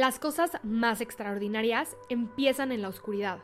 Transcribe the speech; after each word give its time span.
Las 0.00 0.18
cosas 0.18 0.52
más 0.62 1.02
extraordinarias 1.02 1.94
empiezan 2.08 2.72
en 2.72 2.80
la 2.80 2.88
oscuridad, 2.88 3.40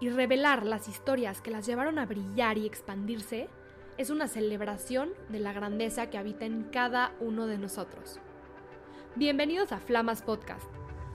y 0.00 0.08
revelar 0.08 0.64
las 0.64 0.88
historias 0.88 1.42
que 1.42 1.50
las 1.50 1.66
llevaron 1.66 1.98
a 1.98 2.06
brillar 2.06 2.56
y 2.56 2.64
expandirse 2.64 3.50
es 3.98 4.08
una 4.08 4.26
celebración 4.26 5.10
de 5.28 5.40
la 5.40 5.52
grandeza 5.52 6.08
que 6.08 6.16
habita 6.16 6.46
en 6.46 6.62
cada 6.70 7.12
uno 7.20 7.46
de 7.46 7.58
nosotros. 7.58 8.20
Bienvenidos 9.16 9.70
a 9.70 9.80
Flamas 9.80 10.22
Podcast, 10.22 10.64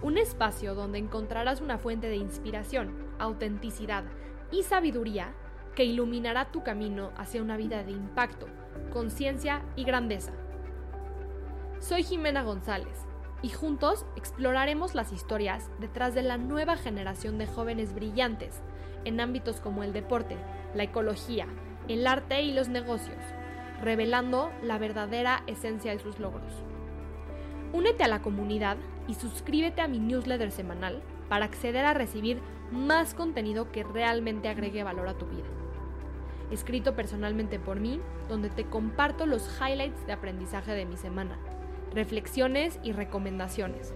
un 0.03 0.19
espacio 0.19 0.75
donde 0.75 0.99
encontrarás 0.99 1.59
una 1.59 1.79
fuente 1.79 2.07
de 2.07 2.17
inspiración, 2.17 2.93
autenticidad 3.17 4.03
y 4.51 4.61
sabiduría 4.61 5.33
que 5.73 5.85
iluminará 5.85 6.51
tu 6.51 6.61
camino 6.61 7.13
hacia 7.17 7.41
una 7.41 7.57
vida 7.57 7.83
de 7.83 7.93
impacto, 7.93 8.45
conciencia 8.93 9.63
y 9.75 9.85
grandeza. 9.85 10.33
Soy 11.79 12.03
Jimena 12.03 12.43
González 12.43 13.06
y 13.41 13.49
juntos 13.49 14.05
exploraremos 14.15 14.95
las 14.95 15.11
historias 15.11 15.69
detrás 15.79 16.15
de 16.15 16.23
la 16.23 16.37
nueva 16.37 16.75
generación 16.75 17.37
de 17.37 17.47
jóvenes 17.47 17.93
brillantes 17.93 18.61
en 19.05 19.19
ámbitos 19.19 19.59
como 19.61 19.83
el 19.83 19.93
deporte, 19.93 20.37
la 20.73 20.83
ecología, 20.83 21.47
el 21.87 22.07
arte 22.07 22.41
y 22.41 22.53
los 22.53 22.67
negocios, 22.67 23.17
revelando 23.81 24.51
la 24.63 24.77
verdadera 24.77 25.43
esencia 25.47 25.91
de 25.91 25.99
sus 25.99 26.19
logros. 26.19 26.51
Únete 27.73 28.03
a 28.03 28.07
la 28.07 28.21
comunidad 28.21 28.77
y 29.07 29.13
suscríbete 29.13 29.81
a 29.81 29.87
mi 29.87 29.99
newsletter 29.99 30.51
semanal 30.51 31.01
para 31.29 31.45
acceder 31.45 31.85
a 31.85 31.93
recibir 31.93 32.41
más 32.71 33.13
contenido 33.13 33.71
que 33.71 33.83
realmente 33.83 34.49
agregue 34.49 34.83
valor 34.83 35.07
a 35.07 35.13
tu 35.13 35.25
vida. 35.25 35.45
Escrito 36.51 36.95
personalmente 36.95 37.59
por 37.59 37.79
mí, 37.79 37.99
donde 38.29 38.49
te 38.49 38.65
comparto 38.65 39.25
los 39.25 39.49
highlights 39.61 40.05
de 40.07 40.13
aprendizaje 40.13 40.71
de 40.73 40.85
mi 40.85 40.97
semana, 40.97 41.37
reflexiones 41.93 42.79
y 42.83 42.91
recomendaciones. 42.91 43.93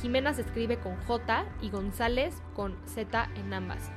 Jimena 0.00 0.32
se 0.34 0.42
escribe 0.42 0.78
con 0.78 0.94
J 1.06 1.46
y 1.62 1.70
González 1.70 2.42
con 2.54 2.76
Z 2.86 3.30
en 3.34 3.54
ambas. 3.54 3.90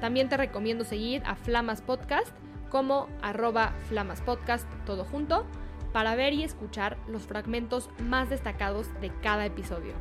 También 0.00 0.28
te 0.28 0.36
recomiendo 0.36 0.84
seguir 0.84 1.22
a 1.26 1.36
Flamas 1.36 1.82
Podcast 1.82 2.28
como 2.70 3.08
arroba 3.20 3.74
Flamas 3.88 4.22
Podcast 4.22 4.66
todo 4.86 5.04
junto 5.04 5.44
para 5.92 6.14
ver 6.14 6.32
y 6.32 6.44
escuchar 6.44 6.96
los 7.08 7.22
fragmentos 7.22 7.90
más 8.04 8.30
destacados 8.30 8.88
de 9.00 9.10
cada 9.22 9.44
episodio. 9.44 9.92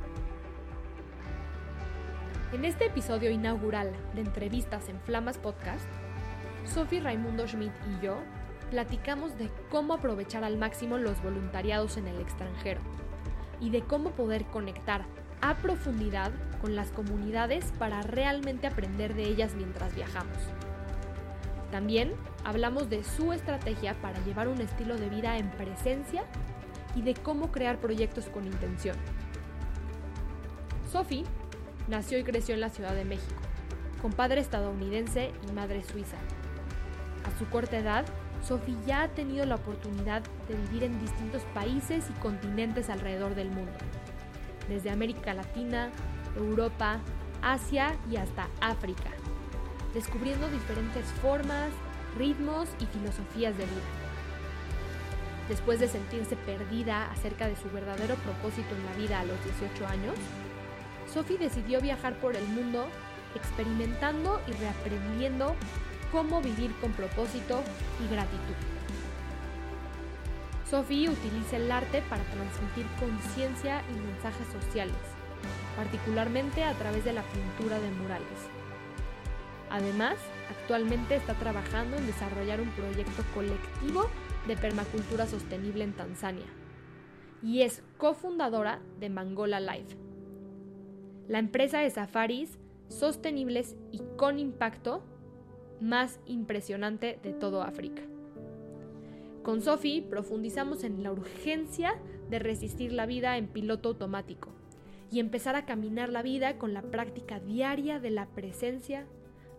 En 2.53 2.65
este 2.65 2.85
episodio 2.85 3.29
inaugural 3.29 3.91
de 4.15 4.21
entrevistas 4.21 4.89
en 4.89 4.99
Flamas 5.01 5.37
Podcast, 5.37 5.87
Sophie 6.65 7.01
Raimundo 7.01 7.47
Schmidt 7.47 7.73
y 7.87 8.05
yo 8.05 8.17
platicamos 8.71 9.37
de 9.37 9.49
cómo 9.69 9.95
aprovechar 9.95 10.43
al 10.43 10.57
máximo 10.57 10.97
los 10.97 11.21
voluntariados 11.21 11.97
en 11.97 12.07
el 12.07 12.21
extranjero 12.21 12.81
y 13.59 13.71
de 13.71 13.81
cómo 13.81 14.11
poder 14.11 14.45
conectar 14.45 15.05
a 15.41 15.57
profundidad 15.57 16.31
con 16.61 16.75
las 16.75 16.91
comunidades 16.91 17.71
para 17.77 18.01
realmente 18.01 18.67
aprender 18.67 19.15
de 19.15 19.23
ellas 19.23 19.55
mientras 19.55 19.95
viajamos. 19.95 20.37
También 21.71 22.13
hablamos 22.43 22.89
de 22.89 23.03
su 23.03 23.31
estrategia 23.31 23.93
para 24.01 24.23
llevar 24.25 24.47
un 24.47 24.59
estilo 24.59 24.97
de 24.97 25.09
vida 25.09 25.37
en 25.37 25.49
presencia 25.51 26.23
y 26.95 27.01
de 27.01 27.13
cómo 27.13 27.51
crear 27.51 27.79
proyectos 27.79 28.25
con 28.25 28.45
intención. 28.45 28.97
Sophie 30.91 31.23
nació 31.87 32.17
y 32.17 32.23
creció 32.23 32.55
en 32.55 32.61
la 32.61 32.69
Ciudad 32.69 32.95
de 32.95 33.05
México, 33.05 33.41
con 34.01 34.11
padre 34.11 34.41
estadounidense 34.41 35.31
y 35.47 35.51
madre 35.51 35.83
suiza. 35.83 36.17
A 37.25 37.37
su 37.37 37.47
corta 37.49 37.77
edad, 37.77 38.05
Sophie 38.43 38.77
ya 38.87 39.03
ha 39.03 39.07
tenido 39.09 39.45
la 39.45 39.55
oportunidad 39.55 40.23
de 40.47 40.55
vivir 40.55 40.83
en 40.83 40.99
distintos 40.99 41.43
países 41.53 42.09
y 42.09 42.19
continentes 42.19 42.89
alrededor 42.89 43.35
del 43.35 43.49
mundo, 43.49 43.73
desde 44.69 44.91
América 44.91 45.33
Latina, 45.33 45.91
Europa, 46.37 46.99
Asia 47.41 47.97
y 48.09 48.17
hasta 48.17 48.47
África, 48.61 49.09
descubriendo 49.93 50.49
diferentes 50.49 51.05
formas, 51.21 51.71
ritmos 52.17 52.69
y 52.79 52.85
filosofías 52.85 53.57
de 53.57 53.65
vida. 53.65 53.99
Después 55.49 55.79
de 55.79 55.87
sentirse 55.87 56.35
perdida 56.35 57.11
acerca 57.11 57.47
de 57.47 57.55
su 57.55 57.69
verdadero 57.71 58.15
propósito 58.15 58.75
en 58.75 58.85
la 58.85 58.93
vida 58.93 59.19
a 59.19 59.25
los 59.25 59.43
18 59.43 59.87
años, 59.87 60.15
Sophie 61.11 61.39
decidió 61.39 61.81
viajar 61.81 62.13
por 62.19 62.35
el 62.35 62.47
mundo 62.49 62.87
experimentando 63.35 64.39
y 64.47 64.51
reaprendiendo 64.53 65.55
cómo 66.11 66.41
vivir 66.41 66.71
con 66.81 66.91
propósito 66.91 67.63
y 68.03 68.13
gratitud. 68.13 68.55
Sophie 70.69 71.09
utiliza 71.09 71.57
el 71.57 71.71
arte 71.71 72.03
para 72.09 72.23
transmitir 72.25 72.85
conciencia 72.99 73.81
y 73.89 73.99
mensajes 73.99 74.47
sociales, 74.61 74.95
particularmente 75.75 76.63
a 76.63 76.73
través 76.73 77.03
de 77.03 77.13
la 77.13 77.23
pintura 77.23 77.79
de 77.79 77.89
murales. 77.89 78.27
Además, 79.71 80.15
actualmente 80.49 81.15
está 81.15 81.33
trabajando 81.33 81.97
en 81.97 82.05
desarrollar 82.05 82.61
un 82.61 82.69
proyecto 82.69 83.23
colectivo 83.33 84.09
de 84.47 84.57
permacultura 84.57 85.25
sostenible 85.25 85.83
en 85.83 85.93
Tanzania 85.93 86.45
y 87.41 87.61
es 87.61 87.81
cofundadora 87.97 88.79
de 88.99 89.09
Mangola 89.09 89.59
Life, 89.59 89.97
la 91.27 91.39
empresa 91.39 91.79
de 91.79 91.89
safaris 91.89 92.59
sostenibles 92.89 93.75
y 93.91 94.01
con 94.17 94.39
impacto 94.39 95.03
más 95.79 96.19
impresionante 96.25 97.19
de 97.23 97.33
todo 97.33 97.63
África. 97.63 98.08
Con 99.49 99.63
Sophie 99.63 100.03
profundizamos 100.03 100.83
en 100.83 101.01
la 101.01 101.11
urgencia 101.11 101.95
de 102.29 102.37
resistir 102.37 102.93
la 102.93 103.07
vida 103.07 103.35
en 103.35 103.47
piloto 103.47 103.89
automático 103.89 104.49
y 105.11 105.19
empezar 105.19 105.55
a 105.55 105.65
caminar 105.65 106.09
la 106.09 106.21
vida 106.21 106.59
con 106.59 106.75
la 106.75 106.83
práctica 106.83 107.39
diaria 107.39 107.99
de 107.99 108.11
la 108.11 108.27
presencia, 108.27 109.07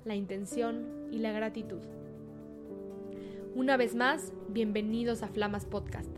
la 0.05 0.15
intención 0.15 1.09
y 1.11 1.19
la 1.19 1.33
gratitud. 1.33 1.81
Una 3.57 3.77
vez 3.77 3.97
más, 3.97 4.33
bienvenidos 4.49 5.25
a 5.25 5.29
Flamas 5.29 5.67
Podcast. 5.67 6.17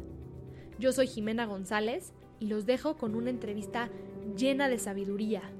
Yo 0.78 0.92
soy 0.92 1.06
Jimena 1.06 1.46
González 1.46 2.12
y 2.40 2.48
los 2.48 2.66
dejo 2.66 2.98
con 2.98 3.14
una 3.14 3.30
entrevista 3.30 3.88
llena 4.36 4.68
de 4.68 4.78
sabiduría, 4.78 5.50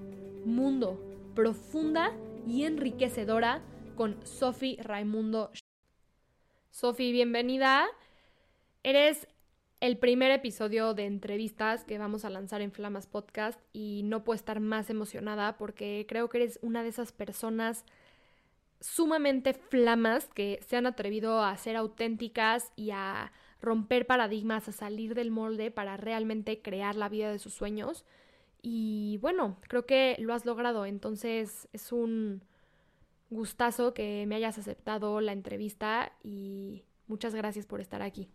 mundo, 0.44 1.02
profunda 1.34 2.12
y 2.46 2.64
enriquecedora 2.64 3.62
con 3.96 4.18
Sophie 4.22 4.76
Raimundo. 4.82 5.50
Sophie, 6.72 7.12
bienvenida. 7.12 7.86
Eres 8.82 9.28
el 9.80 9.98
primer 9.98 10.30
episodio 10.30 10.94
de 10.94 11.04
entrevistas 11.04 11.84
que 11.84 11.98
vamos 11.98 12.24
a 12.24 12.30
lanzar 12.30 12.62
en 12.62 12.72
Flamas 12.72 13.06
Podcast 13.06 13.60
y 13.74 14.00
no 14.04 14.24
puedo 14.24 14.36
estar 14.36 14.58
más 14.58 14.88
emocionada 14.88 15.58
porque 15.58 16.06
creo 16.08 16.30
que 16.30 16.38
eres 16.38 16.58
una 16.62 16.82
de 16.82 16.88
esas 16.88 17.12
personas 17.12 17.84
sumamente 18.80 19.52
flamas 19.52 20.30
que 20.34 20.60
se 20.66 20.76
han 20.76 20.86
atrevido 20.86 21.42
a 21.42 21.54
ser 21.58 21.76
auténticas 21.76 22.72
y 22.74 22.92
a 22.92 23.32
romper 23.60 24.06
paradigmas, 24.06 24.66
a 24.66 24.72
salir 24.72 25.14
del 25.14 25.30
molde 25.30 25.70
para 25.70 25.98
realmente 25.98 26.62
crear 26.62 26.96
la 26.96 27.10
vida 27.10 27.30
de 27.30 27.38
sus 27.38 27.52
sueños. 27.52 28.06
Y 28.62 29.18
bueno, 29.20 29.58
creo 29.68 29.84
que 29.84 30.16
lo 30.20 30.32
has 30.32 30.46
logrado, 30.46 30.86
entonces 30.86 31.68
es 31.74 31.92
un 31.92 32.42
gustazo 33.32 33.94
que 33.94 34.24
me 34.26 34.36
hayas 34.36 34.58
aceptado 34.58 35.20
la 35.20 35.32
entrevista 35.32 36.12
y 36.22 36.84
muchas 37.06 37.34
gracias 37.34 37.66
por 37.66 37.80
estar 37.80 38.02
aquí. 38.02 38.28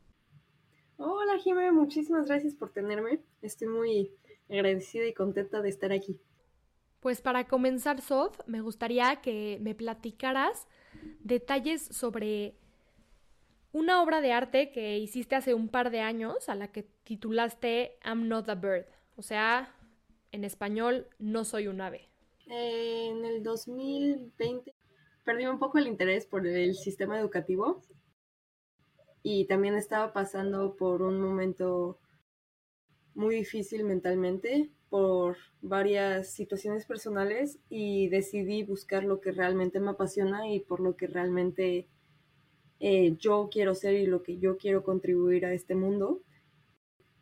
Hola 0.98 1.38
Jimé, 1.38 1.72
muchísimas 1.72 2.28
gracias 2.28 2.56
por 2.56 2.72
tenerme. 2.72 3.20
Estoy 3.42 3.68
muy 3.68 4.12
agradecida 4.50 5.06
y 5.06 5.14
contenta 5.14 5.62
de 5.62 5.70
estar 5.70 5.92
aquí. 5.92 6.20
Pues 7.00 7.22
para 7.22 7.48
comenzar, 7.48 8.02
Sof, 8.02 8.40
me 8.48 8.62
gustaría 8.62 9.18
que 9.18 9.60
me 9.62 9.76
platicaras 9.76 10.68
detalles 11.20 11.84
sobre 11.84 12.56
una 13.72 14.02
obra 14.02 14.20
de 14.22 14.32
arte 14.32 14.72
que 14.72 14.98
hiciste 14.98 15.36
hace 15.36 15.54
un 15.54 15.70
par 15.70 15.92
de 15.92 16.02
años 16.02 16.50
a 16.50 16.56
la 16.56 16.72
que 16.72 16.84
titulaste 17.04 18.00
I'm 18.04 18.28
Not 18.28 18.50
a 18.50 18.56
Bird, 18.56 18.88
o 19.16 19.22
sea, 19.22 19.76
en 20.32 20.44
español, 20.44 21.08
No 21.20 21.46
soy 21.46 21.68
un 21.68 21.82
ave. 21.82 22.10
En 22.48 23.26
el 23.26 23.44
2020 23.44 24.74
perdí 25.28 25.46
un 25.46 25.60
poco 25.60 25.78
el 25.78 25.88
interés 25.88 26.26
por 26.26 26.48
el 26.48 26.74
sistema 26.76 27.20
educativo 27.20 27.82
y 29.24 29.44
también 29.44 29.76
estaba 29.76 30.14
pasando 30.14 30.78
por 30.78 31.02
un 31.02 31.20
momento 31.20 32.00
muy 33.14 33.36
difícil 33.36 33.84
mentalmente 33.84 34.72
por 34.88 35.36
varias 35.62 36.30
situaciones 36.30 36.86
personales 36.86 37.60
y 37.68 38.08
decidí 38.08 38.64
buscar 38.64 39.04
lo 39.04 39.20
que 39.20 39.34
realmente 39.34 39.82
me 39.82 39.90
apasiona 39.90 40.50
y 40.50 40.62
por 40.62 40.80
lo 40.80 40.96
que 40.96 41.08
realmente 41.08 41.90
eh, 42.80 43.18
yo 43.18 43.50
quiero 43.52 43.76
ser 43.76 43.96
y 43.96 44.06
lo 44.06 44.24
que 44.24 44.38
yo 44.38 44.56
quiero 44.56 44.82
contribuir 44.82 45.46
a 45.46 45.52
este 45.52 45.76
mundo. 45.76 46.22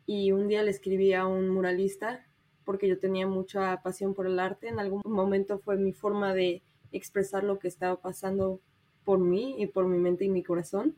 Y 0.06 0.30
un 0.30 0.46
día 0.46 0.62
le 0.62 0.70
escribí 0.70 1.12
a 1.12 1.26
un 1.26 1.48
muralista 1.48 2.24
porque 2.64 2.86
yo 2.86 3.00
tenía 3.00 3.26
mucha 3.26 3.82
pasión 3.82 4.14
por 4.14 4.28
el 4.28 4.38
arte. 4.38 4.68
En 4.68 4.78
algún 4.78 5.02
momento 5.04 5.58
fue 5.58 5.76
mi 5.76 5.92
forma 5.92 6.34
de 6.34 6.62
expresar 6.92 7.44
lo 7.44 7.58
que 7.58 7.68
estaba 7.68 7.96
pasando 8.00 8.60
por 9.04 9.18
mí 9.18 9.56
y 9.58 9.66
por 9.66 9.86
mi 9.86 9.98
mente 9.98 10.24
y 10.24 10.28
mi 10.28 10.42
corazón. 10.42 10.96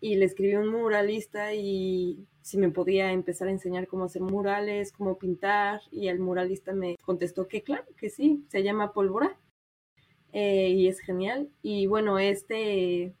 Y 0.00 0.16
le 0.16 0.24
escribí 0.24 0.52
a 0.54 0.60
un 0.60 0.68
muralista 0.68 1.54
y 1.54 2.26
si 2.42 2.58
me 2.58 2.70
podía 2.70 3.12
empezar 3.12 3.48
a 3.48 3.52
enseñar 3.52 3.86
cómo 3.86 4.04
hacer 4.04 4.22
murales, 4.22 4.92
cómo 4.92 5.18
pintar. 5.18 5.80
Y 5.90 6.08
el 6.08 6.18
muralista 6.18 6.72
me 6.72 6.96
contestó 7.04 7.48
que 7.48 7.62
claro, 7.62 7.84
que 7.96 8.10
sí, 8.10 8.44
se 8.48 8.62
llama 8.62 8.92
Pólvora. 8.92 9.36
Eh, 10.32 10.70
y 10.70 10.88
es 10.88 11.00
genial. 11.00 11.50
Y 11.62 11.86
bueno, 11.86 12.18
este 12.18 13.14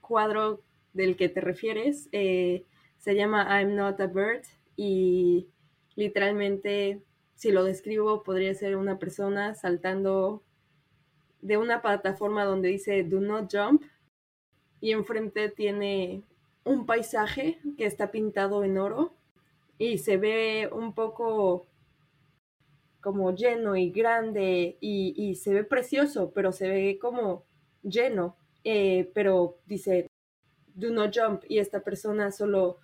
cuadro 0.00 0.62
del 0.92 1.16
que 1.16 1.28
te 1.28 1.40
refieres 1.40 2.08
eh, 2.12 2.62
se 2.98 3.14
llama 3.14 3.46
I'm 3.48 3.74
Not 3.74 4.00
a 4.00 4.06
Bird 4.06 4.42
y 4.76 5.48
literalmente, 5.94 7.02
si 7.34 7.50
lo 7.50 7.64
describo, 7.64 8.22
podría 8.22 8.54
ser 8.54 8.76
una 8.76 8.98
persona 8.98 9.54
saltando 9.54 10.42
de 11.46 11.56
una 11.56 11.80
plataforma 11.80 12.44
donde 12.44 12.68
dice 12.70 13.04
Do 13.04 13.20
not 13.20 13.52
jump 13.52 13.82
y 14.80 14.90
enfrente 14.90 15.48
tiene 15.48 16.22
un 16.64 16.86
paisaje 16.86 17.60
que 17.78 17.86
está 17.86 18.10
pintado 18.10 18.64
en 18.64 18.78
oro 18.78 19.14
y 19.78 19.98
se 19.98 20.16
ve 20.16 20.68
un 20.72 20.92
poco 20.92 21.66
como 23.00 23.32
lleno 23.32 23.76
y 23.76 23.90
grande 23.90 24.76
y, 24.80 25.36
se 25.36 25.54
ve 25.54 25.62
precioso, 25.62 26.32
pero 26.34 26.50
se 26.50 26.68
ve 26.68 26.98
como 27.00 27.44
lleno, 27.84 28.36
eh, 28.64 29.08
pero 29.14 29.58
dice 29.66 30.08
do 30.74 30.90
not 30.90 31.16
jump 31.16 31.44
y 31.48 31.58
esta 31.58 31.80
persona 31.80 32.32
solo 32.32 32.78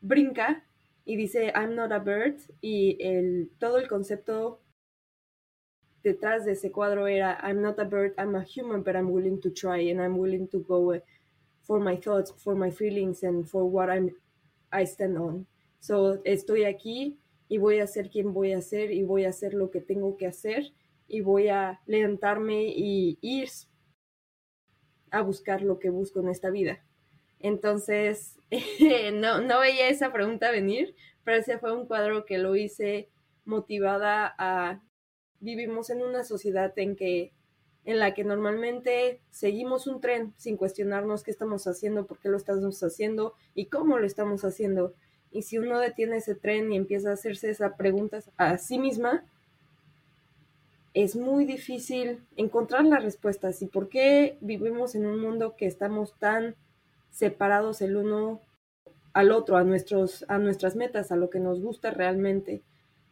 brinca 0.00 0.64
y 1.04 1.16
dice 1.16 1.52
I'm 1.56 1.74
not 1.74 1.90
a 1.90 1.98
bird 1.98 2.36
y 2.60 2.96
el, 3.00 3.50
todo 3.58 3.78
el 3.78 3.88
concepto 3.88 4.60
detrás 6.06 6.44
de 6.44 6.52
ese 6.52 6.70
cuadro 6.70 7.08
era 7.08 7.36
I'm 7.42 7.60
not 7.60 7.80
a 7.80 7.84
bird, 7.84 8.14
I'm 8.16 8.36
a 8.36 8.44
human, 8.44 8.84
but 8.84 8.94
I'm 8.94 9.10
willing 9.10 9.40
to 9.40 9.50
try 9.50 9.90
and 9.90 10.00
I'm 10.00 10.16
willing 10.16 10.46
to 10.48 10.60
go 10.60 10.94
for 11.62 11.80
my 11.80 11.96
thoughts, 11.96 12.32
for 12.36 12.54
my 12.54 12.70
feelings 12.70 13.24
and 13.24 13.44
for 13.44 13.64
what 13.68 13.90
I'm 13.90 14.12
I 14.70 14.86
stand 14.86 15.18
on. 15.18 15.46
So 15.80 16.22
estoy 16.24 16.64
aquí 16.64 17.18
y 17.48 17.58
voy 17.58 17.80
a 17.80 17.88
ser 17.88 18.08
quien 18.08 18.32
voy 18.32 18.52
a 18.52 18.62
ser 18.62 18.92
y 18.92 19.02
voy 19.02 19.24
a 19.24 19.30
hacer 19.30 19.52
lo 19.52 19.70
que 19.72 19.80
tengo 19.80 20.16
que 20.16 20.28
hacer 20.28 20.72
y 21.08 21.22
voy 21.22 21.48
a 21.48 21.80
levantarme 21.86 22.68
y 22.68 23.18
ir 23.20 23.48
a 25.10 25.22
buscar 25.22 25.62
lo 25.62 25.80
que 25.80 25.90
busco 25.90 26.20
en 26.20 26.28
esta 26.28 26.50
vida. 26.50 26.84
Entonces, 27.40 28.38
no, 29.12 29.40
no 29.40 29.58
veía 29.58 29.88
esa 29.88 30.12
pregunta 30.12 30.52
venir, 30.52 30.94
pero 31.24 31.38
ese 31.38 31.58
fue 31.58 31.76
un 31.76 31.86
cuadro 31.86 32.24
que 32.24 32.38
lo 32.38 32.54
hice 32.54 33.08
motivada 33.44 34.34
a 34.38 34.82
vivimos 35.40 35.90
en 35.90 36.02
una 36.02 36.24
sociedad 36.24 36.72
en 36.78 36.96
que 36.96 37.32
en 37.86 38.00
la 38.00 38.14
que 38.14 38.24
normalmente 38.24 39.20
seguimos 39.30 39.86
un 39.86 40.00
tren 40.00 40.34
sin 40.36 40.56
cuestionarnos 40.56 41.22
qué 41.22 41.30
estamos 41.30 41.68
haciendo, 41.68 42.04
por 42.04 42.18
qué 42.18 42.28
lo 42.28 42.36
estamos 42.36 42.82
haciendo 42.82 43.34
y 43.54 43.66
cómo 43.66 43.98
lo 43.98 44.06
estamos 44.06 44.44
haciendo. 44.44 44.92
Y 45.30 45.42
si 45.42 45.58
uno 45.58 45.78
detiene 45.78 46.16
ese 46.16 46.34
tren 46.34 46.72
y 46.72 46.76
empieza 46.76 47.10
a 47.10 47.14
hacerse 47.14 47.48
esas 47.48 47.74
preguntas 47.74 48.30
a 48.36 48.58
sí 48.58 48.78
misma, 48.78 49.24
es 50.94 51.14
muy 51.14 51.44
difícil 51.44 52.24
encontrar 52.36 52.84
las 52.84 53.04
respuestas. 53.04 53.62
¿Y 53.62 53.66
por 53.66 53.88
qué 53.88 54.36
vivimos 54.40 54.96
en 54.96 55.06
un 55.06 55.20
mundo 55.20 55.54
que 55.56 55.66
estamos 55.66 56.18
tan 56.18 56.56
separados 57.10 57.82
el 57.82 57.96
uno 57.96 58.40
al 59.12 59.30
otro, 59.30 59.56
a, 59.58 59.62
nuestros, 59.62 60.24
a 60.28 60.38
nuestras 60.38 60.74
metas, 60.74 61.12
a 61.12 61.16
lo 61.16 61.30
que 61.30 61.38
nos 61.38 61.60
gusta 61.60 61.92
realmente? 61.92 62.62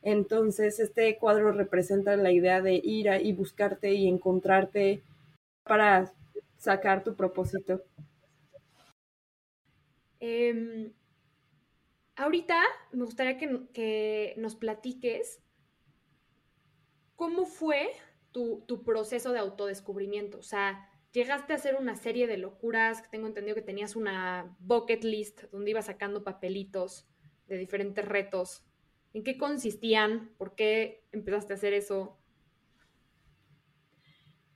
Entonces, 0.05 0.81
este 0.81 1.17
cuadro 1.17 1.51
representa 1.51 2.15
la 2.17 2.31
idea 2.31 2.61
de 2.61 2.75
ir 2.75 3.09
a, 3.09 3.19
y 3.19 3.33
buscarte 3.33 3.95
y 3.95 4.07
encontrarte 4.07 5.03
para 5.63 6.13
sacar 6.59 7.03
tu 7.03 7.17
propósito. 7.17 7.83
Em, 10.21 10.93
ahorita 12.17 12.63
me 12.93 13.05
gustaría 13.07 13.39
que, 13.39 13.67
que, 13.73 14.35
nos 14.37 14.57
platiques 14.57 15.41
cómo 17.17 17.47
fue 17.47 17.89
tu, 18.31 18.63
tu, 18.67 18.85
proceso 18.85 19.33
de 19.33 19.39
autodescubrimiento. 19.39 20.39
O 20.39 20.43
sea, 20.43 20.87
llegaste 21.13 21.55
a 21.55 21.57
hacer 21.57 21.77
una 21.77 21.97
serie 21.97 22.27
de 22.27 22.37
locuras, 22.37 23.11
tengo 23.11 23.27
entendido 23.27 23.55
que 23.55 23.63
tenías 23.63 23.97
una 23.97 24.55
bucket 24.59 25.03
list 25.03 25.45
donde 25.51 25.71
ibas 25.71 25.87
sacando 25.87 26.25
papelitos 26.25 27.09
de 27.47 27.57
diferentes 27.57 28.05
retos 28.05 28.67
¿En 29.15 29.23
qué 29.23 29.39
consistían? 29.39 30.31
¿Por 30.39 30.57
qué 30.57 31.05
empezaste 31.13 31.53
a 31.53 31.57
hacer 31.57 31.73
eso? 31.73 32.19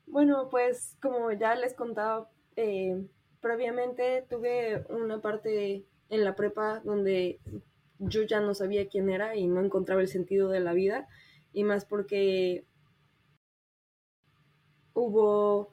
Bueno, 0.06 0.48
pues 0.50 0.96
como 1.00 1.30
ya 1.30 1.54
les 1.54 1.74
contaba 1.74 2.28
eh, 2.56 3.06
previamente, 3.40 4.26
tuve 4.28 4.84
una 4.88 5.22
parte 5.22 5.86
en 6.10 6.24
la 6.24 6.34
prepa 6.34 6.80
donde 6.80 7.38
yo 8.00 8.22
ya 8.24 8.40
no 8.40 8.52
sabía 8.52 8.88
quién 8.88 9.10
era 9.10 9.36
y 9.36 9.46
no 9.46 9.60
encontraba 9.60 10.00
el 10.00 10.08
sentido 10.08 10.48
de 10.48 10.60
la 10.60 10.72
vida, 10.72 11.08
y 11.52 11.62
más 11.62 11.84
porque 11.84 12.64
hubo 14.92 15.72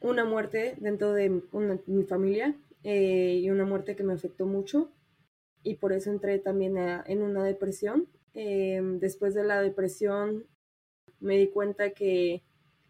una 0.00 0.26
muerte 0.26 0.74
dentro 0.78 1.14
de 1.14 1.40
mi 1.86 2.04
familia 2.04 2.54
eh, 2.82 3.38
y 3.40 3.48
una 3.48 3.64
muerte 3.64 3.96
que 3.96 4.02
me 4.02 4.12
afectó 4.12 4.44
mucho 4.44 4.90
y 5.64 5.76
por 5.76 5.92
eso 5.92 6.10
entré 6.10 6.38
también 6.38 6.76
en 6.78 7.22
una 7.22 7.42
depresión. 7.42 8.06
Em, 8.34 9.00
después 9.00 9.34
de 9.34 9.44
la 9.44 9.60
depresión 9.60 10.46
me 11.20 11.38
di 11.38 11.48
cuenta 11.48 11.90
que 11.90 12.44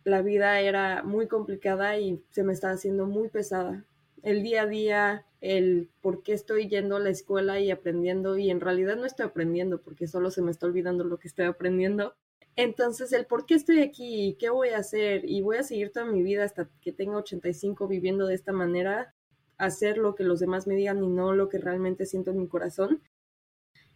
la 0.05 0.21
vida 0.21 0.61
era 0.61 1.03
muy 1.03 1.29
complicada 1.29 1.99
y 1.99 2.23
se 2.31 2.43
me 2.43 2.53
estaba 2.53 2.75
haciendo 2.75 3.07
muy 3.07 3.29
pesada. 3.29 3.87
El 4.23 4.43
día 4.43 4.63
a 4.63 4.67
día, 4.67 5.27
el 5.41 5.91
por 6.01 6.23
qué 6.23 6.33
estoy 6.33 6.69
yendo 6.69 6.97
a 6.97 7.01
la 7.01 7.11
escuela 7.11 7.61
y 7.61 7.71
aprendiendo 7.71 8.37
y 8.37 8.51
en 8.51 8.61
realidad 8.61 8.97
no 8.97 9.07
estoy 9.07 9.27
aprendiendo 9.27 9.81
porque 9.81 10.07
solo 10.07 10.31
se 10.31 10.43
me 10.43 10.51
está 10.51 10.67
olvidando 10.67 11.05
lo 11.05 11.19
que 11.19 11.29
estoy 11.29 11.47
aprendiendo. 11.47 12.15
Entonces, 12.57 13.13
el 13.13 13.27
por 13.27 13.47
qué 13.47 13.55
estoy 13.55 13.81
aquí, 13.81 14.37
qué 14.39 14.51
voy 14.51 14.71
a 14.71 14.79
hacer 14.79 15.25
y 15.25 15.43
voy 15.43 15.57
a 15.57 15.63
seguir 15.63 15.91
toda 15.91 16.07
mi 16.07 16.23
vida 16.23 16.45
hasta 16.45 16.69
que 16.81 16.93
tenga 16.93 17.17
85 17.19 17.89
viviendo 17.89 18.27
de 18.27 18.35
esta 18.35 18.53
manera, 18.53 19.14
hacer 19.59 19.99
lo 19.99 20.15
que 20.15 20.25
los 20.25 20.41
demás 20.41 20.67
me 20.67 20.75
digan 20.75 21.03
y 21.03 21.09
no 21.09 21.33
lo 21.33 21.49
que 21.49 21.59
realmente 21.59 22.07
siento 22.07 22.31
en 22.31 22.39
mi 22.39 22.49
corazón. 22.49 23.03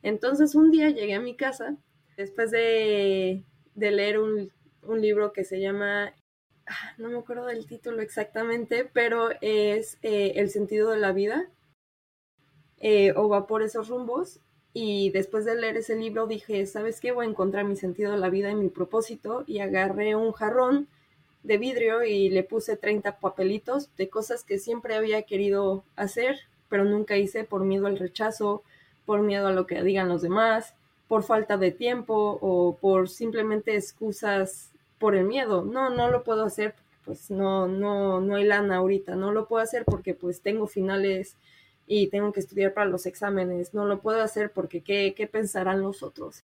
Entonces 0.03 0.55
un 0.55 0.71
día 0.71 0.91
llegué 0.91 1.15
a 1.15 1.21
mi 1.21 1.37
casa, 1.37 1.77
después 2.17 2.51
de, 2.51 3.45
leer 3.75 4.19
un, 4.19 4.53
libro 5.01 5.33
que 5.33 5.45
se 5.45 5.61
llama, 5.61 6.15
ah, 6.67 6.95
no 6.99 7.11
me 7.11 7.19
acuerdo 7.19 7.47
del 7.47 7.67
título 7.67 8.01
exactamente, 8.01 8.89
pero 8.93 9.31
es 9.43 9.99
eh, 10.03 10.33
El 10.37 10.49
sentido 10.51 10.91
de 10.91 10.99
la 10.99 11.13
vida, 11.13 11.51
eh, 12.81 13.13
o 13.17 13.29
va 13.29 13.47
por 13.47 13.63
esos 13.63 13.89
rumbos. 13.89 14.41
Y 14.73 15.11
después 15.11 15.45
de 15.45 15.57
leer 15.57 15.77
ese 15.79 15.97
libro 15.97 16.27
dije, 16.27 16.65
¿sabes 16.67 17.01
qué? 17.01 17.13
Voy 17.13 17.27
a 17.27 17.29
encontrar 17.29 17.65
mi 17.65 17.77
sentido 17.77 18.13
de 18.13 18.19
la 18.19 18.31
vida 18.31 18.51
y 18.51 18.55
mi 18.55 18.69
propósito. 18.69 19.45
Y 19.47 19.59
agarré 19.59 20.15
un 20.15 20.33
jarrón 20.33 20.89
de 21.49 21.57
vidrio 21.57 22.05
y 22.05 22.29
le 22.29 22.45
puse 22.45 22.77
30 22.77 23.19
papelitos 23.19 23.89
de 23.97 24.11
cosas 24.11 24.45
que 24.45 24.59
siempre 24.59 24.95
había 24.95 25.23
querido 25.23 25.83
hacer, 25.97 26.41
pero 26.69 26.85
nunca 26.85 27.17
hice 27.17 27.43
por 27.43 27.65
miedo 27.65 27.87
al 27.87 27.99
rechazo, 27.99 28.63
por 29.07 29.23
miedo 29.23 29.47
a 29.49 29.53
lo 29.53 29.67
que 29.67 29.83
digan 29.83 30.11
los 30.11 30.21
demás, 30.21 30.75
por 31.09 31.23
falta 31.23 31.57
de 31.57 31.71
tiempo 31.71 32.39
o 32.43 32.77
por 32.77 33.09
simplemente 33.09 33.75
excusas 33.75 34.71
por 34.99 35.17
el 35.17 35.25
miedo. 35.25 35.65
No, 35.65 35.89
no 35.89 36.11
lo 36.11 36.23
puedo 36.23 36.45
hacer, 36.45 36.75
pues 37.07 37.31
no, 37.31 37.67
no, 37.67 38.21
no 38.21 38.37
hay 38.37 38.45
lana 38.45 38.77
ahorita, 38.77 39.17
no 39.17 39.33
lo 39.33 39.49
puedo 39.49 39.63
hacer 39.63 39.87
porque 39.87 40.13
pues 40.13 40.43
tengo 40.43 40.67
finales 40.67 41.35
y 41.87 42.09
tengo 42.09 42.31
que 42.31 42.41
estudiar 42.41 42.75
para 42.75 42.91
los 42.91 43.07
exámenes, 43.07 43.73
no 43.73 43.87
lo 43.87 44.01
puedo 44.01 44.21
hacer 44.21 44.51
porque 44.51 44.83
qué, 44.83 45.15
qué 45.17 45.27
pensarán 45.27 45.81
los 45.81 46.03
otros. 46.03 46.45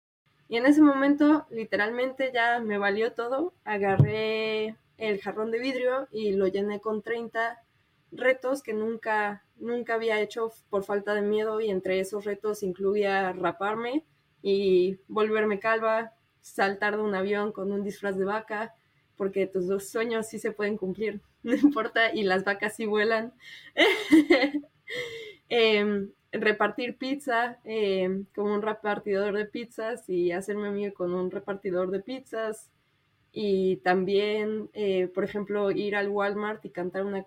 Y 0.50 0.58
en 0.58 0.66
ese 0.66 0.82
momento, 0.82 1.46
literalmente 1.48 2.32
ya 2.34 2.58
me 2.58 2.76
valió 2.76 3.12
todo. 3.12 3.54
Agarré 3.64 4.74
el 5.00 5.20
jarrón 5.20 5.50
de 5.50 5.58
vidrio 5.58 6.08
y 6.12 6.32
lo 6.32 6.46
llené 6.46 6.80
con 6.80 7.02
30 7.02 7.62
retos 8.12 8.62
que 8.62 8.74
nunca, 8.74 9.44
nunca 9.56 9.94
había 9.94 10.20
hecho 10.20 10.52
por 10.68 10.84
falta 10.84 11.14
de 11.14 11.22
miedo 11.22 11.60
y 11.60 11.70
entre 11.70 12.00
esos 12.00 12.24
retos 12.24 12.62
incluía 12.62 13.32
raparme 13.32 14.04
y 14.42 14.98
volverme 15.08 15.58
calva, 15.58 16.12
saltar 16.40 16.96
de 16.96 17.02
un 17.02 17.14
avión 17.14 17.52
con 17.52 17.72
un 17.72 17.82
disfraz 17.82 18.16
de 18.16 18.24
vaca, 18.24 18.74
porque 19.16 19.46
tus 19.46 19.66
dos 19.66 19.88
sueños 19.88 20.28
sí 20.28 20.38
se 20.38 20.52
pueden 20.52 20.76
cumplir, 20.76 21.20
no 21.42 21.54
importa, 21.54 22.14
y 22.14 22.22
las 22.22 22.44
vacas 22.44 22.76
sí 22.76 22.86
vuelan. 22.86 23.32
Em, 25.52 26.12
repartir 26.30 26.96
pizza 26.96 27.58
eh, 27.64 28.22
como 28.36 28.54
un 28.54 28.62
repartidor 28.62 29.36
de 29.36 29.46
pizzas 29.46 30.08
y 30.08 30.30
hacerme 30.30 30.68
amigo 30.68 30.94
con 30.94 31.12
un 31.12 31.28
repartidor 31.28 31.90
de 31.90 31.98
pizzas, 31.98 32.70
y 33.32 33.76
también, 33.78 34.70
eh, 34.72 35.08
por 35.08 35.24
ejemplo, 35.24 35.70
ir 35.70 35.94
al 35.94 36.08
Walmart 36.08 36.64
y 36.64 36.70
cantar 36.70 37.04
una 37.04 37.24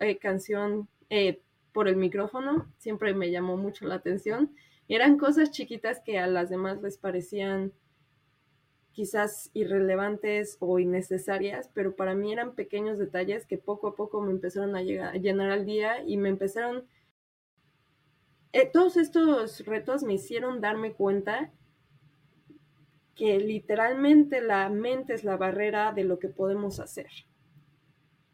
eh, 0.00 0.18
canción 0.18 0.88
eh, 1.10 1.42
por 1.72 1.88
el 1.88 1.96
micrófono, 1.96 2.72
siempre 2.78 3.14
me 3.14 3.30
llamó 3.30 3.56
mucho 3.56 3.86
la 3.86 3.96
atención. 3.96 4.54
Eran 4.88 5.18
cosas 5.18 5.50
chiquitas 5.50 6.00
que 6.00 6.18
a 6.18 6.26
las 6.26 6.48
demás 6.48 6.80
les 6.82 6.96
parecían 6.96 7.72
quizás 8.92 9.50
irrelevantes 9.54 10.56
o 10.60 10.78
innecesarias, 10.78 11.70
pero 11.72 11.96
para 11.96 12.14
mí 12.14 12.32
eran 12.32 12.54
pequeños 12.54 12.98
detalles 12.98 13.46
que 13.46 13.56
poco 13.56 13.88
a 13.88 13.96
poco 13.96 14.20
me 14.20 14.32
empezaron 14.32 14.76
a, 14.76 14.82
llegar, 14.82 15.14
a 15.14 15.18
llenar 15.18 15.50
al 15.50 15.64
día 15.64 16.02
y 16.06 16.16
me 16.16 16.28
empezaron... 16.28 16.86
todos 18.72 18.98
estos 18.98 19.64
retos 19.64 20.02
me 20.02 20.14
hicieron 20.14 20.60
darme 20.60 20.92
cuenta 20.92 21.52
que 23.14 23.38
literalmente 23.38 24.40
la 24.40 24.68
mente 24.68 25.14
es 25.14 25.24
la 25.24 25.36
barrera 25.36 25.92
de 25.92 26.04
lo 26.04 26.18
que 26.18 26.28
podemos 26.28 26.80
hacer. 26.80 27.08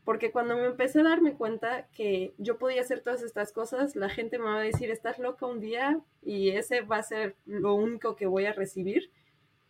Porque 0.05 0.33
cuando 0.33 0.57
me 0.57 0.65
empecé 0.65 1.01
a 1.01 1.05
darme 1.05 1.35
cuenta 1.35 1.87
que 1.93 2.33
yo 2.39 2.57
podía 2.59 2.81
hacer 2.81 3.01
todas 3.01 3.23
estas 3.23 3.53
cosas, 3.53 3.95
la 3.95 4.09
gente 4.09 4.39
me 4.39 4.47
va 4.47 4.59
a 4.59 4.63
decir, 4.63 4.91
estás 4.91 5.19
loca 5.19 5.45
un 5.45 5.61
día 5.61 6.01
y 6.23 6.51
ese 6.51 6.81
va 6.81 6.97
a 6.97 7.03
ser 7.03 7.37
lo 7.45 7.75
único 7.75 8.17
que 8.17 8.27
voy 8.27 8.47
a 8.47 8.55
recibir, 8.55 9.11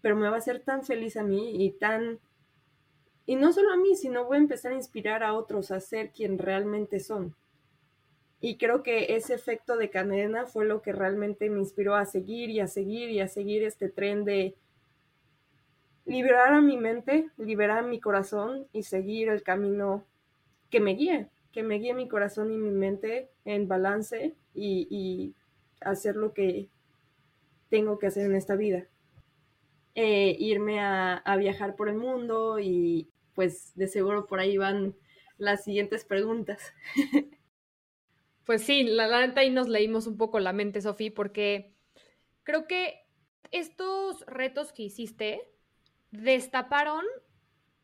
pero 0.01 0.15
me 0.15 0.29
va 0.29 0.37
a 0.37 0.39
hacer 0.39 0.61
tan 0.61 0.85
feliz 0.85 1.17
a 1.17 1.25
mí 1.25 1.65
y 1.65 1.73
tan... 1.73 2.21
Y 3.27 3.35
no 3.35 3.53
solo 3.53 3.73
a 3.73 3.77
mí, 3.77 3.97
sino 3.97 4.27
voy 4.27 4.37
a 4.37 4.41
empezar 4.41 4.73
a 4.73 4.77
inspirar 4.77 5.25
a 5.25 5.35
otros 5.35 5.71
a 5.71 5.81
ser 5.81 6.13
quien 6.13 6.39
realmente 6.39 7.01
son. 7.01 7.35
Y 8.41 8.57
creo 8.59 8.85
que 8.85 9.17
ese 9.17 9.35
efecto 9.35 9.77
de 9.77 9.91
cadena 9.91 10.47
fue 10.47 10.65
lo 10.65 10.83
que 10.83 10.93
realmente 10.93 11.51
me 11.51 11.59
inspiró 11.59 11.97
a 11.97 12.07
seguir 12.07 12.51
y 12.51 12.61
a 12.61 12.69
seguir 12.69 13.11
y 13.11 13.21
a 13.21 13.27
seguir 13.27 13.65
este 13.65 13.89
tren 13.89 14.25
de 14.25 14.55
liberar 16.09 16.55
a 16.55 16.61
mi 16.61 16.77
mente, 16.77 17.29
liberar 17.37 17.85
mi 17.85 18.01
corazón 18.01 18.67
y 18.73 18.83
seguir 18.83 19.29
el 19.29 19.43
camino 19.43 20.05
que 20.71 20.81
me 20.81 20.95
guíe, 20.95 21.29
que 21.53 21.63
me 21.63 21.77
guíe 21.77 21.93
mi 21.95 22.09
corazón 22.09 22.51
y 22.51 22.57
mi 22.57 22.71
mente 22.71 23.29
en 23.45 23.69
balance 23.69 24.35
y, 24.55 25.35
hacer 25.81 26.17
lo 26.17 26.33
que 26.33 26.69
tengo 27.69 28.01
que 28.01 28.09
hacer 28.09 28.27
en 28.27 28.35
esta 28.35 28.57
vida. 28.57 28.89
Eh, 29.95 30.35
irme 30.41 30.81
a, 30.81 31.23
viajar 31.39 31.77
por 31.77 31.89
el 31.89 31.97
mundo 31.97 32.59
y 32.59 33.09
pues 33.35 33.73
de 33.77 33.87
seguro 33.87 34.27
por 34.27 34.41
ahí 34.41 34.57
van 34.57 34.97
las 35.37 35.63
siguientes 35.65 36.05
preguntas. 36.05 36.73
Pues 38.45 38.63
sí, 38.63 38.83
la, 38.83 39.07
la 39.07 39.27
neta 39.27 39.43
ahí 39.43 39.51
nos 39.51 39.69
leímos 39.69 40.07
un 40.07 40.17
poco 40.17 40.41
la 40.41 40.55
mente, 40.55 40.81
Sofía, 40.81 41.13
porque 41.15 41.75
creo 42.45 42.67
que 42.67 43.05
estos 43.51 44.25
retos 44.25 44.73
que 44.73 44.85
hiciste 44.85 45.43
destaparon 46.11 47.05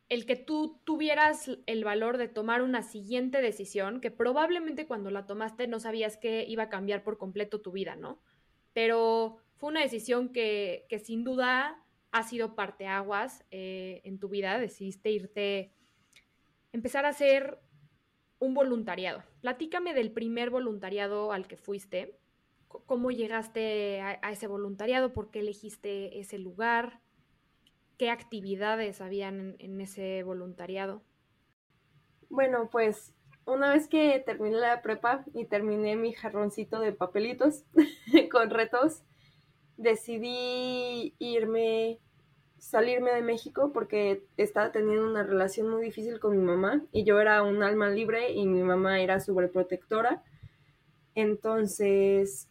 el 0.09 0.27
que 0.27 0.37
tú 0.37 0.81
tuvieras 0.85 1.51
el 1.67 1.85
valor 1.85 2.19
de 2.19 2.29
tomar 2.29 2.63
una 2.63 2.83
siguiente 2.83 3.41
decisión 3.41 4.01
que 4.01 4.11
probablemente 4.11 4.87
cuando 4.87 5.11
la 5.11 5.27
tomaste 5.27 5.67
no 5.67 5.81
sabías 5.81 6.17
que 6.17 6.45
iba 6.47 6.65
a 6.65 6.69
cambiar 6.69 7.03
por 7.03 7.19
completo 7.19 7.61
tu 7.61 7.73
vida, 7.73 7.97
¿no? 7.97 8.21
Pero 8.73 9.39
fue 9.57 9.71
una 9.71 9.81
decisión 9.81 10.31
que, 10.31 10.87
sin 11.03 11.25
duda 11.25 11.83
ha 12.13 12.23
sido 12.23 12.55
parteaguas 12.55 13.45
eh, 13.51 14.03
en 14.05 14.19
tu 14.19 14.29
vida. 14.29 14.59
Decidiste 14.59 15.11
irte, 15.11 15.73
empezar 16.73 17.07
a 17.07 17.11
hacer 17.11 17.59
un 18.39 18.55
voluntariado. 18.55 19.23
Platícame 19.41 19.95
del 19.95 20.13
primer 20.13 20.51
voluntariado 20.51 21.33
al 21.33 21.47
que 21.47 21.57
fuiste. 21.57 22.19
¿Cómo 22.69 23.11
llegaste 23.11 24.01
a, 24.01 24.19
a 24.23 24.33
ese 24.33 24.49
voluntariado? 24.49 25.13
¿Por 25.13 25.31
qué 25.31 25.41
elegiste 25.41 26.19
ese 26.19 26.39
lugar? 26.39 27.01
Qué 27.99 28.11
actividades 28.11 29.01
habían 29.01 29.57
en, 29.59 29.81
ese 29.81 30.23
voluntariado? 30.23 31.03
Bueno, 32.29 32.69
pues 32.71 33.13
una 33.47 33.73
vez 33.73 33.89
que 33.89 34.23
terminé 34.25 34.57
la 34.57 34.83
prepa 34.83 35.25
y 35.35 35.45
terminé 35.45 35.97
mi 35.97 36.13
jarroncito 36.13 36.81
de 36.81 36.93
papelitos 36.93 37.65
con 38.33 38.51
retos, 38.51 39.03
decidí 39.77 41.15
irme, 41.19 42.01
salirme 42.59 43.13
de 43.13 43.23
México 43.23 43.73
porque 43.73 44.25
estaba 44.37 44.73
teniendo 44.73 45.09
una 45.09 45.23
relación 45.23 45.69
muy 45.69 45.83
difícil 45.83 46.21
con 46.21 46.37
mi 46.37 46.43
mamá 46.43 46.85
y 46.93 47.05
yo 47.05 47.21
era 47.21 47.43
un 47.43 47.63
alma 47.63 47.91
libre 47.91 48.33
y 48.33 48.47
mi 48.47 48.63
mamá 48.63 49.01
era 49.01 49.21
sobreprotectora. 49.21 50.23
Entonces 51.15 52.49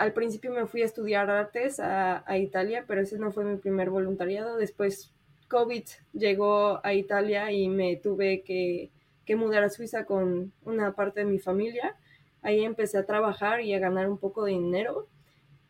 al 0.00 0.14
principio 0.14 0.50
me 0.50 0.66
fui 0.66 0.80
a 0.80 0.86
estudiar 0.86 1.28
artes 1.28 1.78
a, 1.78 2.24
Italia, 2.38 2.84
pero 2.88 3.02
ese 3.02 3.18
no 3.18 3.32
fue 3.32 3.44
mi 3.44 3.58
primer 3.58 3.90
voluntariado. 3.90 4.56
Después 4.56 5.12
COVID 5.48 5.84
llegó 6.14 6.80
a 6.82 6.94
Italia 6.94 7.52
y 7.52 7.68
me 7.68 7.96
tuve 7.96 8.42
que, 8.42 8.90
mudar 9.36 9.62
a 9.62 9.68
Suiza 9.68 10.06
con 10.06 10.52
una 10.64 10.94
parte 10.94 11.20
de 11.20 11.26
mi 11.26 11.38
familia. 11.38 11.96
Ahí 12.40 12.64
empecé 12.64 12.96
a 12.96 13.04
trabajar 13.04 13.60
y 13.60 13.74
a 13.74 13.78
ganar 13.78 14.08
un 14.08 14.16
poco 14.16 14.46
de 14.46 14.52
dinero. 14.52 15.06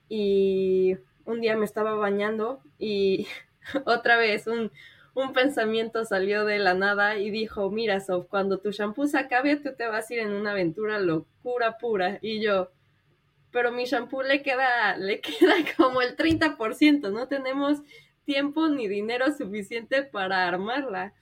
Y 0.09 0.97
un 1.25 1.41
día 1.41 1.57
me 1.57 1.65
estaba 1.65 1.95
bañando 1.95 2.61
y 2.79 3.27
otra 3.85 4.17
vez 4.17 4.47
un, 4.47 4.71
un 5.15 5.33
pensamiento 5.33 6.05
salió 6.05 6.45
de 6.45 6.61
la 6.61 6.75
nada 6.75 7.19
y 7.19 7.31
dijo, 7.31 7.69
mira, 7.69 7.99
Sof, 7.99 8.29
cuando 8.29 8.59
tu 8.59 8.71
shampoo 8.71 9.09
se 9.09 9.19
acabe, 9.19 9.57
tú 9.57 9.75
te 9.77 9.89
vas 9.89 10.09
a 10.09 10.15
ir 10.15 10.21
en 10.21 10.31
una 10.31 10.53
aventura 10.53 11.01
locura 11.01 11.79
pura. 11.79 12.21
Y 12.23 12.41
yo, 12.41 12.71
pero 13.51 13.73
mi 13.73 13.85
shampoo 13.85 14.23
le 14.23 14.43
queda, 14.43 14.97
le 14.97 15.21
queda 15.21 15.55
como 15.77 16.03
el 16.03 16.17
30%, 16.17 17.13
no 17.13 17.29
tenemos 17.29 17.81
tiempo 18.25 18.69
ni 18.69 18.89
dinero 18.89 19.33
suficiente 19.33 20.03
para 20.03 20.47
armarla. 20.47 21.15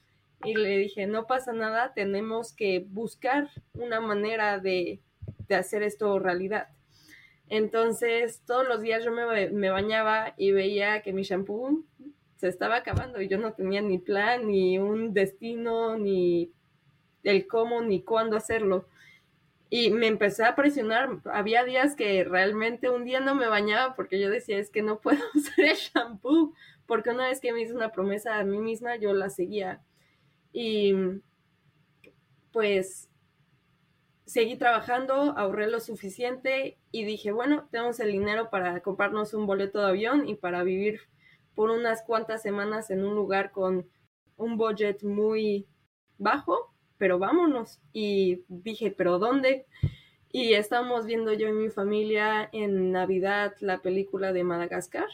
Y 0.45 0.55
le 0.55 0.77
dije, 0.77 1.05
no 1.05 1.27
pasa 1.27 1.51
nada, 1.51 1.93
tenemos 1.93 2.53
que 2.53 2.85
buscar 2.87 3.49
una 3.73 3.99
manera 3.99 4.59
de, 4.59 5.01
de 5.47 5.55
hacer 5.55 5.83
esto 5.83 6.17
realidad. 6.17 6.69
Entonces, 7.49 8.41
todos 8.45 8.67
los 8.67 8.81
días 8.81 9.03
yo 9.03 9.11
me, 9.11 9.49
me, 9.49 9.69
bañaba 9.69 10.35
y 10.37 10.51
veía 10.51 11.01
que 11.01 11.13
mi 11.13 11.23
shampoo 11.23 11.83
se 12.37 12.47
estaba 12.47 12.77
acabando 12.77 13.21
y 13.21 13.27
yo 13.27 13.37
no 13.37 13.53
tenía 13.53 13.81
ni 13.81 13.97
plan, 13.97 14.47
ni 14.47 14.77
un 14.77 15.13
destino, 15.13 15.97
ni 15.97 16.53
el 17.23 17.47
cómo, 17.47 17.81
ni 17.81 18.03
cuándo 18.03 18.37
hacerlo. 18.37 18.85
Y 19.69 19.91
me 19.91 20.07
empecé 20.07 20.43
a 20.43 20.55
presionar. 20.55 21.19
Había 21.25 21.63
días 21.63 21.95
que 21.95 22.23
realmente 22.23 22.89
un 22.89 23.05
día 23.05 23.19
no 23.19 23.35
me 23.35 23.47
bañaba 23.47 23.95
porque 23.95 24.19
yo 24.19 24.29
decía, 24.29 24.57
es 24.57 24.69
que 24.69 24.81
no 24.81 24.99
puedo 24.99 25.19
usar 25.35 25.65
el 25.65 25.75
shampoo. 25.75 26.53
Porque 26.85 27.11
una 27.11 27.27
vez 27.27 27.39
que 27.39 27.53
me 27.53 27.61
hice 27.61 27.73
una 27.73 27.91
promesa 27.91 28.39
a 28.39 28.43
mí 28.43 28.57
misma, 28.57 28.95
yo 28.95 29.13
la 29.13 29.29
seguía. 29.29 29.83
Y 30.51 30.95
pues 32.51 33.09
seguí 34.25 34.57
trabajando, 34.57 35.13
ahorré 35.37 35.67
lo 35.67 35.79
suficiente 35.79 36.77
y 36.91 37.03
dije, 37.03 37.31
bueno, 37.31 37.67
tenemos 37.71 37.99
el 37.99 38.11
dinero 38.11 38.49
para 38.51 38.79
comprarnos 38.81 39.33
un 39.33 39.47
boleto 39.47 39.79
de 39.79 39.87
avión 39.87 40.27
y 40.27 40.35
para 40.35 40.63
vivir 40.63 41.01
por 41.55 41.71
unas 41.71 42.03
cuantas 42.03 42.41
semanas 42.41 42.91
en 42.91 43.03
un 43.03 43.15
lugar 43.15 43.51
con 43.51 43.89
un 44.37 44.57
budget 44.57 45.03
muy 45.03 45.67
bajo 46.17 46.73
pero 46.99 47.17
vámonos. 47.17 47.79
Y 47.93 48.43
dije, 48.47 48.91
¿pero 48.91 49.17
dónde? 49.17 49.65
Y 50.31 50.53
estábamos 50.53 51.07
viendo 51.07 51.33
yo 51.33 51.47
y 51.47 51.53
mi 51.53 51.69
familia 51.69 52.47
en 52.53 52.91
Navidad 52.91 53.55
la 53.61 53.81
película 53.81 54.31
de 54.33 54.43
Madagascar. 54.43 55.07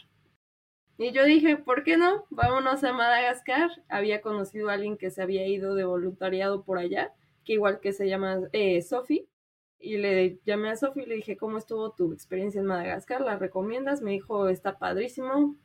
Y 0.98 1.12
yo 1.12 1.24
dije, 1.26 1.58
¿por 1.58 1.84
qué 1.84 1.98
no? 1.98 2.26
Vámonos 2.30 2.84
a 2.84 2.94
Madagascar. 2.94 3.70
Había 3.90 4.22
conocido 4.22 4.70
a 4.70 4.74
alguien 4.74 4.98
que 4.98 5.12
se 5.12 5.22
había 5.22 5.48
ido 5.48 5.76
de 5.76 5.86
voluntariado 5.86 6.64
por 6.64 6.78
allá, 6.80 7.14
que 7.46 7.54
igual 7.54 7.80
que 7.80 7.94
se 7.94 8.08
llama 8.10 8.42
eh, 8.54 8.82
Sophie. 8.82 9.28
Y 9.80 9.98
le 9.98 10.40
llamé 10.46 10.70
a 10.70 10.78
Sophie 10.78 11.04
y 11.04 11.06
le 11.08 11.16
dije, 11.16 11.38
¿cómo 11.38 11.58
estuvo 11.58 11.92
tu 11.92 12.12
experiencia 12.14 12.60
en 12.60 12.68
Madagascar? 12.68 13.22
¿La 13.22 13.38
recomiendas? 13.38 14.02
Me 14.02 14.12
dijo, 14.12 14.50
está 14.50 14.78
padrísimo. 14.80 15.56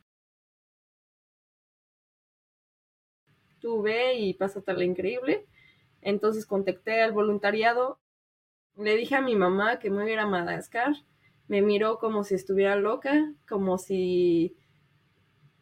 Tú 3.61 3.83
ve 3.83 4.15
y 4.15 4.35
pásatela 4.35 4.85
increíble. 4.85 5.47
Entonces 6.03 6.47
contacté 6.47 7.01
al 7.03 7.13
voluntariado, 7.13 7.99
le 8.77 8.97
dije 8.97 9.15
a 9.15 9.21
mi 9.21 9.37
mamá 9.37 9.79
que 9.79 9.91
me 9.91 10.11
iba 10.11 10.23
a 10.23 10.27
Madagascar, 10.27 10.95
me 11.49 11.63
miró 11.63 11.99
como 11.99 12.25
si 12.25 12.35
estuviera 12.35 12.77
loca, 12.77 13.35
como 13.49 13.77
si, 13.77 14.57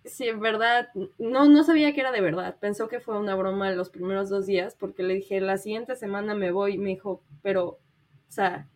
si 0.05 0.29
en 0.29 0.41
verdad, 0.41 0.91
no, 1.19 1.47
no 1.47 1.65
sabía 1.65 1.95
que 1.95 2.01
era 2.01 2.13
de 2.13 2.21
verdad, 2.21 2.59
pensó 2.61 2.89
que 2.89 3.01
fue 3.01 3.19
una 3.19 3.35
broma 3.35 3.71
los 3.73 3.91
primeros 3.91 4.29
dos 4.29 4.47
días, 4.47 4.77
porque 4.79 5.03
le 5.03 5.15
dije, 5.15 5.41
la 5.41 5.57
siguiente 5.57 5.97
semana 5.97 6.35
me 6.35 6.51
voy, 6.51 6.79
me 6.79 6.91
dijo, 6.91 7.23
pero, 7.43 7.67
o 7.69 7.81
sea, 8.29 8.69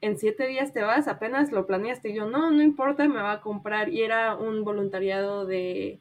en 0.00 0.18
siete 0.18 0.46
días 0.46 0.72
te 0.72 0.82
vas, 0.82 1.08
apenas 1.08 1.52
lo 1.52 1.66
planeaste, 1.66 2.10
y 2.10 2.14
yo, 2.14 2.28
no, 2.28 2.50
no 2.50 2.62
importa, 2.62 3.08
me 3.08 3.22
va 3.22 3.32
a 3.32 3.40
comprar, 3.40 3.88
y 3.88 4.02
era 4.02 4.36
un 4.36 4.64
voluntariado 4.64 5.46
de 5.46 6.00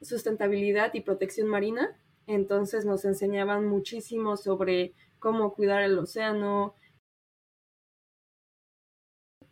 sustentabilidad 0.00 0.94
y 0.94 1.02
protección 1.02 1.46
marina, 1.48 1.96
entonces 2.30 2.84
nos 2.84 3.04
enseñaban 3.04 3.66
muchísimo 3.66 4.36
sobre 4.36 4.94
cómo 5.18 5.52
cuidar 5.52 5.82
el 5.82 5.98
océano. 5.98 6.74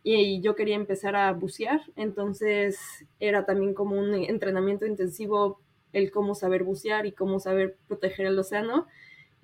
Y 0.01 0.41
yo 0.41 0.55
quería 0.55 0.75
empezar 0.75 1.15
a 1.15 1.31
bucear, 1.33 1.81
entonces 1.95 2.79
era 3.19 3.45
también 3.45 3.73
como 3.73 3.99
un 3.99 4.13
entrenamiento 4.15 4.85
intensivo 4.85 5.59
el 5.91 6.11
cómo 6.11 6.35
saber 6.35 6.63
bucear 6.63 7.05
y 7.05 7.11
cómo 7.11 7.39
saber 7.39 7.77
proteger 7.87 8.27
el 8.27 8.39
océano. 8.39 8.87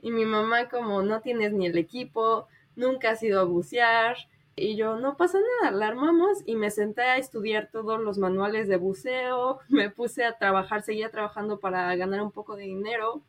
Y 0.02 0.12
mi 0.12 0.26
mamá 0.26 0.70
como 0.70 1.02
no 1.02 1.22
tienes 1.22 1.52
ni 1.54 1.68
el 1.68 1.78
equipo, 1.78 2.48
nunca 2.76 3.12
has 3.12 3.24
ido 3.24 3.40
a 3.42 3.44
bucear. 3.44 4.18
Y 4.58 4.78
yo, 4.78 4.98
no 4.98 5.18
pasa 5.18 5.38
nada, 5.62 5.76
la 5.76 5.88
armamos 5.88 6.42
y 6.46 6.56
me 6.56 6.72
senté 6.72 7.02
a 7.02 7.18
estudiar 7.18 7.70
todos 7.72 8.00
los 8.00 8.18
manuales 8.18 8.70
de 8.70 8.78
buceo, 8.78 9.60
me 9.68 9.90
puse 9.90 10.24
a 10.24 10.38
trabajar, 10.38 10.82
seguía 10.82 11.12
trabajando 11.12 11.60
para 11.60 11.94
ganar 11.98 12.22
un 12.22 12.32
poco 12.32 12.56
de 12.56 12.64
dinero. 12.64 13.22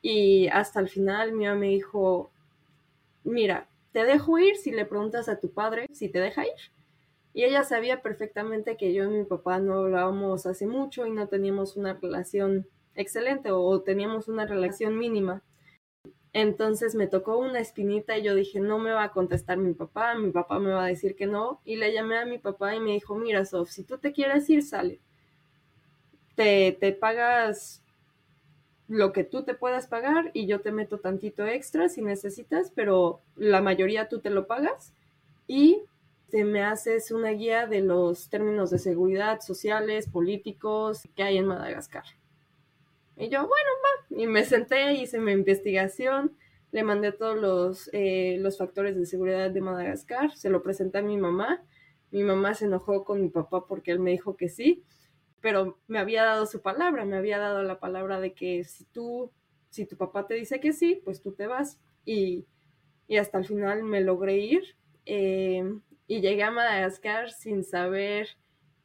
Y 0.00 0.48
hasta 0.48 0.80
el 0.80 0.88
final 0.88 1.32
mi 1.32 1.44
mamá 1.44 1.60
me 1.60 1.68
dijo, 1.68 2.30
mira, 3.24 3.68
te 3.92 4.04
dejo 4.04 4.38
ir 4.38 4.56
si 4.56 4.72
le 4.72 4.86
preguntas 4.86 5.28
a 5.28 5.38
tu 5.38 5.52
padre 5.52 5.86
si 5.92 6.08
te 6.08 6.20
deja 6.20 6.46
ir. 6.46 6.72
Y 7.34 7.44
ella 7.44 7.64
sabía 7.64 8.02
perfectamente 8.02 8.76
que 8.76 8.94
yo 8.94 9.04
y 9.04 9.08
mi 9.08 9.24
papá 9.24 9.58
no 9.58 9.74
hablábamos 9.80 10.46
hace 10.46 10.66
mucho 10.66 11.06
y 11.06 11.10
no 11.10 11.28
teníamos 11.28 11.76
una 11.76 11.94
relación 11.94 12.66
excelente 12.94 13.50
o 13.52 13.80
teníamos 13.82 14.28
una 14.28 14.46
relación 14.46 14.98
mínima. 14.98 15.42
Entonces 16.34 16.94
me 16.94 17.06
tocó 17.06 17.36
una 17.36 17.60
espinita 17.60 18.16
y 18.16 18.22
yo 18.22 18.34
dije, 18.34 18.58
no 18.60 18.78
me 18.78 18.92
va 18.92 19.04
a 19.04 19.12
contestar 19.12 19.58
mi 19.58 19.74
papá, 19.74 20.14
mi 20.14 20.30
papá 20.30 20.58
me 20.58 20.72
va 20.72 20.84
a 20.84 20.88
decir 20.88 21.14
que 21.14 21.26
no. 21.26 21.60
Y 21.64 21.76
le 21.76 21.92
llamé 21.92 22.18
a 22.18 22.26
mi 22.26 22.38
papá 22.38 22.74
y 22.74 22.80
me 22.80 22.92
dijo, 22.92 23.14
mira, 23.16 23.44
Sof, 23.44 23.70
si 23.70 23.84
tú 23.84 23.98
te 23.98 24.12
quieres 24.12 24.48
ir, 24.48 24.62
sale. 24.62 25.00
Te, 26.34 26.76
te 26.80 26.92
pagas 26.92 27.82
lo 28.88 29.12
que 29.12 29.24
tú 29.24 29.42
te 29.42 29.54
puedas 29.54 29.86
pagar 29.86 30.30
y 30.34 30.46
yo 30.46 30.60
te 30.60 30.72
meto 30.72 30.98
tantito 30.98 31.46
extra 31.46 31.88
si 31.88 32.02
necesitas, 32.02 32.70
pero 32.74 33.20
la 33.36 33.60
mayoría 33.60 34.08
tú 34.08 34.20
te 34.20 34.30
lo 34.30 34.46
pagas 34.46 34.92
y 35.46 35.82
te 36.30 36.44
me 36.44 36.62
haces 36.62 37.10
una 37.10 37.30
guía 37.30 37.66
de 37.66 37.82
los 37.82 38.30
términos 38.30 38.70
de 38.70 38.78
seguridad 38.78 39.40
sociales, 39.40 40.08
políticos 40.08 41.08
que 41.14 41.22
hay 41.22 41.36
en 41.36 41.46
Madagascar. 41.46 42.04
Y 43.16 43.28
yo, 43.28 43.40
bueno, 43.40 43.70
va. 43.84 44.22
Y 44.22 44.26
me 44.26 44.44
senté, 44.44 44.94
hice 44.94 45.18
mi 45.18 45.32
investigación, 45.32 46.36
le 46.70 46.82
mandé 46.82 47.12
todos 47.12 47.36
los, 47.36 47.90
eh, 47.92 48.36
los 48.40 48.58
factores 48.58 48.96
de 48.96 49.06
seguridad 49.06 49.50
de 49.50 49.60
Madagascar, 49.60 50.32
se 50.36 50.50
lo 50.50 50.62
presenté 50.62 50.98
a 50.98 51.02
mi 51.02 51.16
mamá. 51.16 51.62
Mi 52.10 52.22
mamá 52.22 52.54
se 52.54 52.66
enojó 52.66 53.04
con 53.04 53.22
mi 53.22 53.28
papá 53.28 53.66
porque 53.66 53.90
él 53.90 53.98
me 53.98 54.10
dijo 54.10 54.36
que 54.36 54.48
sí 54.48 54.84
pero 55.42 55.76
me 55.88 55.98
había 55.98 56.24
dado 56.24 56.46
su 56.46 56.62
palabra, 56.62 57.04
me 57.04 57.16
había 57.16 57.38
dado 57.38 57.62
la 57.64 57.80
palabra 57.80 58.20
de 58.20 58.32
que 58.32 58.64
si 58.64 58.84
tú, 58.84 59.30
si 59.68 59.84
tu 59.84 59.96
papá 59.98 60.26
te 60.26 60.34
dice 60.34 60.60
que 60.60 60.72
sí, 60.72 61.02
pues 61.04 61.20
tú 61.20 61.32
te 61.32 61.46
vas. 61.46 61.78
Y, 62.06 62.46
hasta 63.20 63.36
el 63.36 63.44
final 63.44 63.82
me 63.82 64.00
logré 64.00 64.38
ir 64.38 64.62
eh, 65.04 65.62
y 66.06 66.22
llegué 66.22 66.44
a 66.44 66.50
Madagascar 66.50 67.30
sin 67.30 67.62
saber 67.62 68.26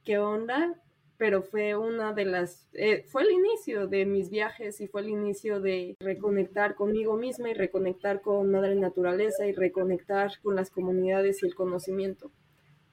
qué 0.04 0.18
onda, 0.18 0.76
pero 1.18 1.42
fue 1.42 1.76
una 1.76 2.14
de 2.14 2.26
las, 2.26 2.70
eh, 2.74 3.04
fue 3.08 3.24
el 3.24 3.32
inicio 3.32 3.88
de 3.88 4.06
mis 4.06 4.30
viajes 4.30 4.80
y 4.82 4.88
fue 4.88 5.02
el 5.02 5.10
inicio 5.10 5.60
de 5.60 5.96
reconectar 6.00 6.76
conmigo 6.76 7.18
misma 7.18 7.50
y 7.50 7.54
reconectar 7.54 8.22
con 8.22 8.52
Madre 8.52 8.76
Naturaleza 8.76 9.48
y 9.48 9.52
reconectar 9.52 10.40
con 10.42 10.56
las 10.56 10.70
comunidades 10.70 11.42
y 11.42 11.48
el 11.48 11.56
conocimiento 11.56 12.32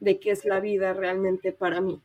de 0.00 0.18
qué 0.20 0.30
es 0.30 0.44
la 0.44 0.60
vida 0.60 0.94
realmente 0.94 1.52
para 1.52 1.80
mí. 1.80 2.02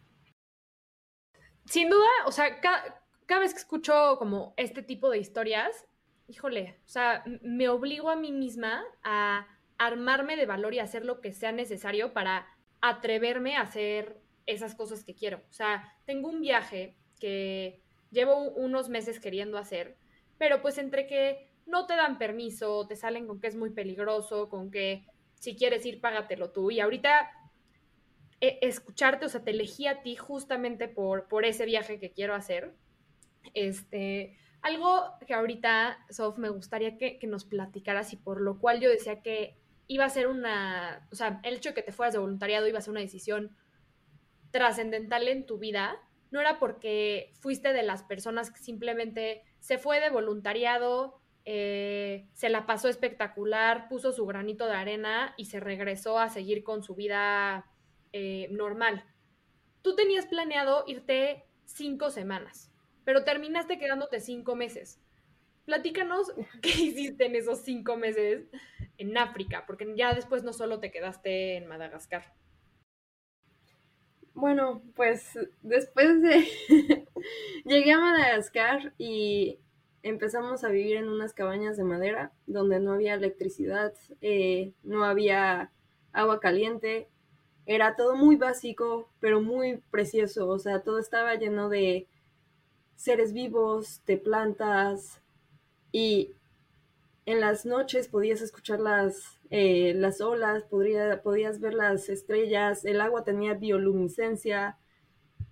Sin 1.66 1.90
duda, 1.90 2.08
o 2.26 2.32
sea, 2.32 2.60
cada, 2.60 3.40
vez 3.40 3.54
que 3.54 3.60
escucho 3.60 4.18
como 4.18 4.54
este 4.58 4.82
tipo 4.82 5.10
de 5.10 5.20
historias, 5.20 5.86
híjole, 6.28 6.80
o 6.86 6.90
sea, 6.90 7.24
me 7.42 7.70
obligo 7.70 8.10
a 8.10 8.16
mí 8.16 8.32
misma 8.32 8.84
a 9.04 9.48
armarme 9.78 10.36
de 10.36 10.46
valor 10.46 10.74
y 10.74 10.80
hacer 10.80 11.06
lo 11.06 11.22
que 11.22 11.32
sea 11.32 11.52
necesario 11.52 12.12
para 12.12 12.48
atreverme 12.82 13.56
a 13.56 13.62
hacer 13.62 14.20
esas 14.52 14.76
cosas 14.76 15.04
que 15.04 15.16
quiero. 15.16 15.38
O 15.50 15.54
sea, 15.54 15.96
tengo 16.06 16.30
un 16.30 16.42
viaje 16.42 16.96
que 17.20 17.82
llevo 18.12 18.52
unos 18.52 18.90
meses 18.90 19.20
queriendo 19.20 19.58
hacer, 19.58 19.98
pero 20.38 20.62
pues 20.62 20.78
entre 20.78 21.08
que 21.08 21.50
no 21.66 21.86
te 21.86 21.96
dan 21.96 22.18
permiso, 22.18 22.88
te 22.88 22.96
salen 22.96 23.28
con 23.28 23.40
que 23.40 23.48
es 23.48 23.56
muy 23.56 23.70
peligroso, 23.70 24.50
con 24.50 24.72
que 24.72 25.06
si 25.36 25.56
quieres 25.56 25.86
ir, 25.86 26.02
págatelo 26.02 26.52
tú. 26.52 26.72
Y 26.72 26.80
ahorita 26.80 27.30
e, 28.42 28.60
escucharte, 28.62 29.26
o 29.26 29.30
sea, 29.30 29.44
te 29.44 29.52
elegí 29.52 29.88
a 29.88 30.02
ti 30.02 30.16
justamente 30.16 30.88
por, 30.88 31.28
por 31.28 31.46
ese 31.46 31.66
viaje 31.66 32.00
que 32.00 32.12
quiero 32.12 32.34
hacer. 32.34 32.74
Este, 33.54 34.38
algo 34.62 35.14
que 35.26 35.34
ahorita, 35.34 36.06
Sof, 36.10 36.38
me 36.38 36.50
gustaría 36.50 36.98
que, 36.98 37.20
nos 37.28 37.46
platicaras 37.46 38.14
y 38.14 38.18
por 38.18 38.42
lo 38.42 38.60
cual 38.60 38.80
yo 38.80 38.90
decía 38.90 39.22
que 39.22 39.58
iba 39.88 40.06
a 40.06 40.10
ser 40.10 40.28
una, 40.28 41.08
o 41.12 41.16
sea, 41.16 41.40
el 41.44 41.56
hecho 41.56 41.70
de 41.70 41.76
que 41.76 41.82
te 41.82 41.92
fueras 41.92 42.14
de 42.14 42.20
voluntariado 42.20 42.68
iba 42.68 42.80
a 42.80 42.82
ser 42.82 42.92
una 42.92 43.00
decisión 43.00 43.56
trascendental 44.52 45.28
en 45.28 45.46
tu 45.46 45.58
vida, 45.58 45.98
no 46.32 46.40
era 46.40 46.60
porque 46.60 47.32
fuiste 47.40 47.74
de 47.74 47.84
las 47.84 48.04
personas 48.04 48.52
que 48.52 48.60
simplemente 48.60 49.44
se 49.60 49.78
fue 49.78 50.00
de 50.00 50.10
voluntariado, 50.10 51.20
eh, 51.46 52.28
se 52.34 52.50
la 52.50 52.66
pasó 52.66 52.90
espectacular, 52.90 53.88
puso 53.90 54.12
su 54.12 54.26
granito 54.26 54.68
de 54.68 54.74
arena 54.74 55.34
y 55.38 55.46
se 55.46 55.60
regresó 55.60 56.20
a 56.20 56.30
seguir 56.30 56.64
con 56.64 56.84
su 56.84 56.96
vida 56.96 57.66
eh, 58.14 58.48
normal. 58.52 59.06
Tú 59.82 59.96
tenías 59.96 60.28
planeado 60.28 60.84
irte 60.88 61.46
cinco 61.66 62.12
semanas, 62.12 62.72
pero 63.04 63.24
terminaste 63.24 63.80
quedándote 63.80 64.20
cinco 64.20 64.56
meses. 64.56 65.02
Platícanos 65.66 66.32
qué 66.62 66.70
hiciste 66.70 67.26
en 67.26 67.36
esos 67.36 67.60
cinco 67.60 67.98
meses 67.98 68.46
en 68.98 69.18
África, 69.18 69.66
porque 69.66 69.92
ya 69.96 70.14
después 70.14 70.44
no 70.44 70.54
solo 70.54 70.80
te 70.80 70.92
quedaste 70.92 71.56
en 71.56 71.68
Madagascar. 71.68 72.34
Bueno, 74.40 74.82
pues 74.96 75.38
después 75.64 76.22
de... 76.22 76.48
Llegué 77.66 77.92
a 77.92 78.00
Madagascar 78.00 78.94
y 78.98 79.60
empezamos 80.02 80.64
a 80.64 80.70
vivir 80.70 80.96
en 80.96 81.10
unas 81.10 81.34
cabañas 81.34 81.76
de 81.76 81.84
madera 81.84 82.32
donde 82.48 82.80
no 82.80 82.94
había 82.94 83.16
electricidad, 83.16 83.94
eh, 84.22 84.72
no 84.84 85.04
había 85.04 85.72
agua 86.14 86.40
caliente, 86.40 87.10
era 87.66 87.98
todo 87.98 88.16
muy 88.16 88.38
básico, 88.38 89.10
pero 89.20 89.42
muy 89.42 89.82
precioso. 89.92 90.48
O 90.48 90.58
sea, 90.58 90.84
todo 90.84 91.00
estaba 91.00 91.36
lleno 91.36 91.68
de 91.68 92.08
seres 92.96 93.34
vivos, 93.34 94.02
de 94.06 94.16
plantas, 94.16 95.22
y 95.92 96.32
en 97.26 97.40
las 97.40 97.66
noches 97.66 98.08
podías 98.08 98.42
escuchar 98.42 98.80
las, 98.80 99.40
eh, 99.50 99.94
las 99.96 100.22
olas, 100.22 100.64
podías 100.64 101.60
ver 101.60 101.74
las 101.74 102.10
estrellas, 102.10 102.86
el 102.86 103.02
agua 103.02 103.24
tenía 103.24 103.54
bioluminiscencia, 103.54 104.78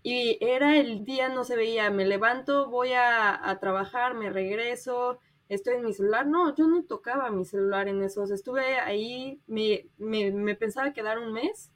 y 0.03 0.37
era 0.41 0.77
el 0.77 1.03
día, 1.03 1.29
no 1.29 1.43
se 1.43 1.55
veía, 1.55 1.89
me 1.89 2.05
levanto, 2.05 2.69
voy 2.69 2.91
a, 2.93 3.57
trabajar, 3.59 4.13
me 4.13 4.29
regreso, 4.29 5.19
estoy 5.49 5.75
en 5.75 5.85
mi 5.85 5.93
celular. 5.93 6.27
No, 6.27 6.55
yo 6.55 6.67
no 6.67 6.83
tocaba 6.85 7.29
mi 7.29 7.43
celular 7.43 7.89
en 7.89 8.01
esos. 8.01 8.31
Estuve 8.31 8.79
ahí, 8.79 9.41
me, 9.47 9.89
me, 9.97 10.31
me 10.31 10.55
pensaba 10.55 10.93
quedar 10.93 11.19
un 11.19 11.33
mes 11.33 11.71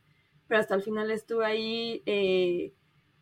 pero 0.52 0.60
hasta 0.60 0.76
el 0.76 0.84
final 0.84 1.10
estuve 1.12 1.46
ahí 1.46 2.04
eh, 2.06 2.74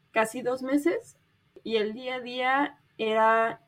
casi 0.09 0.41
dos 0.41 0.63
meses 0.63 1.15
y 1.63 1.75
el 1.75 1.93
día 1.93 2.15
a 2.15 2.21
día 2.21 2.79
era 2.97 3.61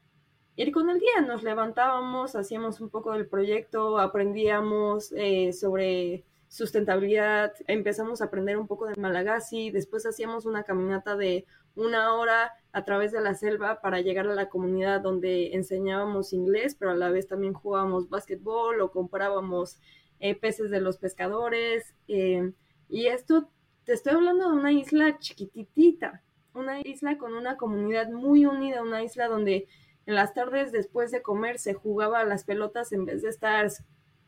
ir 0.56 0.72
con 0.72 0.90
el 0.90 1.00
día, 1.00 1.22
nos 1.22 1.44
levantábamos, 1.44 2.36
hacíamos 2.36 2.82
un 2.82 2.90
poco 2.90 3.14
del 3.14 3.28
proyecto, 3.28 3.98
aprendíamos 3.98 5.12
eh, 5.16 5.54
sobre 5.54 6.26
sustentabilidad, 6.48 7.54
empezamos 7.68 8.22
a 8.22 8.26
aprender 8.26 8.58
un 8.58 8.68
poco 8.68 8.86
de 8.86 9.00
Malagasy, 9.00 9.72
después 9.72 10.06
hacíamos 10.06 10.46
una 10.46 10.64
caminata 10.64 11.16
de 11.16 11.46
una 11.76 12.14
hora 12.16 12.52
a 12.74 12.84
través 12.84 13.14
de 13.14 13.22
la 13.22 13.34
selva 13.34 13.80
para 13.80 14.02
llegar 14.02 14.28
a 14.28 14.36
la 14.36 14.50
comunidad 14.50 15.00
donde 15.00 15.54
enseñábamos 15.54 16.34
inglés, 16.34 16.76
pero 16.78 16.92
a 16.92 16.96
la 16.96 17.10
vez 17.10 17.28
también 17.28 17.54
jugábamos 17.54 18.10
básquetbol 18.10 18.82
o 18.82 18.92
comprábamos 18.92 19.80
eh, 20.20 20.36
peces 20.36 20.70
de 20.70 20.82
los 20.82 20.98
pescadores. 20.98 21.96
Y 22.08 23.06
esto, 23.08 23.50
te 23.86 23.94
estoy 23.94 24.14
hablando 24.14 24.50
de 24.50 24.58
una 24.58 24.74
isla 24.74 25.18
chiquititita, 25.18 26.22
una 26.54 26.82
isla 26.82 27.18
con 27.18 27.34
una 27.34 27.56
comunidad 27.56 28.10
muy 28.10 28.46
unida, 28.46 28.84
una 28.84 29.02
isla 29.02 29.30
donde 29.30 29.68
en 30.06 30.16
las 30.16 30.34
tardes 30.34 30.72
después 30.72 31.12
de 31.12 31.22
comer 31.22 31.60
se 31.60 31.74
jugaba 31.74 32.20
a 32.20 32.26
las 32.26 32.44
pelotas 32.44 32.92
en 32.92 33.06
vez 33.06 33.22
de 33.22 33.30
estar 33.30 33.70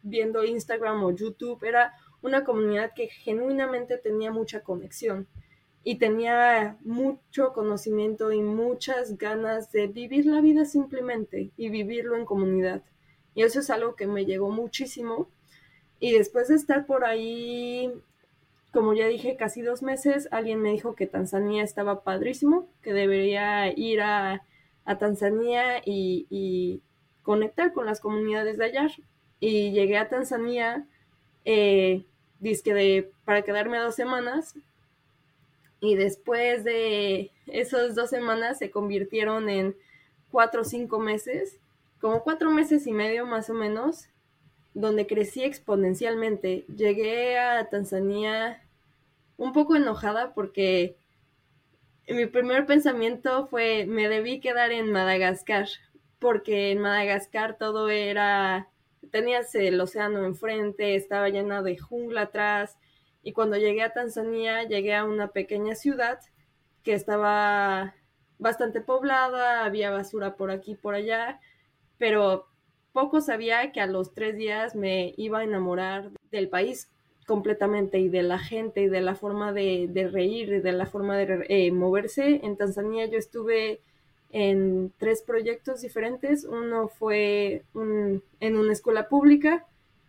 viendo 0.02 0.44
Instagram 0.44 1.04
o 1.04 1.12
YouTube. 1.12 1.64
Era 1.64 1.94
una 2.22 2.44
comunidad 2.44 2.92
que 2.96 3.08
genuinamente 3.08 3.98
tenía 3.98 4.32
mucha 4.32 4.62
conexión 4.62 5.28
y 5.84 5.98
tenía 5.98 6.78
mucho 6.82 7.54
conocimiento 7.54 8.32
y 8.32 8.42
muchas 8.42 9.18
ganas 9.18 9.72
de 9.72 9.88
vivir 9.88 10.26
la 10.26 10.42
vida 10.42 10.66
simplemente 10.66 11.52
y 11.58 11.70
vivirlo 11.70 12.16
en 12.16 12.26
comunidad. 12.26 12.84
Y 13.36 13.44
eso 13.44 13.60
es 13.60 13.70
algo 13.70 13.96
que 13.96 14.08
me 14.08 14.26
llegó 14.26 14.50
muchísimo. 14.50 15.28
Y 16.00 16.14
después 16.14 16.48
de 16.50 16.56
estar 16.56 16.86
por 16.86 17.04
ahí 17.04 17.92
como 18.74 18.96
ya 18.96 19.08
dije, 19.08 19.38
casi 19.38 19.62
dos 19.62 19.84
meses, 19.84 20.28
alguien 20.32 20.60
me 20.60 20.72
dijo 20.72 20.96
que 20.96 21.06
Tanzania 21.06 21.64
estaba 21.64 22.04
padrísimo, 22.04 22.68
que 22.82 22.92
debería 22.92 23.72
ir 23.78 24.02
a, 24.02 24.42
Tanzania 24.98 25.82
y, 25.86 26.82
conectar 27.24 27.72
con 27.72 27.86
las 27.86 28.02
comunidades 28.02 28.58
de 28.58 28.66
allá. 28.66 28.88
Y 29.40 29.72
llegué 29.72 29.98
a 29.98 30.10
Tanzania, 30.10 30.86
eh, 31.46 32.04
de, 32.40 33.12
para 33.24 33.44
quedarme 33.44 33.78
dos 33.78 33.96
semanas. 33.96 34.56
Y 35.80 35.96
después 35.96 36.64
de 36.64 37.32
esas 37.48 37.96
dos 37.96 38.10
semanas 38.10 38.58
se 38.60 38.72
convirtieron 38.72 39.50
en 39.50 39.76
cuatro 40.32 40.62
o 40.62 40.66
cinco 40.66 41.00
meses, 41.00 41.60
como 42.02 42.24
cuatro 42.24 42.52
meses 42.52 42.88
y 42.88 42.92
medio 42.92 43.26
más 43.26 43.50
o 43.50 43.54
menos, 43.54 44.10
donde 44.74 45.08
crecí 45.08 45.44
exponencialmente. 45.44 46.66
Llegué 46.76 47.38
a 47.38 47.70
Tanzania 47.70 48.62
un 49.38 49.54
poco 49.54 49.76
enojada 49.76 50.34
porque 50.34 50.96
mi 52.08 52.26
primer 52.26 52.66
pensamiento 52.66 53.48
fue 53.48 53.86
me 53.86 54.10
debí 54.10 54.40
quedar 54.40 54.72
en 54.72 54.92
Madagascar, 54.92 55.68
porque 56.20 56.72
en 56.72 56.80
Madagascar 56.80 57.58
todo 57.58 57.90
era, 57.90 58.70
tenías 59.12 59.54
el 59.56 59.80
océano 59.80 60.26
enfrente, 60.26 60.96
estaba 60.96 61.30
llena 61.30 61.62
de 61.62 61.78
jungla 61.78 62.24
atrás, 62.24 62.78
y 63.24 63.32
cuando 63.32 63.58
llegué 63.58 63.84
a 63.84 63.94
Tanzania 63.94 64.64
llegué 64.64 64.96
a 64.96 65.06
una 65.06 65.30
pequeña 65.30 65.76
ciudad 65.76 66.20
que 66.84 66.94
estaba 66.94 67.96
bastante 68.38 68.82
poblada, 68.82 69.64
había 69.64 69.92
basura 69.92 70.36
por 70.36 70.52
aquí 70.52 70.72
y 70.72 70.76
por 70.76 70.96
allá, 70.96 71.40
pero 71.98 72.48
poco 72.92 73.22
sabía 73.22 73.72
que 73.72 73.80
a 73.80 73.88
los 73.88 74.14
tres 74.14 74.36
días 74.36 74.76
me 74.76 75.14
iba 75.18 75.40
a 75.40 75.44
enamorar 75.44 76.12
del 76.32 76.50
país 76.50 76.92
completamente 77.26 78.00
y 78.00 78.10
de 78.10 78.24
la 78.24 78.40
gente 78.40 78.82
y 78.82 78.88
de 78.88 79.02
la 79.02 79.16
forma 79.16 79.54
de, 79.54 80.10
reír 80.12 80.54
y 80.54 80.60
de 80.60 80.72
la 80.72 80.86
forma 80.86 81.18
de 81.18 81.46
eh, 81.50 81.72
moverse. 81.72 82.42
En 82.44 82.58
Tanzania 82.58 83.06
yo 83.06 83.18
estuve 83.18 83.82
en 84.32 84.92
tres 84.98 85.22
proyectos 85.22 85.82
diferentes. 85.82 86.44
Uno 86.44 86.88
fue 86.88 87.64
en 87.74 88.58
una 88.58 88.74
escuela 88.74 89.08
pública, 89.08 89.66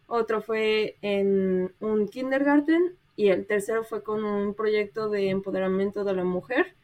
otro 0.06 0.42
fue 0.42 0.96
en 1.02 1.72
un 1.80 2.08
kindergarten 2.08 2.96
y 3.16 3.28
el 3.28 3.46
tercero 3.46 3.84
fue 3.84 4.02
con 4.02 4.24
un 4.24 4.54
proyecto 4.54 5.08
de 5.08 5.30
empoderamiento 5.30 6.04
de 6.04 6.14
la 6.14 6.24
mujer 6.24 6.74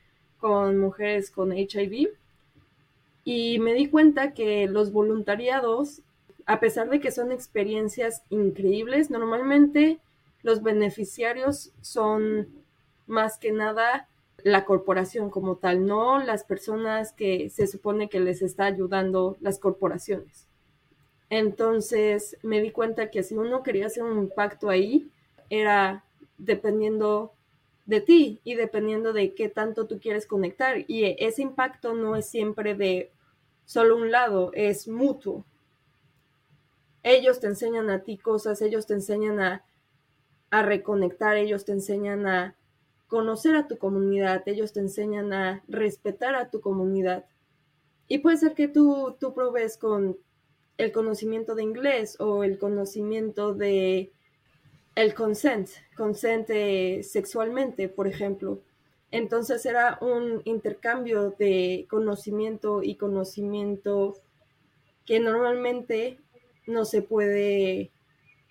con 0.41 0.79
mujeres 0.79 1.31
con 1.31 1.53
HIV. 1.53 2.09
Y 3.25 3.59
me 3.59 3.75
di 3.75 3.89
cuenta 3.89 4.33
que 4.33 4.67
los 4.67 4.93
voluntariados, 4.93 6.01
a 6.47 6.59
pesar 6.59 6.89
de 6.89 7.01
que 7.01 7.13
son 7.13 7.31
experiencias 7.31 8.23
increíbles, 8.31 9.11
normalmente 9.11 9.99
los 10.43 10.63
beneficiarios 10.63 11.73
son 11.81 12.49
más 13.07 13.39
que 13.39 13.53
nada 13.53 14.09
la 14.43 14.65
corporación 14.65 15.31
como 15.31 15.57
tal, 15.57 15.87
no 15.87 16.19
las 16.23 16.45
personas 16.45 17.13
que 17.13 17.51
se 17.51 17.67
supone 17.67 18.09
que 18.09 18.21
les 18.21 18.43
está 18.43 18.65
ayudando 18.65 19.37
las 19.41 19.59
corporaciones. 19.59 20.49
Entonces 21.29 22.37
me 22.43 22.61
di 22.61 22.71
cuenta 22.71 23.11
que 23.11 23.23
si 23.23 23.37
uno 23.37 23.63
quería 23.63 23.87
hacer 23.87 24.03
un 24.03 24.19
impacto 24.19 24.69
ahí, 24.69 25.11
era 25.49 26.05
dependiendo 26.39 27.33
de 27.87 28.01
ti 28.01 28.41
y 28.45 28.55
dependiendo 28.55 29.13
de 29.13 29.35
qué 29.35 29.49
tanto 29.49 29.87
tú 29.87 30.01
quieres 30.01 30.27
conectar. 30.27 30.85
Y 30.89 31.17
ese 31.19 31.43
impacto 31.43 31.95
no 31.95 32.17
es 32.17 32.29
siempre 32.29 32.75
de 32.75 33.13
solo 33.65 33.97
un 33.97 34.11
lado, 34.11 34.51
es 34.55 34.89
mutuo. 34.89 35.45
Ellos 37.03 37.41
te 37.41 37.47
enseñan 37.47 37.91
a 37.91 38.03
ti 38.03 38.19
cosas, 38.19 38.61
ellos 38.63 38.87
te 38.87 38.95
enseñan 38.95 39.41
a, 39.41 39.65
a 40.51 40.63
reconectar, 40.63 41.37
ellos 41.37 41.65
te 41.65 41.73
enseñan 41.73 42.27
a 42.27 42.57
conocer 43.09 43.57
a 43.57 43.67
tu 43.67 43.79
comunidad, 43.79 44.43
ellos 44.47 44.73
te 44.73 44.81
enseñan 44.81 45.33
a 45.33 45.63
respetar 45.69 46.35
a 46.35 46.51
tu 46.51 46.61
comunidad. 46.61 47.25
Y 48.09 48.19
puede 48.19 48.37
ser 48.37 48.55
que 48.55 48.69
tú, 48.69 49.17
tú 49.19 49.35
probes 49.35 49.77
con 49.77 50.17
el 50.79 50.93
conocimiento 50.93 51.55
de 51.55 51.63
inglés 51.63 52.19
o 52.21 52.43
el 52.45 52.59
conocimiento 52.59 53.55
de 53.55 54.13
el 54.95 55.15
consent, 55.15 55.69
consente 55.97 57.03
sexualmente, 57.03 57.89
por 57.89 58.07
ejemplo. 58.07 58.61
Entonces 59.11 59.65
era 59.67 59.99
un 60.01 60.43
intercambio 60.45 61.31
de 61.31 61.87
conocimiento 61.89 62.83
y 62.83 62.97
conocimiento 62.97 64.17
que 65.05 65.21
normalmente 65.21 66.19
no 66.67 66.85
se 66.85 67.03
puede... 67.03 67.91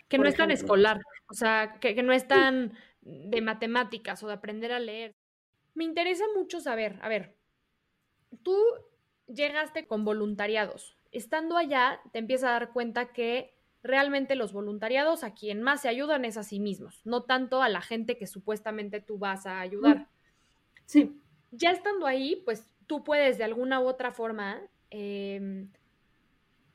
Que 0.10 0.18
no 0.18 0.28
es 0.28 0.36
tan 0.36 0.52
escolar, 0.52 1.02
o 1.30 1.34
sea, 1.34 1.78
que, 1.80 2.02
no 2.02 2.12
es 2.12 2.28
tan 2.28 2.74
de 3.02 3.42
matemáticas 3.42 4.22
o 4.24 4.28
de 4.28 4.34
aprender 4.34 4.72
a 4.72 4.80
leer. 4.80 5.16
Me 5.76 5.84
interesa 5.84 6.24
mucho 6.36 6.60
saber, 6.60 6.98
a 7.02 7.10
ver, 7.10 7.36
tú 8.44 8.58
llegaste 9.28 9.88
con 9.88 10.04
voluntariados. 10.04 10.98
Estando 11.12 11.58
allá, 11.58 12.02
te 12.12 12.20
empiezas 12.20 12.50
a 12.50 12.54
dar 12.54 12.74
cuenta 12.74 13.14
que 13.14 13.56
realmente 13.82 14.36
los 14.36 14.52
voluntariados 14.52 15.24
a 15.24 15.34
quien 15.34 15.62
más 15.62 15.82
se 15.82 15.90
ayudan 15.90 16.26
es 16.26 16.36
a 16.36 16.44
sí 16.44 16.60
mismos, 16.60 17.02
no 17.06 17.24
tanto 17.24 17.62
a 17.62 17.70
la 17.70 17.82
gente 17.82 18.18
que 18.18 18.28
supuestamente 18.28 19.00
tú 19.00 19.18
vas 19.18 19.46
a 19.46 19.60
ayudar. 19.62 20.10
Sí. 20.86 21.22
Ya 21.52 21.72
estando 21.72 22.06
ahí, 22.06 22.42
pues 22.44 22.68
tú 22.88 23.04
puedes 23.04 23.38
de 23.38 23.44
alguna 23.44 23.80
u 23.80 23.88
otra 23.88 24.12
forma 24.12 24.62
em, 24.90 25.72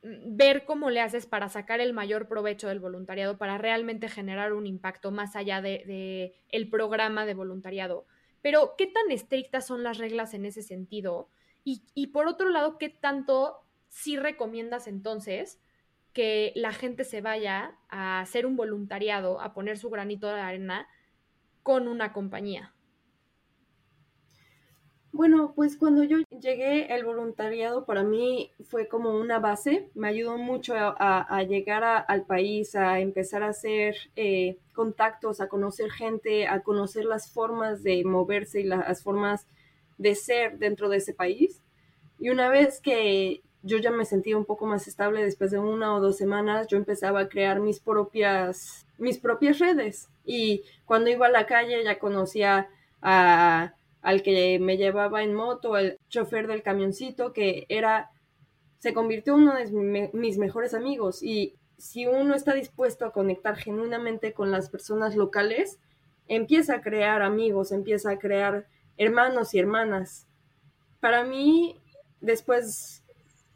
ver 0.04 0.66
cómo 0.66 0.90
le 0.90 1.00
haces 1.00 1.24
para 1.24 1.48
sacar 1.48 1.80
el 1.80 1.94
mayor 1.94 2.28
provecho 2.28 2.68
del 2.68 2.78
voluntariado, 2.78 3.38
para 3.38 3.56
realmente 3.56 4.08
generar 4.08 4.52
un 4.52 4.66
impacto 4.66 5.10
más 5.10 5.34
allá 5.34 5.62
de, 5.62 6.34
el 6.50 6.68
programa 6.68 7.24
de 7.24 7.34
voluntariado. 7.34 8.06
Pero, 8.42 8.74
¿qué 8.76 8.86
tan 8.86 9.10
estrictas 9.10 9.66
son 9.66 9.82
las 9.82 9.96
reglas 9.96 10.34
en 10.34 10.44
ese 10.44 10.62
sentido? 10.62 11.30
Y, 11.64 11.82
y 11.94 12.08
por 12.08 12.26
otro 12.26 12.50
lado, 12.50 12.76
¿qué 12.76 12.90
tanto 12.90 13.64
sí 13.88 14.18
recomiendas 14.18 14.86
entonces 14.86 15.58
que 16.12 16.52
la 16.54 16.72
gente 16.72 17.04
se 17.04 17.22
vaya 17.22 17.78
a 17.88 18.20
hacer 18.20 18.44
un 18.44 18.56
voluntariado, 18.56 19.40
a 19.40 19.54
poner 19.54 19.78
su 19.78 19.88
granito 19.88 20.26
de 20.26 20.40
arena 20.40 20.86
con 21.62 21.88
una 21.88 22.12
compañía? 22.12 22.73
Bueno, 25.14 25.52
pues 25.54 25.76
cuando 25.76 26.02
yo 26.02 26.18
llegué, 26.40 26.92
el 26.92 27.04
voluntariado 27.04 27.84
para 27.84 28.02
mí 28.02 28.50
fue 28.68 28.88
como 28.88 29.16
una 29.16 29.38
base, 29.38 29.88
me 29.94 30.08
ayudó 30.08 30.38
mucho 30.38 30.74
a, 30.76 31.42
llegar 31.44 31.84
al 32.08 32.26
país, 32.26 32.74
a 32.74 32.98
empezar 32.98 33.44
a 33.44 33.50
hacer 33.50 33.94
eh, 34.16 34.58
contactos, 34.72 35.40
a 35.40 35.46
conocer 35.46 35.92
gente, 35.92 36.48
a 36.48 36.62
conocer 36.62 37.04
las 37.04 37.30
formas 37.30 37.84
de 37.84 38.02
moverse 38.04 38.62
y 38.62 38.64
las 38.64 39.04
formas 39.04 39.46
de 39.98 40.16
ser 40.16 40.58
dentro 40.58 40.88
de 40.88 40.96
ese 40.96 41.14
país. 41.14 41.62
Y 42.18 42.30
una 42.30 42.48
vez 42.48 42.80
que 42.80 43.40
yo 43.62 43.78
ya 43.78 43.92
me 43.92 44.06
sentía 44.06 44.36
un 44.36 44.44
poco 44.44 44.66
más 44.66 44.88
estable 44.88 45.22
después 45.22 45.52
de 45.52 45.60
una 45.60 45.94
o 45.94 46.00
dos 46.00 46.16
semanas, 46.16 46.66
yo 46.66 46.76
empezaba 46.76 47.20
a 47.20 47.28
crear 47.28 47.60
mis 47.60 47.78
propias, 47.78 48.84
mis 48.98 49.18
propias 49.18 49.60
redes. 49.60 50.08
Y 50.24 50.64
cuando 50.86 51.08
iba 51.08 51.28
a 51.28 51.30
la 51.30 51.46
calle 51.46 51.84
ya 51.84 52.00
conocía 52.00 52.68
a, 53.00 53.74
al 54.04 54.22
que 54.22 54.58
me 54.60 54.76
llevaba 54.76 55.22
en 55.22 55.34
moto, 55.34 55.78
el 55.78 55.98
chofer 56.10 56.46
del 56.46 56.62
camioncito, 56.62 57.32
que 57.32 57.64
era, 57.70 58.10
se 58.78 58.92
convirtió 58.92 59.34
en 59.34 59.40
uno 59.40 59.54
de 59.54 60.10
mis 60.12 60.36
mejores 60.36 60.74
amigos. 60.74 61.22
Y 61.22 61.54
si 61.78 62.06
uno 62.06 62.34
está 62.34 62.52
dispuesto 62.52 63.06
a 63.06 63.12
conectar 63.12 63.56
genuinamente 63.56 64.34
con 64.34 64.50
las 64.50 64.68
personas 64.68 65.16
locales, 65.16 65.78
empieza 66.28 66.74
a 66.74 66.80
crear 66.82 67.22
amigos, 67.22 67.72
empieza 67.72 68.10
a 68.10 68.18
crear 68.18 68.66
hermanos 68.98 69.54
y 69.54 69.58
hermanas. 69.58 70.26
Para 71.00 71.24
mí, 71.24 71.80
después 72.20 73.02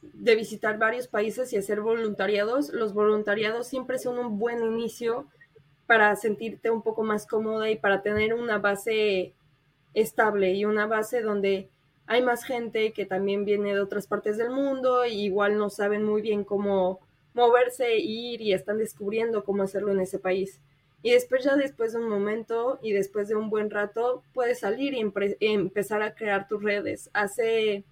de 0.00 0.34
visitar 0.34 0.78
varios 0.78 1.08
países 1.08 1.52
y 1.52 1.58
hacer 1.58 1.82
voluntariados, 1.82 2.72
los 2.72 2.94
voluntariados 2.94 3.66
siempre 3.66 3.98
son 3.98 4.18
un 4.18 4.38
buen 4.38 4.64
inicio 4.64 5.26
para 5.86 6.16
sentirte 6.16 6.70
un 6.70 6.80
poco 6.80 7.02
más 7.02 7.26
cómoda 7.26 7.68
y 7.68 7.76
para 7.76 8.00
tener 8.00 8.32
una 8.32 8.56
base 8.56 9.34
estable 9.94 10.54
y 10.54 10.64
una 10.64 10.86
base 10.86 11.22
donde 11.22 11.68
hay 12.06 12.22
más 12.22 12.44
gente 12.44 12.92
que 12.92 13.04
también 13.04 13.44
viene 13.44 13.74
de 13.74 13.80
otras 13.80 14.06
partes 14.06 14.38
del 14.38 14.50
mundo 14.50 15.04
y 15.04 15.24
igual 15.24 15.58
no 15.58 15.68
saben 15.68 16.04
muy 16.04 16.22
bien 16.22 16.44
cómo 16.44 17.00
moverse, 17.34 17.98
ir 17.98 18.40
y 18.40 18.52
están 18.52 18.78
descubriendo 18.78 19.44
cómo 19.44 19.62
hacerlo 19.62 19.92
en 19.92 20.00
ese 20.00 20.18
país. 20.18 20.60
Y 21.02 21.10
después 21.10 21.44
ya 21.44 21.54
después 21.54 21.92
de 21.92 21.98
un 21.98 22.08
momento 22.08 22.78
y 22.82 22.92
después 22.92 23.28
de 23.28 23.36
un 23.36 23.50
buen 23.50 23.70
rato 23.70 24.22
puedes 24.32 24.60
salir 24.60 24.94
y 24.94 25.04
empezar 25.40 26.02
a 26.02 26.14
crear 26.14 26.48
tus 26.48 26.62
redes. 26.62 27.10
Hace 27.12 27.84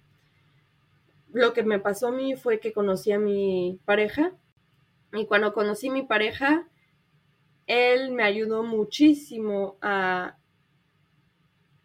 lo 1.31 1.53
que 1.53 1.63
me 1.63 1.79
pasó 1.79 2.07
a 2.07 2.11
mí 2.11 2.35
fue 2.35 2.59
que 2.59 2.73
conocí 2.73 3.11
a 3.11 3.19
mi 3.19 3.79
pareja 3.85 4.33
y 5.13 5.25
cuando 5.25 5.53
conocí 5.53 5.87
a 5.87 5.93
mi 5.93 6.03
pareja, 6.03 6.67
él 7.67 8.11
me 8.11 8.23
ayudó 8.23 8.63
muchísimo 8.63 9.77
a, 9.81 10.37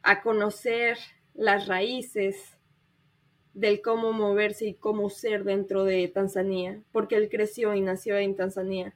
a 0.03 0.23
conocer 0.23 0.99
las 1.35 1.67
raíces 1.67 2.59
del 3.55 3.83
cómo 3.83 4.13
moverse 4.13 4.67
y 4.67 4.75
cómo 4.75 5.11
ser 5.11 5.45
dentro 5.45 5.85
de 5.85 6.09
Tanzania, 6.09 6.83
porque 6.93 7.17
él 7.17 7.29
creció 7.29 7.75
y 7.75 7.81
nació 7.81 8.17
en 8.17 8.35
Tanzania. 8.35 8.95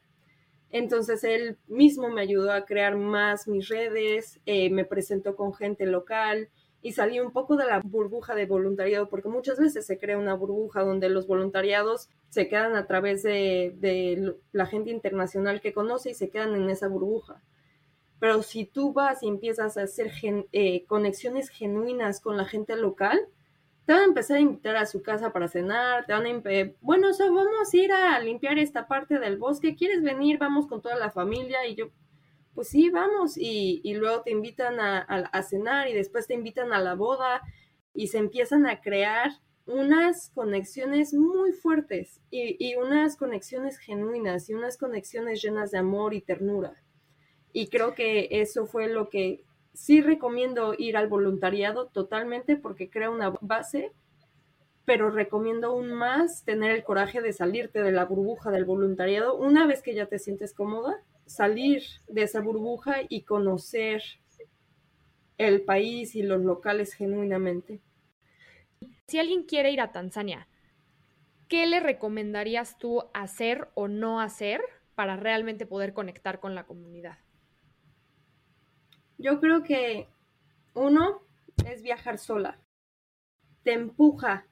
Entonces 0.70 1.24
él 1.24 1.58
mismo 1.68 2.08
me 2.08 2.22
ayudó 2.22 2.52
a 2.52 2.64
crear 2.64 2.96
más 2.96 3.46
mis 3.48 3.68
redes, 3.68 4.40
eh, 4.46 4.70
me 4.70 4.84
presentó 4.84 5.36
con 5.36 5.54
gente 5.54 5.86
local, 5.86 6.48
y 6.86 6.92
salí 6.92 7.18
un 7.18 7.32
poco 7.32 7.56
de 7.56 7.66
la 7.66 7.80
burbuja 7.80 8.36
de 8.36 8.46
voluntariado, 8.46 9.08
porque 9.08 9.28
muchas 9.28 9.58
veces 9.58 9.84
se 9.84 9.98
crea 9.98 10.18
una 10.18 10.34
burbuja 10.34 10.82
donde 10.82 11.08
los 11.08 11.26
voluntariados 11.26 12.08
se 12.28 12.48
quedan 12.48 12.76
a 12.76 12.86
través 12.86 13.24
de, 13.24 14.36
la 14.52 14.66
gente 14.66 14.90
internacional 14.90 15.60
que 15.60 15.72
conoce 15.72 16.10
y 16.10 16.14
se 16.14 16.30
quedan 16.30 16.54
en 16.54 16.70
esa 16.70 16.86
burbuja. 16.86 17.42
Pero 18.18 18.42
si 18.42 18.64
tú 18.64 18.92
vas 18.92 19.22
y 19.22 19.28
empiezas 19.28 19.76
a 19.76 19.82
hacer 19.82 20.12
eh, 20.52 20.84
conexiones 20.86 21.50
genuinas 21.50 22.20
con 22.20 22.36
la 22.36 22.46
gente 22.46 22.76
local, 22.76 23.18
te 23.86 23.92
van 23.92 24.02
a 24.02 24.06
empezar 24.06 24.38
a 24.38 24.40
invitar 24.40 24.76
a 24.76 24.86
su 24.86 25.00
casa 25.00 25.32
para 25.32 25.48
cenar, 25.48 26.06
te 26.06 26.12
van 26.12 26.26
a 26.26 26.42
bueno, 26.80 27.10
o 27.10 27.12
sea, 27.12 27.26
vamos 27.26 27.72
a 27.72 27.76
ir 27.76 27.92
a 27.92 28.18
limpiar 28.18 28.58
esta 28.58 28.88
parte 28.88 29.20
del 29.20 29.38
bosque, 29.38 29.76
¿quieres 29.76 30.02
venir? 30.02 30.38
Vamos 30.38 30.66
con 30.66 30.82
toda 30.82 30.96
la 30.96 31.10
familia 31.10 31.66
y 31.68 31.76
yo, 31.76 31.90
pues 32.54 32.68
sí, 32.68 32.90
vamos, 32.90 33.36
y, 33.36 33.94
luego 33.94 34.22
te 34.22 34.32
invitan 34.32 34.80
a, 34.80 35.42
cenar 35.42 35.88
y 35.88 35.94
después 35.94 36.26
te 36.26 36.34
invitan 36.34 36.72
a 36.72 36.80
la 36.80 36.94
boda 36.94 37.42
y 37.94 38.08
se 38.08 38.18
empiezan 38.18 38.66
a 38.66 38.80
crear 38.80 39.30
unas 39.66 40.30
conexiones 40.30 41.14
muy 41.14 41.52
fuertes 41.52 42.20
y 42.30 42.74
unas 42.76 43.16
conexiones 43.16 43.78
genuinas 43.78 44.48
y 44.50 44.54
unas 44.54 44.78
conexiones 44.78 45.42
llenas 45.42 45.70
de 45.70 45.78
amor 45.78 46.12
y 46.12 46.22
ternura. 46.22 46.82
Y 47.52 47.68
creo 47.68 47.94
que 47.94 48.28
eso 48.30 48.66
fue 48.66 48.88
lo 48.88 49.08
que 49.08 49.44
sí 49.72 50.00
recomiendo 50.00 50.74
ir 50.76 50.96
al 50.96 51.08
voluntariado 51.08 51.86
totalmente 51.86 52.56
porque 52.56 52.90
crea 52.90 53.10
una 53.10 53.30
base, 53.40 53.92
pero 54.84 55.10
recomiendo 55.10 55.68
aún 55.68 55.92
más 55.92 56.44
tener 56.44 56.70
el 56.70 56.84
coraje 56.84 57.20
de 57.20 57.32
salirte 57.32 57.82
de 57.82 57.92
la 57.92 58.04
burbuja 58.04 58.50
del 58.50 58.64
voluntariado 58.64 59.36
una 59.36 59.66
vez 59.66 59.82
que 59.82 59.94
ya 59.94 60.06
te 60.06 60.18
sientes 60.18 60.54
cómoda, 60.54 61.02
salir 61.26 61.82
de 62.08 62.22
esa 62.22 62.40
burbuja 62.40 62.98
y 63.08 63.22
conocer 63.22 64.02
el 65.38 65.62
país 65.62 66.14
y 66.14 66.22
los 66.22 66.40
locales 66.40 66.94
genuinamente. 66.94 67.80
Si 69.06 69.18
alguien 69.18 69.44
quiere 69.44 69.70
ir 69.70 69.80
a 69.80 69.92
Tanzania, 69.92 70.48
¿qué 71.48 71.66
le 71.66 71.80
recomendarías 71.80 72.78
tú 72.78 73.04
hacer 73.12 73.68
o 73.74 73.88
no 73.88 74.20
hacer 74.20 74.60
para 74.94 75.16
realmente 75.16 75.66
poder 75.66 75.92
conectar 75.92 76.40
con 76.40 76.54
la 76.54 76.64
comunidad? 76.64 77.18
Yo 79.18 79.40
creo 79.40 79.62
que 79.62 80.08
uno 80.74 81.22
es 81.64 81.82
viajar 81.82 82.18
sola. 82.18 82.58
Te 83.62 83.72
empuja, 83.72 84.46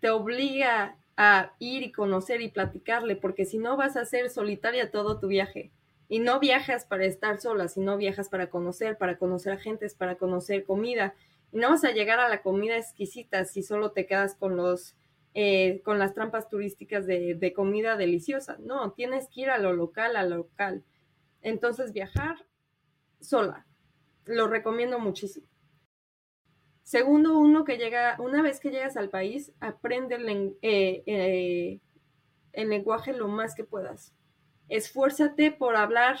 te 0.00 0.10
obliga 0.10 0.96
a 1.16 1.52
ir 1.58 1.82
y 1.82 1.92
conocer 1.92 2.40
y 2.42 2.48
platicarle, 2.48 3.16
porque 3.16 3.44
si 3.44 3.58
no 3.58 3.76
vas 3.76 3.96
a 3.96 4.04
ser 4.04 4.30
solitaria 4.30 4.90
todo 4.90 5.18
tu 5.18 5.28
viaje. 5.28 5.70
Y 6.08 6.18
no 6.18 6.38
viajas 6.38 6.84
para 6.84 7.06
estar 7.06 7.40
sola, 7.40 7.68
sino 7.68 7.96
viajas 7.96 8.28
para 8.28 8.50
conocer, 8.50 8.98
para 8.98 9.16
conocer 9.16 9.54
a 9.54 9.58
gentes, 9.58 9.94
para 9.94 10.16
conocer 10.16 10.64
comida. 10.64 11.14
Y 11.50 11.58
no 11.58 11.70
vas 11.70 11.84
a 11.84 11.92
llegar 11.92 12.20
a 12.20 12.28
la 12.28 12.42
comida 12.42 12.76
exquisita 12.76 13.44
si 13.46 13.62
solo 13.62 13.92
te 13.92 14.06
quedas 14.06 14.34
con 14.34 14.56
los 14.56 14.96
eh, 15.36 15.80
con 15.84 15.98
las 15.98 16.14
trampas 16.14 16.48
turísticas 16.48 17.06
de, 17.06 17.34
de 17.34 17.52
comida 17.52 17.96
deliciosa. 17.96 18.56
No, 18.60 18.92
tienes 18.92 19.28
que 19.28 19.40
ir 19.42 19.50
a 19.50 19.58
lo 19.58 19.72
local, 19.72 20.14
a 20.14 20.22
lo 20.22 20.36
local. 20.36 20.84
Entonces 21.42 21.92
viajar 21.92 22.36
sola, 23.20 23.66
lo 24.26 24.48
recomiendo 24.48 24.98
muchísimo. 24.98 25.46
Segundo, 26.82 27.38
uno 27.38 27.64
que 27.64 27.78
llega, 27.78 28.16
una 28.20 28.42
vez 28.42 28.60
que 28.60 28.70
llegas 28.70 28.96
al 28.96 29.08
país, 29.08 29.52
aprende 29.60 30.16
el, 30.16 30.56
eh, 30.60 31.02
eh, 31.06 31.80
el 32.52 32.68
lenguaje 32.68 33.14
lo 33.14 33.26
más 33.28 33.54
que 33.54 33.64
puedas. 33.64 34.14
Esfuérzate 34.68 35.50
por 35.50 35.76
hablar 35.76 36.18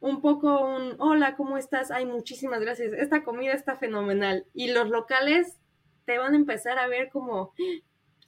un 0.00 0.20
poco 0.20 0.64
un 0.64 0.94
hola, 0.98 1.36
¿cómo 1.36 1.58
estás? 1.58 1.90
Ay, 1.90 2.06
muchísimas 2.06 2.60
gracias. 2.60 2.92
Esta 2.92 3.22
comida 3.22 3.52
está 3.52 3.76
fenomenal. 3.76 4.46
Y 4.54 4.72
los 4.72 4.88
locales 4.88 5.58
te 6.06 6.18
van 6.18 6.32
a 6.32 6.36
empezar 6.36 6.78
a 6.78 6.88
ver 6.88 7.10
como 7.10 7.52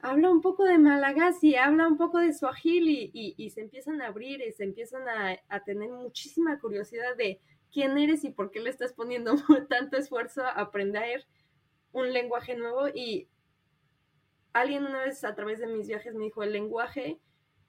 habla 0.03 0.31
un 0.31 0.41
poco 0.41 0.65
de 0.65 0.79
Malagasy, 0.79 1.57
habla 1.57 1.87
un 1.87 1.97
poco 1.97 2.19
de 2.19 2.33
Swahili 2.33 3.11
y, 3.13 3.35
y, 3.37 3.51
se 3.51 3.61
empiezan 3.61 4.03
a 4.03 4.09
abrir 4.09 4.43
y 4.43 4.53
se 4.53 4.65
empiezan 4.65 5.09
a, 5.09 5.39
a 5.49 5.61
tener 5.65 5.91
muchísima 5.91 6.59
curiosidad 6.59 7.17
de 7.17 7.41
quién 7.73 7.99
eres 7.99 8.25
y 8.25 8.31
por 8.31 8.51
qué 8.51 8.61
le 8.61 8.71
estás 8.71 8.93
poniendo 8.93 9.35
tanto 9.69 9.97
esfuerzo 9.97 10.43
a 10.43 10.51
aprender 10.51 11.27
un 11.93 12.13
lenguaje 12.13 12.57
nuevo. 12.57 12.89
Y 12.89 13.29
alguien 14.53 14.85
una 14.85 15.05
vez 15.05 15.25
a 15.25 15.35
través 15.35 15.59
de 15.61 15.67
mis 15.67 15.89
viajes 15.89 16.15
me 16.15 16.25
dijo, 16.25 16.43
el 16.43 16.53
lenguaje 16.53 17.21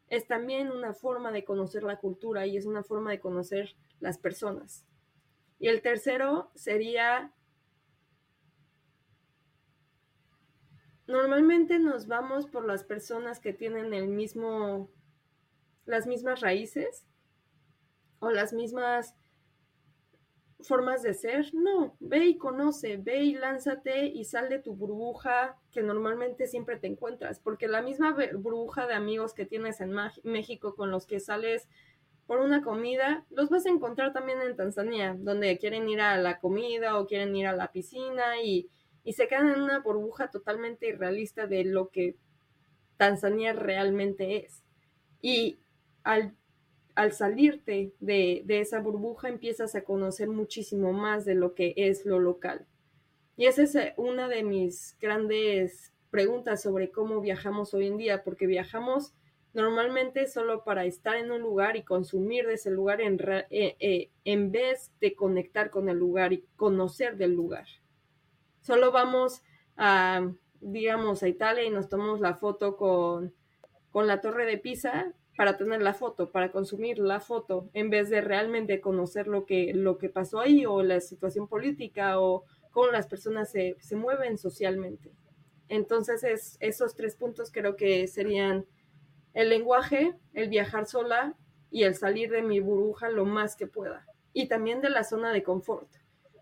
es 0.08 0.28
también 0.28 0.72
una 0.72 0.94
forma 0.94 1.32
de 1.32 1.46
conocer 1.46 1.84
la 1.84 1.98
cultura 1.98 2.46
y 2.46 2.58
es 2.58 2.66
una 2.66 2.84
forma 2.84 3.12
de 3.12 3.20
conocer 3.20 3.76
las 4.00 4.18
personas. 4.18 4.86
Y 5.58 5.68
el 5.68 5.82
tercero 5.82 6.52
sería, 6.56 7.32
normalmente 11.08 11.80
nos 11.80 12.08
vamos 12.08 12.48
por 12.48 12.66
las 12.66 12.84
personas 12.84 13.40
que 13.40 13.54
tienen 13.54 13.94
el 13.94 14.08
mismo, 14.08 14.90
las 15.86 16.08
mismas 16.08 16.42
raíces 16.42 17.06
o 18.20 18.32
las 18.32 18.54
mismas 18.54 19.16
formas 20.64 21.02
de 21.02 21.14
ser. 21.14 21.54
No, 21.54 21.96
ve 22.00 22.26
y 22.26 22.38
conoce, 22.38 22.98
ve 22.98 23.24
y 23.24 23.34
lánzate 23.34 24.06
y 24.06 24.26
sal 24.26 24.50
de 24.50 24.60
tu 24.60 24.76
burbuja 24.76 25.58
que 25.72 25.84
normalmente 25.84 26.48
siempre 26.48 26.78
te 26.78 26.88
encuentras, 26.88 27.40
porque 27.40 27.68
la 27.68 27.82
misma 27.82 28.16
burbuja 28.36 28.88
de 28.88 28.94
amigos 28.94 29.34
que 29.34 29.46
tienes 29.46 29.82
en 29.82 29.94
México 30.24 30.76
con 30.76 30.92
los 30.92 31.06
que 31.06 31.20
sales 31.20 31.68
por 32.28 32.40
una 32.40 32.62
comida, 32.62 33.26
los 33.30 33.50
vas 33.50 33.66
a 33.66 33.70
encontrar 33.70 34.14
también 34.14 34.42
en 34.42 34.56
Tanzania, 34.56 35.16
donde 35.20 35.58
quieren 35.58 35.90
ir 35.90 36.00
a 36.00 36.18
la 36.18 36.40
comida 36.40 36.98
o 36.98 37.06
quieren 37.06 37.36
ir 37.36 37.48
a 37.48 37.56
la 37.56 37.72
piscina 37.72 38.42
y, 38.42 38.70
y 39.04 39.14
se 39.14 39.28
quedan 39.28 39.50
en 39.50 39.62
una 39.62 39.80
burbuja 39.80 40.30
totalmente 40.30 40.88
irrealista 40.88 41.48
de 41.48 41.66
lo 41.66 41.90
que 41.90 42.16
Tanzania 42.96 43.52
realmente 43.52 44.46
es. 44.46 44.64
Y 45.22 45.60
al 46.04 46.36
al 46.96 47.14
salirte 47.14 47.94
de, 48.00 48.44
esa 48.48 48.80
burbuja 48.80 49.30
empiezas 49.30 49.76
a 49.76 49.84
conocer 49.84 50.30
muchísimo 50.30 50.94
más 50.94 51.26
de 51.26 51.36
lo 51.36 51.54
que 51.54 51.74
es 51.76 52.06
lo 52.06 52.20
local. 52.20 52.66
Y 53.38 53.46
esa 53.46 53.64
es 53.64 53.76
eh, 53.76 53.94
una 53.98 54.28
de 54.28 54.44
mis 54.44 54.98
grandes 55.00 55.94
preguntas 56.10 56.62
sobre 56.62 56.92
cómo 56.92 57.22
viajamos 57.22 57.74
hoy 57.74 57.88
en 57.88 57.98
día, 57.98 58.24
porque 58.24 58.46
viajamos 58.46 59.14
normalmente 59.54 60.28
solo 60.28 60.64
para 60.64 60.86
estar 60.86 61.18
en 61.18 61.32
un 61.32 61.42
lugar 61.42 61.76
y 61.76 61.84
consumir 61.84 62.46
de 62.48 62.54
ese 62.54 62.72
lugar 62.72 63.02
en, 63.02 63.18
eh, 63.50 64.10
eh, 64.26 64.38
vez 64.48 64.92
de 65.00 65.16
conectar 65.16 65.70
con 65.70 65.90
el 65.90 65.98
lugar 65.98 66.34
y 66.34 66.46
conocer 66.56 67.18
del 67.18 67.34
lugar. 67.34 67.68
Solo 68.62 68.92
vamos 68.92 69.42
a, 69.76 70.32
digamos, 70.60 71.24
a 71.24 71.28
Italia 71.28 71.64
y 71.64 71.70
nos 71.70 71.90
tomamos 71.90 72.20
la 72.20 72.36
foto 72.36 72.78
con 72.78 73.34
la 73.94 74.22
torre 74.22 74.46
de 74.46 74.58
Pisa 74.58 75.16
para 75.42 75.58
tener 75.58 75.82
la 75.82 75.96
foto, 75.96 76.30
para 76.30 76.52
consumir 76.52 77.00
la 77.00 77.20
foto, 77.20 77.68
en 77.74 77.90
vez 77.90 78.12
de 78.12 78.22
realmente 78.22 78.80
conocer 78.80 79.26
lo 79.26 79.48
que, 79.48 79.74
lo 79.74 79.98
que 79.98 80.08
pasó 80.08 80.40
ahí 80.40 80.68
o 80.68 80.84
la 80.84 81.00
situación 81.00 81.48
política 81.48 82.20
o 82.20 82.44
cómo 82.70 82.92
las 82.92 83.08
personas 83.08 83.50
se, 83.50 83.76
mueven 83.96 84.38
socialmente. 84.38 85.12
Entonces, 85.68 86.24
es, 86.24 86.58
esos 86.60 86.94
tres 86.94 87.16
puntos 87.16 87.52
creo 87.52 87.76
que 87.76 88.08
serían 88.08 88.68
el 89.34 89.50
lenguaje, 89.50 90.14
el 90.34 90.48
viajar 90.48 90.86
sola 90.86 91.36
y 91.72 91.86
el 91.86 91.96
salir 91.96 92.30
de 92.30 92.44
mi 92.44 92.60
burbuja 92.60 93.10
lo 93.10 93.26
más 93.26 93.56
que 93.56 93.66
pueda. 93.66 94.06
Y 94.34 94.48
también 94.48 94.80
de 94.80 94.92
la 94.92 95.04
zona 95.04 95.34
de 95.34 95.42
confort. 95.42 95.90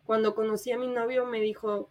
Cuando 0.04 0.36
conocí 0.36 0.74
a 0.74 0.78
mi 0.78 0.90
novio 0.90 1.26
me 1.26 1.40
dijo, 1.40 1.90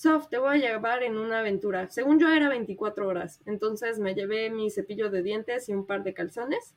Sof, 0.00 0.28
te 0.30 0.38
voy 0.38 0.56
a 0.56 0.56
llevar 0.56 1.02
en 1.02 1.18
una 1.18 1.40
aventura. 1.40 1.90
Según 1.90 2.18
yo 2.18 2.30
era 2.30 2.48
24 2.48 3.06
horas. 3.06 3.42
Entonces 3.44 3.98
me 3.98 4.14
llevé 4.14 4.48
mi 4.48 4.70
cepillo 4.70 5.10
de 5.10 5.22
dientes 5.22 5.68
y 5.68 5.74
un 5.74 5.84
par 5.84 6.04
de 6.04 6.14
calzones. 6.14 6.74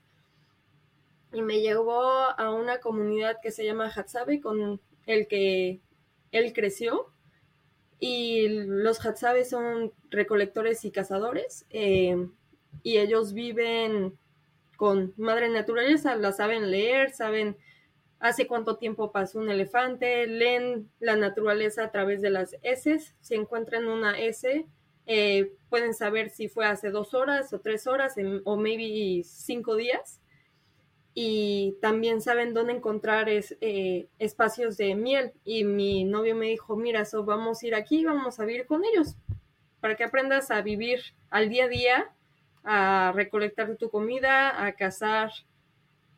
Y 1.32 1.42
me 1.42 1.62
llevó 1.62 2.02
a 2.02 2.54
una 2.54 2.82
comunidad 2.82 3.38
que 3.42 3.52
se 3.52 3.64
llama 3.64 3.90
Hatsabe, 3.96 4.42
con 4.42 4.82
el 5.06 5.28
que 5.30 5.80
él 6.34 6.52
creció. 6.52 7.14
Y 7.98 8.50
los 8.50 9.06
Hatsabe 9.06 9.46
son 9.46 9.94
recolectores 10.10 10.84
y 10.84 10.92
cazadores. 10.92 11.66
Eh, 11.70 12.28
y 12.84 12.98
ellos 12.98 13.32
viven 13.32 14.20
con 14.76 15.14
madre 15.16 15.48
naturaleza, 15.48 16.18
la 16.18 16.34
saben 16.34 16.70
leer, 16.70 17.12
saben 17.12 17.56
hace 18.24 18.48
cuánto 18.48 18.78
tiempo 18.78 19.12
pasó 19.12 19.38
un 19.38 19.50
elefante, 19.50 20.26
leen 20.28 20.90
la 21.00 21.18
naturaleza 21.18 21.84
a 21.84 21.92
través 21.92 22.22
de 22.22 22.30
las 22.30 22.56
S, 22.62 22.98
si 23.20 23.36
encuentran 23.36 23.86
una 23.86 24.18
S, 24.18 24.66
eh, 25.06 25.52
pueden 25.70 25.94
saber 25.94 26.30
si 26.30 26.48
fue 26.48 26.66
hace 26.66 26.90
dos 26.90 27.14
horas 27.14 27.52
o 27.52 27.60
tres 27.60 27.86
horas 27.86 28.16
o 28.46 28.56
maybe 28.56 29.24
cinco 29.26 29.76
días. 29.76 30.22
Y 31.14 31.76
también 31.82 32.22
saben 32.22 32.54
dónde 32.54 32.72
encontrar 32.72 33.28
eh, 33.30 34.08
espacios 34.20 34.78
de 34.78 34.96
miel. 34.96 35.34
Y 35.44 35.66
mi 35.66 36.06
novio 36.06 36.34
me 36.34 36.48
dijo, 36.48 36.78
mira, 36.78 37.04
so 37.04 37.26
vamos 37.26 37.62
a 37.62 37.68
ir 37.68 37.76
aquí, 37.76 38.06
vamos 38.06 38.40
a 38.40 38.46
vivir 38.46 38.66
con 38.66 38.84
ellos, 38.86 39.18
para 39.82 39.98
que 39.98 40.06
aprendas 40.06 40.50
a 40.50 40.62
vivir 40.62 41.02
al 41.30 41.50
día 41.50 41.66
a 41.66 41.68
día, 41.68 42.12
a 42.64 43.12
recolectar 43.14 43.76
tu 43.76 43.90
comida, 43.90 44.66
a 44.66 44.72
cazar 44.72 45.30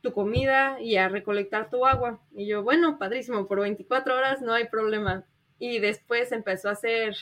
tu 0.05 0.13
comida 0.13 0.79
y 0.79 0.97
a 0.97 1.09
recolectar 1.09 1.71
tu 1.71 1.83
agua. 1.83 2.21
Y 2.35 2.45
yo, 2.45 2.61
bueno, 2.61 2.99
padrísimo, 2.99 3.47
por 3.47 3.61
24 3.61 4.15
horas 4.15 4.41
no 4.43 4.53
hay 4.53 4.67
problema. 4.67 5.25
Y 5.57 5.79
después 5.79 6.31
empezó 6.31 6.69
a 6.69 6.73
hacer 6.73 7.15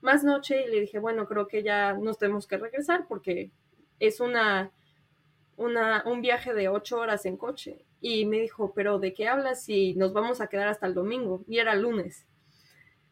más 0.00 0.24
noche 0.24 0.64
y 0.66 0.70
le 0.70 0.80
dije, 0.80 0.98
bueno, 0.98 1.28
creo 1.28 1.46
que 1.46 1.62
ya 1.62 1.92
nos 1.92 2.18
tenemos 2.18 2.46
que 2.46 2.56
regresar 2.56 3.06
porque 3.06 3.50
es 4.00 4.18
una, 4.20 4.72
una, 5.56 6.02
un 6.06 6.22
viaje 6.22 6.54
de 6.54 6.68
8 6.68 6.98
horas 6.98 7.26
en 7.26 7.36
coche. 7.36 7.84
Y 8.00 8.24
me 8.24 8.40
dijo, 8.40 8.72
pero 8.74 8.98
¿de 8.98 9.12
qué 9.12 9.28
hablas 9.28 9.62
si 9.62 9.94
nos 9.94 10.14
vamos 10.14 10.40
a 10.40 10.46
quedar 10.46 10.68
hasta 10.68 10.86
el 10.86 10.94
domingo? 10.94 11.44
Y 11.46 11.58
era 11.58 11.74
lunes. 11.74 12.26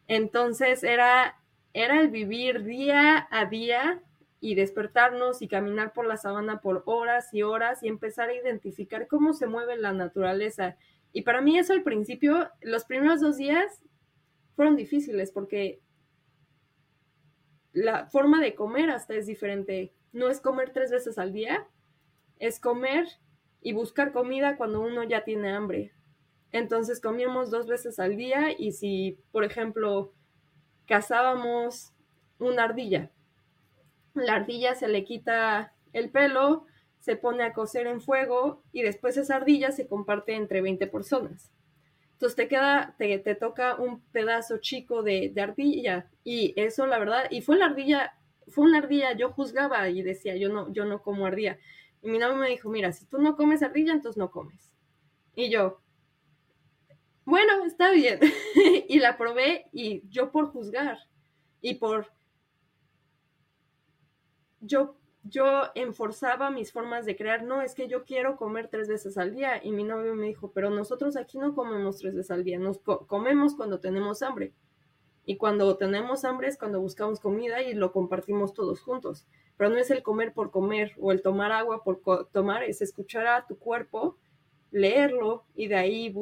Entonces 0.07 0.83
era 0.83 1.37
era 1.73 2.01
el 2.01 2.09
vivir 2.09 2.63
día 2.63 3.27
a 3.31 3.45
día 3.45 4.01
y 4.41 4.55
despertarnos 4.55 5.41
y 5.43 5.47
caminar 5.47 5.93
por 5.93 6.07
la 6.07 6.17
sabana 6.17 6.59
por 6.61 6.81
horas 6.87 7.31
y 7.31 7.43
horas 7.43 7.83
y 7.83 7.87
empezar 7.87 8.29
a 8.29 8.33
identificar 8.33 9.07
cómo 9.07 9.33
se 9.33 9.45
mueve 9.45 9.77
la 9.77 9.93
naturaleza. 9.93 10.75
Y 11.13 11.21
para 11.21 11.41
mí 11.41 11.59
eso 11.59 11.73
al 11.73 11.83
principio, 11.83 12.49
los 12.61 12.83
primeros 12.85 13.21
dos 13.21 13.37
días 13.37 13.83
fueron 14.55 14.75
difíciles 14.75 15.31
porque 15.31 15.79
la 17.71 18.07
forma 18.07 18.41
de 18.41 18.55
comer 18.55 18.89
hasta 18.89 19.13
es 19.13 19.27
diferente. 19.27 19.93
No 20.11 20.27
es 20.27 20.41
comer 20.41 20.71
tres 20.73 20.91
veces 20.91 21.19
al 21.19 21.33
día, 21.33 21.67
es 22.39 22.59
comer 22.59 23.07
y 23.61 23.73
buscar 23.73 24.11
comida 24.11 24.57
cuando 24.57 24.81
uno 24.81 25.03
ya 25.03 25.23
tiene 25.23 25.51
hambre. 25.51 25.93
Entonces 26.51 26.99
comíamos 26.99 27.51
dos 27.51 27.67
veces 27.67 27.99
al 27.99 28.17
día 28.17 28.47
y 28.57 28.71
si, 28.71 29.19
por 29.31 29.43
ejemplo, 29.43 30.13
cazábamos 30.87 31.93
una 32.39 32.63
ardilla, 32.63 33.11
la 34.13 34.35
ardilla 34.35 34.75
se 34.75 34.87
le 34.87 35.03
quita 35.03 35.73
el 35.93 36.09
pelo, 36.09 36.65
se 36.99 37.15
pone 37.15 37.43
a 37.43 37.53
cocer 37.53 37.87
en 37.87 38.01
fuego 38.01 38.63
y 38.71 38.83
después 38.83 39.17
esa 39.17 39.37
ardilla 39.37 39.71
se 39.71 39.87
comparte 39.87 40.35
entre 40.35 40.61
20 40.61 40.87
personas. 40.87 41.51
Entonces 42.13 42.35
te 42.35 42.47
queda, 42.47 42.95
te, 42.99 43.17
te 43.17 43.33
toca 43.35 43.75
un 43.75 44.01
pedazo 44.11 44.59
chico 44.59 45.01
de, 45.01 45.31
de, 45.33 45.41
ardilla 45.41 46.07
y 46.23 46.53
eso 46.55 46.85
la 46.85 46.99
verdad, 46.99 47.23
y 47.31 47.41
fue 47.41 47.57
la 47.57 47.65
ardilla, 47.65 48.13
fue 48.47 48.65
una 48.65 48.77
ardilla, 48.77 49.13
yo 49.13 49.31
juzgaba 49.31 49.89
y 49.89 50.03
decía, 50.03 50.35
yo 50.35 50.49
no, 50.49 50.71
yo 50.71 50.85
no 50.85 51.01
como 51.01 51.25
ardilla. 51.25 51.57
Y 52.03 52.09
mi 52.09 52.19
novio 52.19 52.35
me 52.35 52.49
dijo, 52.49 52.69
mira, 52.69 52.91
si 52.91 53.05
tú 53.05 53.17
no 53.17 53.35
comes 53.35 53.63
ardilla, 53.63 53.93
entonces 53.93 54.17
no 54.17 54.29
comes. 54.29 54.71
Y 55.35 55.49
yo, 55.49 55.81
bueno, 57.25 57.65
está 57.65 57.91
bien. 57.91 58.19
y 58.87 58.99
la 58.99 59.17
probé 59.17 59.65
y 59.71 60.07
yo 60.09 60.31
por 60.31 60.51
juzgar 60.51 60.97
y 61.61 61.75
por... 61.75 62.11
Yo, 64.61 64.95
yo 65.23 65.63
enforzaba 65.75 66.49
mis 66.49 66.71
formas 66.71 67.05
de 67.05 67.15
crear, 67.15 67.43
no, 67.43 67.61
es 67.61 67.75
que 67.75 67.87
yo 67.87 68.05
quiero 68.05 68.37
comer 68.37 68.69
tres 68.69 68.87
veces 68.87 69.17
al 69.17 69.33
día. 69.33 69.63
Y 69.63 69.71
mi 69.71 69.83
novio 69.83 70.15
me 70.15 70.27
dijo, 70.27 70.51
pero 70.53 70.69
nosotros 70.69 71.17
aquí 71.17 71.37
no 71.37 71.53
comemos 71.53 71.97
tres 71.97 72.15
veces 72.15 72.31
al 72.31 72.43
día, 72.43 72.59
nos 72.59 72.79
comemos 72.79 73.55
cuando 73.55 73.79
tenemos 73.79 74.21
hambre. 74.21 74.53
Y 75.25 75.37
cuando 75.37 75.77
tenemos 75.77 76.25
hambre 76.25 76.47
es 76.47 76.57
cuando 76.57 76.81
buscamos 76.81 77.19
comida 77.19 77.61
y 77.61 77.73
lo 77.73 77.91
compartimos 77.91 78.53
todos 78.53 78.81
juntos. 78.81 79.27
Pero 79.57 79.69
no 79.69 79.77
es 79.77 79.91
el 79.91 80.01
comer 80.01 80.33
por 80.33 80.49
comer 80.49 80.93
o 80.99 81.11
el 81.11 81.21
tomar 81.21 81.51
agua 81.51 81.83
por 81.83 82.01
tomar, 82.31 82.63
es 82.63 82.81
escuchar 82.81 83.27
a 83.27 83.45
tu 83.45 83.57
cuerpo, 83.57 84.17
leerlo 84.71 85.45
y 85.53 85.67
de 85.67 85.75
ahí 85.75 86.13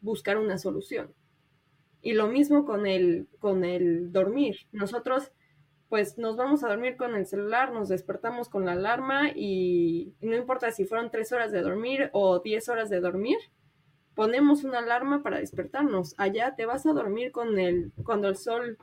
buscar 0.00 0.38
una 0.38 0.56
solución. 0.56 1.12
Y 2.00 2.14
lo 2.14 2.28
mismo 2.28 2.64
con 2.64 2.86
el, 2.86 3.26
con 3.38 3.64
el 3.64 4.12
dormir. 4.12 4.56
Nosotros 4.72 5.32
pues 5.96 6.18
nos 6.18 6.36
vamos 6.36 6.62
a 6.62 6.68
dormir 6.68 6.98
con 6.98 7.14
el 7.14 7.24
celular, 7.24 7.72
nos 7.72 7.88
despertamos 7.88 8.50
con 8.50 8.66
la 8.66 8.72
alarma 8.72 9.30
y, 9.34 10.12
no 10.20 10.36
importa 10.36 10.70
si 10.70 10.84
fueron 10.84 11.10
tres 11.10 11.32
horas 11.32 11.52
de 11.52 11.62
dormir 11.62 12.10
o 12.12 12.40
diez 12.40 12.68
horas 12.68 12.90
de 12.90 13.00
dormir, 13.00 13.38
ponemos 14.14 14.62
una 14.62 14.80
alarma 14.80 15.22
para 15.22 15.38
despertarnos. 15.38 16.14
Allá 16.18 16.54
te 16.54 16.66
vas 16.66 16.84
a 16.84 16.92
dormir 16.92 17.32
con 17.32 17.58
el, 17.58 17.92
cuando 18.04 18.28
el 18.28 18.36
sol 18.36 18.76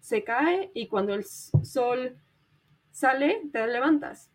se 0.00 0.24
cae 0.24 0.72
y 0.74 0.88
cuando 0.88 1.14
el 1.14 1.24
sol 1.24 2.16
sale, 2.90 3.42
te 3.52 3.64
levantas. 3.68 4.32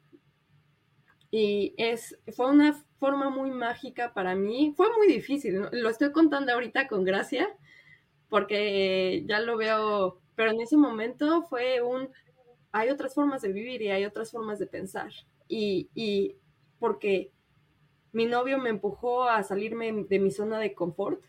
Y 1.31 1.73
es, 1.75 2.17
fue 2.33 2.49
una 2.49 2.81
forma 2.97 3.29
muy 3.29 3.51
mágica 3.51 4.13
para 4.13 4.35
mí. 4.35 4.73
Fue 4.77 4.87
muy 4.95 5.07
difícil, 5.07 5.67
lo 5.69 5.89
estoy 5.89 6.13
contando 6.13 6.53
ahorita 6.53 6.87
con 6.87 7.03
gracia, 7.03 7.49
porque 8.29 9.25
ya 9.27 9.41
lo 9.41 9.57
veo, 9.57 10.21
pero 10.35 10.51
en 10.51 10.61
ese 10.61 10.77
momento 10.77 11.43
fue 11.43 11.81
un, 11.81 12.09
hay 12.71 12.89
otras 12.89 13.13
formas 13.13 13.41
de 13.41 13.51
vivir 13.51 13.81
y 13.81 13.89
hay 13.89 14.05
otras 14.05 14.31
formas 14.31 14.59
de 14.59 14.67
pensar. 14.67 15.11
Y, 15.47 15.89
y 15.95 16.35
porque 16.79 17.31
mi 18.11 18.25
novio 18.25 18.57
me 18.57 18.69
empujó 18.69 19.23
a 19.23 19.43
salirme 19.43 20.05
de 20.09 20.19
mi 20.19 20.31
zona 20.31 20.59
de 20.59 20.73
confort, 20.73 21.21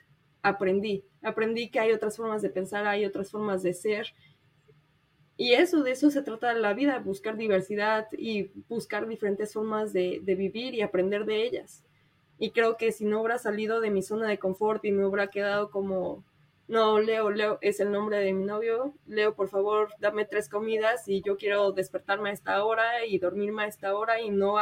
aprendí, 0.43 1.05
aprendí 1.23 1.71
que 1.71 1.81
hay 1.81 1.93
otras 1.93 2.17
formas 2.17 2.43
de 2.43 2.51
pensar, 2.51 2.87
hay 2.87 3.05
otras 3.05 3.31
formas 3.31 3.63
de 3.63 3.75
ser. 3.75 4.15
Y 5.37 5.53
eso, 5.53 5.83
de 5.83 5.91
eso 5.91 6.11
se 6.11 6.23
trata 6.23 6.55
la 6.55 6.73
vida, 6.75 6.99
buscar 6.99 7.37
diversidad 7.37 8.07
y 8.13 8.53
buscar 8.69 9.07
diferentes 9.07 9.53
formas 9.53 9.93
de, 9.93 10.21
de 10.23 10.35
vivir 10.35 10.75
y 10.75 10.83
aprender 10.83 11.27
de 11.27 11.45
ellas. 11.45 11.85
Y 12.39 12.51
creo 12.51 12.77
que 12.77 12.93
si 12.93 13.05
no 13.05 13.21
hubiera 13.21 13.39
salido 13.39 13.81
de 13.81 13.91
mi 13.91 14.03
zona 14.03 14.29
de 14.29 14.39
confort 14.39 14.85
y 14.85 14.93
me 14.93 15.05
hubiera 15.05 15.29
quedado 15.29 15.71
como, 15.71 16.25
no, 16.69 16.99
Leo, 16.99 17.31
Leo 17.31 17.59
es 17.61 17.79
el 17.81 17.93
nombre 17.93 18.19
de 18.19 18.33
mi 18.33 18.45
novio, 18.45 18.95
Leo, 19.07 19.35
por 19.35 19.49
favor, 19.49 19.91
dame 20.01 20.25
tres 20.25 20.49
comidas 20.49 21.07
y 21.07 21.23
yo 21.23 21.37
quiero 21.37 21.71
despertarme 21.73 22.31
a 22.31 22.33
esta 22.33 22.65
hora 22.65 23.07
y 23.07 23.19
dormirme 23.19 23.65
a 23.65 23.67
esta 23.67 23.95
hora 23.97 24.21
y 24.21 24.31
no, 24.31 24.57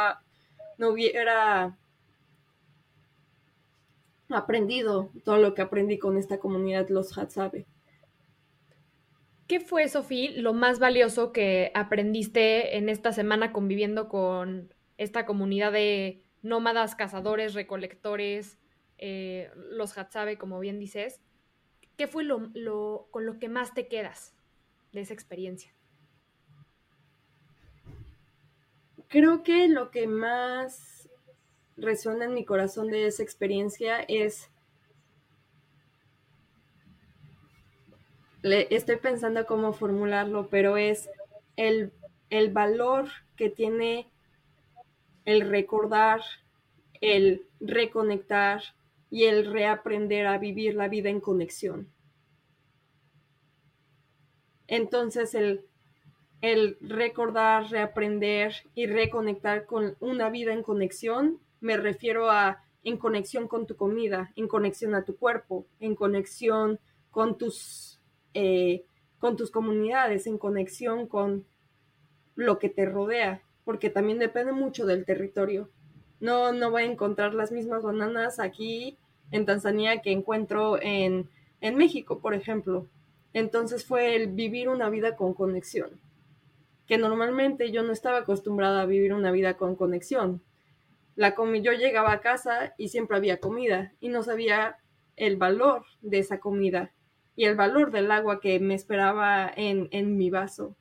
no 0.77 0.89
hubiera 0.89 1.77
aprendido 4.29 5.11
todo 5.23 5.37
lo 5.37 5.53
que 5.53 5.61
aprendí 5.61 5.97
con 5.97 6.17
esta 6.17 6.39
comunidad 6.39 6.89
Los 6.89 7.17
Hatsabe. 7.17 7.65
¿Qué 9.47 9.59
fue, 9.59 9.87
Sofía, 9.87 10.31
lo 10.37 10.53
más 10.53 10.79
valioso 10.79 11.31
que 11.31 11.71
aprendiste 11.75 12.77
en 12.77 12.89
esta 12.89 13.13
semana 13.13 13.51
conviviendo 13.51 14.09
con 14.09 14.73
esta 14.97 15.25
comunidad 15.25 15.71
de 15.71 16.23
nómadas, 16.41 16.95
cazadores, 16.95 17.53
recolectores, 17.53 18.57
eh, 18.97 19.51
los 19.55 19.95
Hatsabe, 19.97 20.37
como 20.37 20.59
bien 20.59 20.79
dices? 20.79 21.21
¿Qué 21.97 22.07
fue 22.07 22.23
lo, 22.23 23.07
con 23.11 23.25
lo 23.25 23.39
que 23.39 23.49
más 23.49 23.73
te 23.73 23.87
quedas 23.87 24.33
de 24.91 25.01
esa 25.01 25.13
experiencia? 25.13 25.71
Creo 29.07 29.43
que 29.43 29.67
lo 29.69 29.91
que 29.91 30.07
más 30.07 31.09
resuena 31.77 32.25
en 32.25 32.33
mi 32.33 32.43
corazón 32.43 32.87
de 32.87 33.07
esa 33.07 33.23
experiencia 33.23 33.99
es, 34.01 34.49
le, 38.41 38.67
estoy 38.75 38.97
pensando 38.97 39.45
cómo 39.45 39.71
formularlo, 39.71 40.49
pero 40.49 40.75
es 40.75 41.09
el, 41.55 41.93
el 42.29 42.51
valor 42.51 43.07
que 43.37 43.49
tiene 43.49 44.09
el 45.23 45.49
recordar, 45.49 46.21
el 46.99 47.47
reconectar 47.59 48.61
y 49.09 49.25
el 49.25 49.51
reaprender 49.51 50.27
a 50.27 50.37
vivir 50.37 50.75
la 50.75 50.87
vida 50.87 51.09
en 51.09 51.21
conexión. 51.21 51.89
Entonces 54.67 55.35
el, 55.35 55.65
el 56.41 56.77
recordar, 56.81 57.69
reaprender 57.69 58.53
y 58.73 58.87
reconectar 58.87 59.65
con 59.65 59.95
una 59.99 60.29
vida 60.29 60.53
en 60.53 60.63
conexión 60.63 61.39
me 61.61 61.77
refiero 61.77 62.29
a 62.29 62.63
en 62.83 62.97
conexión 62.97 63.47
con 63.47 63.65
tu 63.65 63.75
comida, 63.75 64.31
en 64.35 64.47
conexión 64.47 64.93
a 64.93 65.03
tu 65.03 65.17
cuerpo, 65.17 65.65
en 65.79 65.95
conexión 65.95 66.79
con 67.09 67.37
tus, 67.37 67.99
eh, 68.35 68.85
con 69.17 69.35
tus 69.35 69.49
comunidades, 69.49 70.27
en 70.27 70.37
conexión 70.37 71.07
con 71.07 71.47
lo 72.35 72.59
que 72.59 72.69
te 72.69 72.85
rodea, 72.85 73.41
porque 73.63 73.89
también 73.89 74.19
depende 74.19 74.51
mucho 74.51 74.85
del 74.85 75.03
territorio. 75.03 75.71
No, 76.25 76.51
no 76.51 76.71
voy 76.71 76.83
a 76.83 76.91
encontrar 76.91 77.33
las 77.33 77.51
mismas 77.51 77.83
bananas 77.83 78.39
aquí 78.39 78.97
en 79.31 79.45
Tanzania 79.45 80.01
que 80.01 80.11
encuentro 80.11 80.81
en, 80.81 81.29
en 81.61 81.75
México, 81.75 82.19
por 82.19 82.33
ejemplo. 82.33 82.87
Entonces 83.33 83.85
fue 83.85 84.15
el 84.15 84.27
vivir 84.27 84.69
una 84.69 84.89
vida 84.89 85.15
con 85.15 85.33
conexión, 85.33 85.99
que 86.87 86.97
normalmente 86.97 87.71
yo 87.71 87.83
no 87.83 87.91
estaba 87.91 88.19
acostumbrada 88.19 88.81
a 88.81 88.85
vivir 88.85 89.13
una 89.13 89.31
vida 89.31 89.55
con 89.55 89.75
conexión 89.75 90.41
la 91.15 91.33
yo 91.61 91.71
llegaba 91.71 92.11
a 92.11 92.19
casa 92.19 92.73
y 92.77 92.89
siempre 92.89 93.17
había 93.17 93.39
comida 93.39 93.93
y 94.01 94.09
no 94.09 94.21
sabía 94.21 94.77
el 95.15 95.37
valor 95.37 95.85
de 96.01 96.19
esa 96.19 96.39
comida 96.39 96.91
y 97.37 97.45
el 97.45 97.55
valor 97.55 97.91
del 97.91 98.11
agua 98.11 98.41
que 98.41 98.59
me 98.59 98.75
esperaba 98.75 99.49
en, 99.55 99.87
en 99.91 100.17
mi 100.17 100.29
vaso 100.29 100.75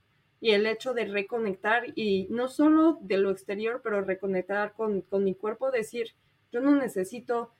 y 0.44 0.50
el 0.50 0.66
hecho 0.66 0.92
de 0.92 1.06
reconectar 1.06 1.84
y 1.94 2.26
no 2.28 2.48
solo 2.48 2.98
de 3.00 3.16
lo 3.16 3.30
exterior, 3.30 3.80
pero 3.82 4.02
reconectar 4.02 4.74
con, 4.74 5.00
con 5.00 5.24
mi 5.24 5.34
cuerpo, 5.34 5.70
decir, 5.70 6.08
yo 6.52 6.60
no 6.60 6.76
necesito 6.76 7.50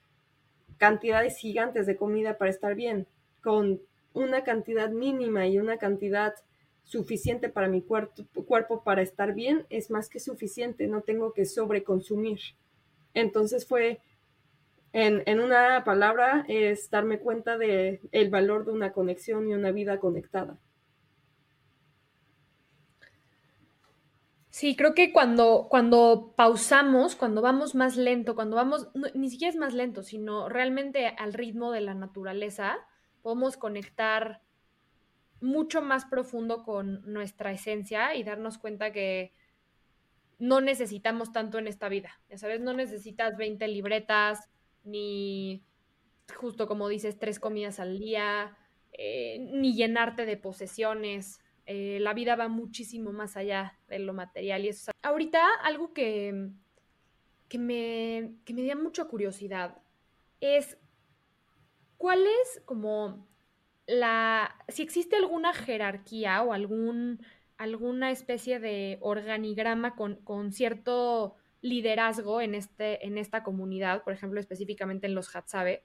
cantidades 0.77 1.39
gigantes 1.39 1.87
de 1.87 1.97
comida 1.97 2.37
para 2.37 2.51
estar 2.51 2.75
bien, 2.75 3.07
con 3.43 3.81
una 4.13 4.45
cantidad 4.45 4.91
mínima 4.91 5.47
y 5.47 5.59
una 5.59 5.79
cantidad 5.79 6.35
suficiente 6.83 7.49
para 7.49 7.69
mi 7.69 7.81
cuerpo, 7.81 8.23
cuerpo 8.47 8.85
para 8.85 9.01
estar 9.01 9.33
bien 9.33 9.65
es 9.71 9.91
más 9.91 10.11
que 10.11 10.21
suficiente, 10.21 10.87
no 10.87 11.01
tengo 11.01 11.33
que 11.33 11.47
sobreconsumir. 11.47 12.41
Entonces 13.15 13.67
fue, 13.67 14.03
en, 14.93 15.41
una 15.41 15.85
palabra, 15.85 16.45
es 16.49 16.91
darme 16.91 17.19
cuenta 17.19 17.57
del 17.57 18.01
el 18.13 18.29
valor 18.29 18.67
de 18.67 18.73
una 18.73 18.93
conexión 18.93 19.49
y 19.49 19.55
una 19.55 19.73
vida 19.73 19.99
conectada. 20.01 20.59
Sí, 24.55 24.77
creo 24.77 24.95
que 24.95 25.13
cuando, 25.13 25.67
cuando 25.69 26.33
pausamos, 26.37 27.17
cuando 27.17 27.43
vamos 27.43 27.75
más 27.75 27.97
lento, 27.97 28.37
cuando 28.37 28.55
vamos, 28.55 28.87
ni 29.13 29.29
siquiera 29.29 29.51
es 29.51 29.57
más 29.57 29.75
lento, 29.75 30.05
sino 30.05 30.49
realmente 30.49 31.09
al 31.09 31.33
ritmo 31.33 31.73
de 31.73 31.81
la 31.81 31.95
naturaleza, 31.95 32.77
podemos 33.21 33.57
conectar 33.57 34.43
mucho 35.41 35.83
más 35.83 36.05
profundo 36.05 36.63
con 36.63 37.03
nuestra 37.13 37.51
esencia 37.51 38.15
y 38.15 38.23
darnos 38.23 38.59
cuenta 38.59 38.93
que 38.93 39.33
no 40.39 40.61
necesitamos 40.61 41.33
tanto 41.33 41.59
en 41.59 41.67
esta 41.67 41.89
vida. 41.89 42.21
Ya 42.29 42.39
sabes, 42.39 42.61
no 42.61 42.75
necesitas 42.75 43.37
20 43.37 43.67
libretas, 43.67 44.49
ni 44.85 45.65
justo 46.33 46.69
como 46.69 46.89
dices, 46.89 47.19
tres 47.19 47.41
comidas 47.41 47.81
al 47.81 47.99
día, 47.99 48.57
eh, 48.93 49.49
ni 49.53 49.75
llenarte 49.75 50.27
de 50.27 50.37
posesiones. 50.37 51.41
Eh, 51.67 51.99
la 52.01 52.15
vida 52.15 52.37
va 52.37 52.49
muchísimo 52.49 53.13
más 53.13 53.37
allá 53.37 53.79
de 53.89 53.99
lo 53.99 54.13
material. 54.13 54.65
Y 54.65 54.69
eso. 54.69 54.93
Ahorita 55.03 55.47
algo 55.63 55.93
que, 55.93 56.51
que, 57.49 57.59
me, 57.59 58.35
que 58.45 58.55
me 58.55 58.67
da 58.67 58.75
mucha 58.75 59.05
curiosidad 59.07 59.79
es 60.41 60.77
cuál 61.97 62.21
es 62.43 62.63
como 62.65 63.27
la, 63.87 64.57
si 64.69 64.83
existe 64.83 65.17
alguna 65.17 65.53
jerarquía 65.53 66.43
o 66.43 66.53
algún, 66.53 67.21
alguna 67.57 68.11
especie 68.11 68.61
de 68.61 68.99
organigrama 69.01 69.97
con, 69.97 70.17
con 70.17 70.53
cierto 70.53 71.37
liderazgo 71.61 72.43
en, 72.43 72.55
este, 72.55 73.07
en 73.07 73.17
esta 73.17 73.43
comunidad, 73.43 74.05
por 74.05 74.13
ejemplo, 74.13 74.39
específicamente 74.39 75.07
en 75.07 75.15
los 75.15 75.35
Hatsabe. 75.35 75.83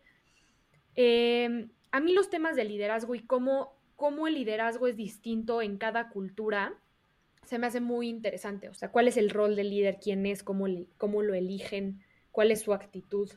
Em, 0.95 1.69
a 1.91 2.01
mí 2.01 2.11
los 2.11 2.30
temas 2.30 2.57
de 2.57 2.65
liderazgo 2.65 3.15
y 3.15 3.21
cómo, 3.21 3.78
cómo 3.99 4.27
el 4.27 4.35
liderazgo 4.35 4.87
es 4.87 4.95
distinto 4.95 5.61
en 5.61 5.77
cada 5.77 6.07
cultura 6.07 6.79
se 7.43 7.59
me 7.59 7.67
hace 7.67 7.81
muy 7.81 8.07
interesante. 8.07 8.69
O 8.69 8.73
sea, 8.73 8.91
cuál 8.91 9.09
es 9.09 9.17
el 9.17 9.29
rol 9.29 9.57
del 9.57 9.71
líder, 9.71 9.97
quién 10.01 10.25
es, 10.25 10.41
cómo, 10.41 10.67
cómo 10.97 11.21
lo 11.21 11.33
eligen, 11.33 11.99
cuál 12.31 12.51
es 12.51 12.61
su 12.61 12.73
actitud. 12.73 13.29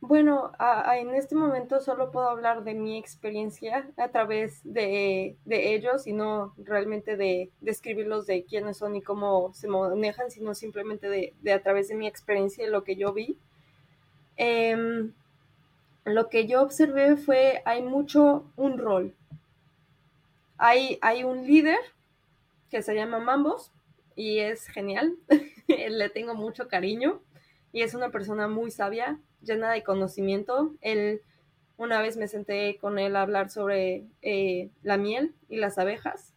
Bueno, 0.00 0.50
en 0.92 1.14
este 1.14 1.36
momento 1.36 1.80
solo 1.80 2.10
puedo 2.10 2.28
hablar 2.28 2.64
de 2.64 2.74
mi 2.74 2.98
experiencia 2.98 3.90
a 3.96 4.08
través 4.08 4.60
de, 4.64 5.36
ellos 5.46 6.06
y 6.06 6.12
no 6.12 6.54
realmente 6.56 7.16
de 7.16 7.52
describirlos 7.60 8.26
de 8.26 8.44
quiénes 8.44 8.78
son 8.78 8.96
y 8.96 9.02
cómo 9.02 9.52
se 9.54 9.68
manejan, 9.68 10.32
sino 10.32 10.54
simplemente 10.54 11.08
de, 11.08 11.52
a 11.52 11.62
través 11.62 11.88
de 11.88 11.94
mi 11.94 12.08
experiencia 12.08 12.66
y 12.66 12.70
lo 12.70 12.82
que 12.82 12.96
yo 12.96 13.12
vi. 13.12 13.38
Em, 14.36 15.12
lo 16.08 16.28
que 16.28 16.46
yo 16.46 16.62
observé 16.62 17.16
fue, 17.16 17.62
hay 17.64 17.82
mucho 17.82 18.50
un 18.56 18.78
rol. 18.78 19.14
Hay, 20.56 20.98
hay 21.02 21.24
un 21.24 21.46
líder 21.46 21.78
que 22.70 22.82
se 22.82 22.94
llama 22.94 23.18
Mambos 23.18 23.72
y 24.16 24.38
es 24.38 24.66
genial, 24.66 25.14
le 25.68 26.08
tengo 26.10 26.34
mucho 26.34 26.68
cariño 26.68 27.20
y 27.72 27.82
es 27.82 27.94
una 27.94 28.10
persona 28.10 28.48
muy 28.48 28.70
sabia, 28.70 29.18
llena 29.42 29.70
de 29.70 29.84
conocimiento. 29.84 30.74
Él, 30.80 31.22
una 31.76 32.00
vez 32.02 32.16
me 32.16 32.28
senté 32.28 32.78
con 32.80 32.98
él 32.98 33.14
a 33.14 33.22
hablar 33.22 33.50
sobre 33.50 34.04
eh, 34.22 34.70
la 34.82 34.96
miel 34.96 35.34
y 35.48 35.58
las 35.58 35.78
abejas 35.78 36.34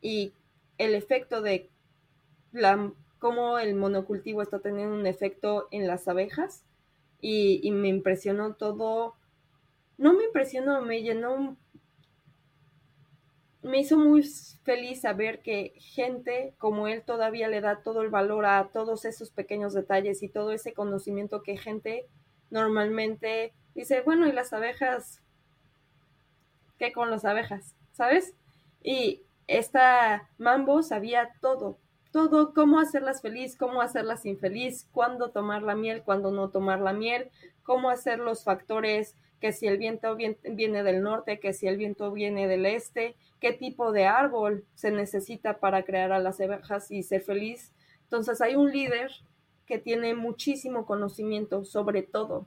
y 0.00 0.32
el 0.78 0.94
efecto 0.94 1.42
de 1.42 1.68
la, 2.52 2.92
cómo 3.18 3.58
el 3.58 3.74
monocultivo 3.74 4.42
está 4.42 4.60
teniendo 4.60 4.94
un 4.94 5.06
efecto 5.06 5.66
en 5.70 5.86
las 5.86 6.06
abejas 6.08 6.62
y, 7.26 7.70
me 7.70 7.88
impresionó 7.88 8.54
todo, 8.54 9.14
no 9.96 10.12
me 10.12 10.24
impresionó, 10.24 10.82
me 10.82 11.02
llenó 11.02 11.56
me 13.62 13.80
hizo 13.80 13.96
muy 13.96 14.22
feliz 14.62 15.00
saber 15.00 15.40
que 15.40 15.72
gente 15.78 16.52
como 16.58 16.86
él 16.86 17.02
todavía 17.02 17.48
le 17.48 17.62
da 17.62 17.82
todo 17.82 18.02
el 18.02 18.10
valor 18.10 18.44
a 18.44 18.68
todos 18.74 19.06
esos 19.06 19.30
pequeños 19.30 19.72
detalles 19.72 20.22
y 20.22 20.28
todo 20.28 20.52
ese 20.52 20.74
conocimiento 20.74 21.42
que 21.42 21.56
gente 21.56 22.06
normalmente 22.50 23.54
dice, 23.74 24.02
bueno, 24.02 24.28
¿y 24.28 24.32
las 24.32 24.52
abejas? 24.52 25.22
¿Qué 26.78 26.92
con 26.92 27.10
las 27.10 27.24
abejas? 27.24 27.74
¿Sabes? 27.92 28.34
Y 28.82 29.22
esta 29.46 30.28
Mambo 30.36 30.82
sabía 30.82 31.30
todo, 31.40 31.78
todo, 32.14 32.54
cómo 32.54 32.78
hacerlas 32.78 33.22
feliz, 33.22 33.56
cómo 33.56 33.82
hacerlas 33.82 34.24
infeliz, 34.24 34.88
cuándo 34.92 35.30
tomar 35.30 35.64
la 35.64 35.74
miel, 35.74 36.04
cuándo 36.04 36.30
no 36.30 36.48
tomar 36.48 36.80
la 36.80 36.92
miel, 36.92 37.28
cómo 37.64 37.90
hacer 37.90 38.20
los 38.20 38.44
factores, 38.44 39.16
que 39.40 39.50
si 39.50 39.66
el 39.66 39.78
viento 39.78 40.14
viene 40.14 40.84
del 40.84 41.02
norte, 41.02 41.40
que 41.40 41.52
si 41.52 41.66
el 41.66 41.76
viento 41.76 42.12
viene 42.12 42.46
del 42.46 42.66
este, 42.66 43.16
qué 43.40 43.52
tipo 43.52 43.90
de 43.90 44.06
árbol 44.06 44.64
se 44.76 44.92
necesita 44.92 45.58
para 45.58 45.82
crear 45.82 46.12
a 46.12 46.20
las 46.20 46.40
abejas 46.40 46.88
y 46.92 47.02
ser 47.02 47.20
feliz. 47.20 47.72
Entonces 48.04 48.40
hay 48.40 48.54
un 48.54 48.70
líder 48.70 49.10
que 49.66 49.78
tiene 49.78 50.14
muchísimo 50.14 50.86
conocimiento 50.86 51.64
sobre 51.64 52.04
todo, 52.04 52.46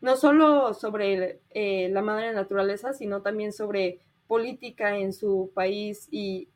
no 0.00 0.16
solo 0.16 0.74
sobre 0.74 1.38
eh, 1.50 1.88
la 1.92 2.02
madre 2.02 2.32
naturaleza, 2.32 2.94
sino 2.94 3.22
también 3.22 3.52
sobre 3.52 4.00
política 4.26 4.98
en 4.98 5.12
su 5.12 5.52
país 5.54 6.08
y 6.10 6.48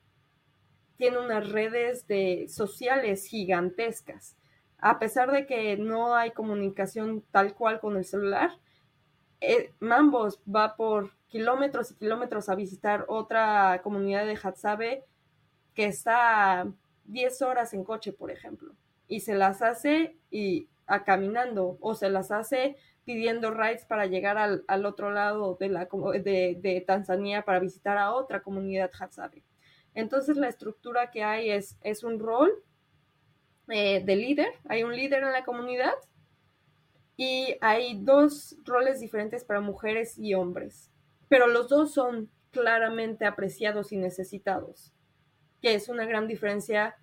tiene 0.96 1.18
unas 1.18 1.50
redes 1.50 2.06
de 2.06 2.46
sociales 2.48 3.26
gigantescas. 3.26 4.36
A 4.78 4.98
pesar 4.98 5.30
de 5.32 5.46
que 5.46 5.76
no 5.76 6.14
hay 6.14 6.32
comunicación 6.32 7.22
tal 7.30 7.54
cual 7.54 7.80
con 7.80 7.96
el 7.96 8.04
celular, 8.04 8.50
eh, 9.40 9.72
Mambos 9.80 10.40
va 10.44 10.76
por 10.76 11.12
kilómetros 11.28 11.90
y 11.90 11.94
kilómetros 11.96 12.48
a 12.48 12.54
visitar 12.54 13.04
otra 13.08 13.80
comunidad 13.82 14.26
de 14.26 14.38
Hatsabe 14.42 15.04
que 15.74 15.86
está 15.86 16.66
10 17.04 17.42
horas 17.42 17.74
en 17.74 17.84
coche, 17.84 18.12
por 18.12 18.30
ejemplo 18.30 18.74
y 19.08 19.20
se 19.20 19.34
las 19.34 19.62
hace 19.62 20.16
y 20.30 20.68
a 20.86 21.04
caminando 21.04 21.78
o 21.80 21.94
se 21.94 22.10
las 22.10 22.30
hace 22.30 22.76
pidiendo 23.04 23.50
rides 23.50 23.84
para 23.84 24.06
llegar 24.06 24.36
al, 24.36 24.86
otro 24.86 25.12
lado 25.12 25.56
de, 25.60 25.68
la, 25.68 25.88
de, 26.24 26.58
de, 26.60 26.84
Tanzania 26.86 27.42
para 27.42 27.60
visitar 27.60 27.98
a 27.98 28.12
otra 28.12 28.42
comunidad 28.42 28.90
Hadzabe. 28.98 29.44
Entonces 29.96 30.36
la 30.36 30.48
estructura 30.48 31.10
que 31.10 31.24
hay 31.24 31.50
es, 31.50 31.78
es 31.80 32.04
un 32.04 32.20
rol 32.20 32.52
eh, 33.68 34.04
de 34.04 34.14
líder, 34.14 34.52
hay 34.68 34.84
un 34.84 34.94
líder 34.94 35.24
en 35.24 35.32
la 35.32 35.42
comunidad 35.44 35.94
y 37.16 37.56
hay 37.62 37.98
dos 38.04 38.56
roles 38.64 39.00
diferentes 39.00 39.42
para 39.42 39.60
mujeres 39.60 40.18
y 40.18 40.34
hombres, 40.34 40.92
pero 41.28 41.46
los 41.46 41.68
dos 41.68 41.94
son 41.94 42.30
claramente 42.50 43.24
apreciados 43.24 43.90
y 43.90 43.96
necesitados, 43.96 44.92
que 45.62 45.74
es 45.74 45.88
una 45.88 46.04
gran 46.04 46.28
diferencia 46.28 46.96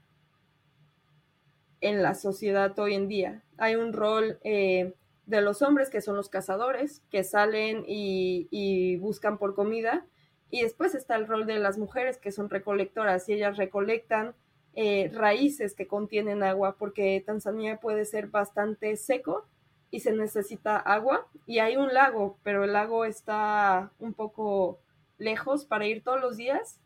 en 1.82 2.04
la 2.04 2.14
sociedad 2.14 2.78
hoy 2.78 2.94
en 2.94 3.08
día. 3.08 3.44
Hay 3.58 3.76
un 3.76 3.92
rol 3.92 4.40
eh, 4.44 4.94
de 5.26 5.42
los 5.42 5.64
hombres 5.64 5.90
que 5.90 6.02
son 6.02 6.16
los 6.16 6.30
cazadores, 6.30 7.02
que 7.10 7.24
salen 7.24 7.86
y, 7.88 8.98
buscan 8.98 9.40
por 9.40 9.56
comida, 9.56 10.06
y 10.54 10.62
después 10.62 10.94
está 10.94 11.16
el 11.16 11.26
rol 11.26 11.48
de 11.48 11.58
las 11.58 11.80
mujeres 11.80 12.20
que 12.20 12.32
son 12.32 12.48
recolectoras 12.48 13.28
y 13.28 13.34
ellas 13.34 13.58
recolectan 13.58 14.36
eh, 14.76 15.10
raíces 15.12 15.74
que 15.74 15.88
contienen 15.88 16.44
agua, 16.44 16.76
porque 16.78 17.24
Tanzania 17.26 17.80
puede 17.80 18.06
ser 18.06 18.28
bastante 18.28 18.96
seco 18.96 19.48
y 19.90 20.02
se 20.02 20.12
necesita 20.12 20.78
agua, 20.78 21.28
y 21.48 21.58
hay 21.58 21.76
un 21.76 21.92
lago, 21.92 22.38
pero 22.44 22.66
el 22.66 22.74
lago 22.74 23.04
está 23.04 23.92
un 23.98 24.14
poco 24.14 24.80
lejos 25.18 25.66
para 25.66 25.88
ir 25.88 26.04
todos 26.04 26.22
los 26.22 26.38
días. 26.38 26.80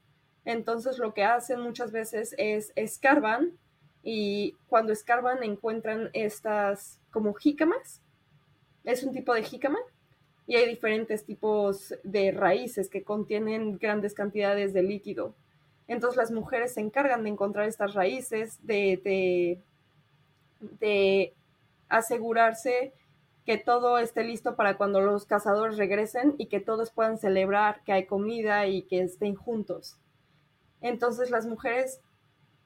Entonces 0.46 0.98
lo 0.98 1.14
que 1.14 1.26
hacen 1.26 1.60
muchas 1.60 1.92
veces 1.92 2.36
es 2.38 2.72
escarban 2.78 3.58
y 4.02 4.56
cuando 4.68 4.94
escarban 4.94 5.44
encuentran 5.44 6.10
estas 6.14 7.02
como 7.12 7.34
jícamas. 7.34 8.02
Es 8.86 9.04
un 9.04 9.12
tipo 9.12 9.34
de 9.34 9.44
jícama 9.44 9.80
y 10.48 10.56
hay 10.56 10.68
diferentes 10.68 11.26
tipos 11.26 11.94
de 12.04 12.32
raíces 12.32 12.90
que 12.90 13.04
contienen 13.04 13.78
grandes 13.78 14.14
cantidades 14.14 14.74
de 14.74 14.82
líquido. 14.82 15.36
Entonces 15.90 16.18
las 16.18 16.32
mujeres 16.32 16.74
se 16.74 16.80
encargan 16.80 17.24
de 17.24 17.30
encontrar 17.30 17.68
estas 17.68 17.94
raíces, 17.94 18.66
de, 18.66 19.62
de, 20.80 21.34
asegurarse 21.90 22.94
que 23.46 23.58
todo 23.58 23.98
esté 23.98 24.24
listo 24.24 24.56
para 24.56 24.76
cuando 24.78 25.00
los 25.02 25.26
cazadores 25.26 25.78
regresen 25.78 26.36
y 26.38 26.48
que 26.48 26.60
todos 26.60 26.92
puedan 26.92 27.18
celebrar 27.18 27.82
que 27.86 27.94
hay 27.94 28.06
comida 28.06 28.68
y 28.68 28.82
que 28.84 29.02
estén 29.02 29.36
juntos. 29.36 29.98
Entonces 30.82 31.30
las 31.30 31.46
mujeres 31.46 32.02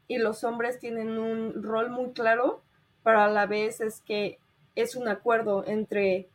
y 0.07 0.17
los 0.17 0.43
hombres 0.43 0.79
tienen 0.79 1.19
un 1.19 1.61
rol 1.61 1.89
muy 1.89 2.11
claro, 2.13 2.63
pero 3.03 3.21
a 3.21 3.27
la 3.27 3.45
vez 3.45 3.79
es 3.81 4.01
que 4.01 4.39
es 4.75 4.95
un 4.95 5.07
acuerdo 5.07 5.65
entre, 5.67 6.29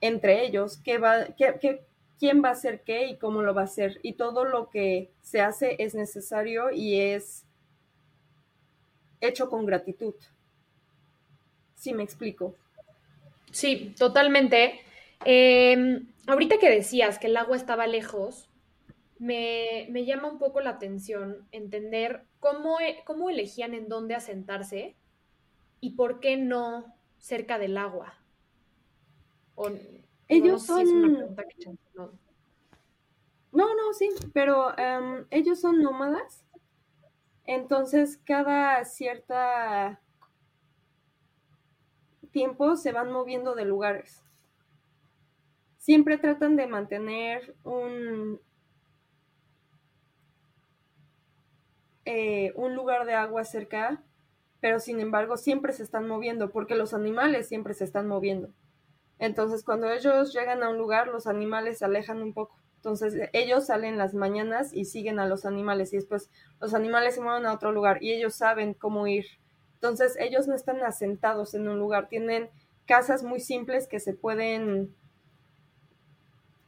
entre 0.00 0.44
ellos, 0.44 0.78
qué 0.78 0.98
va, 0.98 1.26
quién 2.18 2.42
va 2.44 2.48
a 2.50 2.52
hacer 2.52 2.82
qué 2.82 3.06
y 3.06 3.18
cómo 3.18 3.42
lo 3.42 3.54
va 3.54 3.62
a 3.62 3.64
hacer. 3.64 3.98
Y 4.02 4.14
todo 4.14 4.44
lo 4.44 4.70
que 4.70 5.12
se 5.20 5.40
hace 5.40 5.76
es 5.78 5.94
necesario 5.94 6.70
y 6.70 7.00
es 7.00 7.44
hecho 9.20 9.48
con 9.48 9.66
gratitud. 9.66 10.14
Si 11.74 11.92
me 11.92 12.02
explico. 12.02 12.54
Sí, 13.50 13.94
totalmente. 13.98 14.80
Em, 15.24 16.08
ahorita 16.26 16.58
que 16.58 16.70
decías 16.70 17.18
que 17.18 17.28
el 17.28 17.36
agua 17.36 17.56
estaba 17.56 17.86
lejos, 17.86 18.48
me, 19.18 20.04
llama 20.04 20.30
un 20.30 20.38
poco 20.38 20.60
la 20.60 20.70
atención 20.70 21.48
entender 21.52 22.24
cómo, 22.38 22.78
cómo 23.04 23.30
elegían 23.30 23.74
en 23.74 23.88
dónde 23.88 24.14
asentarse 24.14 24.94
y 25.80 25.90
por 25.92 26.20
qué 26.20 26.36
no 26.36 26.94
cerca 27.18 27.58
del 27.58 27.78
agua. 27.78 28.14
Ellos 30.28 30.64
son... 30.64 31.34
No, 33.52 33.74
no, 33.74 33.92
sí, 33.94 34.10
pero 34.34 34.76
em, 34.78 35.24
ellos 35.30 35.60
son 35.60 35.80
nómadas. 35.80 36.44
Entonces, 37.44 38.18
cada 38.24 38.84
cierta 38.84 40.00
tiempo 42.32 42.76
se 42.76 42.92
van 42.92 43.10
moviendo 43.10 43.54
de 43.54 43.64
lugares. 43.64 44.22
Siempre 45.78 46.18
tratan 46.18 46.56
de 46.56 46.66
mantener 46.66 47.54
un, 47.64 48.40
eh, 52.04 52.52
un 52.56 52.74
lugar 52.74 53.06
de 53.06 53.14
agua 53.14 53.44
cerca, 53.44 54.02
pero 54.60 54.80
sin 54.80 55.00
embargo 55.00 55.36
siempre 55.36 55.72
se 55.72 55.82
están 55.82 56.06
moviendo 56.08 56.50
porque 56.50 56.74
los 56.74 56.92
animales 56.92 57.48
siempre 57.48 57.72
se 57.72 57.84
están 57.84 58.06
moviendo. 58.06 58.50
Entonces, 59.18 59.64
cuando 59.64 59.90
ellos 59.90 60.32
llegan 60.34 60.62
a 60.62 60.68
un 60.68 60.78
lugar, 60.78 61.08
los 61.08 61.26
animales 61.26 61.78
se 61.78 61.84
alejan 61.84 62.22
un 62.22 62.32
poco. 62.32 62.56
Entonces, 62.76 63.28
ellos 63.32 63.66
salen 63.66 63.98
las 63.98 64.14
mañanas 64.14 64.72
y 64.72 64.84
siguen 64.84 65.18
a 65.18 65.26
los 65.26 65.44
animales 65.44 65.92
y 65.92 65.96
después 65.96 66.30
los 66.60 66.74
animales 66.74 67.14
se 67.14 67.20
mueven 67.20 67.46
a 67.46 67.52
otro 67.52 67.72
lugar 67.72 68.02
y 68.02 68.12
ellos 68.12 68.34
saben 68.34 68.74
cómo 68.74 69.06
ir. 69.06 69.26
Entonces, 69.74 70.16
ellos 70.20 70.46
no 70.46 70.54
están 70.54 70.82
asentados 70.82 71.54
en 71.54 71.68
un 71.68 71.78
lugar, 71.78 72.08
tienen 72.08 72.48
casas 72.86 73.22
muy 73.22 73.40
simples 73.40 73.88
que 73.88 74.00
se 74.00 74.14
pueden 74.14 74.94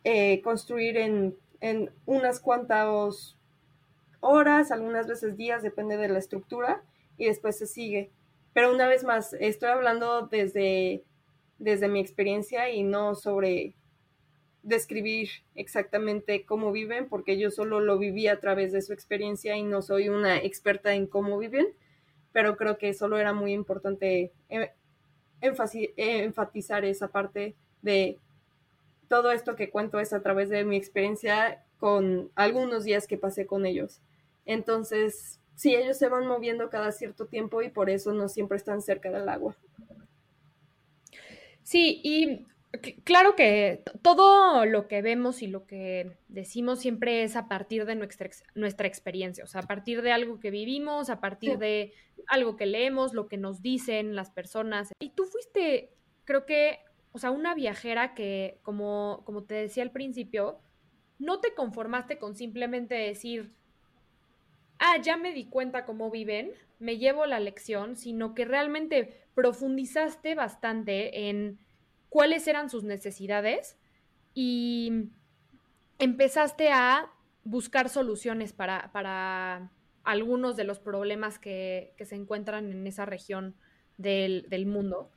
eh, 0.04 0.40
construir 0.42 0.96
en, 0.96 1.36
en 1.60 1.90
unas 2.06 2.40
cuantas 2.40 3.36
horas, 4.20 4.70
algunas 4.70 5.06
veces 5.06 5.36
días, 5.36 5.62
depende 5.62 5.96
de 5.96 6.08
la 6.08 6.18
estructura, 6.18 6.82
y 7.16 7.26
después 7.26 7.56
se 7.58 7.66
sigue. 7.66 8.10
Pero 8.52 8.72
una 8.72 8.88
vez 8.88 9.04
más, 9.04 9.34
estoy 9.34 9.68
hablando 9.68 10.26
desde 10.26 11.04
desde 11.58 11.88
mi 11.88 12.00
experiencia 12.00 12.70
y 12.70 12.82
no 12.82 13.14
sobre 13.14 13.74
describir 14.62 15.28
exactamente 15.54 16.44
cómo 16.44 16.72
viven, 16.72 17.08
porque 17.08 17.38
yo 17.38 17.50
solo 17.50 17.80
lo 17.80 17.98
viví 17.98 18.28
a 18.28 18.40
través 18.40 18.72
de 18.72 18.82
su 18.82 18.92
experiencia 18.92 19.56
y 19.56 19.62
no 19.62 19.82
soy 19.82 20.08
una 20.08 20.38
experta 20.38 20.94
en 20.94 21.06
cómo 21.06 21.38
viven, 21.38 21.68
pero 22.32 22.56
creo 22.56 22.78
que 22.78 22.92
solo 22.94 23.18
era 23.18 23.32
muy 23.32 23.52
importante 23.52 24.32
eh, 24.48 24.72
enfatizar 25.40 26.84
esa 26.84 27.08
parte 27.08 27.56
de 27.82 28.18
todo 29.08 29.32
esto 29.32 29.56
que 29.56 29.70
cuento 29.70 30.00
es 30.00 30.12
a 30.12 30.22
través 30.22 30.50
de 30.50 30.64
mi 30.64 30.76
experiencia 30.76 31.64
con 31.78 32.30
algunos 32.34 32.84
días 32.84 33.06
que 33.06 33.16
pasé 33.16 33.46
con 33.46 33.64
ellos. 33.64 34.00
Entonces, 34.44 35.40
sí, 35.54 35.74
ellos 35.74 35.96
se 35.96 36.08
van 36.08 36.26
moviendo 36.26 36.68
cada 36.68 36.92
cierto 36.92 37.26
tiempo 37.26 37.62
y 37.62 37.70
por 37.70 37.88
eso 37.88 38.12
no 38.12 38.28
siempre 38.28 38.58
están 38.58 38.82
cerca 38.82 39.10
del 39.10 39.28
agua. 39.28 39.56
Sí, 41.68 42.00
y 42.02 42.46
claro 43.04 43.36
que 43.36 43.82
todo 44.00 44.64
lo 44.64 44.88
que 44.88 45.02
vemos 45.02 45.42
y 45.42 45.48
lo 45.48 45.66
que 45.66 46.16
decimos 46.28 46.78
siempre 46.78 47.24
es 47.24 47.36
a 47.36 47.46
partir 47.46 47.84
de 47.84 47.94
nuestra, 47.94 48.30
nuestra 48.54 48.88
experiencia, 48.88 49.44
o 49.44 49.46
sea, 49.46 49.60
a 49.60 49.66
partir 49.66 50.00
de 50.00 50.10
algo 50.10 50.40
que 50.40 50.50
vivimos, 50.50 51.10
a 51.10 51.20
partir 51.20 51.58
de 51.58 51.92
algo 52.26 52.56
que 52.56 52.64
leemos, 52.64 53.12
lo 53.12 53.28
que 53.28 53.36
nos 53.36 53.60
dicen 53.60 54.16
las 54.16 54.30
personas. 54.30 54.92
Y 54.98 55.10
tú 55.10 55.26
fuiste, 55.26 55.92
creo 56.24 56.46
que, 56.46 56.78
o 57.12 57.18
sea, 57.18 57.32
una 57.32 57.54
viajera 57.54 58.14
que, 58.14 58.60
como, 58.62 59.20
como 59.26 59.44
te 59.44 59.56
decía 59.56 59.82
al 59.82 59.92
principio, 59.92 60.60
no 61.18 61.40
te 61.40 61.52
conformaste 61.52 62.16
con 62.16 62.34
simplemente 62.34 62.94
decir, 62.94 63.52
ah, 64.78 64.96
ya 65.02 65.18
me 65.18 65.34
di 65.34 65.50
cuenta 65.50 65.84
cómo 65.84 66.10
viven, 66.10 66.50
me 66.78 66.96
llevo 66.96 67.26
la 67.26 67.40
lección, 67.40 67.94
sino 67.94 68.34
que 68.34 68.46
realmente 68.46 69.27
profundizaste 69.38 70.34
bastante 70.34 71.28
en 71.28 71.60
cuáles 72.08 72.48
eran 72.48 72.68
sus 72.68 72.82
necesidades 72.82 73.78
y 74.34 75.10
empezaste 76.00 76.72
a 76.72 77.12
buscar 77.44 77.88
soluciones 77.88 78.52
para, 78.52 79.70
algunos 80.02 80.56
de 80.56 80.64
los 80.64 80.80
problemas 80.80 81.38
que, 81.38 81.94
se 82.04 82.16
encuentran 82.16 82.72
en 82.72 82.84
esa 82.88 83.06
región 83.06 83.54
del, 83.96 84.66
mundo. 84.66 85.12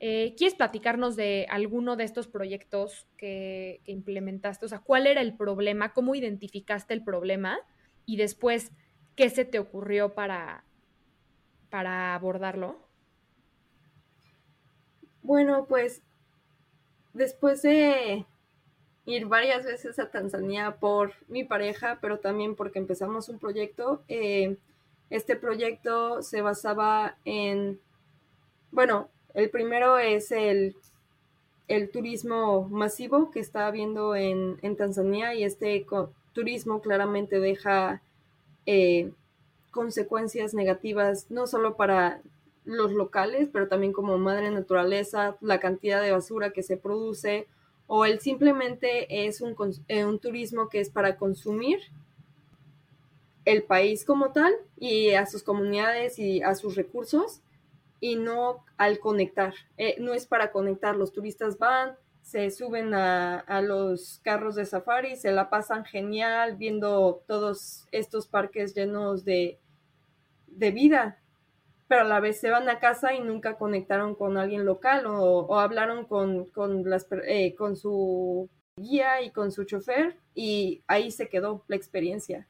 Eh, 0.00 0.34
¿Quieres 0.36 0.56
platicarnos 0.56 1.14
de 1.14 1.46
alguno 1.48 1.94
de 1.94 2.02
estos 2.02 2.26
proyectos 2.26 3.06
que, 3.16 3.80
que, 3.84 3.92
implementaste? 3.92 4.66
O 4.66 4.68
sea, 4.68 4.80
¿cuál 4.80 5.06
era 5.06 5.20
el 5.20 5.36
problema? 5.36 5.92
¿Cómo 5.92 6.16
identificaste 6.16 6.94
el 6.94 7.04
problema? 7.04 7.60
Y 8.06 8.16
después, 8.16 8.72
¿qué 9.14 9.30
se 9.30 9.44
te 9.44 9.60
ocurrió 9.60 10.14
para, 10.14 10.64
para 11.70 12.16
abordarlo? 12.16 12.90
Bueno, 15.22 15.66
pues 15.68 16.02
después 17.12 17.62
de 17.62 18.26
ir 19.06 19.26
varias 19.26 19.64
veces 19.64 19.98
a 19.98 20.10
Tanzania 20.10 20.76
por 20.78 21.12
mi 21.28 21.44
pareja, 21.44 21.98
pero 22.00 22.18
también 22.18 22.54
porque 22.54 22.78
empezamos 22.78 23.28
un 23.28 23.38
proyecto, 23.38 24.02
eh, 24.08 24.56
este 25.10 25.36
proyecto 25.36 26.22
se 26.22 26.40
basaba 26.40 27.16
en, 27.24 27.80
bueno, 28.70 29.08
el 29.34 29.50
primero 29.50 29.98
es 29.98 30.32
el, 30.32 30.76
el 31.68 31.90
turismo 31.90 32.68
masivo 32.68 33.30
que 33.30 33.40
está 33.40 33.66
habiendo 33.66 34.14
en, 34.16 34.58
en 34.62 34.76
Tanzania 34.76 35.34
y 35.34 35.44
este 35.44 35.86
turismo 36.32 36.80
claramente 36.80 37.40
deja 37.40 38.02
eh, 38.66 39.12
consecuencias 39.70 40.54
negativas 40.54 41.30
no 41.30 41.46
solo 41.46 41.76
para 41.76 42.20
los 42.64 42.92
locales, 42.92 43.48
pero 43.52 43.68
también 43.68 43.92
como 43.92 44.18
madre 44.18 44.50
naturaleza, 44.50 45.36
la 45.40 45.60
cantidad 45.60 46.00
de 46.00 46.12
basura 46.12 46.50
que 46.50 46.62
se 46.62 46.76
produce, 46.76 47.48
o 47.86 48.04
el 48.04 48.20
simplemente 48.20 49.26
es 49.26 49.40
un, 49.40 49.56
eh, 49.88 50.04
un 50.04 50.18
turismo 50.18 50.68
que 50.68 50.80
es 50.80 50.90
para 50.90 51.16
consumir 51.16 51.80
el 53.44 53.64
país 53.64 54.04
como 54.04 54.32
tal 54.32 54.52
y 54.78 55.10
a 55.10 55.26
sus 55.26 55.42
comunidades 55.42 56.18
y 56.18 56.42
a 56.42 56.54
sus 56.54 56.76
recursos 56.76 57.40
y 58.00 58.16
no 58.16 58.64
al 58.76 58.98
conectar. 58.98 59.54
Eh, 59.76 59.96
no 60.00 60.14
es 60.14 60.26
para 60.26 60.52
conectar, 60.52 60.96
los 60.96 61.12
turistas 61.12 61.58
van, 61.58 61.96
se 62.22 62.50
suben 62.50 62.94
a, 62.94 63.40
a, 63.40 63.60
los 63.62 64.20
carros 64.22 64.54
de 64.54 64.64
safari, 64.64 65.16
se 65.16 65.32
la 65.32 65.50
pasan 65.50 65.84
genial 65.84 66.56
viendo 66.56 67.22
todos 67.26 67.86
estos 67.90 68.26
parques 68.26 68.74
llenos 68.74 69.24
de, 69.24 69.58
de 70.46 70.70
vida, 70.70 71.21
pero 71.92 72.04
a 72.04 72.08
la 72.08 72.20
vez 72.20 72.40
se 72.40 72.48
van 72.48 72.70
a 72.70 72.78
casa 72.78 73.12
y 73.12 73.20
nunca 73.20 73.58
conectaron 73.58 74.14
con 74.14 74.38
alguien 74.38 74.64
local 74.64 75.04
o, 75.06 75.60
hablaron 75.60 76.06
con, 76.06 76.46
con, 76.46 76.88
las, 76.88 77.06
eh, 77.26 77.54
con 77.54 77.76
su 77.76 78.48
guía 78.76 79.20
y 79.20 79.30
con 79.30 79.52
su 79.52 79.64
chofer 79.64 80.16
y 80.34 80.82
ahí 80.86 81.10
se 81.10 81.28
quedó 81.28 81.66
la 81.68 81.76
experiencia. 81.76 82.48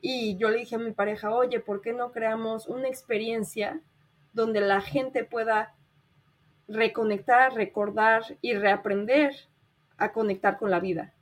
Y 0.00 0.38
yo 0.38 0.48
le 0.48 0.56
dije 0.56 0.76
a 0.76 0.78
mi 0.78 0.92
pareja, 0.92 1.34
oye, 1.34 1.60
¿por 1.60 1.82
qué 1.82 1.92
no 1.92 2.12
creamos 2.12 2.66
una 2.66 2.88
experiencia 2.88 3.82
donde 4.32 4.62
la 4.62 4.80
gente 4.80 5.22
pueda 5.24 5.74
reconectar, 6.66 7.52
recordar 7.52 8.22
y 8.40 8.54
reaprender 8.54 9.34
a 9.98 10.12
conectar 10.12 10.56
con 10.56 10.70
la 10.70 10.80
vida 10.80 11.12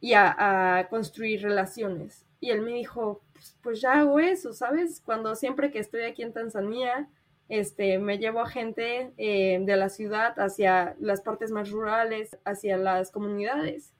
y 0.00 0.14
a, 0.14 0.78
a 0.78 0.88
construir 0.88 1.42
relaciones? 1.42 2.26
Y 2.40 2.50
él 2.50 2.60
me 2.60 2.72
dijo, 2.72 3.22
pues, 3.34 3.56
pues, 3.62 3.80
ya 3.80 4.00
hago 4.00 4.18
eso, 4.18 4.52
¿sabes? 4.52 5.02
Cuando 5.04 5.34
siempre 5.34 5.70
que 5.70 5.80
estoy 5.80 6.02
aquí 6.04 6.22
en 6.22 6.32
Tanzania, 6.32 7.08
este, 7.48 7.98
me 7.98 8.18
llevo 8.18 8.40
a 8.40 8.48
gente 8.48 9.12
eh, 9.18 9.58
de 9.60 9.76
la 9.76 9.90
ciudad 9.90 10.38
hacia 10.40 10.96
las 10.98 11.20
partes 11.20 11.50
más 11.50 11.70
rurales, 11.70 12.38
hacia 12.44 12.78
las 12.78 13.10
comunidades. 13.10 13.92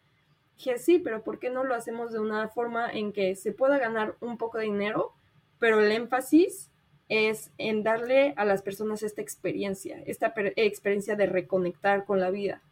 Dije, 0.57 0.78
sí, 0.78 0.99
pero 0.99 1.22
¿por 1.22 1.39
qué 1.39 1.51
no 1.51 1.64
lo 1.64 1.74
hacemos 1.74 2.12
de 2.12 2.20
una 2.20 2.49
forma 2.49 2.91
en 2.91 3.12
que 3.12 3.35
se 3.35 3.53
pueda 3.53 3.78
ganar 3.78 4.16
un 4.20 4.39
poco 4.39 4.59
de 4.59 4.64
dinero, 4.64 5.12
pero 5.59 5.80
el 5.80 5.93
énfasis 5.93 6.70
es 7.09 7.51
en 7.59 7.82
darle 7.82 8.32
a 8.37 8.45
las 8.45 8.62
personas 8.62 9.03
esta 9.03 9.20
experiencia, 9.20 10.03
esta 10.07 10.32
experiencia 10.57 11.16
de 11.16 11.26
reconectar 11.26 12.05
con 12.05 12.20
la 12.20 12.30
vida. 12.30 12.62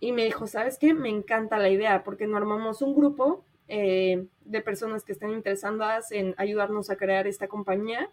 Y 0.00 0.12
me 0.12 0.24
dijo, 0.24 0.46
¿sabes 0.46 0.78
qué? 0.78 0.92
Me 0.92 1.08
encanta 1.08 1.58
la 1.58 1.70
idea, 1.70 2.04
porque 2.04 2.26
no 2.26 2.36
armamos 2.36 2.82
un 2.82 2.94
grupo 2.94 3.44
eh, 3.68 4.26
de 4.44 4.60
personas 4.62 5.04
que 5.04 5.12
estén 5.12 5.30
interesadas 5.30 6.10
en 6.10 6.34
ayudarnos 6.38 6.90
a 6.90 6.96
crear 6.96 7.26
esta 7.26 7.48
compañía. 7.48 8.10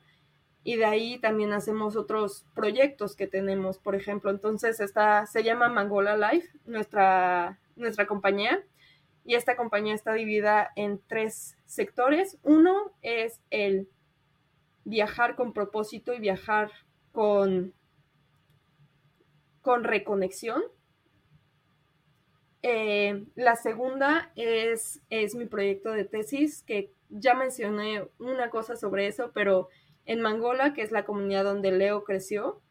Y 0.63 0.77
de 0.77 0.85
ahí 0.85 1.19
también 1.19 1.53
hacemos 1.53 1.95
otros 1.95 2.45
proyectos 2.53 3.15
que 3.15 3.27
tenemos, 3.27 3.77
por 3.77 3.95
ejemplo. 3.95 4.31
Entonces, 4.31 4.79
esta 4.79 5.25
se 5.27 5.43
llama 5.43 5.69
Mangola 5.69 6.17
Life, 6.17 6.49
nuestra, 6.65 7.59
nuestra 7.75 8.07
compañía. 8.07 8.63
Y 9.23 9.35
esta 9.35 9.55
compañía 9.55 9.93
está 9.93 10.13
dividida 10.13 10.71
en 10.75 10.99
tres 11.07 11.57
sectores. 11.65 12.37
Uno 12.43 12.91
es 13.01 13.39
el 13.49 13.87
viajar 14.83 15.35
con 15.35 15.53
propósito 15.53 16.13
y 16.13 16.19
viajar 16.19 16.71
con, 17.11 17.73
con 19.61 19.83
reconexión. 19.83 20.63
Eh, 22.67 23.27
la 23.35 23.55
segunda 23.55 24.31
es, 24.35 24.99
es 25.11 25.35
mi 25.35 25.45
proyecto 25.45 25.91
de 25.91 26.03
tesis, 26.03 26.63
que 26.63 26.91
ya 27.11 27.35
mencioné 27.35 28.07
una 28.17 28.49
cosa 28.49 28.75
sobre 28.75 29.05
eso, 29.05 29.29
pero 29.35 29.69
en 30.07 30.19
Mangola, 30.19 30.73
que 30.73 30.81
es 30.81 30.91
la 30.91 31.05
comunidad 31.05 31.43
donde 31.43 31.71
Leo 31.71 32.03
creció, 32.03 32.63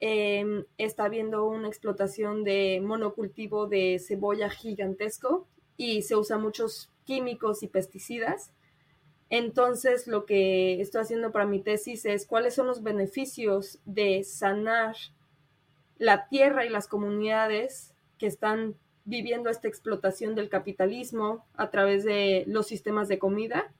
em, 0.00 0.64
está 0.78 1.04
habiendo 1.04 1.44
una 1.44 1.68
explotación 1.68 2.42
de 2.42 2.80
monocultivo 2.82 3.66
de 3.66 3.98
cebolla 3.98 4.48
gigantesco 4.48 5.46
y 5.76 6.00
se 6.00 6.16
usan 6.16 6.40
muchos 6.40 6.90
químicos 7.04 7.62
y 7.62 7.68
pesticidas. 7.68 8.50
Entonces, 9.28 10.06
lo 10.06 10.24
que 10.24 10.80
estoy 10.80 11.02
haciendo 11.02 11.32
para 11.32 11.44
mi 11.44 11.60
tesis 11.60 12.06
es 12.06 12.26
cuáles 12.26 12.54
son 12.54 12.66
los 12.66 12.82
beneficios 12.82 13.78
de 13.84 14.24
sanar 14.24 14.96
la 15.98 16.28
tierra 16.30 16.64
y 16.64 16.70
las 16.70 16.88
comunidades 16.88 17.94
que 18.16 18.26
están 18.26 18.76
viviendo 19.04 19.50
esta 19.50 19.68
explotación 19.68 20.34
del 20.34 20.48
capitalismo 20.48 21.46
a 21.54 21.70
través 21.70 22.04
de 22.04 22.44
los 22.46 22.66
sistemas 22.66 23.08
de 23.08 23.18
comida 23.18 23.72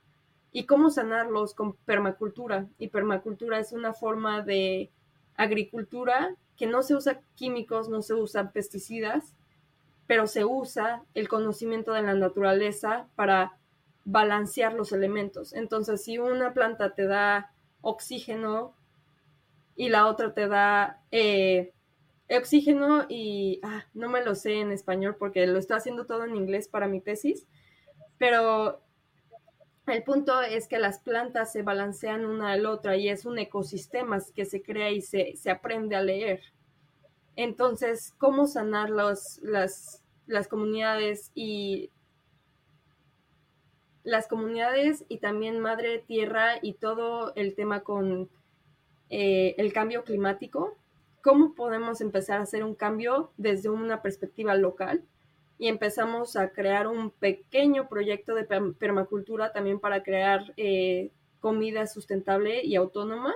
y 0.51 0.65
cómo 0.65 0.89
sanarlos 0.89 1.53
con 1.53 1.73
permacultura. 1.73 2.67
Y 2.77 2.87
permacultura 2.89 3.59
es 3.59 3.71
una 3.71 3.93
forma 3.93 4.41
de 4.41 4.91
agricultura 5.35 6.35
que 6.55 6.67
no 6.67 6.83
se 6.83 6.95
usa 6.95 7.21
químicos, 7.35 7.89
no 7.89 8.01
se 8.01 8.13
usan 8.13 8.51
pesticidas, 8.51 9.35
pero 10.07 10.27
se 10.27 10.45
usa 10.45 11.03
el 11.13 11.27
conocimiento 11.27 11.91
de 11.93 12.03
la 12.03 12.13
naturaleza 12.13 13.07
para 13.15 13.57
balancear 14.05 14.73
los 14.73 14.91
elementos. 14.91 15.53
Entonces, 15.53 16.03
si 16.03 16.19
una 16.19 16.53
planta 16.53 16.93
te 16.93 17.07
da 17.07 17.51
oxígeno 17.81 18.73
y 19.75 19.89
la 19.89 20.07
otra 20.07 20.33
te 20.33 20.47
da 20.47 21.01
eh, 21.11 21.73
oxígeno 22.29 23.05
y 23.09 23.59
ah, 23.63 23.85
no 23.93 24.09
me 24.09 24.23
lo 24.23 24.35
sé 24.35 24.55
en 24.55 24.71
español 24.71 25.15
porque 25.17 25.45
lo 25.47 25.59
estoy 25.59 25.77
haciendo 25.77 26.05
todo 26.05 26.23
en 26.23 26.35
inglés 26.35 26.67
para 26.67 26.87
mi 26.87 27.01
tesis, 27.01 27.45
pero 28.17 28.81
el 29.87 30.03
punto 30.03 30.41
es 30.41 30.67
que 30.67 30.79
las 30.79 30.99
plantas 30.99 31.51
se 31.51 31.61
balancean 31.61 32.25
una 32.25 32.51
a 32.51 32.57
la 32.57 32.71
otra 32.71 32.97
y 32.97 33.09
es 33.09 33.25
un 33.25 33.37
ecosistema 33.37 34.19
que 34.33 34.45
se 34.45 34.63
crea 34.63 34.89
y 34.89 35.01
se, 35.01 35.35
se 35.35 35.51
aprende 35.51 35.95
a 35.95 36.01
leer. 36.01 36.41
Entonces, 37.35 38.13
¿cómo 38.17 38.47
sanar 38.47 38.89
los, 38.89 39.39
las, 39.43 40.01
las 40.25 40.47
comunidades 40.47 41.31
y 41.35 41.91
las 44.03 44.27
comunidades 44.27 45.03
y 45.09 45.17
también 45.17 45.59
madre 45.59 45.99
tierra 45.99 46.59
y 46.61 46.73
todo 46.73 47.33
el 47.35 47.55
tema 47.55 47.81
con 47.81 48.29
eh, 49.09 49.55
el 49.57 49.73
cambio 49.73 50.03
climático, 50.03 50.77
cómo 51.25 51.55
podemos 51.55 52.01
empezar 52.01 52.39
a 52.39 52.43
hacer 52.43 52.63
un 52.63 52.75
cambio 52.75 53.31
desde 53.35 53.67
una 53.67 54.03
perspectiva 54.03 54.53
local 54.53 55.03
y 55.57 55.69
empezamos 55.69 56.35
a 56.35 56.51
crear 56.51 56.85
un 56.85 57.09
pequeño 57.09 57.89
proyecto 57.89 58.35
de 58.35 58.43
permacultura 58.43 59.51
también 59.51 59.79
para 59.79 60.03
crear 60.03 60.53
eh, 60.55 61.09
comida 61.39 61.87
sustentable 61.87 62.63
y 62.63 62.75
autónoma. 62.75 63.33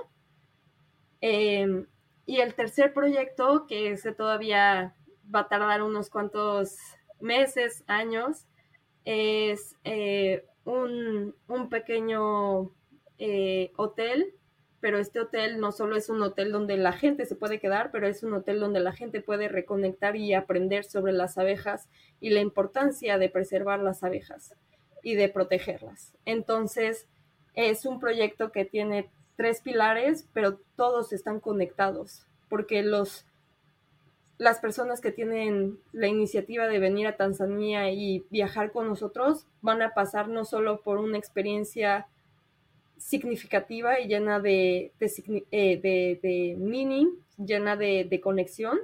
Em, 1.20 1.88
y 2.26 2.36
el 2.36 2.54
tercer 2.54 2.94
proyecto, 2.94 3.66
que 3.66 3.90
ese 3.90 4.12
todavía 4.12 4.94
va 5.34 5.40
a 5.40 5.48
tardar 5.48 5.82
unos 5.82 6.10
cuantos 6.10 6.76
meses, 7.18 7.82
años, 7.88 8.46
es 9.04 9.74
eh, 9.82 10.44
un, 10.64 11.34
pequeño 11.68 12.70
eh, 13.18 13.72
hotel, 13.76 14.32
pero 14.80 14.98
este 14.98 15.20
hotel 15.20 15.60
no 15.60 15.72
solo 15.72 15.96
es 15.96 16.08
un 16.08 16.22
hotel 16.22 16.52
donde 16.52 16.76
la 16.76 16.92
gente 16.92 17.26
se 17.26 17.36
puede 17.36 17.60
quedar, 17.60 17.90
pero 17.90 18.06
es 18.06 18.22
un 18.22 18.32
hotel 18.32 18.60
donde 18.60 18.80
la 18.80 18.92
gente 18.92 19.20
puede 19.20 19.48
reconectar 19.48 20.16
y 20.16 20.32
aprender 20.34 20.84
sobre 20.84 21.12
las 21.12 21.38
abejas 21.38 21.88
y 22.20 22.30
la 22.30 22.40
importancia 22.40 23.18
de 23.18 23.28
preservar 23.28 23.80
las 23.80 24.02
abejas 24.02 24.54
y 25.02 25.14
de 25.14 25.28
protegerlas. 25.28 26.14
Entonces, 26.24 27.06
es 27.54 27.84
un 27.84 28.00
proyecto 28.00 28.52
que 28.52 28.64
tiene 28.64 29.10
tres 29.36 29.60
pilares, 29.60 30.28
pero 30.32 30.58
todos 30.76 31.12
están 31.12 31.40
conectados, 31.40 32.26
porque 32.48 32.82
los 32.82 33.26
las 34.40 34.58
personas 34.58 35.02
que 35.02 35.12
tienen 35.12 35.78
la 35.92 36.06
iniciativa 36.06 36.66
de 36.66 36.78
venir 36.78 37.06
a 37.06 37.18
Tanzania 37.18 37.90
y 37.90 38.24
viajar 38.30 38.72
con 38.72 38.88
nosotros 38.88 39.46
van 39.60 39.82
a 39.82 39.92
pasar 39.92 40.28
no 40.28 40.46
solo 40.46 40.80
por 40.80 40.96
una 40.96 41.18
experiencia 41.18 42.08
significativa 43.00 43.98
y 43.98 44.06
llena 44.08 44.40
de, 44.40 44.92
eh, 45.50 46.56
meaning, 46.58 47.08
llena 47.38 47.76
de, 47.76 48.20
conexión, 48.22 48.78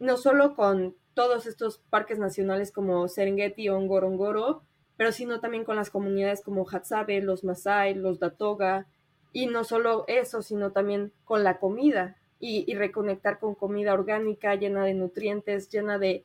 no 0.00 0.16
solo 0.16 0.56
con 0.56 0.96
todos 1.14 1.46
estos 1.46 1.78
parques 1.90 2.18
nacionales 2.18 2.72
como 2.72 3.06
Serengeti 3.08 3.68
o 3.68 3.78
Ngorongoro, 3.80 4.62
pero 4.96 5.12
sino 5.12 5.40
también 5.40 5.64
con 5.64 5.76
las 5.76 5.90
comunidades 5.90 6.42
como 6.42 6.66
Hadzabe, 6.68 7.22
los 7.22 7.44
Masai, 7.44 7.94
los 7.94 8.18
Datoga, 8.18 8.86
y 9.32 9.46
no 9.46 9.64
solo 9.64 10.04
eso, 10.08 10.42
sino 10.42 10.72
también 10.72 11.12
con 11.24 11.44
la 11.44 11.58
comida, 11.58 12.16
y, 12.42 12.74
reconectar 12.74 13.38
con 13.38 13.54
comida 13.54 13.92
orgánica 13.92 14.54
llena 14.54 14.84
de 14.84 14.94
nutrientes, 14.94 15.68
llena 15.68 15.98
de, 15.98 16.24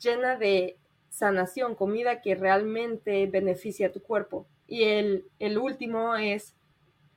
llena 0.00 0.36
de 0.36 0.78
sanación, 1.10 1.74
comida 1.74 2.22
que 2.22 2.34
realmente 2.34 3.26
beneficia 3.26 3.88
a 3.88 3.92
tu 3.92 4.00
cuerpo. 4.00 4.46
Y 4.68 4.84
el, 4.84 5.26
el 5.40 5.58
último 5.58 6.14
es, 6.14 6.54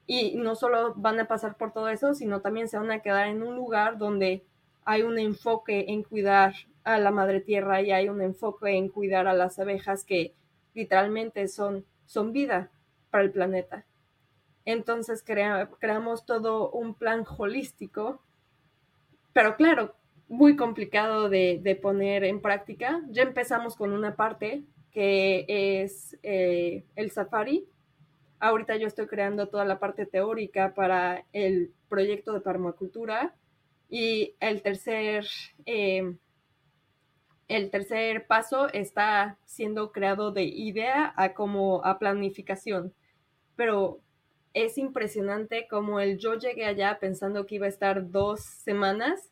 y 0.07 0.35
no 0.37 0.55
solo 0.55 0.95
van 0.95 1.19
a 1.19 1.27
pasar 1.27 1.57
por 1.57 1.73
todo 1.73 1.89
eso, 1.89 2.15
sino 2.15 2.41
también 2.41 2.67
se 2.67 2.79
van 2.79 2.89
a 2.89 3.01
quedar 3.01 3.27
en 3.27 3.43
un 3.43 3.55
lugar 3.55 3.99
donde 3.99 4.43
hay 4.85 5.03
un 5.03 5.19
enfoque 5.19 5.85
en 5.89 6.01
cuidar 6.01 6.55
a 6.83 6.97
la 6.97 7.11
madre 7.11 7.41
tierra 7.41 7.81
y 7.81 7.91
hay 7.91 8.09
un 8.09 8.21
enfoque 8.21 8.71
en 8.71 8.89
cuidar 8.89 9.27
a 9.27 9.33
las 9.33 9.59
abejas 9.59 10.03
que 10.03 10.33
literalmente 10.73 11.47
son, 11.47 11.85
son 12.05 12.33
vida 12.33 12.71
para 13.11 13.23
el 13.23 13.31
planeta. 13.31 13.85
Entonces 14.65 15.23
creamos 15.23 16.25
todo 16.25 16.71
un 16.71 16.93
plan 16.93 17.25
holístico, 17.37 18.21
pero 19.33 19.55
claro, 19.55 19.95
muy 20.27 20.55
complicado 20.55 21.29
de, 21.29 21.79
poner 21.81 22.23
en 22.23 22.41
práctica. 22.41 23.01
Ya 23.09 23.23
empezamos 23.23 23.75
con 23.75 23.91
una 23.91 24.15
parte 24.15 24.63
que 24.91 25.45
es 25.47 26.17
eh, 26.23 26.83
el 26.95 27.11
safari. 27.11 27.65
Ahorita 28.39 28.75
yo 28.75 28.87
estoy 28.87 29.07
creando 29.07 29.47
toda 29.47 29.65
la 29.65 29.79
parte 29.79 30.05
teórica 30.05 30.73
para 30.73 31.25
el 31.31 31.71
proyecto 31.89 32.33
de 32.33 32.41
permacultura 32.41 33.35
y 33.89 34.35
el 34.39 34.61
tercer, 34.61 35.27
eh, 35.65 36.15
el 37.47 37.69
tercer 37.69 38.25
paso 38.25 38.67
está 38.69 39.37
siendo 39.45 39.91
creado 39.91 40.31
de 40.31 40.43
idea 40.43 41.13
a 41.15 41.33
como 41.33 41.85
a 41.85 41.99
planificación. 41.99 42.93
Pero 43.55 43.99
es 44.53 44.77
impresionante 44.77 45.67
como 45.69 45.99
el 45.99 46.17
yo 46.17 46.35
llegué 46.35 46.65
allá 46.65 46.99
pensando 46.99 47.45
que 47.45 47.55
iba 47.55 47.67
a 47.67 47.69
estar 47.69 48.11
dos 48.11 48.41
semanas 48.41 49.30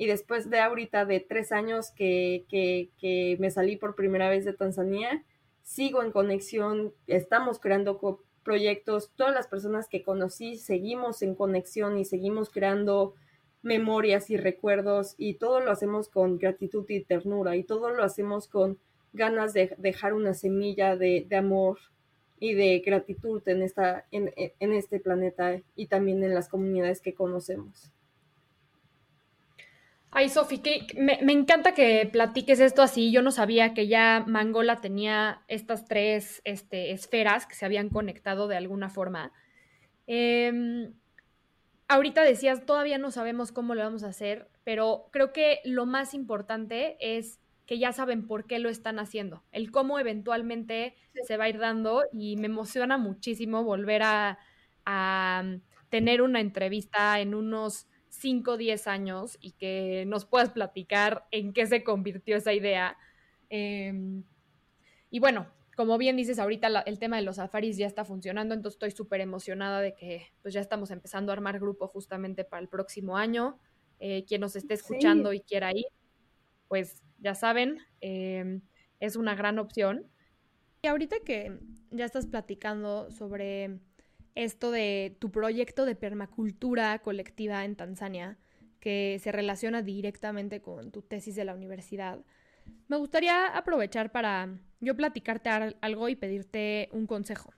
y 0.00 0.06
después 0.06 0.48
de 0.48 0.60
ahorita 0.60 1.04
de 1.04 1.20
tres 1.20 1.52
años 1.52 1.90
que, 1.90 2.46
que, 2.48 3.36
me 3.38 3.50
salí 3.50 3.76
por 3.76 3.94
primera 3.94 4.30
vez 4.30 4.46
de 4.46 4.54
Tanzania, 4.54 5.26
sigo 5.60 6.02
en 6.02 6.10
conexión, 6.10 6.94
estamos 7.06 7.60
creando 7.60 8.00
proyectos, 8.42 9.12
todas 9.14 9.34
las 9.34 9.46
personas 9.46 9.88
que 9.88 10.02
conocí 10.02 10.56
seguimos 10.56 11.20
en 11.20 11.34
conexión 11.34 11.98
y 11.98 12.06
seguimos 12.06 12.48
creando 12.48 13.12
memorias 13.60 14.30
y 14.30 14.38
recuerdos 14.38 15.16
y 15.18 15.34
todo 15.34 15.60
lo 15.60 15.70
hacemos 15.70 16.08
con 16.08 16.38
gratitud 16.38 16.86
y 16.88 17.04
ternura 17.04 17.56
y 17.56 17.62
todo 17.62 17.90
lo 17.90 18.02
hacemos 18.02 18.48
con 18.48 18.78
ganas 19.12 19.52
de 19.52 19.74
dejar 19.76 20.14
una 20.14 20.32
semilla 20.32 20.96
de, 20.96 21.28
amor 21.36 21.78
y 22.38 22.54
de 22.54 22.78
gratitud 22.78 23.46
en, 23.46 23.60
esta, 23.60 24.06
en 24.12 24.72
este 24.72 24.98
planeta 24.98 25.60
y 25.76 25.88
también 25.88 26.24
en 26.24 26.32
las 26.32 26.48
comunidades 26.48 27.02
que 27.02 27.12
conocemos. 27.12 27.92
Ay, 30.12 30.28
Sofi, 30.28 30.60
me, 30.96 31.20
me, 31.22 31.32
encanta 31.32 31.72
que 31.72 32.08
platiques 32.10 32.58
esto 32.58 32.82
así. 32.82 33.12
Yo 33.12 33.22
no 33.22 33.30
sabía 33.30 33.74
que 33.74 33.86
ya 33.86 34.24
Mangola 34.26 34.80
tenía 34.80 35.42
estas 35.46 35.84
tres 35.84 36.42
este, 36.44 36.90
esferas 36.90 37.46
que 37.46 37.54
se 37.54 37.64
habían 37.64 37.88
conectado 37.90 38.48
de 38.48 38.56
alguna 38.56 38.90
forma. 38.90 39.32
Em, 40.06 40.92
ahorita 41.86 42.22
decías, 42.24 42.66
todavía 42.66 42.98
no 42.98 43.12
sabemos 43.12 43.52
cómo 43.52 43.76
lo 43.76 43.82
vamos 43.82 44.02
a 44.02 44.08
hacer, 44.08 44.48
pero 44.64 45.08
creo 45.12 45.32
que 45.32 45.60
lo 45.64 45.86
más 45.86 46.14
importante 46.14 46.96
es 47.00 47.38
que 47.66 47.78
ya 47.78 47.92
saben 47.92 48.26
por 48.26 48.46
qué 48.46 48.58
lo 48.58 48.68
están 48.68 48.98
haciendo, 48.98 49.44
el 49.52 49.70
cómo 49.70 50.00
eventualmente 50.00 50.96
se 51.24 51.36
va 51.36 51.44
a 51.44 51.48
ir 51.48 51.58
dando 51.58 52.02
y 52.12 52.36
me 52.36 52.46
emociona 52.46 52.98
muchísimo 52.98 53.62
volver 53.62 54.02
a, 54.04 54.38
mm, 55.44 55.60
tener 55.88 56.22
una 56.22 56.40
entrevista 56.40 57.20
en 57.20 57.34
unos 57.34 57.86
5 58.20 58.52
o 58.52 58.56
10 58.56 58.86
años 58.86 59.38
y 59.40 59.52
que 59.52 60.04
nos 60.06 60.24
puedas 60.26 60.50
platicar 60.50 61.26
en 61.30 61.52
qué 61.52 61.66
se 61.66 61.82
convirtió 61.82 62.36
esa 62.36 62.52
idea. 62.52 62.96
Em, 63.48 64.22
y 65.10 65.18
bueno, 65.20 65.48
como 65.76 65.96
bien 65.98 66.16
dices, 66.16 66.38
ahorita 66.38 66.68
el 66.86 66.98
tema 66.98 67.16
de 67.16 67.22
los 67.22 67.36
safaris 67.36 67.76
ya 67.78 67.86
está 67.86 68.04
funcionando, 68.04 68.54
entonces 68.54 68.76
estoy 68.76 68.90
súper 68.90 69.20
emocionada 69.20 69.80
de 69.80 69.94
que 69.94 70.26
pues 70.42 70.52
ya 70.52 70.60
estamos 70.60 70.90
empezando 70.90 71.32
a 71.32 71.34
armar 71.34 71.58
grupo 71.58 71.88
justamente 71.88 72.44
para 72.44 72.62
el 72.62 72.68
próximo 72.68 73.16
año. 73.16 73.58
Eh, 73.98 74.24
quien 74.26 74.40
nos 74.40 74.56
esté 74.56 74.74
escuchando 74.74 75.32
y 75.32 75.40
quiera 75.40 75.72
ir, 75.72 75.86
pues 76.68 77.02
ya 77.18 77.34
saben, 77.34 77.78
em, 78.00 78.62
es 78.98 79.16
una 79.16 79.34
gran 79.34 79.58
opción. 79.58 80.06
Y 80.82 80.88
ahorita 80.88 81.16
que 81.24 81.58
ya 81.90 82.06
estás 82.06 82.26
platicando 82.26 83.10
sobre 83.10 83.78
esto 84.34 84.70
de 84.70 85.16
tu 85.18 85.30
proyecto 85.30 85.84
de 85.84 85.94
permacultura 85.94 86.98
colectiva 87.00 87.64
en 87.64 87.76
Tanzania, 87.76 88.38
que 88.80 89.18
se 89.22 89.32
relaciona 89.32 89.82
directamente 89.82 90.60
con 90.60 90.90
tu 90.90 91.02
tesis 91.02 91.34
de 91.36 91.44
la 91.44 91.54
universidad, 91.54 92.20
me 92.88 92.96
gustaría 92.96 93.46
aprovechar 93.46 94.10
para 94.10 94.48
yo 94.80 94.96
platicarte 94.96 95.48
algo 95.80 96.08
y 96.08 96.16
pedirte 96.16 96.88
un 96.92 97.06
consejo. 97.06 97.52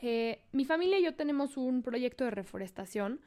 Eh, 0.00 0.42
mi 0.52 0.64
familia 0.64 0.98
y 0.98 1.04
yo 1.04 1.14
tenemos 1.14 1.56
un 1.56 1.82
proyecto 1.82 2.24
de 2.24 2.30
reforestación 2.30 3.20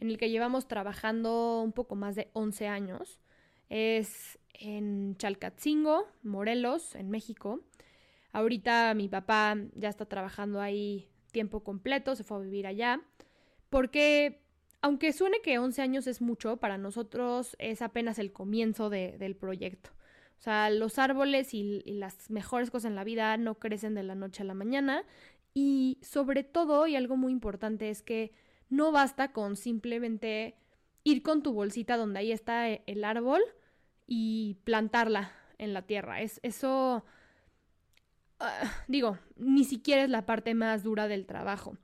en 0.00 0.10
el 0.10 0.18
que 0.18 0.30
llevamos 0.30 0.66
trabajando 0.66 1.62
un 1.62 1.72
poco 1.72 1.96
más 1.96 2.16
de 2.16 2.30
11 2.32 2.66
años. 2.68 3.20
Es 3.68 4.38
en 4.54 5.16
Chalcatzingo, 5.16 6.08
Morelos, 6.22 6.94
en 6.94 7.10
México. 7.10 7.60
Ahorita 8.32 8.94
mi 8.94 9.08
papá 9.08 9.56
ya 9.74 9.88
está 9.88 10.06
trabajando 10.06 10.60
ahí 10.60 11.08
tiempo 11.34 11.62
completo, 11.62 12.16
se 12.16 12.24
fue 12.24 12.38
a 12.38 12.40
vivir 12.40 12.66
allá, 12.66 13.02
porque 13.68 14.40
aunque 14.80 15.12
suene 15.12 15.42
que 15.42 15.58
11 15.58 15.82
años 15.82 16.06
es 16.06 16.22
mucho, 16.22 16.56
para 16.56 16.78
nosotros 16.78 17.56
es 17.58 17.82
apenas 17.82 18.18
el 18.18 18.32
comienzo 18.32 18.88
del 18.88 19.36
proyecto. 19.36 19.90
O 20.38 20.42
sea, 20.44 20.70
los 20.70 20.98
árboles 20.98 21.52
y, 21.52 21.82
y, 21.84 21.92
las 21.94 22.30
mejores 22.30 22.70
cosas 22.70 22.90
en 22.90 22.96
la 22.96 23.04
vida 23.04 23.36
no 23.36 23.58
crecen 23.58 23.94
de 23.94 24.02
la 24.02 24.14
noche 24.14 24.42
a 24.42 24.46
la 24.46 24.54
mañana 24.54 25.04
y 25.54 25.98
sobre 26.02 26.42
todo, 26.42 26.86
y 26.86 26.96
algo 26.96 27.16
muy 27.16 27.32
importante, 27.32 27.90
es 27.90 28.02
que 28.02 28.32
no 28.68 28.92
basta 28.92 29.32
con 29.32 29.56
simplemente 29.56 30.56
ir 31.04 31.22
con 31.22 31.42
tu 31.42 31.52
bolsita 31.52 31.96
donde 31.96 32.18
ahí 32.18 32.32
está 32.32 32.70
e, 32.70 32.82
el 32.86 33.04
árbol 33.04 33.42
y 34.06 34.56
plantarla 34.64 35.32
en 35.58 35.72
la 35.72 35.82
tierra. 35.82 36.20
Es, 36.22 36.40
eso, 36.42 37.04
ah, 38.40 38.72
digo, 38.88 39.18
ni 39.36 39.64
siquiera 39.64 40.04
es 40.04 40.10
la 40.10 40.26
parte 40.26 40.54
más 40.54 40.82
dura 40.82 41.08
del 41.08 41.26
trabajo. 41.26 41.76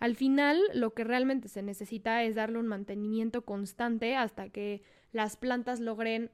Al 0.00 0.14
final, 0.14 0.60
lo 0.74 0.94
que 0.94 1.04
realmente 1.04 1.48
se 1.48 1.62
necesita 1.62 2.22
es 2.22 2.34
darle 2.34 2.58
un 2.58 2.68
mantenimiento 2.68 3.44
constante 3.44 4.14
hasta 4.14 4.48
que 4.48 4.82
las 5.12 5.36
plantas 5.36 5.80
logren 5.80 6.30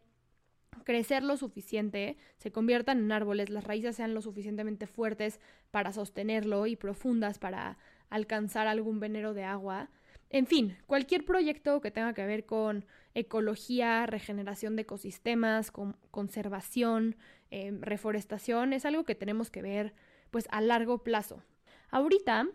crecer 0.85 1.23
lo 1.23 1.37
suficiente, 1.37 2.17
se 2.37 2.53
conviertan 2.53 2.99
en 2.99 3.13
árboles, 3.13 3.49
las 3.49 3.65
raíces 3.65 3.97
sean 3.97 4.13
lo 4.13 4.21
suficientemente 4.21 4.87
fuertes 4.87 5.41
para 5.71 5.93
sostenerlo 5.93 6.67
y 6.67 6.77
profundas 6.77 7.39
para 7.39 7.79
alcanzar 8.11 8.67
algún 8.67 9.01
venero 9.01 9.35
de 9.35 9.45
agua. 9.45 9.91
En 10.31 10.47
fin, 10.47 10.77
cualquier 10.87 11.25
proyecto 11.25 11.81
que 11.81 11.91
tenga 11.91 12.13
que 12.13 12.27
ver 12.27 12.45
con 12.45 12.85
ecología, 13.15 14.07
regeneración 14.07 14.77
de 14.77 14.83
ecosistemas, 14.83 15.71
con 15.71 15.97
conservación, 16.11 17.17
em, 17.51 17.81
reforestación, 17.81 18.73
es 18.73 18.85
algo 18.85 19.05
que 19.05 19.15
tenemos 19.15 19.51
que 19.51 19.63
ver 19.63 19.95
pues 20.31 20.47
a 20.51 20.61
largo 20.61 21.05
plazo. 21.05 21.43
Ahorita 21.91 22.49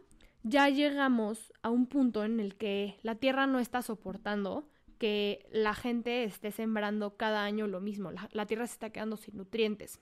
ya 0.43 0.69
llegamos 0.69 1.53
a 1.61 1.69
un 1.69 1.87
punto 1.87 2.23
en 2.23 2.39
el 2.39 2.55
que 2.55 2.97
la 3.03 3.15
Tierra 3.15 3.47
no 3.47 3.59
está 3.59 3.81
soportando 3.81 4.67
que 4.99 5.47
la 5.49 5.73
gente 5.73 6.25
esté 6.25 6.51
sembrando 6.51 7.17
cada 7.17 7.43
año 7.43 7.65
lo 7.65 7.79
mismo. 7.79 8.11
La, 8.11 8.45
tierra 8.45 8.67
se 8.67 8.73
está 8.73 8.91
quedando 8.91 9.17
sin 9.17 9.37
nutrientes. 9.37 9.99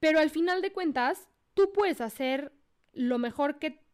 Pero 0.00 0.18
al 0.18 0.30
final 0.30 0.62
de 0.62 0.72
cuentas, 0.72 1.28
tú 1.54 1.72
puedes 1.72 2.00
hacer 2.00 2.52
lo 2.92 3.18
mejor 3.18 3.58
que 3.58 3.84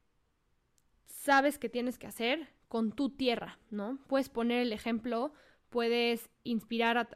sabes 1.06 1.58
que 1.58 1.68
tienes 1.68 1.98
que 1.98 2.06
hacer 2.06 2.48
con 2.76 2.92
tu 2.92 3.08
tierra, 3.08 3.58
¿no? 3.70 3.98
Puedes 4.06 4.28
poner 4.28 4.60
el 4.60 4.70
ejemplo, 4.70 5.32
puedes 5.70 6.28
inspirar 6.44 7.08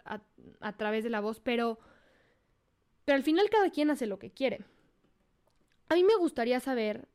a, 0.62 0.72
través 0.78 1.04
de 1.04 1.10
la 1.10 1.20
voz, 1.20 1.38
pero, 1.38 1.78
pero 3.04 3.16
al 3.16 3.22
final 3.22 3.50
cada 3.50 3.68
quien 3.68 3.90
hace 3.90 4.06
lo 4.06 4.18
que 4.18 4.30
quiere. 4.30 4.64
A 5.90 5.96
mí 5.96 6.02
me 6.02 6.16
gustaría 6.16 6.60
saber 6.60 7.08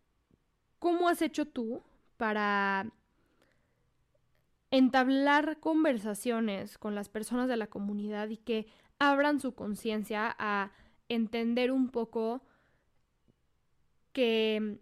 cómo 0.78 1.10
has 1.10 1.24
hecho 1.24 1.48
tú 1.48 1.82
para 2.18 2.92
entablar 4.70 5.60
conversaciones 5.60 6.78
con 6.78 6.94
las 6.94 7.10
personas 7.10 7.48
de 7.48 7.58
la 7.58 7.66
comunidad 7.66 8.30
y 8.30 8.38
que 8.38 8.68
abran 9.00 9.40
su 9.40 9.56
conciencia 9.56 10.36
a 10.38 10.72
entender 11.10 11.72
un 11.72 11.90
poco 11.90 12.44
que 14.14 14.78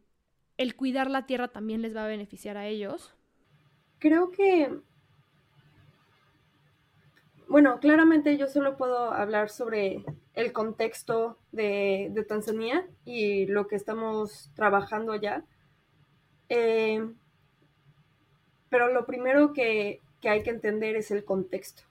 el 0.57 0.75
cuidar 0.75 1.09
la 1.09 1.25
tierra 1.27 1.47
también 1.47 1.81
les 1.81 1.95
va 1.95 2.03
a 2.03 2.09
beneficiar 2.09 2.57
a 2.57 2.67
ellos? 2.67 3.15
Creo 4.03 4.31
que, 4.31 4.69
bueno, 7.47 7.79
claramente 7.79 8.37
yo 8.37 8.47
solo 8.47 8.75
puedo 8.75 9.13
hablar 9.13 9.49
sobre 9.49 10.03
el 10.33 10.51
contexto 10.51 11.37
de, 11.53 12.25
Tanzania 12.27 12.85
y 13.05 13.45
lo 13.45 13.65
que 13.69 13.77
estamos 13.77 14.51
trabajando 14.55 15.13
allá. 15.13 15.45
Eh, 16.49 17.13
pero 18.69 18.89
lo 18.91 19.05
primero 19.05 19.53
que, 19.53 20.01
hay 20.23 20.43
que 20.43 20.49
entender 20.49 20.97
es 20.97 21.09
el 21.09 21.23
contexto. 21.23 21.83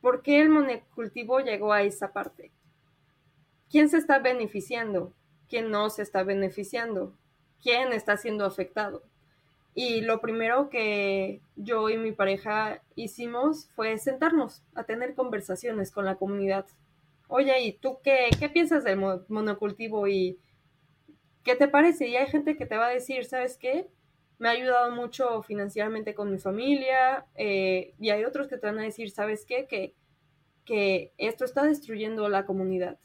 ¿Por 0.00 0.22
qué 0.22 0.40
el 0.40 0.50
monocultivo 0.50 1.40
llegó 1.40 1.72
a 1.72 1.82
esa 1.82 2.12
parte? 2.12 2.52
¿Quién 3.68 3.88
se 3.88 3.98
está 3.98 4.20
beneficiando? 4.20 5.12
¿Quién 5.48 5.68
no 5.72 5.90
se 5.90 6.02
está 6.02 6.22
beneficiando? 6.22 7.12
¿Quién 7.60 7.92
está 7.92 8.16
siendo 8.16 8.44
afectado? 8.44 9.02
Y 9.74 10.02
lo 10.02 10.20
primero 10.20 10.68
que 10.68 11.40
yo 11.56 11.88
y 11.88 11.96
mi 11.96 12.12
pareja 12.12 12.82
hicimos 12.94 13.70
fue 13.74 13.96
sentarnos 13.98 14.62
a 14.74 14.84
tener 14.84 15.14
conversaciones 15.14 15.90
con 15.90 16.04
la 16.04 16.16
comunidad. 16.16 16.66
Oye, 17.28 17.58
¿y 17.62 17.72
tú 17.72 17.98
qué, 18.02 18.28
qué 18.38 18.50
piensas 18.50 18.84
del 18.84 18.98
monocultivo 19.28 20.06
y 20.08 20.38
qué 21.42 21.56
te 21.56 21.68
parece? 21.68 22.08
Y 22.08 22.16
hay 22.16 22.26
gente 22.26 22.56
que 22.56 22.66
te 22.66 22.76
va 22.76 22.88
a 22.88 22.90
decir, 22.90 23.24
¿sabes 23.24 23.56
qué? 23.56 23.88
me 24.42 24.48
ha 24.48 24.52
ayudado 24.52 24.90
mucho 24.90 25.40
financieramente 25.44 26.16
con 26.16 26.28
mi 26.28 26.36
familia 26.40 27.26
eh, 27.36 27.94
y 28.00 28.10
hay 28.10 28.24
otros 28.24 28.48
que 28.48 28.58
te 28.58 28.66
van 28.66 28.80
a 28.80 28.82
decir, 28.82 29.08
¿sabes 29.12 29.46
qué? 29.46 29.68
Que, 29.68 29.94
que 30.64 31.12
esto 31.16 31.44
está 31.44 31.62
destruyendo 31.62 32.28
la 32.28 32.44
comunidad 32.44 32.98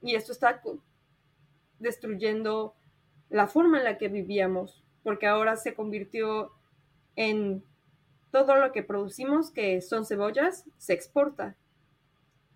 y 0.00 0.14
esto 0.14 0.30
está 0.30 0.62
destruyendo 1.80 2.76
la 3.28 3.48
forma 3.48 3.78
en 3.78 3.84
la 3.84 3.98
que 3.98 4.06
vivíamos, 4.06 4.84
porque 5.06 5.28
ahora 5.28 5.54
se 5.54 5.72
convirtió 5.72 6.50
en 7.14 7.62
todo 8.32 8.56
lo 8.56 8.72
que 8.72 8.82
producimos, 8.82 9.52
que 9.52 9.80
son 9.80 10.04
cebollas, 10.04 10.64
se 10.78 10.94
exporta. 10.94 11.54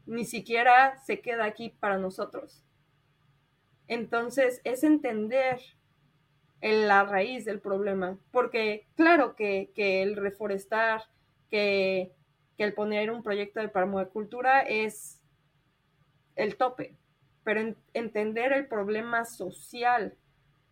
Ni 0.05 0.25
siquiera 0.25 0.99
se 0.99 1.21
queda 1.21 1.45
aquí 1.45 1.69
para 1.79 1.99
nosotros. 1.99 2.65
Entonces 3.87 4.61
es 4.65 4.83
entender 4.83 5.61
en 6.61 6.89
la 6.89 7.05
raíz 7.05 7.45
del 7.45 7.61
problema. 7.61 8.19
Porque 8.33 8.89
claro 8.97 9.37
que, 9.37 9.71
el 9.77 10.17
reforestar, 10.17 11.05
que, 11.53 12.11
el 12.59 12.75
poner 12.75 13.13
un 13.13 13.23
proyecto 13.23 13.61
de 13.61 13.69
permacultura 13.69 14.63
es 14.63 15.23
el 16.35 16.57
tope, 16.57 16.97
pero 17.45 17.77
entender 17.95 18.53
el 18.53 18.67
problema 18.67 19.25
social, 19.25 20.17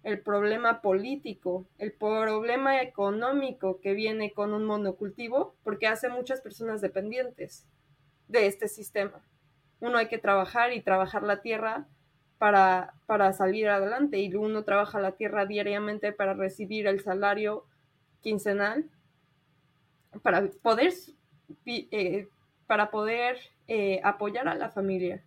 el 0.08 0.20
problema 0.20 0.80
político, 0.80 1.66
el 1.76 1.92
problema 1.92 2.80
económico 2.80 3.78
que 3.82 3.92
viene 3.92 4.32
con 4.32 4.54
un 4.54 4.64
monocultivo, 4.64 5.54
porque 5.62 5.86
hace 5.86 6.08
muchas 6.08 6.40
personas 6.40 6.80
dependientes 6.80 7.66
de 8.26 8.46
este 8.46 8.68
sistema. 8.68 9.20
Uno 9.80 9.98
hay 9.98 10.08
que 10.08 10.16
trabajar 10.16 10.72
y 10.72 10.80
trabajar 10.80 11.24
la 11.24 11.42
tierra 11.42 11.86
para, 12.38 12.94
para 13.04 13.34
salir 13.34 13.68
adelante 13.68 14.18
y 14.18 14.34
uno 14.34 14.64
trabaja 14.64 14.98
la 14.98 15.12
tierra 15.12 15.44
diariamente 15.44 16.10
para 16.12 16.32
recibir 16.32 16.86
el 16.86 17.00
salario 17.00 17.66
quincenal 18.22 18.88
para 20.22 20.48
poder, 20.62 20.94
eh, 21.66 22.28
para 22.66 22.90
poder 22.90 23.36
eh, 23.66 24.00
apoyar 24.02 24.48
a 24.48 24.54
la 24.54 24.70
familia. 24.70 25.22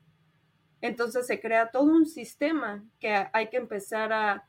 Entonces 0.81 1.27
se 1.27 1.39
crea 1.39 1.69
todo 1.69 1.83
un 1.83 2.07
sistema 2.07 2.83
que 2.99 3.27
hay 3.31 3.49
que 3.49 3.57
empezar 3.57 4.11
a, 4.11 4.47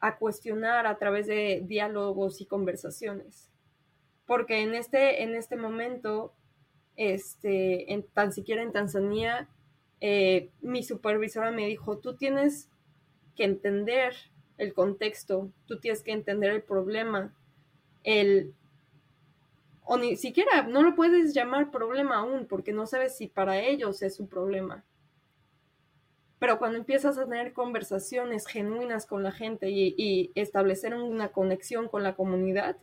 a 0.00 0.16
cuestionar 0.16 0.86
a 0.86 0.98
través 0.98 1.26
de 1.26 1.62
diálogos 1.66 2.40
y 2.40 2.46
conversaciones. 2.46 3.50
Porque 4.26 4.62
en 4.62 4.74
este, 4.74 5.22
en 5.22 5.34
este 5.34 5.56
momento, 5.56 6.34
este, 6.96 7.92
en, 7.92 8.02
tan 8.02 8.32
siquiera 8.32 8.62
en 8.62 8.72
Tanzania, 8.72 9.48
eh, 10.00 10.50
mi 10.60 10.82
supervisora 10.82 11.50
me 11.50 11.66
dijo, 11.66 11.98
tú 11.98 12.16
tienes 12.16 12.68
que 13.34 13.44
entender 13.44 14.14
el 14.58 14.74
contexto, 14.74 15.50
tú 15.66 15.78
tienes 15.78 16.02
que 16.02 16.12
entender 16.12 16.50
el 16.52 16.62
problema, 16.62 17.34
el... 18.04 18.54
O 19.90 19.96
ni 19.96 20.16
siquiera, 20.16 20.64
no 20.64 20.82
lo 20.82 20.94
puedes 20.94 21.32
llamar 21.32 21.70
problema 21.70 22.18
aún, 22.18 22.46
porque 22.46 22.72
no 22.72 22.86
sabes 22.86 23.16
si 23.16 23.26
para 23.26 23.58
ellos 23.58 24.02
es 24.02 24.20
un 24.20 24.28
problema. 24.28 24.84
Pero 26.38 26.58
cuando 26.58 26.78
empiezas 26.78 27.18
a 27.18 27.24
tener 27.24 27.52
conversaciones 27.52 28.46
genuinas 28.46 29.06
con 29.06 29.22
la 29.22 29.32
gente 29.32 29.70
y, 29.70 30.30
establecer 30.34 30.94
una 30.94 31.28
conexión 31.28 31.88
con 31.88 32.02
la 32.02 32.14
comunidad, 32.14 32.76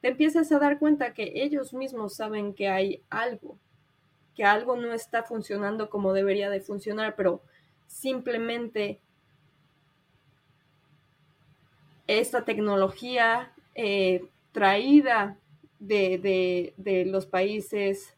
te 0.00 0.08
empiezas 0.08 0.50
a 0.52 0.58
dar 0.58 0.78
cuenta 0.78 1.14
que 1.14 1.32
ellos 1.36 1.74
mismos 1.74 2.14
saben 2.14 2.54
que 2.54 2.68
hay 2.68 3.02
algo 3.10 3.58
que 4.34 4.44
algo 4.44 4.76
no 4.76 4.92
está 4.92 5.22
funcionando 5.22 5.90
como 5.90 6.12
debería 6.12 6.50
de 6.50 6.60
funcionar, 6.60 7.16
pero 7.16 7.42
simplemente 7.86 9.00
esta 12.06 12.44
tecnología 12.44 13.52
eh, 13.74 14.24
traída 14.52 15.38
de, 15.78 16.74
los 17.06 17.26
países 17.26 18.16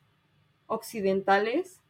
occidentales 0.66 1.80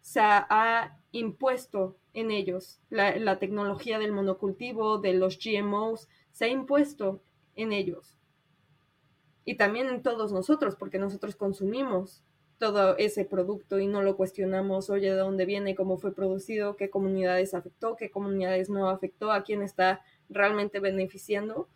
se 0.00 0.20
ha 0.20 0.97
impuesto 1.12 1.96
en 2.12 2.30
ellos. 2.30 2.80
La, 2.90 3.38
tecnología 3.38 3.98
del 3.98 4.12
monocultivo, 4.12 4.98
de 4.98 5.14
los 5.14 5.38
GMOs, 5.38 6.08
se 6.32 6.46
ha 6.46 6.48
impuesto 6.48 7.22
en 7.54 7.72
ellos. 7.72 8.18
Y 9.44 9.56
también 9.56 9.88
en 9.88 10.02
todos 10.02 10.32
nosotros, 10.32 10.76
porque 10.76 10.98
nosotros 10.98 11.36
consumimos 11.36 12.22
todo 12.58 12.96
ese 12.98 13.24
producto 13.24 13.78
y 13.78 13.86
no 13.86 14.02
lo 14.02 14.16
cuestionamos, 14.16 14.90
oye, 14.90 15.10
de 15.10 15.16
dónde 15.16 15.46
viene, 15.46 15.76
cómo 15.76 15.96
fue 15.96 16.14
producido, 16.14 16.76
qué 16.76 16.90
comunidades 16.90 17.54
afectó, 17.54 17.96
qué 17.96 18.10
comunidades 18.10 18.68
no 18.68 18.90
afectó, 18.90 19.30
a 19.30 19.44
quién 19.44 19.62
está 19.62 20.02
realmente 20.28 20.80
beneficiando. 20.80 21.68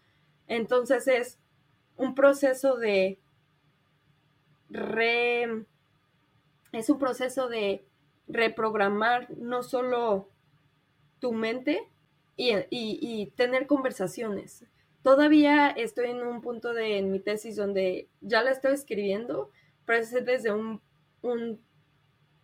Entonces 0.49 1.07
es 1.07 1.39
un 1.97 2.15
proceso 2.15 2.77
de 2.77 3.21
re... 4.69 5.65
es 6.73 6.91
un 6.91 6.99
proceso 6.99 7.49
de 7.49 7.87
reprogramar 8.33 9.31
no 9.37 9.63
solo 9.63 10.29
tu 11.19 11.33
mente 11.33 11.89
y, 12.37 13.33
tener 13.37 13.67
conversaciones. 13.67 14.65
Todavía 15.03 15.69
estoy 15.71 16.11
en 16.11 16.23
un 16.23 16.41
punto 16.41 16.73
de 16.73 16.99
en 16.99 17.11
mi 17.11 17.21
tesis 17.21 17.57
donde 17.57 18.09
ya 18.21 18.43
la 18.43 18.51
estoy 18.51 18.75
escribiendo, 18.75 19.51
pero 19.85 19.99
es 20.01 20.13
desde 20.25 20.53
un, 20.53 20.81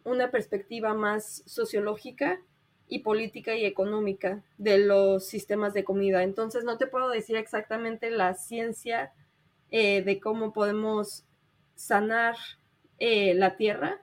una 0.05 0.31
perspectiva 0.31 0.95
más 0.95 1.43
sociológica 1.47 2.41
y 2.87 3.01
política 3.01 3.55
y 3.55 3.65
económica 3.65 4.45
de 4.57 4.79
los 4.79 5.27
sistemas 5.27 5.75
de 5.75 5.85
comida. 5.85 6.23
Entonces 6.23 6.65
no 6.65 6.79
te 6.79 6.87
puedo 6.87 7.09
decir 7.09 7.37
exactamente 7.37 8.11
la 8.11 8.35
ciencia 8.35 9.13
eh, 9.71 10.03
de 10.03 10.21
cómo 10.21 10.53
podemos 10.53 11.25
sanar 11.75 12.37
eh, 12.99 13.35
la 13.35 13.57
tierra, 13.57 14.01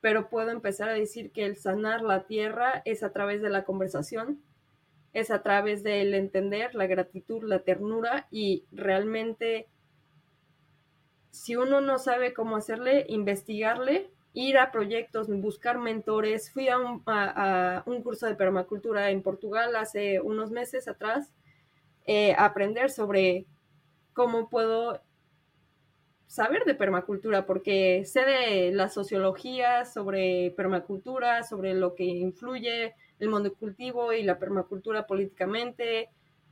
pero 0.00 0.28
puedo 0.28 0.50
empezar 0.50 0.88
a 0.88 0.94
decir 0.94 1.30
que 1.30 1.44
el 1.44 1.56
sanar 1.56 2.02
la 2.02 2.26
tierra 2.26 2.82
es 2.84 3.02
a 3.02 3.12
través 3.12 3.42
de 3.42 3.50
la 3.50 3.64
conversación, 3.64 4.40
es 5.12 5.30
a 5.30 5.42
través 5.42 5.82
del 5.82 6.14
entender, 6.14 6.74
la 6.74 6.86
gratitud, 6.86 7.42
la 7.42 7.60
ternura 7.60 8.26
y 8.30 8.64
realmente 8.72 9.68
si 11.30 11.56
uno 11.56 11.80
no 11.80 11.98
sabe 11.98 12.32
cómo 12.32 12.56
hacerle, 12.56 13.06
investigarle, 13.08 14.10
ir 14.32 14.58
a 14.58 14.70
proyectos, 14.70 15.28
buscar 15.28 15.78
mentores. 15.78 16.50
Fui 16.52 16.68
a 16.68 16.78
un, 16.78 17.02
a, 17.06 17.82
un 17.86 18.02
curso 18.02 18.26
de 18.26 18.34
permacultura 18.34 19.10
en 19.10 19.22
Portugal 19.22 19.76
hace 19.76 20.20
unos 20.20 20.50
meses 20.50 20.88
atrás 20.88 21.32
eh, 22.06 22.34
aprender 22.38 22.90
sobre 22.90 23.46
cómo 24.12 24.48
puedo 24.48 25.00
saber 26.30 26.64
de 26.64 26.76
permacultura, 26.76 27.44
porque 27.44 28.04
sé 28.04 28.24
de 28.24 28.70
la 28.70 28.88
sociología 28.88 29.84
sobre 29.84 30.52
permacultura, 30.56 31.42
sobre 31.42 31.74
lo 31.74 31.96
que 31.96 32.04
influye 32.04 32.94
el 33.18 33.28
monocultivo 33.28 34.12
y 34.12 34.22
la 34.22 34.38
permacultura 34.38 35.08
políticamente, 35.08 36.08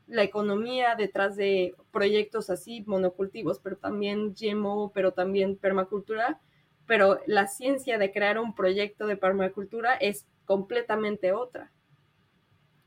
la 0.09 0.25
economía 0.25 0.97
detrás 0.97 1.37
de 1.37 1.77
proyectos 1.93 2.51
así, 2.51 2.83
monocultivos, 2.89 3.61
pero 3.61 3.77
también 3.77 4.35
GMO, 4.35 4.91
pero 4.93 5.13
también 5.13 5.57
permacultura, 5.57 6.41
pero 6.89 7.21
la 7.27 7.47
ciencia 7.47 7.99
de 7.99 8.11
crear 8.11 8.41
un 8.41 8.57
proyecto 8.57 9.07
de 9.07 9.17
permacultura 9.17 9.95
es 9.95 10.27
completamente 10.45 11.31
otra. 11.31 11.71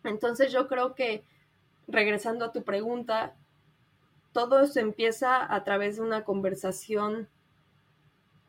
Entonces 0.04 0.52
yo 0.52 0.68
creo 0.68 0.94
que, 0.94 1.24
regresando 1.88 2.44
a 2.44 2.52
tu 2.52 2.66
pregunta, 2.66 3.38
todo 4.32 4.66
se 4.68 4.80
empieza 4.80 5.54
a 5.54 5.64
través 5.64 5.98
de 5.98 6.04
una 6.04 6.24
conversación 6.24 7.28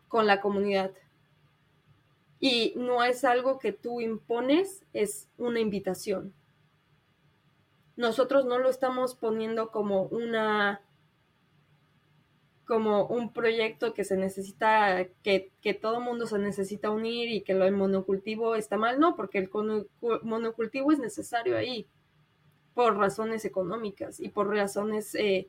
con 0.08 0.26
la 0.26 0.40
comunidad. 0.40 0.92
Y 2.38 2.74
no 2.76 3.04
es 3.04 3.24
algo 3.24 3.58
que 3.58 3.72
tú 3.72 4.00
impones, 4.00 4.84
es 4.92 5.28
una 5.38 5.60
invitación. 5.60 6.34
Nosotros 7.96 8.44
no 8.44 8.58
lo 8.58 8.68
estamos 8.68 9.14
poniendo 9.14 9.70
como 9.70 10.02
una 10.04 10.82
como 12.64 13.06
un 13.06 13.32
proyecto 13.32 13.92
que 13.92 14.04
se 14.04 14.16
necesita, 14.16 15.06
que, 15.22 15.50
que 15.60 15.74
todo 15.74 16.00
mundo 16.00 16.26
se 16.26 16.38
necesita 16.38 16.90
unir 16.90 17.28
y 17.28 17.42
que 17.42 17.54
lo 17.54 17.64
del 17.64 17.76
monocultivo 17.76 18.54
está 18.54 18.78
mal, 18.78 18.98
no, 18.98 19.14
porque 19.14 19.38
el 19.38 19.50
monocultivo 20.22 20.90
es 20.92 20.98
necesario 20.98 21.56
ahí 21.56 21.86
por 22.74 22.96
razones 22.96 23.44
económicas 23.44 24.20
y 24.20 24.28
por 24.30 24.48
razones 24.48 25.14
eh, 25.16 25.48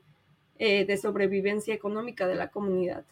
eh, 0.59 0.85
de 0.85 0.97
sobrevivencia 0.97 1.73
económica 1.73 2.27
de 2.27 2.35
la 2.35 2.49
comunidad. 2.49 3.05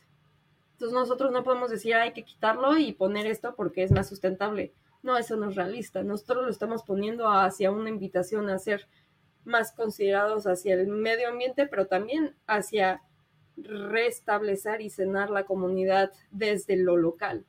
Entonces 0.74 0.94
nosotros 0.94 1.32
no 1.32 1.44
podemos 1.44 1.70
decir 1.70 1.94
hay 1.96 2.12
que 2.12 2.24
quitarlo 2.24 2.78
y 2.78 2.94
poner 2.94 3.28
esto 3.28 3.56
porque 3.56 3.84
es 3.84 3.92
más 3.92 4.10
sustentable. 4.10 4.74
No, 5.04 5.18
eso 5.18 5.36
no 5.36 5.50
es 5.50 5.56
realista. 5.56 6.04
Nosotros 6.04 6.46
lo 6.46 6.52
estamos 6.52 6.84
poniendo 6.84 7.30
hacia 7.30 7.72
una 7.72 7.89
invitación 7.89 8.50
a 8.50 8.60
ser 8.60 8.88
más 9.44 9.72
considerados 9.72 10.46
hacia 10.46 10.76
el 10.76 10.88
medio 10.88 11.30
ambiente, 11.30 11.68
pero 11.68 11.88
también 11.88 12.36
hacia 12.48 13.02
restablecer 13.58 14.82
y 14.82 14.89
cenar 14.89 15.30
la 15.30 15.46
comunidad 15.46 16.12
desde 16.32 16.76
lo 16.76 16.98
local. 16.98 17.46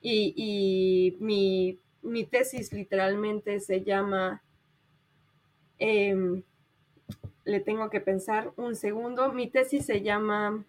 Y, 0.00 1.16
mi, 1.20 2.24
tesis 2.24 2.72
literalmente 2.72 3.60
se 3.60 3.82
llama, 3.82 4.42
em, 5.78 6.42
le 7.50 7.60
tengo 7.60 7.90
que 7.90 8.00
pensar 8.00 8.52
un 8.56 8.74
segundo, 8.74 9.32
mi 9.32 9.48
tesis 9.48 9.86
se 9.86 10.02
llama 10.02 10.64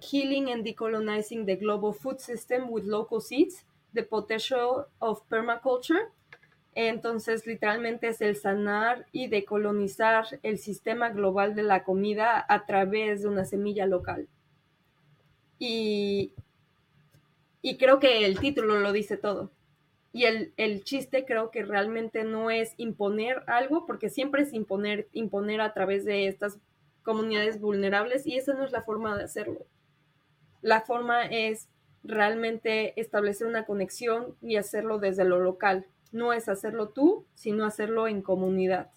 Healing 0.00 0.50
and 0.50 0.64
Decolonizing 0.64 1.46
the 1.46 1.56
Global 1.56 1.92
Food 1.92 2.18
System 2.18 2.70
with 2.70 2.84
Local 2.84 3.20
Seeds, 3.20 3.66
The 3.92 4.02
Potential 4.02 4.86
of 4.98 5.22
Permaculture 5.28 6.08
entonces, 6.74 7.46
literalmente 7.46 8.08
es 8.08 8.20
el 8.22 8.36
sanar 8.36 9.06
y 9.12 9.28
decolonizar 9.28 10.40
el 10.42 10.58
sistema 10.58 11.10
global 11.10 11.54
de 11.54 11.62
la 11.62 11.84
comida 11.84 12.44
a 12.48 12.64
través 12.64 13.22
de 13.22 13.28
una 13.28 13.44
semilla 13.44 13.86
local. 13.86 14.26
Y, 15.58 16.32
y 17.60 17.76
creo 17.76 17.98
que 17.98 18.24
el 18.24 18.38
título 18.40 18.80
lo 18.80 18.92
dice 18.92 19.18
todo. 19.18 19.50
Y 20.12 20.24
el, 20.24 20.52
el, 20.56 20.84
chiste 20.84 21.24
creo 21.24 21.50
que 21.50 21.64
realmente 21.64 22.24
no 22.24 22.50
es 22.50 22.74
imponer 22.76 23.42
algo, 23.46 23.86
porque 23.86 24.10
siempre 24.10 24.42
es 24.42 24.52
imponer, 24.52 25.08
imponer 25.12 25.60
a 25.60 25.72
través 25.72 26.04
de 26.04 26.28
estas 26.28 26.58
comunidades 27.02 27.60
vulnerables 27.60 28.26
y 28.26 28.36
esa 28.36 28.54
no 28.54 28.64
es 28.64 28.72
la 28.72 28.82
forma 28.82 29.16
de 29.16 29.24
hacerlo. 29.24 29.66
La 30.60 30.82
forma 30.82 31.24
es 31.24 31.68
realmente 32.04 33.00
establecer 33.00 33.46
una 33.46 33.64
conexión 33.64 34.36
y 34.42 34.56
hacerlo 34.56 34.98
desde 34.98 35.24
lo 35.24 35.40
local 35.40 35.86
no 36.12 36.32
es 36.32 36.48
hacerlo 36.48 36.90
tú, 36.90 37.26
sino 37.34 37.64
hacerlo 37.64 38.06
en 38.06 38.22
comunidad. 38.22 38.90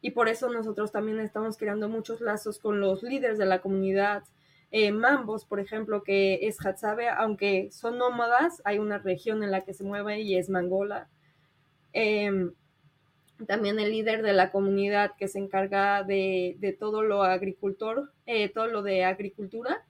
Y 0.00 0.12
por 0.12 0.28
eso 0.28 0.48
nosotros 0.48 0.92
también 0.92 1.18
estamos 1.18 1.56
creando 1.56 1.88
muchos 1.88 2.20
lazos 2.20 2.58
con 2.58 2.80
los 2.80 3.02
líderes 3.02 3.38
de 3.38 3.46
la 3.46 3.60
comunidad. 3.60 4.22
Eh, 4.70 4.92
Mambos, 4.92 5.44
por 5.44 5.60
ejemplo, 5.60 6.02
que 6.02 6.46
es 6.46 6.64
Hatsabe, 6.64 7.08
aunque 7.08 7.70
son 7.70 7.98
nómadas, 7.98 8.60
hay 8.64 8.78
una 8.78 8.98
región 8.98 9.42
en 9.42 9.50
la 9.50 9.60
que 9.60 9.74
se 9.74 9.84
mueve 9.84 10.20
y 10.20 10.36
es 10.36 10.48
Mangola. 10.50 11.08
Em, 11.92 12.52
también 13.46 13.78
el 13.78 13.90
líder 13.90 14.22
de 14.22 14.32
la 14.32 14.50
comunidad 14.50 15.12
que 15.16 15.28
se 15.28 15.38
encarga 15.38 16.02
de, 16.02 16.76
todo 16.78 17.02
lo 17.02 17.22
agricultor, 17.22 18.12
eh, 18.26 18.48
todo 18.48 18.66
lo 18.66 18.82
de 18.82 19.04
agricultura. 19.04 19.84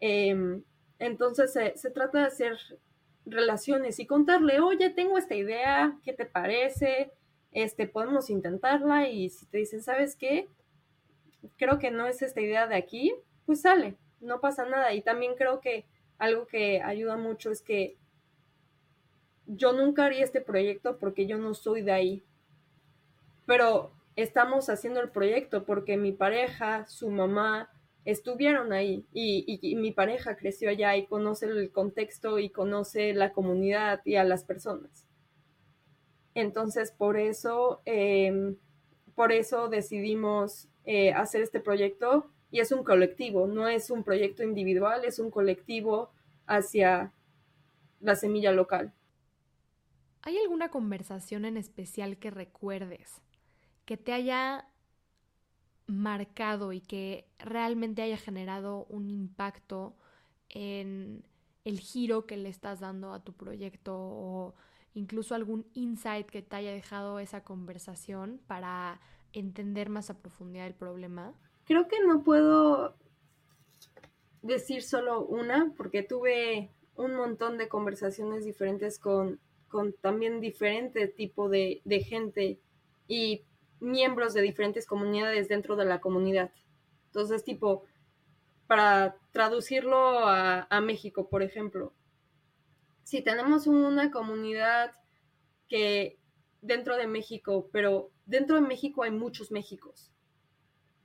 Em, 0.00 0.62
entonces 0.98 1.52
se, 1.52 1.90
trata 1.90 2.20
de 2.20 2.26
hacer 2.26 2.58
relaciones 3.26 3.98
y 4.00 4.06
contarle, 4.06 4.60
oye, 4.60 4.90
tengo 4.90 5.18
esta 5.18 5.34
idea, 5.34 5.96
¿qué 6.04 6.12
te 6.12 6.26
parece? 6.26 7.12
Este, 7.52 7.86
podemos 7.86 8.30
intentarla 8.30 9.08
y 9.08 9.30
si 9.30 9.46
te 9.46 9.58
dicen, 9.58 9.82
¿sabes 9.82 10.16
qué? 10.16 10.48
Creo 11.56 11.78
que 11.78 11.90
no 11.90 12.06
es 12.06 12.22
esta 12.22 12.40
idea 12.40 12.66
de 12.66 12.76
aquí, 12.76 13.14
pues 13.48 13.62
sale, 13.62 13.96
no 14.20 14.42
pasa 14.42 14.66
nada. 14.66 14.92
Y 14.92 15.00
también 15.00 15.34
creo 15.34 15.62
que 15.62 15.86
algo 16.18 16.46
que 16.46 16.82
ayuda 16.82 17.16
mucho 17.16 17.50
es 17.50 17.62
que 17.62 17.96
yo 19.46 19.72
nunca 19.72 20.04
haría 20.04 20.22
este 20.22 20.42
proyecto 20.42 20.98
porque 20.98 21.26
yo 21.26 21.38
no 21.38 21.54
soy 21.54 21.80
de 21.80 21.92
ahí. 21.92 22.22
Pero 23.46 23.90
estamos 24.16 24.68
haciendo 24.68 25.00
el 25.00 25.08
proyecto 25.08 25.64
porque 25.64 25.96
mi 25.96 26.12
pareja, 26.12 26.84
su 26.88 27.08
mamá, 27.08 27.70
estuvieron 28.04 28.74
ahí 28.74 29.06
y, 29.14 29.74
mi 29.76 29.92
pareja 29.92 30.36
creció 30.36 30.68
allá 30.68 30.94
y 30.98 31.06
conoce 31.06 31.46
el 31.46 31.72
contexto 31.72 32.38
y 32.38 32.50
conoce 32.50 33.14
la 33.14 33.32
comunidad 33.32 34.02
y 34.04 34.16
a 34.16 34.24
las 34.24 34.44
personas. 34.44 35.06
Entonces, 36.34 36.92
por 36.92 37.16
eso, 37.16 37.80
em, 37.86 38.56
por 39.14 39.32
eso 39.32 39.68
decidimos 39.68 40.68
eh, 40.84 41.14
hacer 41.14 41.40
este 41.40 41.60
proyecto 41.60 42.30
y 42.50 42.60
es 42.60 42.72
un 42.72 42.84
colectivo, 42.84 43.46
no 43.46 43.68
es 43.68 43.90
un 43.90 44.04
proyecto 44.04 44.42
individual, 44.42 45.04
es 45.04 45.18
un 45.18 45.30
colectivo 45.30 46.10
hacia 46.46 47.12
la 48.00 48.14
semilla 48.14 48.52
local. 48.52 48.92
¿Hay 50.22 50.36
alguna 50.38 50.70
conversación 50.70 51.44
en 51.44 51.56
especial 51.56 52.18
que 52.18 52.30
recuerdes 52.30 53.22
que 53.84 53.96
te 53.96 54.12
haya 54.12 54.68
marcado 55.86 56.72
y 56.72 56.80
que 56.80 57.26
realmente 57.38 58.02
haya 58.02 58.18
generado 58.18 58.84
un 58.90 59.10
impacto 59.10 59.96
en, 60.50 61.24
el 61.68 61.80
giro 61.80 62.26
que 62.26 62.38
le 62.38 62.48
estás 62.48 62.80
dando 62.80 63.12
a 63.12 63.22
tu 63.22 63.34
proyecto 63.34 63.94
o 63.94 64.54
incluso 64.94 65.34
algún 65.34 65.66
insight 65.74 66.26
que 66.26 66.40
te 66.40 66.56
haya 66.56 66.72
dejado 66.72 67.18
esa 67.18 67.44
conversación 67.44 68.40
para 68.46 69.00
entender 69.34 69.90
más 69.90 70.08
a 70.08 70.18
profundidad 70.18 70.66
el 70.66 70.74
problema? 70.74 71.34
Creo 71.68 71.86
que 71.86 72.00
no 72.00 72.24
puedo 72.24 72.96
decir 74.40 74.82
solo 74.82 75.26
una, 75.26 75.74
porque 75.76 76.02
tuve 76.02 76.70
un 76.96 77.14
montón 77.14 77.58
de 77.58 77.68
conversaciones 77.68 78.46
diferentes 78.46 78.98
con, 78.98 79.38
con 79.68 79.92
también 79.92 80.40
diferente 80.40 81.08
tipo 81.08 81.50
de, 81.50 81.82
de 81.84 82.00
gente 82.00 82.58
y 83.06 83.44
miembros 83.80 84.32
de 84.32 84.40
diferentes 84.40 84.86
comunidades 84.86 85.46
dentro 85.48 85.76
de 85.76 85.84
la 85.84 86.00
comunidad. 86.00 86.50
Entonces, 87.08 87.44
tipo, 87.44 87.84
para 88.66 89.18
traducirlo 89.32 90.26
a, 90.26 90.66
a, 90.70 90.80
México, 90.80 91.28
por 91.28 91.42
ejemplo, 91.42 91.92
si 93.04 93.20
tenemos 93.20 93.66
una 93.66 94.10
comunidad 94.10 94.92
que 95.68 96.18
dentro 96.62 96.96
de 96.96 97.08
México, 97.08 97.68
pero 97.70 98.10
dentro 98.24 98.56
de 98.56 98.62
México 98.62 99.02
hay 99.02 99.10
muchos 99.10 99.50
Méxicos. 99.50 100.14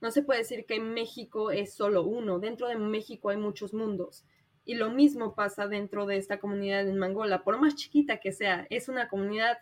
No 0.04 0.10
se 0.10 0.22
puede 0.22 0.40
decir 0.40 0.66
que 0.66 0.80
México 0.80 1.50
es 1.50 1.72
solo 1.72 2.02
uno, 2.02 2.38
dentro 2.38 2.68
de 2.68 2.76
México 2.76 3.30
hay 3.30 3.38
muchos 3.38 3.72
mundos. 3.72 4.22
Y 4.66 4.74
lo 4.74 4.90
mismo 4.90 5.34
pasa 5.34 5.66
dentro 5.66 6.04
de 6.04 6.18
esta 6.18 6.38
comunidad 6.38 6.86
en 6.86 6.98
Mangola, 6.98 7.42
por 7.42 7.58
más 7.58 7.74
chiquita 7.74 8.20
que 8.20 8.30
sea, 8.30 8.66
es 8.68 8.90
una 8.90 9.08
comunidad 9.08 9.56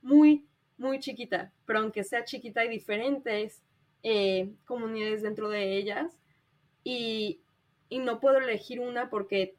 muy, 0.00 0.46
muy 0.76 1.00
chiquita, 1.00 1.52
pero 1.66 1.80
aunque 1.80 2.04
sea 2.04 2.24
chiquita 2.24 2.60
hay 2.60 2.68
diferentes 2.68 3.64
eh, 4.04 4.54
comunidades 4.66 5.22
dentro 5.22 5.48
de 5.48 5.76
ellas 5.76 6.16
y, 6.84 7.40
y, 7.88 7.98
no 7.98 8.20
puedo 8.20 8.38
elegir 8.38 8.78
una 8.78 9.10
porque 9.10 9.56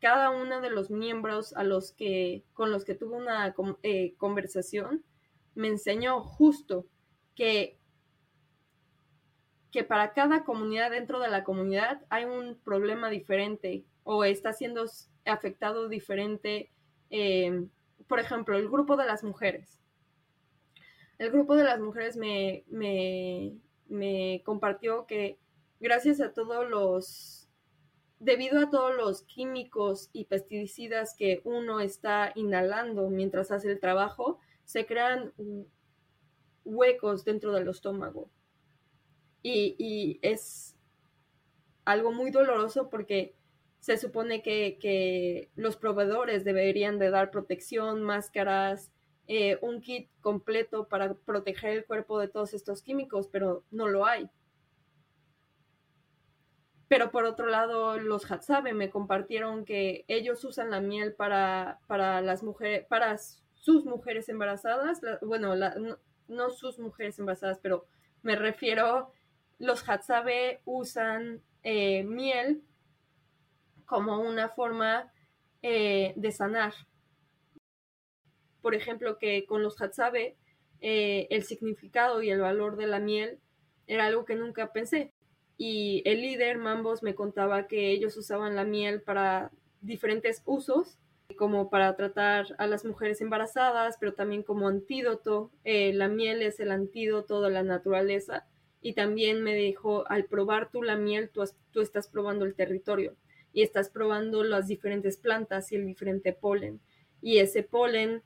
cada 0.00 0.30
uno 0.30 0.60
de 0.60 0.70
los 0.70 0.90
miembros 0.90 1.52
a 1.52 1.62
los 1.62 1.92
que, 1.92 2.42
con 2.54 2.72
los 2.72 2.84
que 2.84 2.96
tuve 2.96 3.16
una 3.16 3.54
eh, 3.84 4.14
conversación 4.16 5.04
me 5.54 5.68
enseñó 5.68 6.22
justo 6.24 6.86
que 7.36 7.78
que 9.70 9.84
para 9.84 10.12
cada 10.12 10.44
comunidad 10.44 10.90
dentro 10.90 11.20
de 11.20 11.28
la 11.28 11.44
comunidad 11.44 12.02
hay 12.08 12.24
un 12.24 12.58
problema 12.64 13.08
diferente 13.08 13.84
o 14.04 14.24
está 14.24 14.52
siendo 14.52 14.84
afectado 15.24 15.88
diferente. 15.88 16.70
Eh, 17.10 17.66
por 18.06 18.18
ejemplo, 18.18 18.56
el 18.56 18.68
grupo 18.68 18.96
de 18.96 19.06
las 19.06 19.22
mujeres. 19.22 19.80
El 21.18 21.30
grupo 21.30 21.54
de 21.54 21.64
las 21.64 21.78
mujeres 21.80 22.16
me, 22.16 22.64
me, 22.68 23.54
me 23.88 24.42
compartió 24.44 25.06
que 25.06 25.38
gracias 25.78 26.20
a 26.20 26.32
todos 26.32 26.68
los, 26.68 27.48
debido 28.18 28.60
a 28.60 28.70
todos 28.70 28.96
los 28.96 29.22
químicos 29.22 30.08
y 30.12 30.24
pesticidas 30.24 31.14
que 31.16 31.40
uno 31.44 31.80
está 31.80 32.32
inhalando 32.34 33.10
mientras 33.10 33.50
hace 33.50 33.70
el 33.70 33.80
trabajo, 33.80 34.38
se 34.64 34.86
crean 34.86 35.32
huecos 36.64 37.24
dentro 37.24 37.52
del 37.52 37.68
estómago. 37.68 38.30
Y, 39.42 40.18
es 40.22 40.76
algo 41.84 42.12
muy 42.12 42.30
doloroso 42.30 42.88
porque 42.90 43.34
se 43.80 43.96
supone 43.96 44.42
que, 44.42 44.78
que, 44.80 45.50
los 45.56 45.76
proveedores 45.76 46.44
deberían 46.44 46.98
de 46.98 47.10
dar 47.10 47.30
protección, 47.30 48.02
máscaras, 48.02 48.92
eh, 49.32 49.58
un 49.62 49.80
kit 49.80 50.10
completo 50.20 50.88
para 50.88 51.14
proteger 51.14 51.70
el 51.70 51.84
cuerpo 51.84 52.18
de 52.18 52.26
todos 52.26 52.52
estos 52.52 52.82
químicos, 52.82 53.28
pero 53.28 53.64
no 53.70 53.86
lo 53.86 54.04
hay. 54.04 54.28
Pero 56.88 57.12
por 57.12 57.24
otro 57.24 57.46
lado, 57.46 57.96
los 58.00 58.28
Hatsabe 58.28 58.74
me 58.74 58.90
compartieron 58.90 59.64
que 59.64 60.04
ellos 60.08 60.42
usan 60.44 60.72
la 60.72 60.80
miel 60.80 61.14
para, 61.14 61.78
para 61.86 62.20
las 62.20 62.42
mujeres, 62.42 62.84
para 62.88 63.16
sus 63.54 63.84
mujeres 63.84 64.28
embarazadas, 64.28 65.00
bueno, 65.22 65.54
no, 65.54 65.98
no, 66.26 66.50
sus 66.50 66.80
mujeres 66.80 67.16
embarazadas, 67.20 67.60
pero 67.62 67.86
me 68.22 68.34
refiero, 68.34 69.12
los 69.60 69.88
Hatsabe 69.88 70.60
usan 70.64 71.40
eh, 71.62 72.02
miel 72.02 72.64
como 73.86 74.18
una 74.20 74.48
forma 74.48 75.12
eh, 75.62 76.12
de 76.16 76.32
sanar 76.32 76.74
por 78.60 78.74
ejemplo, 78.74 79.18
que 79.18 79.44
con 79.46 79.62
los 79.62 79.80
Hatsabe 79.80 80.36
eh, 80.80 81.26
el 81.30 81.44
significado 81.44 82.22
y 82.22 82.30
el 82.30 82.40
valor 82.40 82.76
de 82.76 82.86
la 82.86 83.00
miel 83.00 83.38
era 83.86 84.06
algo 84.06 84.24
que 84.24 84.36
nunca 84.36 84.72
pensé. 84.72 85.12
Y 85.56 86.02
el 86.06 86.22
líder, 86.22 86.58
Mambos, 86.58 87.02
me 87.02 87.14
contaba 87.14 87.66
que 87.66 87.90
ellos 87.90 88.16
usaban 88.16 88.56
la 88.56 88.64
miel 88.64 89.02
para 89.02 89.50
diferentes 89.82 90.42
usos, 90.46 90.98
como 91.36 91.70
para 91.70 91.96
tratar 91.96 92.46
a 92.58 92.66
las 92.66 92.84
mujeres 92.84 93.20
embarazadas, 93.20 93.96
pero 93.98 94.14
también 94.14 94.42
como 94.42 94.68
antídoto. 94.68 95.50
Eh, 95.64 95.92
la 95.92 96.08
miel 96.08 96.42
es 96.42 96.60
el 96.60 96.70
antídoto 96.70 97.42
de 97.42 97.50
la 97.50 97.62
naturaleza. 97.62 98.46
Y 98.82 98.94
también 98.94 99.42
me 99.42 99.54
dijo, 99.54 100.04
al 100.08 100.24
probar 100.24 100.70
tú 100.70 100.82
la 100.82 100.96
miel, 100.96 101.30
tú, 101.30 101.44
tú 101.70 101.80
estás 101.80 102.08
probando 102.08 102.44
el 102.44 102.54
territorio 102.54 103.14
y 103.52 103.62
estás 103.62 103.90
probando 103.90 104.44
las 104.44 104.68
diferentes 104.68 105.16
plantas 105.16 105.72
y 105.72 105.76
el 105.76 105.86
diferente 105.86 106.32
polen. 106.32 106.80
Y 107.20 107.38
ese 107.38 107.62
polen 107.62 108.22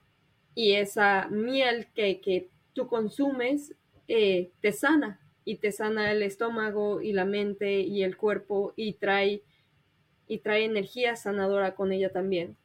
y 0.55 0.75
esa 0.75 1.29
miel 1.29 1.89
que, 1.95 2.21
que 2.21 2.51
tú 2.73 2.87
consumes 2.87 3.75
eh, 4.07 4.51
te 4.61 4.73
sana 4.73 5.21
y 5.45 5.57
te 5.57 5.73
sana 5.73 6.13
el 6.13 6.23
estómago 6.23 7.01
y 7.01 7.13
la 7.13 7.25
mente 7.25 7.81
y 7.81 8.03
el 8.03 8.17
cuerpo 8.17 8.73
y 8.77 8.95
trae 8.95 9.43
y 10.27 10.39
trae 10.39 10.65
energía 10.65 11.17
sanadora 11.17 11.75
con 11.75 11.93
ella 11.93 12.11
también. 12.11 12.57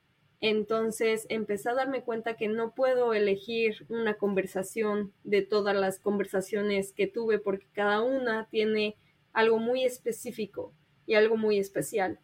Entonces 0.41 1.25
empecé 1.29 1.69
a 1.69 1.73
darme 1.73 2.03
cuenta 2.03 2.35
que 2.35 2.47
no 2.47 2.73
puedo 2.73 3.13
elegir 3.13 3.85
una 3.89 4.15
conversación 4.15 5.13
de 5.23 5.41
todas 5.41 5.75
las 5.75 5.99
conversaciones 5.99 6.93
que 6.93 7.07
tuve 7.07 7.39
porque 7.39 7.67
cada 7.73 8.01
una 8.01 8.47
tiene 8.49 8.95
algo 9.33 9.59
muy 9.59 9.83
específico 9.83 10.73
y 11.05 11.15
algo 11.15 11.35
muy 11.35 11.59
especial. 11.59 12.19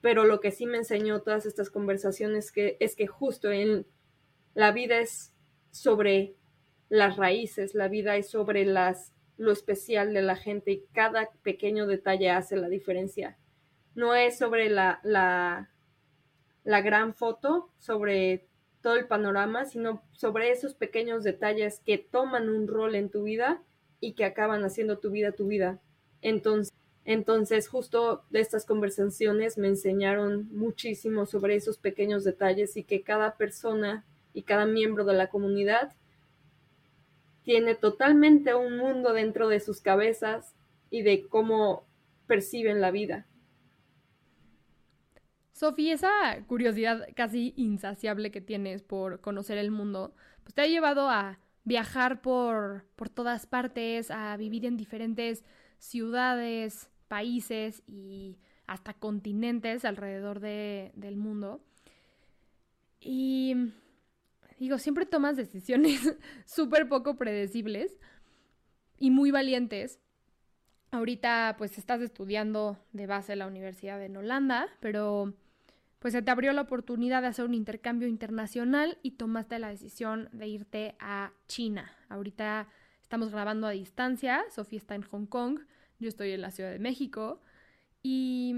Pero 0.00 0.24
lo 0.24 0.40
que 0.40 0.52
sí 0.52 0.66
me 0.66 0.78
enseñó 0.78 1.22
todas 1.22 1.44
estas 1.46 1.70
conversaciones 1.70 2.52
que, 2.52 2.76
es 2.78 2.94
que 2.94 3.08
justo 3.08 3.50
en 3.50 3.86
la 4.54 4.70
vida 4.70 5.00
es 5.00 5.34
sobre 5.72 6.36
las 6.88 7.16
raíces, 7.16 7.74
la 7.74 7.88
vida 7.88 8.16
es 8.16 8.30
sobre 8.30 8.64
las, 8.64 9.12
lo 9.36 9.50
especial 9.50 10.14
de 10.14 10.22
la 10.22 10.36
gente 10.36 10.70
y 10.70 10.84
cada 10.92 11.30
pequeño 11.42 11.86
detalle 11.86 12.30
hace 12.30 12.56
la 12.56 12.68
diferencia. 12.68 13.38
No 13.94 14.14
es 14.14 14.38
sobre 14.38 14.70
la, 14.70 15.00
la, 15.02 15.70
la 16.66 16.82
gran 16.82 17.14
foto, 17.14 17.70
sobre 17.78 18.44
todo 18.82 18.96
el 18.96 19.06
panorama, 19.06 19.64
sino 19.64 20.02
sobre 20.12 20.50
esos 20.50 20.74
pequeños 20.74 21.22
detalles 21.22 21.80
que 21.86 21.96
toman 21.96 22.48
un 22.48 22.66
rol 22.66 22.96
en 22.96 23.08
tu 23.08 23.22
vida 23.22 23.62
y 24.00 24.12
que 24.12 24.24
acaban 24.24 24.64
haciendo 24.64 24.98
tu 24.98 25.10
vida 25.10 25.30
tu 25.32 25.46
vida. 25.46 25.80
Entonces, 26.22 26.74
entonces 27.04 27.68
justo 27.68 28.24
de 28.30 28.40
estas 28.40 28.66
conversaciones 28.66 29.58
me 29.58 29.68
enseñaron 29.68 30.48
muchísimo 30.52 31.24
sobre 31.24 31.54
esos 31.54 31.78
pequeños 31.78 32.24
detalles 32.24 32.76
y 32.76 32.82
que 32.82 33.02
cada 33.02 33.36
persona 33.36 34.04
y 34.34 34.42
cada 34.42 34.66
miembro 34.66 35.04
de 35.04 35.14
la 35.14 35.30
comunidad 35.30 35.92
tiene 37.44 37.76
totalmente 37.76 38.56
un 38.56 38.76
mundo 38.76 39.12
dentro 39.12 39.48
de 39.48 39.60
sus 39.60 39.80
cabezas 39.80 40.52
y 40.90 41.02
de 41.02 41.28
cómo 41.28 41.84
perciben 42.26 42.80
la 42.80 42.90
vida. 42.90 43.24
Sofía, 45.56 45.94
esa 45.94 46.44
curiosidad 46.46 47.08
casi 47.14 47.54
insaciable 47.56 48.30
que 48.30 48.42
tienes 48.42 48.82
por 48.82 49.22
conocer 49.22 49.56
el 49.56 49.70
mundo, 49.70 50.14
pues 50.42 50.52
te 50.52 50.60
ha 50.60 50.66
llevado 50.66 51.08
a 51.08 51.38
viajar 51.64 52.20
por, 52.20 52.84
por 52.94 53.08
todas 53.08 53.46
partes, 53.46 54.10
a 54.10 54.36
vivir 54.36 54.66
en 54.66 54.76
diferentes 54.76 55.44
ciudades, 55.78 56.90
países 57.08 57.82
y 57.86 58.36
hasta 58.66 58.92
continentes 58.92 59.86
alrededor 59.86 60.40
de, 60.40 60.92
del 60.94 61.16
mundo. 61.16 61.64
Y 63.00 63.54
digo, 64.58 64.76
siempre 64.76 65.06
tomas 65.06 65.38
decisiones 65.38 66.18
súper 66.44 66.86
poco 66.86 67.16
predecibles 67.16 67.98
y 68.98 69.10
muy 69.10 69.30
valientes. 69.30 70.00
Ahorita 70.90 71.54
pues 71.56 71.78
estás 71.78 72.02
estudiando 72.02 72.78
de 72.92 73.06
base 73.06 73.32
en 73.32 73.38
la 73.38 73.46
Universidad 73.46 73.98
de 73.98 74.14
Holanda, 74.18 74.68
pero 74.80 75.32
pues 76.06 76.12
se 76.12 76.22
te 76.22 76.30
abrió 76.30 76.52
la 76.52 76.60
oportunidad 76.60 77.20
de 77.20 77.26
hacer 77.26 77.46
un 77.46 77.54
intercambio 77.54 78.06
internacional 78.06 78.96
y 79.02 79.16
tomaste 79.16 79.58
la 79.58 79.70
decisión 79.70 80.28
de 80.30 80.46
irte 80.46 80.94
a 81.00 81.32
China. 81.48 81.90
Ahorita 82.08 82.68
estamos 83.02 83.32
grabando 83.32 83.66
a 83.66 83.72
distancia, 83.72 84.44
Sofía 84.54 84.78
está 84.78 84.94
en 84.94 85.02
Hong 85.02 85.26
Kong, 85.26 85.62
yo 85.98 86.08
estoy 86.08 86.30
en 86.30 86.42
la 86.42 86.52
Ciudad 86.52 86.70
de 86.70 86.78
México 86.78 87.42
y 88.04 88.54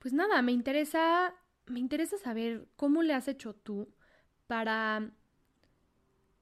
pues 0.00 0.12
nada, 0.12 0.42
me 0.42 0.50
interesa 0.50 1.36
me 1.66 1.78
interesa 1.78 2.18
saber 2.18 2.66
cómo 2.74 3.04
le 3.04 3.14
has 3.14 3.28
hecho 3.28 3.54
tú 3.54 3.94
para 4.48 5.12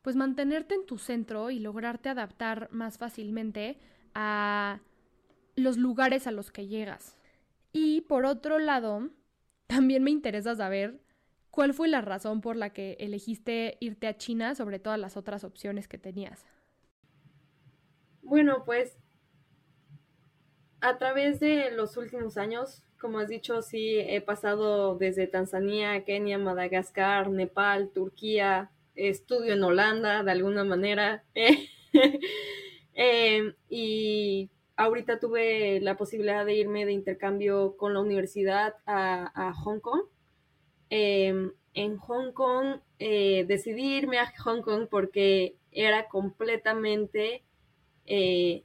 pues 0.01 0.17
mantenerte 0.17 0.75
en 0.75 0.87
tu 0.87 0.97
centro 0.97 1.51
y 1.51 1.59
lograrte 1.59 2.09
adaptar 2.09 2.71
más 2.73 2.97
fácilmente 2.97 3.79
a 4.15 4.81
los 5.55 5.77
lugares 5.77 6.27
a 6.27 6.33
los 6.33 6.51
que 6.51 6.67
llegas. 6.67 7.19
Y 7.73 8.01
por 8.01 8.25
otro 8.25 8.59
lado, 8.59 9.11
también 9.69 10.03
me 10.03 10.11
interesa 10.11 10.57
saber 10.57 10.99
cuál 11.51 11.75
fue 11.75 11.89
la 11.89 12.01
razón 12.01 12.41
por 12.41 12.57
la 12.57 12.73
que 12.73 12.97
elegiste 12.99 13.77
irte 13.81 14.09
a 14.09 14.17
China 14.17 14.55
sobre 14.55 14.79
todas 14.81 14.99
las 14.99 15.17
otras 15.17 15.45
opciones 15.45 15.87
que 15.87 15.99
tenías. 15.99 16.45
Bueno, 18.23 18.65
pues 18.65 18.97
a 20.81 20.99
través 20.99 21.39
de 21.39 21.71
los 21.71 21.97
últimos 21.97 22.37
años, 22.39 22.83
como 23.01 23.19
has 23.19 23.29
dicho, 23.29 23.63
sí 23.63 23.99
he 23.99 24.21
pasado 24.21 24.97
desde 24.97 25.27
Tanzania, 25.27 26.05
Kenia, 26.05 26.39
Madagascar, 26.39 27.29
Nepal, 27.31 27.91
Turquía, 27.91 28.71
estudio 28.95 29.55
en 29.55 29.63
Holanda 29.63 30.23
de 30.23 30.31
alguna 30.31 30.65
manera. 30.65 31.25
Eh, 33.01 33.55
y 33.71 34.51
ahorita 34.79 35.19
tuve 35.19 35.81
la 35.81 35.97
posibilidad 35.97 36.47
de 36.47 36.55
irme 36.55 36.87
de 36.87 36.93
intercambio 36.93 37.77
con 37.77 37.95
la 37.95 38.01
universidad 38.01 38.77
a, 38.87 39.53
Hong 39.65 39.81
Kong. 39.81 40.03
Em, 40.89 41.53
en 41.75 41.97
Hong 41.99 42.33
Kong 42.33 42.81
eh, 42.99 43.45
decidí 43.47 43.97
irme 43.97 44.19
a 44.19 44.33
Hong 44.45 44.63
Kong 44.63 44.87
porque 44.89 45.57
era 45.73 46.09
completamente 46.09 47.43
eh, 48.07 48.63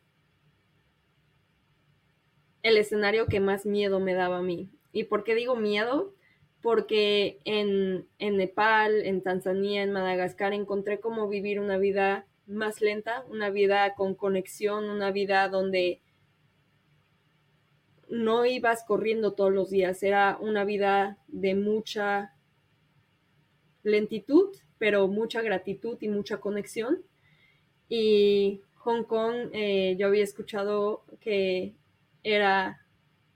el 2.62 2.78
escenario 2.78 3.26
que 3.26 3.40
más 3.40 3.66
miedo 3.66 4.00
me 4.00 4.14
daba 4.14 4.38
a 4.38 4.44
mí. 4.44 4.70
¿Y 4.92 5.06
por 5.06 5.24
qué 5.24 5.34
digo 5.34 5.56
miedo? 5.56 6.14
Porque 6.62 7.40
en, 7.44 8.08
en 8.20 8.38
Nepal, 8.38 9.02
en 9.04 9.24
Tanzania, 9.24 9.82
en 9.82 9.92
Madagascar 9.92 10.54
encontré 10.54 11.00
cómo 11.00 11.28
vivir 11.28 11.60
una 11.60 11.80
vida 11.80 12.28
más 12.48 12.82
lenta, 12.82 13.24
una 13.30 13.50
vida 13.50 13.94
con 13.96 14.16
conexión, 14.16 14.90
una 14.90 15.12
vida 15.12 15.48
donde 15.50 16.02
no 18.10 18.46
ibas 18.46 18.84
corriendo 18.84 19.34
todos 19.34 19.52
los 19.52 19.70
días, 19.70 20.04
era 20.04 20.38
una 20.40 20.66
vida 20.66 21.18
de 21.28 21.56
mucha 21.56 22.36
lentitud, 23.82 24.56
pero 24.78 25.08
mucha 25.08 25.42
gratitud 25.42 25.98
y 26.02 26.10
mucha 26.10 26.38
conexión. 26.40 27.04
Y 27.90 28.62
Hong 28.76 29.04
Kong, 29.04 29.50
eh, 29.54 29.96
yo 29.98 30.08
había 30.08 30.24
escuchado 30.24 31.06
que 31.20 31.74
era 32.24 32.86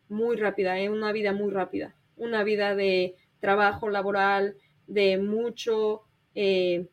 muy 0.10 0.38
rápida, 0.38 0.80
¿eh? 0.80 0.90
una 0.90 1.12
vida 1.12 1.34
muy 1.34 1.52
rápida, 1.52 1.96
una 2.16 2.44
vida 2.44 2.76
de 2.76 3.16
trabajo 3.40 3.90
laboral, 3.90 4.56
de 4.88 5.18
mucho, 5.18 6.04
eh, 6.36 6.88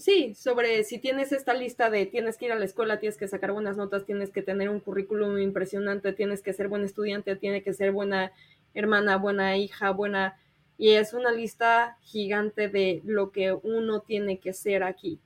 sí, 0.00 0.34
sobre 0.34 0.82
si 0.84 0.98
tienes 0.98 1.30
esta 1.32 1.54
lista 1.54 1.90
de 1.90 2.06
tienes 2.06 2.36
que 2.36 2.46
ir 2.46 2.52
a 2.52 2.58
la 2.58 2.64
escuela, 2.64 2.98
tienes 2.98 3.16
que 3.16 3.28
sacar 3.28 3.52
buenas 3.52 3.76
notas, 3.76 4.04
tienes 4.04 4.30
que 4.30 4.42
tener 4.42 4.68
un 4.68 4.80
currículum 4.80 5.38
impresionante, 5.38 6.12
tienes 6.12 6.42
que 6.42 6.52
ser 6.52 6.68
buen 6.68 6.84
estudiante, 6.84 7.36
tienes 7.36 7.62
que 7.62 7.72
ser 7.72 7.92
buena 7.92 8.32
hermana, 8.74 9.16
buena 9.16 9.56
hija, 9.56 9.90
buena... 9.90 10.38
Y 10.78 10.92
es 10.92 11.12
una 11.12 11.30
lista 11.30 11.98
gigante 12.00 12.68
de 12.68 13.02
lo 13.04 13.32
que 13.32 13.52
uno 13.52 14.00
tiene 14.00 14.38
que 14.38 14.54
ser 14.54 14.82
aquí. 14.82 15.20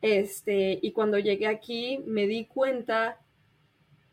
Este, 0.00 0.78
y 0.80 0.92
cuando 0.92 1.18
llegué 1.18 1.46
aquí 1.46 2.02
me 2.06 2.26
di 2.26 2.46
cuenta 2.46 3.20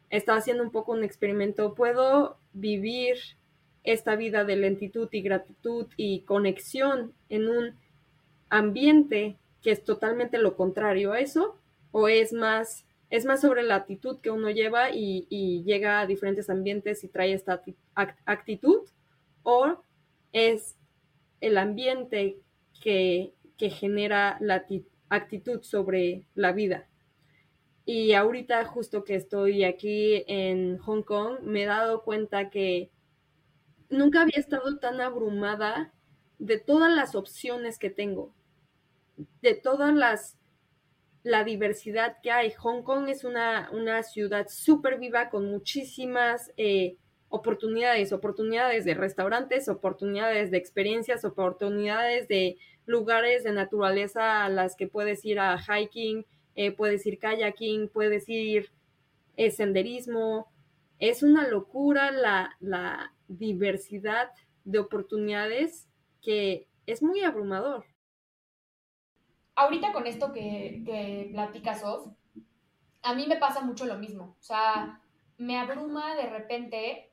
estaba 0.09 0.39
haciendo 0.39 0.63
un 0.63 0.71
poco 0.71 0.91
un 0.91 1.03
experimento. 1.03 1.73
¿Puedo 1.73 2.37
vivir 2.53 3.17
esta 3.83 4.15
vida 4.15 4.43
de 4.43 4.55
lentitud 4.55 5.07
y 5.11 5.21
gratitud 5.21 5.87
y 5.95 6.21
conexión 6.21 7.13
en 7.29 7.47
un 7.47 7.75
ambiente 8.49 9.37
que 9.65 9.71
es 9.71 9.83
totalmente 9.83 10.37
lo 10.37 10.55
contrario 10.55 11.13
a 11.13 11.19
eso? 11.19 11.59
¿O 11.89 12.07
es 12.07 12.33
más, 12.33 12.85
es 13.09 13.25
más 13.25 13.41
sobre 13.41 13.63
la 13.63 13.73
actitud 13.73 14.19
que 14.21 14.29
uno 14.29 14.51
lleva 14.51 14.91
y, 14.91 15.63
llega 15.65 16.01
a 16.01 16.05
diferentes 16.05 16.51
ambientes 16.51 17.03
y 17.03 17.07
trae 17.07 17.33
esta 17.33 17.63
actitud? 18.25 18.87
¿O 19.41 19.81
es 20.33 20.77
el 21.41 21.57
ambiente 21.57 22.37
que, 22.79 23.33
que 23.57 23.71
genera 23.71 24.37
la 24.39 24.67
actitud 25.09 25.63
sobre 25.63 26.27
la 26.35 26.51
vida? 26.51 26.87
Y 27.85 28.13
ahorita 28.13 28.65
justo 28.65 29.03
que 29.03 29.15
estoy 29.15 29.63
aquí 29.63 30.23
en 30.27 30.77
Hong 30.77 31.01
Kong, 31.01 31.39
me 31.41 31.63
he 31.63 31.65
dado 31.65 32.03
cuenta 32.03 32.51
que 32.51 32.91
nunca 33.89 34.21
había 34.21 34.37
estado 34.37 34.77
tan 34.77 35.01
abrumada 35.01 35.91
de 36.37 36.59
todas 36.59 36.95
las 36.95 37.15
opciones 37.15 37.79
que 37.79 37.89
tengo, 37.89 38.31
de 39.41 39.55
todas 39.55 39.93
las 39.93 40.37
la 41.25 41.43
diversidad 41.43 42.17
que 42.21 42.29
hay. 42.29 42.51
Hong 42.51 42.83
Kong 42.83 43.09
es 43.09 43.23
una, 43.23 43.69
una 43.73 44.03
ciudad 44.03 44.45
súper 44.47 44.99
viva 44.99 45.31
con 45.31 45.49
muchísimas 45.49 46.53
eh, 46.55 46.97
oportunidades, 47.29 48.13
oportunidades 48.13 48.85
de 48.85 48.93
restaurantes, 48.93 49.67
oportunidades 49.67 50.51
de 50.51 50.57
experiencias, 50.57 51.25
oportunidades 51.25 52.27
de 52.27 52.57
lugares 52.85 53.43
de 53.43 53.53
naturaleza 53.53 54.45
a 54.45 54.49
las 54.49 54.75
que 54.75 54.87
puedes 54.87 55.25
ir 55.25 55.39
a 55.39 55.57
hiking, 55.57 56.27
eh, 56.55 56.71
puedes 56.71 57.03
ir 57.07 57.17
kayaking, 57.17 57.89
puedes 57.89 58.29
ir 58.29 58.69
eh, 59.35 59.49
senderismo. 59.49 60.51
Es 60.99 61.23
una 61.23 61.47
locura 61.47 62.11
la, 62.11 62.55
la 62.59 63.13
diversidad 63.27 64.29
de 64.63 64.77
oportunidades 64.77 65.87
que 66.21 66.67
es 66.85 67.01
muy 67.01 67.23
abrumador. 67.23 67.94
Ahorita 69.55 69.93
con 69.93 70.05
esto 70.07 70.31
que, 70.33 70.83
que 70.85 71.29
platicas, 71.31 71.81
Sof, 71.81 72.07
a 73.01 73.13
mí 73.13 73.25
me 73.27 73.37
pasa 73.37 73.61
mucho 73.61 73.85
lo 73.85 73.97
mismo. 73.97 74.35
O 74.39 74.43
sea, 74.43 75.01
me 75.37 75.57
abruma 75.57 76.15
de 76.15 76.27
repente 76.27 77.11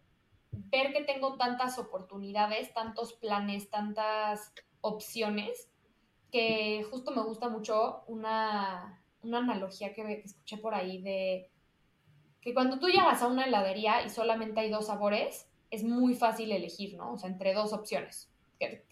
ver 0.51 0.93
que 0.93 1.05
tengo 1.05 1.37
tantas 1.37 1.79
oportunidades, 1.79 2.73
tantos 2.75 3.15
planes, 3.15 3.71
tantas 3.71 4.53
opciones, 4.81 5.71
que 6.31 6.85
justo 6.91 7.11
me 7.13 7.23
gusta 7.23 7.49
mucho 7.49 8.05
una, 8.07 9.03
una 9.23 9.39
analogía 9.39 9.93
que, 9.93 10.23
escuché 10.25 10.59
por 10.59 10.75
ahí 10.75 11.03
de 11.03 11.51
que 12.41 12.55
cuando 12.55 12.79
tú 12.79 12.89
llegas 12.89 13.23
a 13.23 13.29
una 13.29 13.45
heladería 13.45 14.03
y 14.03 14.11
solamente 14.11 14.61
hay 14.61 14.71
dos 14.71 14.87
sabores, 14.87 15.49
es 15.71 15.85
muy 15.85 16.15
fácil 16.15 16.51
elegir, 16.51 16.97
¿no? 16.97 17.13
O 17.13 17.19
sea, 17.19 17.31
entre 17.31 17.55
dos 17.55 17.73
opciones. 17.73 18.31
¿Qué, 18.59 18.85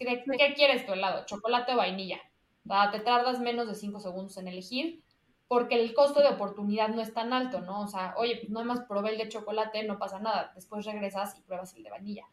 quieres 0.55 0.85
tu 0.85 0.93
helado? 0.93 1.25
¿Chocolate 1.25 1.73
o 1.73 1.77
vainilla? 1.77 2.19
Te 2.63 2.99
tardas 2.99 3.39
menos 3.39 3.67
de 3.67 3.75
cinco 3.75 3.99
segundos 3.99 4.37
en 4.37 4.47
elegir 4.47 5.03
porque 5.47 5.81
el 5.81 5.93
costo 5.93 6.21
de 6.21 6.29
oportunidad 6.29 6.89
no 6.89 7.01
es 7.01 7.13
tan 7.13 7.33
alto, 7.33 7.59
¿no? 7.59 7.81
O 7.81 7.87
sea, 7.87 8.13
oye, 8.17 8.37
pues 8.37 8.49
nada 8.49 8.65
más 8.65 8.85
probé 8.87 9.11
el 9.11 9.17
de 9.17 9.27
chocolate, 9.27 9.83
no 9.83 9.99
pasa 9.99 10.19
nada. 10.19 10.53
Después 10.55 10.85
regresas 10.85 11.37
y 11.37 11.41
pruebas 11.41 11.75
el 11.75 11.83
de 11.83 11.89
vainilla. 11.89 12.25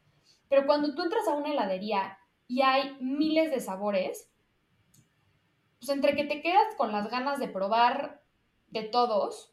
Pero 0.49 0.67
cuando 0.67 0.95
tú 0.95 1.03
entras 1.03 1.27
a 1.27 1.35
una 1.35 1.51
heladería 1.51 2.17
y 2.47 2.63
hay 2.63 2.97
miles 3.01 3.51
de 3.51 3.61
sabores, 3.61 4.31
pues 5.81 5.89
entre 5.89 6.15
que 6.15 6.25
te 6.25 6.43
quedas 6.43 6.77
con 6.77 6.93
las 6.93 7.11
ganas 7.11 7.41
de 7.41 7.49
probar 7.49 8.23
de 8.69 8.85
todos 8.85 9.53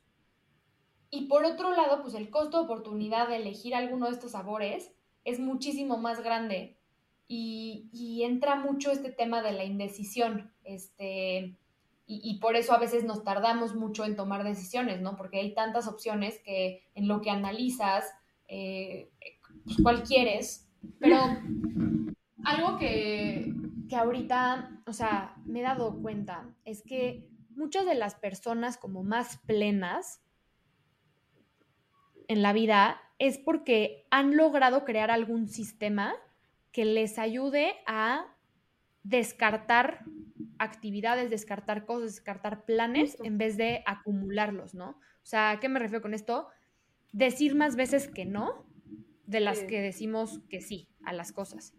y 1.10 1.28
por 1.28 1.45
otro 1.45 1.72
lado, 1.72 2.02
pues 2.02 2.14
el 2.14 2.30
costo 2.30 2.58
de 2.58 2.66
oportunidad 2.66 3.30
de 3.30 3.38
elegir 3.38 3.74
alguno 3.74 4.08
de 4.08 4.12
estos 4.12 4.34
sabores 4.34 4.94
es 5.24 5.40
muchísimo 5.40 5.98
más 5.98 6.22
grande 6.22 6.74
y, 7.27 8.22
entra 8.23 8.56
mucho 8.56 8.91
este 8.91 9.11
tema 9.11 9.41
de 9.41 9.52
la 9.52 9.64
indecisión, 9.64 10.52
este, 10.64 11.57
y, 12.07 12.39
por 12.39 12.56
eso 12.56 12.73
a 12.73 12.80
veces 12.80 13.03
nos 13.03 13.23
tardamos 13.23 13.76
mucho 13.76 14.06
en 14.06 14.15
tomar 14.15 14.43
decisiones, 14.43 15.02
¿no? 15.02 15.15
Porque 15.15 15.39
hay 15.39 15.53
tantas 15.53 15.88
opciones 15.88 16.39
que 16.43 16.84
en 16.93 17.07
lo 17.07 17.22
que 17.22 17.31
analizas, 17.31 18.06
eh, 18.47 19.10
pues, 19.64 19.77
cuál 19.81 20.03
quieres, 20.03 20.69
pero 20.99 21.18
algo 22.43 22.77
que, 22.77 23.52
que 23.89 23.95
ahorita, 23.95 24.81
o 24.85 24.93
sea, 24.93 25.35
me 25.45 25.60
he 25.60 25.64
dado 25.64 25.99
cuenta 26.02 26.49
es 26.64 26.84
que 26.84 27.27
muchas 27.49 27.85
de 27.85 27.95
las 27.95 28.15
personas 28.15 28.77
como 28.77 29.03
más 29.03 29.38
plenas 29.47 30.22
en 32.27 32.41
la 32.41 32.53
vida 32.53 33.02
es 33.18 33.38
porque 33.38 34.06
han 34.11 34.35
logrado 34.35 34.84
crear 34.84 35.10
algún 35.10 35.47
sistema 35.47 36.14
que 36.76 36.84
les 36.84 37.19
ayude 37.19 37.73
a 37.88 38.35
descartar 39.02 40.03
actividades, 40.60 41.30
descartar 41.30 41.85
cosas, 41.85 42.15
descartar 42.15 42.65
planes 42.65 43.15
en 43.23 43.38
vez 43.38 43.56
de 43.56 43.81
acumularlos, 43.85 44.76
¿no? 44.76 44.89
O 44.89 45.26
sea, 45.26 45.52
¿a 45.52 45.60
qué 45.61 45.69
me 45.69 45.80
refiero 45.80 46.02
con 46.02 46.14
esto? 46.14 46.49
Decir 47.14 47.56
más 47.56 47.77
veces 47.77 48.10
que 48.10 48.26
no 48.26 48.65
de 49.26 49.39
las 49.39 49.64
que 49.64 49.80
decimos 49.80 50.41
que 50.49 50.60
sí 50.60 50.89
a 51.06 51.14
las 51.14 51.31
cosas. 51.31 51.73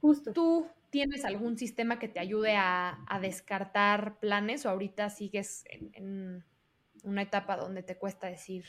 Justo. 0.00 0.32
¿Tú 0.32 0.66
tienes 0.90 1.24
algún 1.24 1.56
sistema 1.56 2.00
que 2.00 2.08
te 2.08 2.18
ayude 2.18 2.56
a, 2.56 2.98
descartar 3.22 4.18
planes 4.18 4.66
o 4.66 4.70
ahorita 4.70 5.10
sigues 5.10 5.62
en, 5.70 6.44
una 7.04 7.22
etapa 7.22 7.56
donde 7.56 7.84
te 7.84 7.96
cuesta 7.96 8.26
decir, 8.26 8.64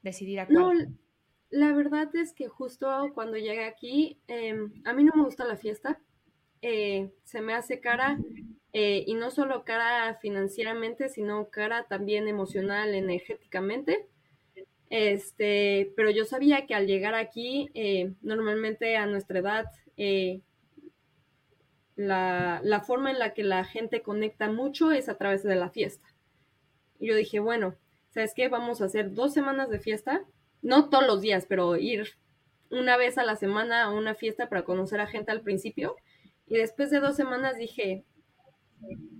decidir 0.00 0.40
a 0.40 0.46
cuál? 0.46 0.78
No, 0.78 0.96
la 1.50 1.72
verdad 1.72 2.14
es 2.16 2.32
que 2.32 2.48
justo 2.48 3.10
cuando 3.14 3.36
llegué 3.36 3.64
aquí, 3.64 4.18
em, 4.28 4.72
a 4.84 4.92
mí 4.92 5.04
no 5.04 5.12
me 5.14 5.24
gusta 5.24 5.44
la 5.44 5.56
fiesta. 5.56 6.00
Eh, 6.62 7.10
se 7.24 7.40
me 7.40 7.54
hace 7.54 7.80
cara, 7.80 8.18
eh, 8.72 9.04
y 9.06 9.14
no 9.14 9.30
solo 9.30 9.64
cara 9.64 10.16
financieramente, 10.20 11.08
sino 11.08 11.48
cara 11.50 11.86
también 11.88 12.28
emocional, 12.28 12.94
energéticamente. 12.94 14.06
Este, 14.90 15.92
pero 15.96 16.10
yo 16.10 16.24
sabía 16.24 16.66
que 16.66 16.74
al 16.74 16.86
llegar 16.86 17.14
aquí, 17.14 17.70
eh, 17.74 18.12
normalmente 18.22 18.96
a 18.96 19.06
nuestra 19.06 19.38
edad, 19.38 19.64
eh, 19.96 20.42
la, 21.96 22.60
la, 22.62 22.80
forma 22.82 23.10
en 23.10 23.18
la 23.18 23.32
que 23.32 23.42
la 23.42 23.64
gente 23.64 24.02
conecta 24.02 24.50
mucho 24.50 24.92
es 24.92 25.08
a 25.08 25.16
través 25.16 25.42
de 25.42 25.56
la 25.56 25.70
fiesta. 25.70 26.06
Yo 27.00 27.14
dije, 27.16 27.40
bueno, 27.40 27.76
¿sabes 28.10 28.34
qué? 28.34 28.48
Vamos 28.48 28.80
a 28.80 28.86
hacer 28.86 29.14
dos 29.14 29.32
semanas 29.32 29.70
de 29.70 29.80
fiesta, 29.80 30.24
no 30.66 30.88
todos 30.90 31.06
los 31.06 31.20
días, 31.20 31.46
pero 31.48 31.76
ir 31.76 32.08
una 32.70 32.96
vez 32.96 33.18
a 33.18 33.24
la 33.24 33.36
semana 33.36 33.84
a 33.84 33.90
una 33.90 34.16
fiesta 34.16 34.48
para 34.48 34.64
conocer 34.64 35.00
a 35.00 35.06
gente 35.06 35.30
al 35.30 35.42
principio. 35.42 35.94
Y 36.48 36.56
después 36.56 36.90
de 36.90 36.98
dos 36.98 37.14
semanas 37.14 37.56
dije, 37.56 38.04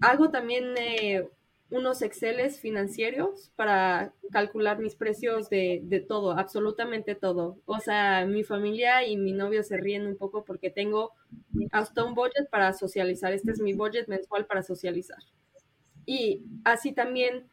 hago 0.01 0.31
también 0.31 0.75
eh, 0.77 1.29
unos 1.71 2.03
Exceles 2.03 2.59
financieros 2.59 3.53
para 3.55 4.13
calcular 4.33 4.81
mis 4.81 4.97
precios 4.97 5.49
de, 5.49 5.83
de, 5.85 6.01
todo, 6.01 6.33
absolutamente 6.33 7.15
todo. 7.15 7.61
O 7.65 7.79
sea, 7.79 8.27
mi 8.27 8.43
familia 8.43 9.07
y 9.07 9.17
mi 9.17 9.33
novio 9.33 9.63
se 9.63 9.77
ríen 9.77 10.05
un 10.05 10.17
poco 10.17 10.45
porque 10.45 10.71
tengo 10.71 11.13
hasta 11.71 12.03
un 12.03 12.17
budget 12.17 12.51
para 12.51 12.73
socializar. 12.73 13.33
Este 13.33 13.53
es 13.53 13.61
mi 13.61 13.73
budget 13.73 14.09
mensual 14.09 14.47
para 14.47 14.65
socializar. 14.65 15.23
Y 16.05 16.43
así 16.65 16.93
también 16.93 17.47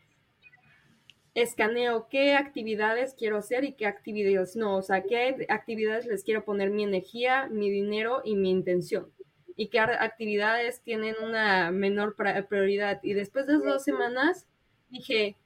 escaneo 1.36 2.08
qué 2.10 2.36
actividades 2.36 3.16
quiero 3.16 3.38
hacer 3.38 3.64
y 3.64 3.74
qué 3.74 3.86
actividades 3.86 4.56
no. 4.56 4.78
O 4.78 4.82
sea, 4.82 5.04
qué 5.04 5.46
actividades 5.50 6.06
les 6.06 6.24
quiero 6.24 6.46
poner 6.46 6.70
mi 6.70 6.84
energía, 6.84 7.48
mi 7.50 7.70
dinero 7.70 8.22
y 8.24 8.36
mi 8.36 8.52
intención 8.52 9.12
y 9.56 9.68
qué 9.68 9.80
actividades 9.80 10.82
tienen 10.82 11.16
una 11.24 11.72
menor 11.72 12.16
prioridad. 12.16 13.00
Y 13.04 13.14
después 13.14 13.48
de 13.48 13.54
dos 13.54 13.84
semanas 13.84 14.48
dije, 14.90 15.38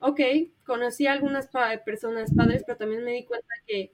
ok, 0.00 0.20
conocí 0.64 1.06
a 1.06 1.12
algunas 1.12 1.48
personas 1.84 2.34
padres, 2.34 2.62
pero 2.66 2.78
también 2.78 3.04
me 3.04 3.12
di 3.12 3.24
cuenta 3.24 3.48
que 3.66 3.92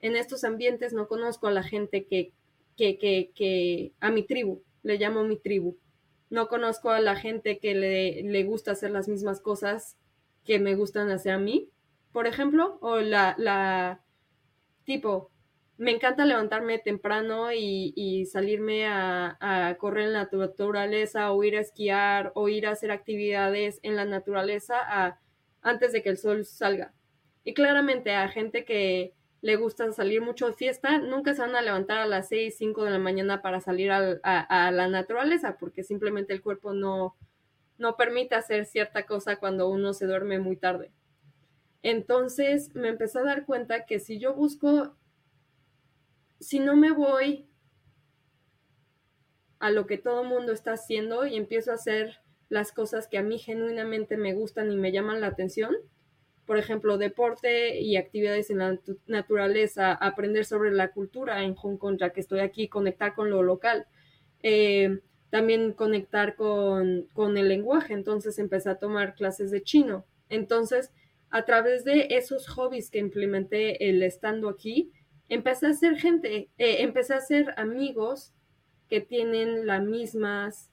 en 0.00 0.16
estos 0.16 0.44
ambientes 0.44 0.92
no 0.92 1.08
conozco 1.08 1.46
a 1.46 1.52
la 1.52 1.62
gente 1.62 2.04
que, 2.06 2.32
que, 2.76 2.98
que, 2.98 3.30
que 3.34 3.92
a 4.00 4.10
mi 4.10 4.24
tribu, 4.24 4.62
le 4.82 4.98
llamo 4.98 5.24
mi 5.24 5.36
tribu. 5.36 5.76
No 6.28 6.48
conozco 6.48 6.90
a 6.90 7.00
la 7.00 7.14
gente 7.16 7.58
que 7.58 7.74
le, 7.74 8.22
le 8.22 8.44
gusta 8.44 8.72
hacer 8.72 8.90
las 8.90 9.08
mismas 9.08 9.40
cosas 9.40 9.96
que 10.46 10.58
me 10.58 10.74
gustan 10.74 11.10
hacer 11.10 11.32
a 11.32 11.38
mí, 11.38 11.70
por 12.12 12.26
ejemplo, 12.26 12.78
o 12.80 13.00
la, 13.00 13.34
la 13.38 14.00
tipo, 14.84 15.30
me 15.78 15.90
encanta 15.90 16.24
levantarme 16.24 16.78
temprano 16.78 17.52
y, 17.52 18.26
salirme 18.32 18.86
a, 18.86 19.76
correr 19.78 20.06
en 20.06 20.12
la 20.14 20.28
naturaleza 20.32 21.32
o 21.32 21.44
ir 21.44 21.56
a 21.56 21.60
esquiar 21.60 22.32
o 22.34 22.48
ir 22.48 22.66
a 22.66 22.70
hacer 22.70 22.90
actividades 22.90 23.78
en 23.82 23.96
la 23.96 24.04
naturaleza 24.04 25.18
antes 25.62 25.92
de 25.92 26.02
que 26.02 26.08
el 26.08 26.18
sol 26.18 26.44
salga. 26.46 26.94
Y 27.44 27.54
claramente 27.54 28.14
a 28.14 28.28
gente 28.28 28.64
que 28.64 29.12
le 29.42 29.56
gusta 29.56 29.92
salir 29.92 30.22
mucho 30.22 30.46
de 30.48 30.54
fiesta, 30.54 30.98
nunca 30.98 31.34
se 31.34 31.42
van 31.42 31.54
a 31.54 31.62
levantar 31.62 31.98
a 31.98 32.06
las 32.06 32.28
6, 32.28 32.56
5 32.56 32.84
de 32.84 32.90
la 32.90 32.98
mañana 32.98 33.42
para 33.42 33.60
salir 33.60 33.92
a, 33.92 34.70
la 34.72 34.88
naturaleza 34.88 35.56
porque 35.58 35.84
simplemente 35.84 36.32
el 36.32 36.42
cuerpo 36.42 36.72
no, 36.72 37.14
no 37.78 37.96
permite 37.96 38.34
hacer 38.34 38.66
cierta 38.66 39.06
cosa 39.06 39.36
cuando 39.36 39.68
uno 39.68 39.92
se 39.92 40.06
duerme 40.06 40.38
muy 40.38 40.56
tarde. 40.56 40.92
Entonces 41.82 42.74
me 42.74 42.88
empecé 42.88 43.18
a 43.18 43.24
dar 43.24 43.46
cuenta 43.46 43.86
que 43.86 43.98
si 43.98 44.18
yo 44.18 44.34
busco 44.34 44.96
si 46.40 46.60
no 46.60 46.76
me 46.76 46.92
voy 46.92 47.46
a 49.58 49.70
lo 49.70 49.86
que 49.86 49.98
todo 49.98 50.22
el 50.22 50.28
mundo 50.28 50.52
está 50.52 50.72
haciendo 50.72 51.26
y 51.26 51.36
empiezo 51.36 51.70
a 51.70 51.74
hacer 51.74 52.20
las 52.48 52.72
cosas 52.72 53.08
que 53.08 53.18
a 53.18 53.22
mí 53.22 53.38
genuinamente 53.38 54.16
me 54.16 54.34
gustan 54.34 54.70
y 54.70 54.76
me 54.76 54.92
llaman 54.92 55.20
la 55.20 55.28
atención, 55.28 55.74
por 56.44 56.58
ejemplo, 56.58 56.98
deporte 56.98 57.80
y 57.80 57.96
actividades 57.96 58.50
en 58.50 58.58
la 58.58 58.78
naturaleza, 59.06 59.92
aprender 59.92 60.44
sobre 60.44 60.70
la 60.70 60.92
cultura 60.92 61.42
en 61.42 61.54
Hong 61.54 61.76
Kong, 61.76 61.96
ya 61.98 62.10
que 62.10 62.20
estoy 62.20 62.40
aquí, 62.40 62.68
conectar 62.68 63.14
con 63.14 63.30
lo 63.30 63.42
local, 63.42 63.86
eh, 64.42 65.00
también 65.30 65.72
conectar 65.72 66.36
con, 66.36 67.08
con 67.12 67.36
el 67.36 67.48
lenguaje, 67.48 67.94
entonces 67.94 68.38
empecé 68.38 68.70
a 68.70 68.78
tomar 68.78 69.14
clases 69.14 69.50
de 69.50 69.62
chino. 69.62 70.04
Entonces, 70.28 70.92
a 71.30 71.44
través 71.44 71.84
de 71.84 72.08
esos 72.10 72.48
hobbies 72.48 72.90
que 72.90 72.98
implementé 72.98 73.88
el 73.88 74.02
estando 74.02 74.48
aquí, 74.48 74.92
empecé 75.28 75.66
a 75.66 75.74
ser 75.74 75.96
gente, 75.96 76.48
eh, 76.58 76.76
empecé 76.82 77.14
a 77.14 77.20
ser 77.20 77.54
amigos 77.56 78.32
que 78.88 79.00
tienen 79.00 79.66
las 79.66 79.82
mismas 79.82 80.70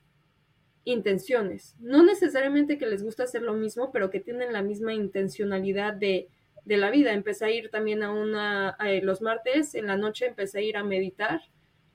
intenciones. 0.86 1.76
No 1.80 2.04
necesariamente 2.04 2.78
que 2.78 2.86
les 2.86 3.04
gusta 3.04 3.24
hacer 3.24 3.42
lo 3.42 3.54
mismo, 3.54 3.92
pero 3.92 4.10
que 4.10 4.20
tienen 4.20 4.54
la 4.54 4.62
misma 4.62 4.94
intencionalidad 4.94 5.94
de, 5.94 6.30
de 6.66 6.78
la 6.78 6.92
vida. 6.92 7.14
Empecé 7.14 7.46
a 7.46 7.52
ir 7.52 7.70
también 7.70 8.04
a 8.04 8.12
una, 8.12 8.78
los 9.02 9.22
martes 9.22 9.76
en 9.76 9.88
la 9.88 9.98
noche 9.98 10.28
empecé 10.28 10.60
a 10.60 10.62
ir 10.62 10.78
a 10.78 10.84
meditar 10.84 11.42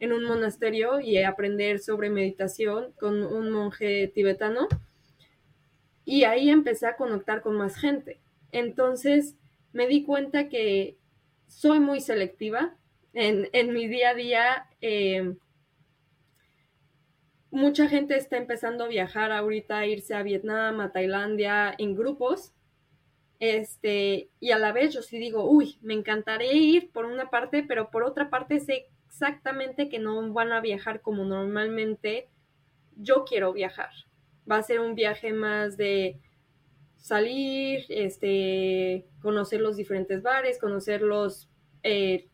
en 0.00 0.12
un 0.12 0.24
monasterio 0.24 1.00
y 1.00 1.18
aprender 1.18 1.80
sobre 1.80 2.10
meditación 2.10 2.92
con 2.98 3.22
un 3.22 3.50
monje 3.50 4.08
tibetano. 4.08 4.68
Y 6.04 6.24
ahí 6.24 6.50
empecé 6.50 6.86
a 6.86 6.96
conectar 6.96 7.42
con 7.42 7.56
más 7.56 7.76
gente. 7.76 8.20
Entonces 8.52 9.36
me 9.72 9.86
di 9.86 10.04
cuenta 10.04 10.48
que 10.48 10.96
soy 11.46 11.80
muy 11.80 12.00
selectiva. 12.00 12.76
En, 13.12 13.48
en 13.52 13.72
mi 13.72 13.88
día 13.88 14.10
a 14.10 14.14
día, 14.14 14.66
eh, 14.80 15.34
mucha 17.50 17.88
gente 17.88 18.16
está 18.16 18.36
empezando 18.36 18.84
a 18.84 18.88
viajar 18.88 19.32
ahorita, 19.32 19.86
irse 19.86 20.14
a 20.14 20.22
Vietnam, 20.22 20.80
a 20.80 20.92
Tailandia, 20.92 21.74
en 21.76 21.94
grupos. 21.94 22.52
Este, 23.40 24.30
y 24.40 24.50
a 24.50 24.58
la 24.58 24.72
vez 24.72 24.92
yo 24.92 25.02
sí 25.02 25.18
digo, 25.18 25.48
uy, 25.48 25.78
me 25.80 25.94
encantaría 25.94 26.52
ir 26.52 26.90
por 26.90 27.04
una 27.04 27.30
parte, 27.30 27.62
pero 27.62 27.90
por 27.90 28.02
otra 28.02 28.30
parte 28.30 28.60
sé 28.60 28.88
exactamente 29.08 29.88
que 29.88 29.98
no 29.98 30.32
van 30.32 30.52
a 30.52 30.60
viajar 30.60 31.00
como 31.00 31.24
normalmente 31.24 32.28
yo 32.96 33.24
quiero 33.24 33.52
viajar. 33.52 33.90
Va 34.50 34.56
a 34.56 34.62
ser 34.62 34.80
un 34.80 34.94
viaje 34.94 35.32
más 35.32 35.76
de 35.76 36.20
salir, 36.96 37.84
este, 37.88 39.06
conocer 39.22 39.60
los 39.60 39.76
diferentes 39.76 40.22
bares, 40.22 40.58
conocer 40.58 41.00
los, 41.02 41.48
eh, 41.82 42.28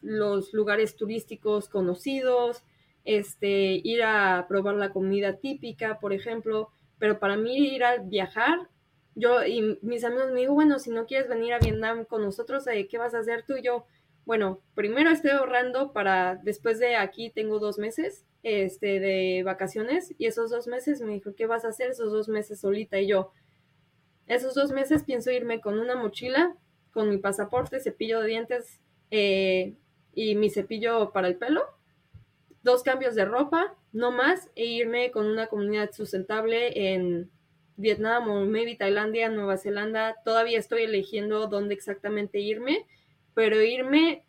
los 0.00 0.52
lugares 0.54 0.96
turísticos 0.96 1.68
conocidos, 1.68 2.64
este, 3.04 3.80
ir 3.84 4.02
a 4.02 4.46
probar 4.48 4.76
la 4.76 4.90
comida 4.90 5.36
típica, 5.36 5.98
por 6.00 6.12
ejemplo, 6.12 6.70
pero 6.98 7.18
para 7.18 7.36
mí 7.36 7.74
ir 7.74 7.84
a 7.84 7.98
viajar, 7.98 8.68
yo 9.14 9.44
y 9.44 9.78
mis 9.82 10.04
amigos 10.04 10.32
me 10.32 10.40
digo, 10.40 10.54
bueno, 10.54 10.78
si 10.78 10.90
no 10.90 11.04
quieres 11.06 11.28
venir 11.28 11.52
a 11.52 11.58
Vietnam 11.58 12.04
con 12.04 12.22
nosotros, 12.22 12.66
eh, 12.68 12.88
¿qué 12.88 12.98
vas 12.98 13.14
a 13.14 13.18
hacer 13.18 13.44
tú 13.46 13.56
y 13.56 13.62
yo? 13.62 13.84
Bueno, 14.24 14.60
primero 14.74 15.10
estoy 15.10 15.32
ahorrando 15.32 15.92
para, 15.92 16.36
después 16.36 16.78
de 16.78 16.94
aquí 16.96 17.30
tengo 17.30 17.58
dos 17.58 17.78
meses 17.78 18.24
este, 18.42 19.00
de 19.00 19.42
vacaciones 19.44 20.14
y 20.16 20.26
esos 20.26 20.50
dos 20.50 20.68
meses 20.68 21.00
me 21.00 21.14
dijo, 21.14 21.34
¿qué 21.34 21.46
vas 21.46 21.64
a 21.64 21.68
hacer 21.68 21.90
esos 21.90 22.12
dos 22.12 22.28
meses 22.28 22.60
solita? 22.60 23.00
Y 23.00 23.08
yo, 23.08 23.32
esos 24.26 24.54
dos 24.54 24.70
meses 24.70 25.02
pienso 25.02 25.30
irme 25.30 25.60
con 25.60 25.78
una 25.78 25.96
mochila, 25.96 26.56
con 26.92 27.10
mi 27.10 27.18
pasaporte, 27.18 27.80
cepillo 27.80 28.20
de 28.20 28.28
dientes 28.28 28.80
eh, 29.10 29.74
y 30.14 30.36
mi 30.36 30.50
cepillo 30.50 31.10
para 31.10 31.26
el 31.26 31.36
pelo, 31.36 31.64
dos 32.62 32.82
cambios 32.82 33.14
de 33.14 33.24
ropa, 33.24 33.74
no 33.92 34.12
más, 34.12 34.50
e 34.54 34.64
irme 34.64 35.10
con 35.10 35.26
una 35.26 35.48
comunidad 35.48 35.90
sustentable 35.92 36.94
en 36.94 37.30
Vietnam 37.76 38.28
o 38.28 38.44
maybe 38.44 38.76
Tailandia, 38.76 39.28
Nueva 39.28 39.56
Zelanda. 39.56 40.16
Todavía 40.24 40.58
estoy 40.58 40.82
eligiendo 40.82 41.48
dónde 41.48 41.74
exactamente 41.74 42.38
irme, 42.38 42.86
pero 43.34 43.60
irme 43.62 44.24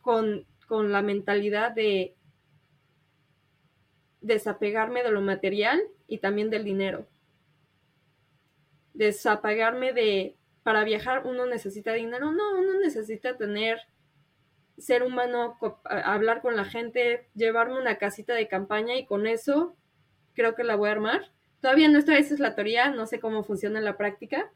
con, 0.00 0.46
con 0.68 0.92
la 0.92 1.02
mentalidad 1.02 1.72
de 1.72 2.14
desapegarme 4.20 5.02
de 5.02 5.10
lo 5.10 5.20
material 5.20 5.82
y 6.06 6.18
también 6.18 6.50
del 6.50 6.64
dinero 6.64 7.06
desapagarme 8.96 9.92
de, 9.92 10.36
para 10.62 10.84
viajar 10.84 11.26
uno 11.26 11.46
necesita 11.46 11.92
dinero, 11.92 12.32
no, 12.32 12.58
uno 12.58 12.80
necesita 12.80 13.36
tener, 13.36 13.78
ser 14.78 15.02
humano, 15.02 15.58
hablar 15.84 16.40
con 16.40 16.56
la 16.56 16.64
gente, 16.64 17.28
llevarme 17.34 17.78
una 17.78 17.96
casita 17.96 18.34
de 18.34 18.48
campaña 18.48 18.96
y 18.96 19.06
con 19.06 19.26
eso 19.26 19.76
creo 20.34 20.54
que 20.54 20.64
la 20.64 20.76
voy 20.76 20.88
a 20.88 20.92
armar. 20.92 21.30
Todavía 21.60 21.88
no 21.88 21.98
esta 21.98 22.18
esa 22.18 22.34
es 22.34 22.40
la 22.40 22.54
teoría, 22.54 22.90
no 22.90 23.06
sé 23.06 23.20
cómo 23.20 23.42
funciona 23.42 23.78
en 23.78 23.84
la 23.84 23.96
práctica. 23.96 24.50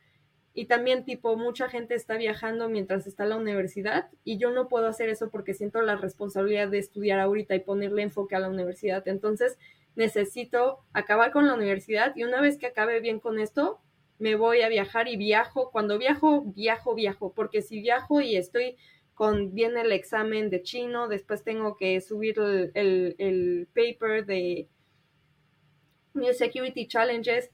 Y 0.53 0.67
también 0.67 1.05
tipo, 1.05 1.37
mucha 1.37 1.69
gente 1.69 1.95
está 1.95 2.17
viajando 2.17 2.69
mientras 2.69 3.07
está 3.07 3.23
en 3.23 3.31
la 3.31 3.37
universidad 3.37 4.09
y 4.25 4.37
yo 4.37 4.51
no 4.51 4.69
puedo 4.69 4.89
hacer 4.89 5.09
eso 5.09 5.31
porque 5.31 5.55
siento 5.55 5.81
la 5.81 5.97
responsabilidad 5.97 6.69
de 6.69 6.79
estudiar 6.79 7.21
ahorita 7.21 7.55
y 7.55 7.61
ponerle 7.61 8.03
enfoque 8.03 8.35
a 8.35 8.41
la 8.41 8.49
universidad. 8.49 9.07
Entonces, 9.07 9.59
necesito 9.95 10.81
acabar 10.93 11.31
con 11.31 11.47
la 11.47 11.55
universidad 11.55 12.15
y 12.17 12.25
una 12.25 12.41
vez 12.41 12.59
que 12.59 12.67
acabe 12.67 13.01
bien 13.01 13.21
con 13.21 13.39
esto, 13.39 13.81
me 14.19 14.35
voy 14.35 14.61
a 14.61 14.69
viajar 14.69 15.09
y 15.09 15.17
viajo. 15.17 15.71
Cuando 15.71 15.99
viajo, 15.99 16.43
viajo, 16.43 16.95
viajo, 16.95 17.33
porque 17.33 17.63
si 17.63 17.81
viajo 17.81 18.21
y 18.21 18.37
estoy 18.37 18.77
con, 19.15 19.55
viene 19.55 19.81
el 19.81 19.93
examen 19.93 20.51
de 20.51 20.63
chino, 20.63 21.09
después 21.09 21.43
tengo 21.43 21.77
que 21.77 22.01
subir 22.01 22.39
el, 22.39 23.69
paper 23.75 24.27
de 24.27 24.69
New 26.15 26.33
Security 26.35 26.87
Challenges, 26.87 27.51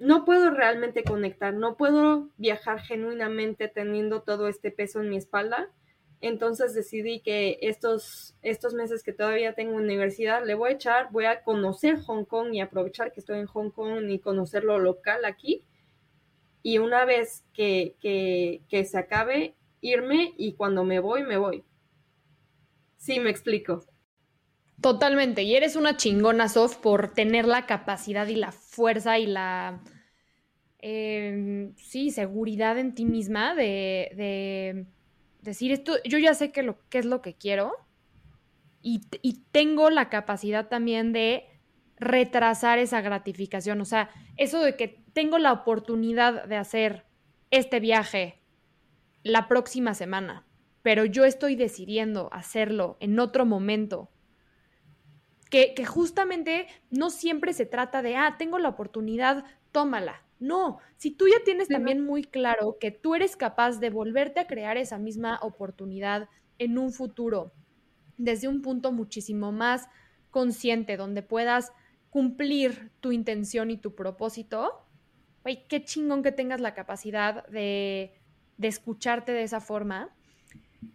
no 0.00 0.24
puedo 0.24 0.50
realmente 0.50 1.04
conectar, 1.04 1.52
no 1.52 1.76
puedo 1.76 2.30
viajar 2.38 2.80
genuinamente 2.80 3.68
teniendo 3.68 4.22
todo 4.22 4.48
este 4.48 4.70
peso 4.70 5.00
en 5.00 5.10
mi 5.10 5.18
espalda. 5.18 5.70
Entonces 6.22 6.74
decidí 6.74 7.20
que 7.20 7.58
estos, 7.60 8.34
estos 8.40 8.72
meses 8.72 9.02
que 9.02 9.12
todavía 9.12 9.54
tengo 9.54 9.76
universidad 9.76 10.44
le 10.44 10.54
voy 10.54 10.70
a 10.70 10.74
echar, 10.74 11.08
voy 11.12 11.26
a 11.26 11.42
conocer 11.42 12.00
Hong 12.00 12.24
Kong 12.24 12.54
y 12.54 12.60
aprovechar 12.60 13.12
que 13.12 13.20
estoy 13.20 13.40
en 13.40 13.46
Hong 13.46 13.70
Kong 13.70 14.08
y 14.08 14.18
conocer 14.20 14.64
lo 14.64 14.78
local 14.78 15.26
aquí. 15.26 15.66
Y 16.62 16.78
una 16.78 17.04
vez 17.04 17.44
que, 17.52 17.94
que, 18.00 18.62
que 18.70 18.86
se 18.86 18.98
acabe, 18.98 19.54
irme 19.82 20.32
y 20.38 20.54
cuando 20.54 20.82
me 20.82 20.98
voy, 21.00 21.24
me 21.24 21.36
voy. 21.36 21.62
Sí, 22.96 23.20
me 23.20 23.28
explico. 23.28 23.84
Totalmente. 24.80 25.42
Y 25.42 25.54
eres 25.54 25.76
una 25.76 25.96
chingona, 25.96 26.48
Sof, 26.48 26.76
por 26.76 27.12
tener 27.12 27.46
la 27.46 27.66
capacidad 27.66 28.26
y 28.28 28.36
la 28.36 28.52
fuerza 28.52 29.18
y 29.18 29.26
la, 29.26 29.80
em, 30.78 31.74
sí, 31.76 32.10
seguridad 32.10 32.78
en 32.78 32.94
ti 32.94 33.04
misma 33.04 33.54
de, 33.54 34.86
decir 35.42 35.72
esto, 35.72 35.94
yo 36.04 36.18
ya 36.18 36.34
sé 36.34 36.52
que 36.52 36.62
lo, 36.62 36.78
qué 36.88 36.98
es 36.98 37.06
lo 37.06 37.22
que 37.22 37.34
quiero 37.34 37.72
y, 38.82 39.02
y 39.22 39.42
tengo 39.52 39.90
la 39.90 40.08
capacidad 40.10 40.68
también 40.68 41.12
de 41.12 41.46
retrasar 41.96 42.78
esa 42.78 43.00
gratificación. 43.00 43.80
O 43.80 43.84
sea, 43.84 44.10
eso 44.36 44.60
de 44.62 44.76
que 44.76 45.02
tengo 45.12 45.38
la 45.38 45.52
oportunidad 45.52 46.44
de 46.46 46.56
hacer 46.56 47.04
este 47.50 47.80
viaje 47.80 48.40
la 49.22 49.48
próxima 49.48 49.94
semana, 49.94 50.46
pero 50.82 51.04
yo 51.04 51.24
estoy 51.24 51.56
decidiendo 51.56 52.30
hacerlo 52.32 52.96
en 53.00 53.18
otro 53.18 53.44
momento 53.44 54.10
que, 55.50 55.84
justamente 55.84 56.68
no 56.90 57.10
siempre 57.10 57.52
se 57.52 57.66
trata 57.66 58.02
de, 58.02 58.16
ah, 58.16 58.36
tengo 58.38 58.58
la 58.58 58.68
oportunidad, 58.68 59.44
tómala. 59.72 60.22
No, 60.38 60.78
si 60.96 61.10
tú 61.10 61.26
ya 61.28 61.44
tienes 61.44 61.68
también 61.68 62.02
muy 62.02 62.24
claro 62.24 62.78
que 62.80 62.90
tú 62.90 63.14
eres 63.14 63.36
capaz 63.36 63.78
de 63.78 63.90
volverte 63.90 64.40
a 64.40 64.46
crear 64.46 64.78
esa 64.78 64.96
misma 64.96 65.38
oportunidad 65.42 66.30
en 66.58 66.78
un 66.78 66.92
futuro, 66.92 67.52
desde 68.16 68.48
un 68.48 68.62
punto 68.62 68.90
muchísimo 68.90 69.52
más 69.52 69.88
consciente, 70.30 70.96
donde 70.96 71.22
puedas 71.22 71.72
cumplir 72.08 72.90
tu 73.00 73.12
intención 73.12 73.70
y 73.70 73.76
tu 73.76 73.94
propósito, 73.94 74.86
güey, 75.42 75.66
qué 75.68 75.84
chingón 75.84 76.22
que 76.22 76.32
tengas 76.32 76.60
la 76.60 76.74
capacidad 76.74 77.46
de, 77.48 78.14
de 78.56 78.68
escucharte 78.68 79.32
de 79.32 79.42
esa 79.42 79.60
forma 79.60 80.14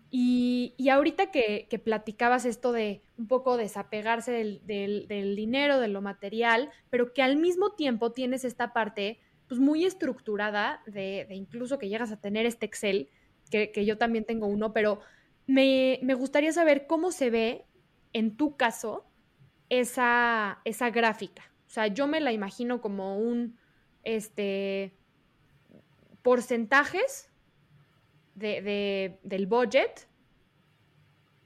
y, 0.10 0.90
ahorita 0.90 1.30
que, 1.32 1.82
platicabas 1.84 2.46
esto 2.46 2.72
de 2.72 3.02
un 3.18 3.28
poco 3.28 3.58
desapegarse 3.58 4.32
del, 4.32 5.36
dinero, 5.36 5.80
de 5.80 5.88
lo 5.88 6.02
material, 6.02 6.72
pero 6.90 7.14
que 7.14 7.22
al 7.22 7.38
mismo 7.38 7.74
tiempo 7.74 8.12
tienes 8.12 8.46
esta 8.46 8.74
parte 8.74 9.20
pues 9.48 9.60
muy 9.60 9.86
estructurada 9.86 10.82
de, 10.88 11.28
incluso 11.32 11.78
que 11.78 11.90
llegas 11.90 12.12
a 12.12 12.20
tener 12.20 12.46
este 12.46 12.66
Excel, 12.66 13.10
que, 13.52 13.86
yo 13.86 13.98
también 13.98 14.26
tengo 14.26 14.48
uno, 14.48 14.74
pero 14.74 15.02
me, 15.48 16.00
gustaría 16.16 16.52
saber 16.52 16.88
cómo 16.88 17.12
se 17.12 17.30
ve 17.30 17.66
en 18.14 18.38
tu 18.38 18.56
caso 18.56 19.06
esa, 19.70 20.62
esa 20.66 20.90
gráfica. 20.90 21.44
O 21.68 21.70
sea, 21.70 21.88
yo 21.88 22.08
me 22.08 22.22
la 22.22 22.32
imagino 22.32 22.82
como 22.82 23.20
un, 23.20 23.58
este, 24.04 24.96
porcentajes 26.22 27.30
de, 28.36 29.20
del 29.24 29.48
budget 29.48 30.08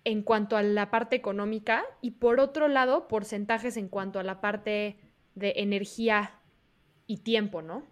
en 0.03 0.23
cuanto 0.23 0.57
a 0.57 0.63
la 0.63 0.89
parte 0.89 1.15
económica 1.15 1.83
y 2.01 2.11
por 2.11 2.39
otro 2.39 2.67
lado 2.67 3.07
porcentajes 3.07 3.77
en 3.77 3.87
cuanto 3.87 4.19
a 4.19 4.23
la 4.23 4.41
parte 4.41 4.97
de 5.35 5.53
energía 5.57 6.31
y 7.05 7.17
tiempo, 7.17 7.61
¿no? 7.61 7.83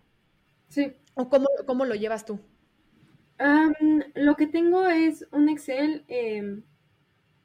Sí. 0.68 0.94
¿O 1.14 1.30
cómo, 1.30 1.86
lo 1.86 1.95
llevas 1.95 2.26
tú? 2.26 2.40
lo 4.15 4.36
que 4.36 4.48
tengo 4.48 4.88
es 4.88 5.28
un 5.32 5.48
Excel 5.48 6.03
em, 6.07 6.64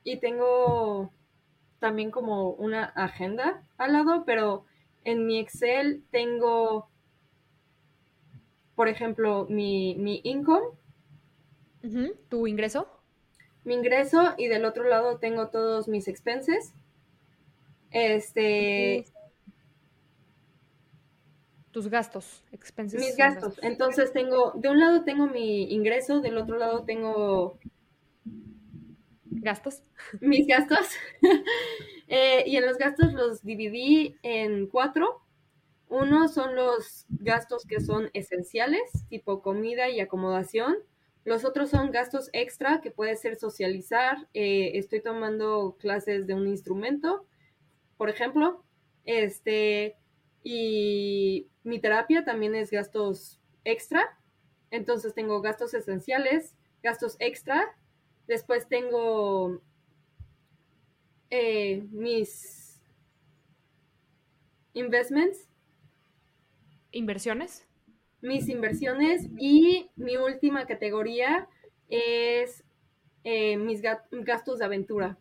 y 0.05 0.16
tengo 0.20 1.12
también 1.79 2.11
como 2.11 2.51
una 2.53 2.85
agenda 2.85 3.62
al 3.77 3.93
lado, 3.93 4.24
pero 4.24 4.65
en 5.05 5.27
mi 5.27 5.39
Excel 5.39 6.03
tengo, 6.11 6.89
por 8.74 8.89
ejemplo, 8.89 9.47
mi, 9.51 9.97
mi 9.97 10.23
income 10.24 10.65
¿Tu 12.28 12.46
ingreso? 12.46 12.88
Mi 13.64 13.74
ingreso 13.74 14.34
y 14.38 14.48
del 14.48 14.64
otro 14.64 14.84
lado 14.84 15.18
tengo 15.18 15.48
todos 15.48 15.88
mis 15.88 16.09
expenses. 16.09 16.74
Este. 17.90 19.04
Tus 21.70 21.88
gastos, 21.88 22.44
expenses. 22.52 23.00
Mis 23.00 23.16
gastos. 23.16 23.59
Entonces 23.62 24.12
tengo, 24.12 24.52
de 24.56 24.68
un 24.68 24.78
lado 24.78 25.04
tengo 25.04 25.26
mi 25.26 25.72
ingreso, 25.72 26.20
del 26.20 26.36
otro 26.36 26.59
lado 26.59 26.84
tengo 26.84 27.59
gastos. 29.24 29.82
Mis 30.20 30.46
gastos. 30.46 30.88
Eh, 32.14 32.44
y 32.46 32.59
en 32.59 32.66
los 32.66 32.76
gastos 32.76 33.14
los 33.14 33.42
dividí 33.42 34.16
en 34.22 34.66
cuatro. 34.66 35.22
Uno 35.88 36.28
son 36.28 36.54
los 36.54 37.06
gastos 37.09 37.64
que 37.64 37.80
son 37.80 38.10
esenciales, 38.12 38.82
tipo 39.09 39.40
comida 39.40 39.88
y 39.88 39.98
acomodación. 39.98 40.76
Los 41.24 41.44
otros 41.44 41.70
son 41.70 41.93
gastos 41.93 42.31
extra, 42.32 42.81
que 42.81 42.90
puede 42.90 43.16
ser 43.16 43.36
socializar. 43.36 44.28
Eh, 44.35 44.73
estoy 44.74 45.01
tomando 45.01 45.77
clases 45.78 46.27
de 46.27 46.35
un 46.35 46.49
instrumento, 46.49 47.27
por 47.97 48.11
ejemplo. 48.11 48.65
Este, 49.05 49.97
y 50.43 51.49
mi 51.62 51.81
terapia 51.81 52.24
también 52.24 52.55
es 52.55 52.70
gastos 52.70 53.40
extra. 53.65 54.19
Entonces 54.70 55.15
tengo 55.15 55.40
gastos 55.40 55.74
esenciales, 55.74 56.57
gastos 56.82 57.16
extra. 57.20 57.77
Después 58.27 58.69
tengo 58.69 59.61
eh, 61.31 61.86
mis 61.90 62.82
investments. 64.73 65.49
¿Inversiones? 66.90 67.66
Mis 68.23 68.49
inversiones 68.49 69.28
y 69.36 69.90
mi 69.97 70.16
última 70.16 70.65
categoría 70.66 71.49
es 71.89 72.65
eh, 73.24 73.57
mis 73.57 73.82
gastos 73.82 74.59
de 74.59 74.65
aventura. 74.65 75.19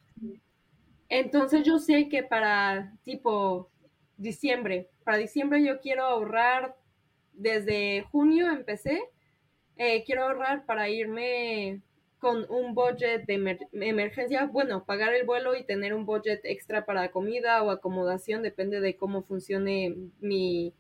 Entonces 1.09 1.63
yo 1.63 1.77
sé 1.79 2.07
que 2.07 2.23
para 2.23 2.93
tipo 3.03 3.69
diciembre, 4.15 4.89
para 5.03 5.17
diciembre 5.17 5.63
yo 5.63 5.81
quiero 5.81 6.03
ahorrar, 6.03 6.77
desde 7.33 8.03
junio 8.11 8.49
empecé, 8.49 9.01
eh, 9.75 10.03
quiero 10.05 10.23
ahorrar 10.23 10.65
para 10.65 10.89
irme 10.89 11.81
con 12.19 12.45
un 12.49 12.75
budget 12.75 13.25
de 13.25 13.57
emergencia, 13.71 14.45
bueno, 14.45 14.85
pagar 14.85 15.13
el 15.15 15.25
vuelo 15.25 15.55
y 15.55 15.63
tener 15.63 15.95
un 15.95 16.05
budget 16.05 16.41
extra 16.43 16.85
para 16.85 17.09
comida 17.09 17.63
o 17.63 17.71
acomodación, 17.71 18.43
depende 18.43 18.79
de 18.79 18.95
cómo 18.95 19.23
funcione 19.23 19.95
mi, 20.19 20.71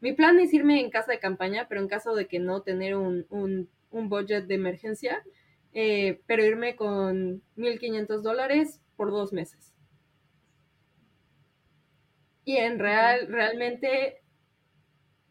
mi 0.00 0.12
plan 0.12 0.38
es 0.38 0.52
irme 0.52 0.80
en 0.80 0.90
casa 0.90 1.12
de 1.12 1.18
campaña, 1.18 1.66
pero 1.68 1.80
en 1.80 1.88
caso 1.88 2.14
de 2.14 2.26
que 2.26 2.38
no 2.38 2.62
tener 2.62 2.96
un, 2.96 3.26
un, 3.30 3.68
budget 4.08 4.46
de 4.46 4.54
emergencia, 4.54 5.24
eh, 5.72 6.20
pero 6.26 6.44
irme 6.44 6.76
con 6.76 7.42
1.500 7.56 8.20
dólares 8.20 8.80
por 8.96 9.10
dos 9.10 9.32
meses. 9.32 9.74
Y 12.44 12.58
en 12.58 12.78
real, 12.78 13.26
realmente 13.28 14.22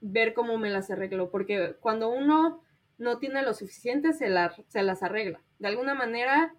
ver 0.02 0.34
cómo 0.34 0.58
me 0.58 0.70
las 0.70 0.90
arreglo, 0.90 1.30
porque 1.30 1.76
cuando 1.80 2.10
uno 2.10 2.62
no 2.98 3.20
tiene 3.20 3.44
lo 3.44 3.54
suficiente, 3.54 4.14
se, 4.14 4.28
se 4.68 4.84
las 4.84 5.04
arregla. 5.04 5.42
De 5.60 5.68
alguna 5.68 5.94
manera, 5.94 6.54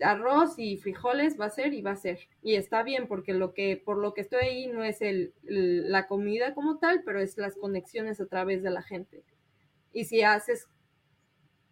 arroz 0.00 0.58
y 0.58 0.76
frijoles 0.76 1.40
va 1.40 1.46
a 1.46 1.50
ser 1.50 1.74
y 1.74 1.82
va 1.82 1.92
a 1.92 1.96
ser. 1.96 2.28
Y 2.42 2.54
está 2.54 2.82
bien 2.82 3.08
porque 3.08 3.32
lo 3.32 3.54
que, 3.54 3.80
por 3.82 3.98
lo 3.98 4.14
que 4.14 4.20
estoy 4.20 4.40
ahí 4.40 4.66
no 4.66 4.84
es 4.84 5.00
el, 5.02 5.34
la 5.42 6.06
comida 6.06 6.54
como 6.54 6.78
tal, 6.78 7.02
pero 7.04 7.20
es 7.20 7.36
las 7.38 7.56
conexiones 7.56 8.20
a 8.20 8.26
través 8.26 8.62
de 8.62 8.70
la 8.70 8.82
gente. 8.82 9.24
Y 9.92 10.04
si 10.04 10.22
haces 10.22 10.68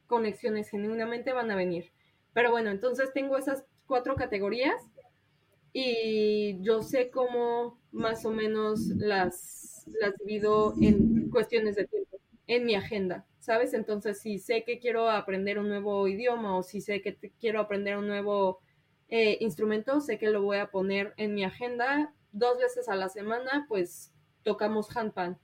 conexiones 0.07 0.71
genuinamente 0.71 1.33
van 1.33 1.51
a 1.51 1.57
venir. 1.57 1.93
Pero 2.33 2.51
bueno, 2.51 2.71
entonces 2.71 3.13
tengo 3.13 3.37
esas 3.37 3.65
cuatro 3.87 4.17
categorías 4.17 4.81
y 5.73 6.61
yo 6.63 6.83
sé 6.83 7.11
cómo 7.11 7.81
más 7.93 8.25
o 8.25 8.31
menos 8.31 8.81
las, 8.97 9.85
las 10.01 10.17
divido 10.19 10.75
en 10.81 11.31
cuestiones 11.31 11.77
de 11.77 11.87
tiempo, 11.87 12.19
en 12.47 12.65
mi 12.65 12.75
agenda. 12.75 13.27
¿Sabes? 13.45 13.75
Entonces, 13.75 14.21
si 14.21 14.39
sé 14.39 14.65
que 14.65 14.79
quiero 14.79 15.11
aprender 15.11 15.59
un 15.59 15.69
nuevo 15.69 16.09
idioma 16.09 16.57
o 16.57 16.63
si 16.63 16.81
sé 16.81 17.03
que 17.03 17.17
quiero 17.39 17.61
aprender 17.61 17.99
un 17.99 18.09
nuevo 18.09 18.61
eh, 19.09 19.37
instrumento, 19.41 20.01
sé 20.01 20.17
que 20.19 20.31
lo 20.31 20.43
voy 20.43 20.57
a 20.57 20.71
poner 20.71 21.13
en 21.19 21.35
mi 21.35 21.45
agenda 21.45 22.15
dos 22.33 22.59
veces 22.59 22.89
a 22.89 22.97
la 22.97 23.11
semana, 23.11 23.67
pues 23.69 24.13
tocamos 24.45 24.97
handpan. 24.97 25.39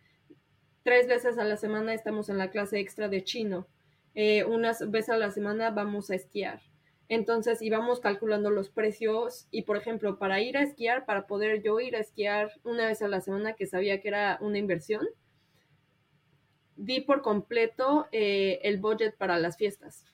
Tres 0.83 1.09
veces 1.09 1.37
a 1.37 1.45
la 1.45 1.59
semana 1.59 1.93
estamos 1.93 2.31
en 2.31 2.39
la 2.39 2.51
clase 2.51 2.81
extra 2.81 3.09
de 3.09 3.23
chino. 3.23 3.67
Eh, 4.15 4.45
unas 4.45 4.91
veces 4.91 5.11
a 5.11 5.19
la 5.19 5.31
semana 5.31 5.71
vamos 5.71 6.11
a 6.11 6.15
esquiar. 6.15 6.63
Entonces 7.11 7.61
íbamos 7.61 8.01
calculando 8.01 8.51
los 8.51 8.71
precios 8.71 9.47
y, 9.51 9.63
por 9.63 9.77
ejemplo, 9.77 10.19
para 10.19 10.41
ir 10.41 10.57
a 10.57 10.63
esquiar, 10.63 11.05
para 11.05 11.27
poder 11.27 11.61
yo 11.61 11.81
ir 11.81 11.97
a 11.97 12.01
esquiar 12.01 12.51
una 12.65 12.87
vez 12.87 13.03
a 13.03 13.09
la 13.09 13.21
semana, 13.21 13.53
que 13.53 13.67
sabía 13.67 14.01
que 14.01 14.09
era 14.09 14.39
una 14.41 14.57
inversión, 14.57 15.07
di 16.81 17.03
por 17.03 17.21
completo 17.21 18.09
eh, 18.11 18.59
el 18.63 18.79
budget 18.79 19.15
para 19.17 19.39
las 19.39 19.59
fiestas. 19.59 20.07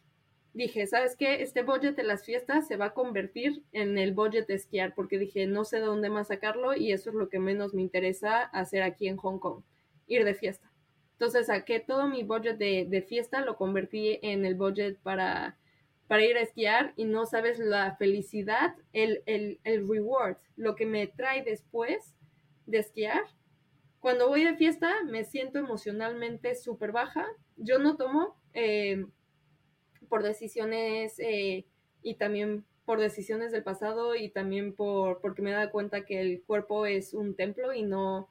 Dije, 0.53 0.87
¿sabes 0.89 1.15
qué? 1.17 1.43
Este 1.43 1.63
budget 1.63 1.95
de 1.95 2.03
las 2.03 2.25
fiestas 2.25 2.67
se 2.67 2.77
va 2.77 2.87
a 2.87 2.95
convertir 2.95 3.63
en 3.73 3.99
el 3.99 4.13
budget 4.13 4.49
de 4.49 4.55
esquiar, 4.55 4.95
porque 4.95 5.19
dije, 5.19 5.47
no 5.47 5.65
sé 5.65 5.77
de 5.77 5.87
dónde 5.87 6.11
más 6.11 6.29
sacarlo 6.29 6.75
y 6.75 6.91
eso 6.91 7.11
es 7.11 7.15
lo 7.15 7.29
que 7.29 7.39
menos 7.39 7.73
me 7.73 7.83
interesa 7.83 8.43
hacer 8.43 8.83
aquí 8.83 9.07
en 9.07 9.17
Hong 9.17 9.39
Kong, 9.39 9.63
ir 10.09 10.25
de 10.25 10.35
fiesta. 10.35 10.73
Entonces 11.13 11.47
saqué 11.47 11.79
todo 11.79 12.09
mi 12.09 12.25
budget 12.25 12.59
de, 12.59 13.05
fiesta, 13.07 13.43
lo 13.43 13.57
convertí 13.57 14.19
en 14.23 14.45
el 14.45 14.57
budget 14.57 14.99
para, 14.99 15.57
para 16.09 16.25
ir 16.25 16.37
a 16.37 16.41
esquiar 16.41 16.95
y 16.97 17.05
no 17.05 17.27
sabes 17.27 17.61
la 17.61 17.95
felicidad, 17.97 18.75
el, 18.93 19.23
el, 19.27 19.61
el 19.63 19.89
reward, 19.89 20.39
lo 20.57 20.75
que 20.75 20.87
me 20.87 21.07
trae 21.07 21.45
después 21.45 22.17
de 22.67 22.79
esquiar 22.79 23.23
cuando 24.07 24.29
voy 24.29 24.45
de 24.45 24.55
fiesta 24.55 25.03
me 25.03 25.25
siento 25.25 25.59
emocionalmente 25.59 26.55
súper 26.55 26.93
baja. 26.93 27.27
Yo 27.57 27.81
no 27.81 27.97
tomo 27.97 28.37
eh, 28.55 29.05
por 30.09 30.23
decisiones 30.23 31.19
eh, 31.19 31.67
y 32.05 32.15
también 32.15 32.65
por 32.85 33.01
decisiones 33.01 33.51
del 33.51 33.65
pasado 33.65 34.15
y 34.15 34.29
también 34.29 34.77
por 34.77 35.21
porque 35.21 35.43
me 35.43 35.51
dado 35.51 35.73
cuenta 35.73 36.05
que 36.05 36.21
el 36.21 36.41
cuerpo 36.45 36.87
es 36.87 37.15
un 37.15 37.35
templo 37.35 37.73
y 37.73 37.83
no, 37.83 38.29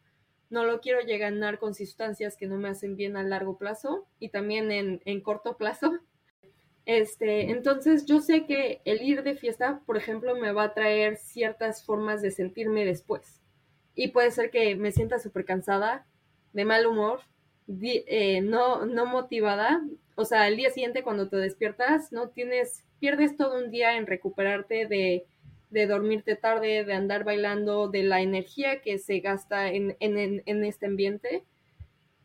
no 0.50 0.64
lo 0.64 0.80
quiero 0.80 1.02
llegar 1.02 1.60
con 1.60 1.74
sustancias 1.74 2.38
que 2.38 2.48
no 2.48 2.56
me 2.56 2.70
hacen 2.70 2.96
bien 2.96 3.18
a 3.18 3.24
largo 3.24 3.58
plazo 3.58 4.08
y 4.18 4.30
también 4.30 4.72
en, 4.72 5.02
en 5.04 5.20
corto 5.20 5.58
plazo. 5.58 6.00
Este, 6.86 7.52
entonces 7.52 8.06
yo 8.06 8.22
sé 8.22 8.46
que 8.46 8.80
el 8.86 9.02
ir 9.02 9.24
de 9.24 9.36
fiesta, 9.36 9.82
por 9.86 9.98
ejemplo, 9.98 10.38
me 10.38 10.54
va 10.54 10.64
a 10.64 10.74
traer 10.74 11.18
ciertas 11.18 11.84
formas 11.84 12.22
de 12.22 12.32
sentirme 12.32 12.86
después 12.86 13.42
y 13.96 14.10
puede 14.10 14.32
ser 14.32 14.52
que 14.52 14.76
me 14.76 14.92
sienta 14.92 15.20
súper 15.20 15.46
cansada, 15.46 16.06
de 16.54 16.66
mal 16.66 16.86
humor, 16.86 17.22
eh, 17.82 18.42
no, 18.42 18.86
no 18.86 19.06
motivada. 19.06 19.82
O 20.16 20.26
sea, 20.26 20.48
el 20.48 20.58
día 20.58 20.70
siguiente 20.70 21.04
cuando 21.04 21.30
te 21.30 21.38
despiertas, 21.38 22.12
no 22.12 22.30
tienes, 22.30 22.84
pierdes 23.00 23.36
todo 23.36 23.58
un 23.58 23.72
día 23.72 23.98
en 23.98 24.06
recuperarte 24.06 24.86
de, 24.86 25.26
de 25.70 25.88
dormirte 25.88 26.36
tarde, 26.36 26.84
de 26.86 26.94
andar 26.94 27.24
bailando, 27.24 27.90
de 27.90 28.04
la 28.04 28.22
energía 28.22 28.82
que 28.82 29.00
se 29.00 29.20
gasta 29.20 29.72
en, 29.72 29.98
en, 30.00 30.44
en 30.46 30.64
este 30.64 30.86
ambiente. 30.86 31.44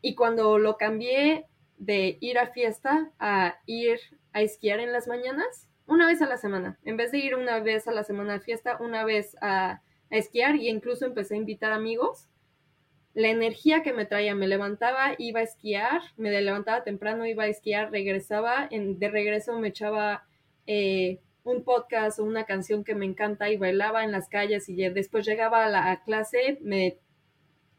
Y 0.01 0.15
cuando 0.15 0.57
lo 0.57 0.77
cambié 0.77 1.45
de 1.77 2.17
ir 2.21 2.37
a 2.37 2.47
fiesta 2.47 3.11
a 3.19 3.59
ir 3.65 3.99
a 4.33 4.41
esquiar 4.41 4.79
en 4.79 4.91
las 4.91 5.07
mañanas, 5.07 5.67
una 5.87 6.07
vez 6.07 6.21
a 6.21 6.27
la 6.27 6.37
semana, 6.37 6.79
en 6.85 6.95
vez 6.95 7.11
de 7.11 7.17
ir 7.17 7.35
una 7.35 7.59
vez 7.59 7.87
a 7.87 7.91
la 7.91 8.03
semana 8.03 8.35
a 8.35 8.39
fiesta, 8.39 8.77
una 8.79 9.03
vez 9.03 9.35
a 9.41 9.81
a 10.11 10.17
esquiar 10.17 10.57
y 10.57 10.69
incluso 10.69 11.05
empecé 11.05 11.35
a 11.35 11.37
invitar 11.37 11.71
amigos. 11.71 12.27
La 13.13 13.29
energía 13.29 13.81
que 13.81 13.93
me 13.93 14.05
traía, 14.05 14.35
me 14.35 14.47
levantaba, 14.47 15.15
iba 15.17 15.39
a 15.39 15.43
esquiar, 15.43 16.01
me 16.17 16.29
levantaba 16.41 16.83
temprano, 16.83 17.25
iba 17.25 17.43
a 17.43 17.47
esquiar, 17.47 17.91
regresaba, 17.91 18.67
en, 18.71 18.99
de 18.99 19.09
regreso 19.09 19.57
me 19.59 19.69
echaba 19.69 20.25
eh, 20.67 21.19
un 21.43 21.63
podcast 21.63 22.19
o 22.19 22.23
una 22.23 22.45
canción 22.45 22.83
que 22.83 22.95
me 22.95 23.05
encanta 23.05 23.49
y 23.49 23.57
bailaba 23.57 24.03
en 24.03 24.11
las 24.11 24.29
calles 24.29 24.69
y 24.69 24.75
después 24.75 25.25
llegaba 25.25 25.65
a 25.65 25.69
la 25.69 26.03
clase, 26.03 26.59
me 26.61 26.99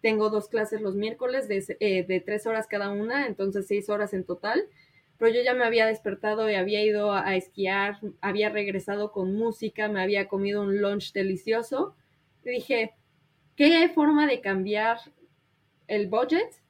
tengo 0.02 0.30
dos 0.30 0.48
clases 0.48 0.80
los 0.80 0.96
miércoles 0.96 1.48
de, 1.48 1.64
eh, 1.80 2.04
de, 2.04 2.20
tres 2.20 2.46
horas 2.46 2.66
cada 2.66 2.90
una, 2.90 3.26
entonces 3.26 3.66
seis 3.68 3.88
horas 3.88 4.12
en 4.12 4.24
total. 4.24 4.64
Pero 5.16 5.32
yo 5.32 5.42
ya 5.42 5.54
me 5.54 5.64
había 5.64 5.86
despertado 5.86 6.50
y 6.50 6.54
había 6.54 6.82
ido 6.82 7.12
a 7.12 7.36
esquiar, 7.36 8.00
había 8.20 8.50
regresado 8.50 9.12
con 9.12 9.34
música, 9.36 9.88
me 9.88 10.02
había 10.02 10.26
comido 10.26 10.62
un 10.62 10.80
lunch 10.80 11.12
delicioso 11.12 11.94
dije, 12.50 12.94
¿qué 13.56 13.88
forma 13.94 14.26
de 14.26 14.40
cambiar 14.40 14.98
el 15.86 16.08
budget 16.08 16.60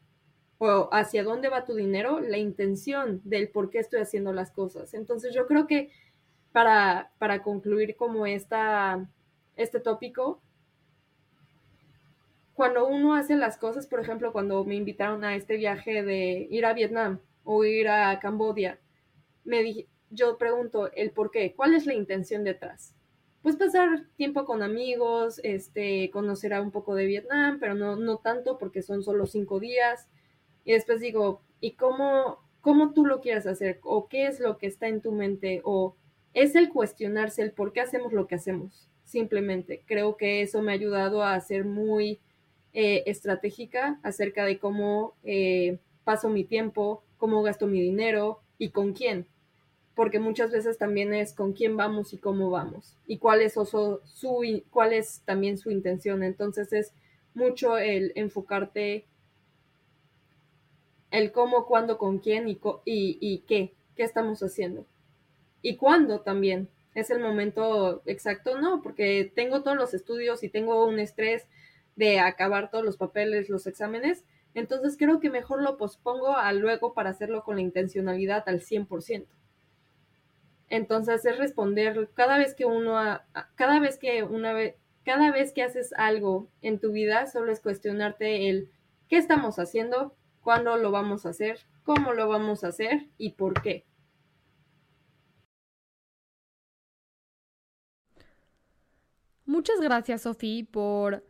o 0.58 0.88
hacia 0.92 1.24
dónde 1.24 1.48
va 1.48 1.64
tu 1.64 1.74
dinero? 1.74 2.20
La 2.20 2.38
intención 2.38 3.20
del 3.24 3.48
por 3.48 3.70
qué 3.70 3.78
estoy 3.78 4.00
haciendo 4.00 4.32
las 4.32 4.50
cosas. 4.50 4.94
Entonces 4.94 5.34
yo 5.34 5.46
creo 5.46 5.66
que 5.66 5.90
para, 6.52 7.12
para 7.18 7.42
concluir 7.42 7.96
como 7.96 8.26
esta, 8.26 9.08
este 9.56 9.80
tópico, 9.80 10.42
cuando 12.54 12.86
uno 12.86 13.14
hace 13.14 13.36
las 13.36 13.56
cosas, 13.56 13.86
por 13.86 14.00
ejemplo, 14.00 14.32
cuando 14.32 14.64
me 14.64 14.76
invitaron 14.76 15.24
a 15.24 15.34
este 15.34 15.56
viaje 15.56 16.02
de 16.02 16.46
ir 16.50 16.66
a 16.66 16.74
Vietnam 16.74 17.20
o 17.44 17.64
ir 17.64 17.88
a 17.88 18.20
Cambodia, 18.20 18.78
me 19.44 19.62
dije, 19.62 19.88
yo 20.10 20.36
pregunto 20.36 20.92
el 20.92 21.10
por 21.10 21.30
qué, 21.30 21.54
cuál 21.54 21.74
es 21.74 21.86
la 21.86 21.94
intención 21.94 22.44
detrás 22.44 22.94
pues 23.42 23.56
pasar 23.56 24.06
tiempo 24.16 24.44
con 24.44 24.62
amigos, 24.62 25.40
este, 25.42 26.10
conocer 26.10 26.54
a 26.54 26.62
un 26.62 26.70
poco 26.70 26.94
de 26.94 27.06
Vietnam, 27.06 27.58
pero 27.58 27.74
no, 27.74 27.96
no 27.96 28.18
tanto 28.18 28.56
porque 28.56 28.82
son 28.82 29.02
solo 29.02 29.26
cinco 29.26 29.58
días. 29.58 30.08
Y 30.64 30.72
después 30.72 31.00
digo, 31.00 31.42
¿y 31.60 31.72
cómo, 31.72 32.38
cómo 32.60 32.92
tú 32.92 33.04
lo 33.04 33.20
quieres 33.20 33.46
hacer? 33.46 33.80
¿O 33.82 34.08
qué 34.08 34.26
es 34.28 34.38
lo 34.38 34.58
que 34.58 34.68
está 34.68 34.86
en 34.86 35.00
tu 35.00 35.10
mente? 35.10 35.60
¿O 35.64 35.96
es 36.34 36.54
el 36.54 36.68
cuestionarse 36.68 37.42
el 37.42 37.52
por 37.52 37.72
qué 37.72 37.80
hacemos 37.80 38.12
lo 38.12 38.28
que 38.28 38.36
hacemos? 38.36 38.88
Simplemente, 39.04 39.82
creo 39.86 40.16
que 40.16 40.42
eso 40.42 40.62
me 40.62 40.70
ha 40.70 40.76
ayudado 40.76 41.24
a 41.24 41.38
ser 41.40 41.64
muy 41.64 42.20
eh, 42.72 43.02
estratégica 43.06 43.98
acerca 44.04 44.44
de 44.44 44.58
cómo 44.58 45.14
eh, 45.24 45.78
paso 46.04 46.28
mi 46.28 46.44
tiempo, 46.44 47.02
cómo 47.18 47.42
gasto 47.42 47.66
mi 47.66 47.80
dinero 47.80 48.40
y 48.56 48.70
con 48.70 48.92
quién 48.92 49.26
porque 49.94 50.18
muchas 50.18 50.50
veces 50.50 50.78
también 50.78 51.12
es 51.12 51.34
con 51.34 51.52
quién 51.52 51.76
vamos 51.76 52.12
y 52.12 52.18
cómo 52.18 52.50
vamos 52.50 52.96
y 53.06 53.18
cuál 53.18 53.42
es, 53.42 53.54
su, 53.54 54.00
cuál 54.70 54.92
es 54.92 55.22
también 55.24 55.58
su 55.58 55.70
intención. 55.70 56.22
Entonces 56.22 56.72
es 56.72 56.92
mucho 57.34 57.78
el 57.78 58.12
enfocarte 58.14 59.06
el 61.10 61.30
cómo, 61.30 61.66
cuándo, 61.66 61.98
con 61.98 62.20
quién 62.20 62.48
y, 62.48 62.58
y, 62.84 63.18
y 63.20 63.44
qué, 63.46 63.74
qué 63.94 64.02
estamos 64.02 64.42
haciendo. 64.42 64.86
Y 65.60 65.76
cuándo 65.76 66.20
también. 66.20 66.68
Es 66.94 67.10
el 67.10 67.20
momento 67.20 68.02
exacto, 68.04 68.60
no, 68.60 68.82
porque 68.82 69.30
tengo 69.34 69.62
todos 69.62 69.76
los 69.76 69.94
estudios 69.94 70.42
y 70.42 70.50
tengo 70.50 70.86
un 70.86 70.98
estrés 70.98 71.46
de 71.96 72.20
acabar 72.20 72.70
todos 72.70 72.84
los 72.84 72.96
papeles, 72.98 73.48
los 73.48 73.66
exámenes. 73.66 74.24
Entonces 74.54 74.96
creo 74.98 75.20
que 75.20 75.30
mejor 75.30 75.62
lo 75.62 75.78
pospongo 75.78 76.36
a 76.36 76.52
luego 76.52 76.92
para 76.92 77.10
hacerlo 77.10 77.44
con 77.44 77.56
la 77.56 77.62
intencionalidad 77.62 78.44
al 78.46 78.60
100%. 78.60 79.26
Entonces 80.72 81.22
es 81.26 81.36
responder 81.36 82.08
cada 82.14 82.38
vez 82.38 82.54
que 82.54 82.64
uno, 82.64 82.94
cada 83.56 83.78
vez 83.78 83.98
que 83.98 84.22
una 84.22 84.54
vez, 84.54 84.74
cada 85.04 85.30
vez 85.30 85.52
que 85.52 85.62
haces 85.62 85.92
algo 85.98 86.48
en 86.62 86.80
tu 86.80 86.92
vida, 86.92 87.26
solo 87.26 87.52
es 87.52 87.60
cuestionarte 87.60 88.48
el 88.48 88.70
qué 89.06 89.18
estamos 89.18 89.58
haciendo, 89.58 90.16
cuándo 90.40 90.78
lo 90.78 90.90
vamos 90.90 91.26
a 91.26 91.28
hacer, 91.28 91.58
cómo 91.84 92.14
lo 92.14 92.26
vamos 92.26 92.64
a 92.64 92.68
hacer 92.68 93.10
y 93.18 93.32
por 93.32 93.60
qué. 93.60 93.84
Muchas 99.44 99.78
gracias, 99.78 100.22
Sofía, 100.22 100.64
por 100.70 101.22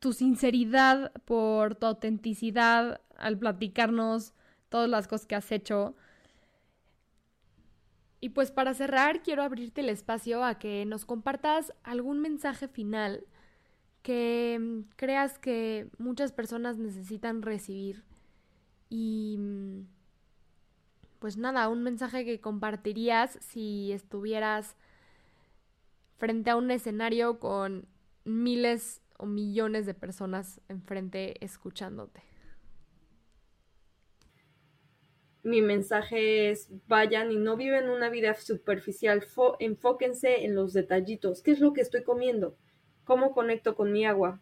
tu 0.00 0.12
sinceridad, 0.12 1.12
por 1.24 1.76
tu 1.76 1.86
autenticidad 1.86 3.02
al 3.16 3.38
platicarnos 3.38 4.34
todas 4.68 4.88
las 4.88 5.06
cosas 5.06 5.26
que 5.26 5.36
has 5.36 5.52
hecho. 5.52 5.94
Y 8.24 8.30
pues 8.30 8.50
para 8.50 8.72
cerrar, 8.72 9.22
quiero 9.22 9.42
abrirte 9.42 9.82
el 9.82 9.90
espacio 9.90 10.44
a 10.44 10.58
que 10.58 10.86
nos 10.86 11.04
compartas 11.04 11.74
algún 11.82 12.20
mensaje 12.20 12.68
final 12.68 13.26
que 14.00 14.56
mm, 14.58 14.80
creas 14.96 15.38
que 15.38 15.90
muchas 15.98 16.32
personas 16.32 16.78
necesitan 16.78 17.42
recibir. 17.42 18.02
Y 18.88 19.36
mm, 19.38 19.80
pues 21.18 21.36
nada, 21.36 21.68
un 21.68 21.82
mensaje 21.82 22.24
que 22.24 22.40
compartirías 22.40 23.36
si 23.42 23.92
estuvieras 23.92 24.74
frente 26.16 26.48
a 26.48 26.56
un 26.56 26.70
escenario 26.70 27.38
con 27.38 27.86
miles 28.24 29.02
o 29.18 29.26
millones 29.26 29.84
de 29.84 29.92
personas 29.92 30.62
enfrente 30.70 31.44
escuchándote 31.44 32.33
mi 35.44 35.60
mensaje 35.60 36.50
es 36.50 36.70
vayan 36.88 37.30
y 37.30 37.36
no 37.36 37.56
viven 37.56 37.90
una 37.90 38.08
vida 38.08 38.34
superficial, 38.34 39.22
enfóquense 39.58 40.46
en 40.46 40.54
los 40.54 40.72
detallitos. 40.72 41.42
¿Qué 41.42 41.50
es 41.50 41.60
lo 41.60 41.74
que 41.74 41.82
estoy 41.82 42.02
comiendo? 42.02 42.56
¿Cómo 43.04 43.32
conecto 43.32 43.76
con 43.76 43.92
mi 43.92 44.06
agua? 44.06 44.40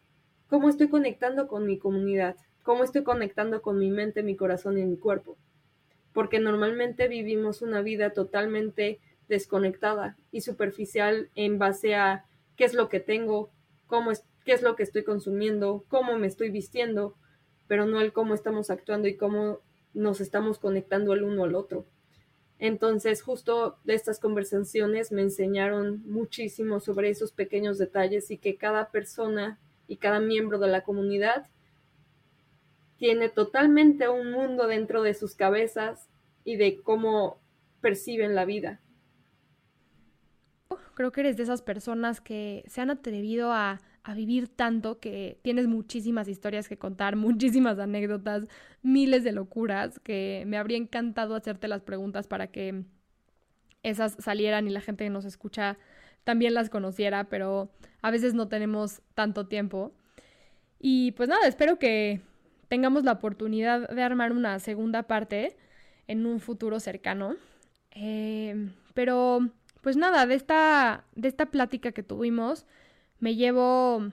¿Cómo 0.48 0.68
estoy 0.68 0.88
conectando 0.88 1.48
con 1.48 1.66
mi 1.66 1.76
comunidad? 1.76 2.36
¿Cómo 2.62 2.84
estoy 2.84 3.02
conectando 3.02 3.62
con 3.62 3.78
mi 3.78 3.90
mente, 3.90 4.22
mi 4.22 4.36
corazón 4.36 4.78
y 4.78 4.84
mi 4.84 4.96
cuerpo? 4.96 5.36
Porque 6.12 6.38
normalmente 6.38 7.08
vivimos 7.08 7.62
una 7.62 7.82
vida 7.82 8.12
totalmente 8.12 9.00
desconectada 9.28 10.16
y 10.30 10.42
superficial 10.42 11.30
en 11.34 11.58
base 11.58 11.96
a 11.96 12.26
qué 12.56 12.64
es 12.64 12.74
lo 12.74 12.88
que 12.88 13.00
tengo, 13.00 13.50
cómo 13.88 14.12
es, 14.12 14.24
qué 14.44 14.52
es 14.52 14.62
lo 14.62 14.76
que 14.76 14.84
estoy 14.84 15.02
consumiendo, 15.02 15.84
cómo 15.88 16.16
me 16.16 16.28
estoy 16.28 16.50
vistiendo, 16.50 17.16
pero 17.66 17.86
no 17.86 18.00
el 18.00 18.12
cómo 18.12 18.34
estamos 18.34 18.70
actuando 18.70 19.08
y 19.08 19.16
cómo 19.16 19.60
nos 19.94 20.20
estamos 20.20 20.59
conectando 20.59 21.12
el 21.12 21.23
uno 21.23 21.44
al 21.44 21.55
otro. 21.55 21.86
Entonces, 22.59 23.23
justo 23.23 23.78
de 23.85 23.94
estas 23.94 24.20
conversaciones 24.20 25.10
me 25.10 25.23
enseñaron 25.23 26.02
muchísimo 26.09 26.78
sobre 26.81 27.10
esos 27.10 27.32
pequeños 27.32 27.78
detalles 27.78 28.31
y 28.31 28.39
que 28.39 28.56
cada 28.56 28.90
persona 28.90 29.59
y 29.89 29.97
cada 29.97 30.20
miembro 30.20 30.59
de 30.59 30.69
la 30.69 30.85
comunidad 30.85 31.48
tiene 32.98 33.28
totalmente 33.28 34.09
un 34.09 34.31
mundo 34.31 34.69
dentro 34.69 35.02
de 35.02 35.14
sus 35.14 35.35
cabezas 35.35 36.09
y 36.44 36.55
de 36.55 36.81
cómo 36.81 37.40
perciben 37.81 38.36
la 38.36 38.44
vida. 38.44 38.81
Creo 40.94 41.10
que 41.10 41.23
eres 41.23 41.36
de 41.36 41.43
esas 41.43 41.62
personas 41.62 42.20
que 42.20 42.64
se 42.69 42.81
han 42.81 42.90
atrevido 42.90 43.52
a, 43.52 43.81
a 44.04 44.14
vivir 44.14 44.48
tanto 44.48 44.98
que 44.98 45.38
tienes 45.42 45.66
muchísimas 45.66 46.28
historias 46.28 46.68
que 46.68 46.78
contar, 46.78 47.16
muchísimas 47.16 47.78
anécdotas, 47.78 48.44
miles 48.82 49.24
de 49.24 49.32
locuras, 49.32 49.98
que 50.00 50.44
me 50.46 50.58
habría 50.58 50.76
encantado 50.76 51.34
hacerte 51.34 51.68
las 51.68 51.82
preguntas 51.82 52.26
para 52.26 52.48
que 52.48 52.84
esas 53.82 54.16
salieran 54.18 54.66
y 54.68 54.70
la 54.70 54.80
gente 54.80 55.04
que 55.04 55.10
nos 55.10 55.24
escucha 55.24 55.78
también 56.24 56.54
las 56.54 56.70
conociera, 56.70 57.24
pero 57.24 57.70
a 58.00 58.10
veces 58.10 58.34
no 58.34 58.48
tenemos 58.48 59.02
tanto 59.14 59.48
tiempo. 59.48 59.92
Y 60.78 61.12
pues 61.12 61.28
nada, 61.28 61.46
espero 61.46 61.78
que 61.78 62.20
tengamos 62.68 63.04
la 63.04 63.12
oportunidad 63.12 63.88
de 63.88 64.02
armar 64.02 64.32
una 64.32 64.58
segunda 64.58 65.04
parte 65.04 65.56
en 66.06 66.26
un 66.26 66.40
futuro 66.40 66.80
cercano. 66.80 67.36
Eh, 67.90 68.70
pero 68.94 69.50
pues 69.80 69.96
nada, 69.96 70.26
de 70.26 70.34
esta, 70.34 71.04
de 71.14 71.28
esta 71.28 71.46
plática 71.46 71.92
que 71.92 72.02
tuvimos, 72.02 72.66
me 73.22 73.36
llevo 73.36 74.10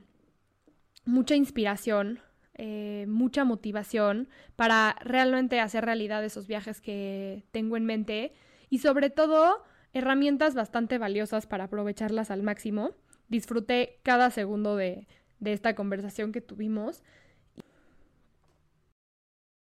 mucha 1.04 1.36
inspiración, 1.36 2.20
eh, 2.54 3.06
mucha 3.08 3.44
motivación 3.44 4.30
para 4.56 4.96
realmente 5.02 5.60
hacer 5.60 5.84
realidad 5.84 6.24
esos 6.24 6.46
viajes 6.46 6.80
que 6.80 7.44
tengo 7.50 7.76
en 7.76 7.86
mente 7.86 8.34
y 8.70 8.78
sobre 8.78 9.10
todo 9.10 9.64
herramientas 9.94 10.54
bastante 10.54 11.00
valiosas 11.00 11.48
para 11.48 11.64
aprovecharlas 11.64 12.30
al 12.30 12.44
máximo. 12.44 12.92
Disfruté 13.30 13.98
cada 14.04 14.30
segundo 14.30 14.76
de, 14.76 15.08
esta 15.44 15.74
conversación 15.74 16.32
que 16.32 16.42
tuvimos. 16.42 17.02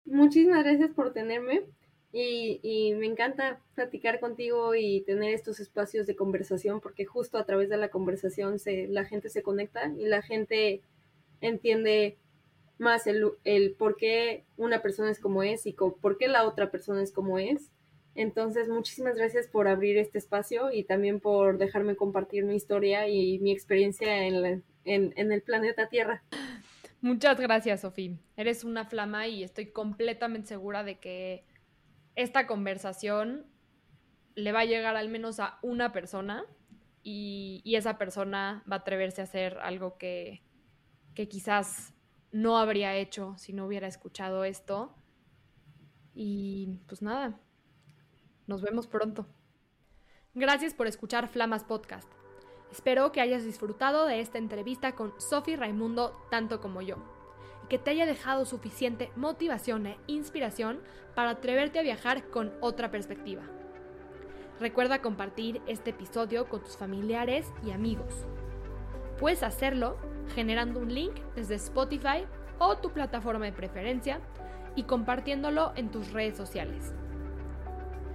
Muchísimas 0.06 0.64
gracias 0.64 0.90
por 0.90 1.12
tenerme 1.12 1.66
y, 2.12 2.94
me 2.96 3.06
encanta 3.06 3.60
platicar 3.74 4.20
contigo 4.20 4.74
y 4.74 5.02
tener 5.02 5.32
estos 5.32 5.60
espacios 5.60 6.06
de 6.06 6.16
conversación 6.16 6.80
porque 6.80 7.04
justo 7.04 7.38
a 7.38 7.46
través 7.46 7.68
de 7.68 7.76
la 7.76 7.88
conversación 7.88 8.58
se, 8.58 8.88
la 8.88 9.04
gente 9.04 9.28
se 9.28 9.42
conecta 9.42 9.92
y 9.96 10.06
la 10.06 10.22
gente 10.22 10.82
entiende 11.40 12.16
más 12.78 13.06
el, 13.06 13.30
el 13.44 13.72
por 13.72 13.96
qué 13.96 14.44
una 14.56 14.82
persona 14.82 15.10
es 15.10 15.20
como 15.20 15.42
es 15.42 15.66
y 15.66 15.72
por 15.72 16.18
qué 16.18 16.28
la 16.28 16.46
otra 16.46 16.70
persona 16.70 17.02
es 17.02 17.12
como 17.12 17.38
es 17.38 17.70
entonces, 18.14 18.68
muchísimas 18.68 19.16
gracias 19.16 19.46
por 19.46 19.68
abrir 19.68 19.96
este 19.96 20.18
espacio 20.18 20.72
y 20.72 20.84
también 20.84 21.20
por 21.20 21.58
dejarme 21.58 21.96
compartir 21.96 22.44
mi 22.44 22.56
historia 22.56 23.08
y 23.08 23.38
mi 23.38 23.52
experiencia 23.52 24.26
en, 24.26 24.64
el 24.84 25.42
planeta 25.42 25.88
Tierra. 25.88 26.22
Muchas 27.00 27.40
gracias, 27.40 27.80
Sofía. 27.80 28.18
Eres 28.36 28.64
una 28.64 28.84
flama 28.84 29.26
y 29.26 29.42
estoy 29.42 29.66
completamente 29.66 30.48
segura 30.48 30.84
de 30.84 30.98
que 30.98 31.44
esta 32.14 32.46
conversación 32.46 33.46
le 34.34 34.52
va 34.52 34.60
a 34.60 34.64
llegar 34.64 34.96
al 34.96 35.08
menos 35.08 35.40
a 35.40 35.58
una 35.62 35.92
persona 35.92 36.44
y, 37.02 37.62
esa 37.64 37.98
persona 37.98 38.62
va 38.70 38.76
a 38.76 38.78
atreverse 38.80 39.20
a 39.20 39.24
hacer 39.24 39.58
algo 39.58 39.96
que, 39.96 40.42
que 41.14 41.28
quizás 41.28 41.94
no 42.32 42.58
habría 42.58 42.94
hecho 42.96 43.34
si 43.38 43.52
no 43.52 43.66
hubiera 43.66 43.86
escuchado 43.86 44.44
esto. 44.44 44.94
Y 46.14 46.78
pues 46.86 47.00
nada, 47.00 47.40
nos 48.46 48.62
vemos 48.62 48.86
pronto. 48.86 49.26
Gracias 50.34 50.74
por 50.74 50.86
escuchar 50.86 51.28
Flamas 51.28 51.64
Podcast. 51.64 52.08
Espero 52.70 53.12
que 53.12 53.20
hayas 53.20 53.44
disfrutado 53.44 54.06
de 54.06 54.20
esta 54.20 54.38
entrevista 54.38 54.94
con 54.94 55.12
Sofi 55.20 55.56
Raimundo 55.56 56.12
tanto 56.30 56.60
como 56.60 56.82
yo 56.82 57.19
que 57.70 57.78
te 57.78 57.92
haya 57.92 58.04
dejado 58.04 58.44
suficiente 58.44 59.12
motivación 59.14 59.86
e 59.86 59.96
inspiración 60.08 60.80
para 61.14 61.30
atreverte 61.30 61.78
a 61.78 61.82
viajar 61.82 62.28
con 62.28 62.52
otra 62.60 62.90
perspectiva. 62.90 63.42
Recuerda 64.58 65.00
compartir 65.00 65.62
este 65.66 65.90
episodio 65.90 66.48
con 66.48 66.62
tus 66.62 66.76
familiares 66.76 67.46
y 67.64 67.70
amigos. 67.70 68.26
Puedes 69.18 69.44
hacerlo 69.44 69.96
generando 70.34 70.80
un 70.80 70.92
link 70.92 71.14
desde 71.36 71.54
Spotify 71.54 72.26
o 72.58 72.76
tu 72.76 72.90
plataforma 72.90 73.46
de 73.46 73.52
preferencia 73.52 74.20
y 74.74 74.82
compartiéndolo 74.82 75.72
en 75.76 75.90
tus 75.90 76.12
redes 76.12 76.36
sociales. 76.36 76.92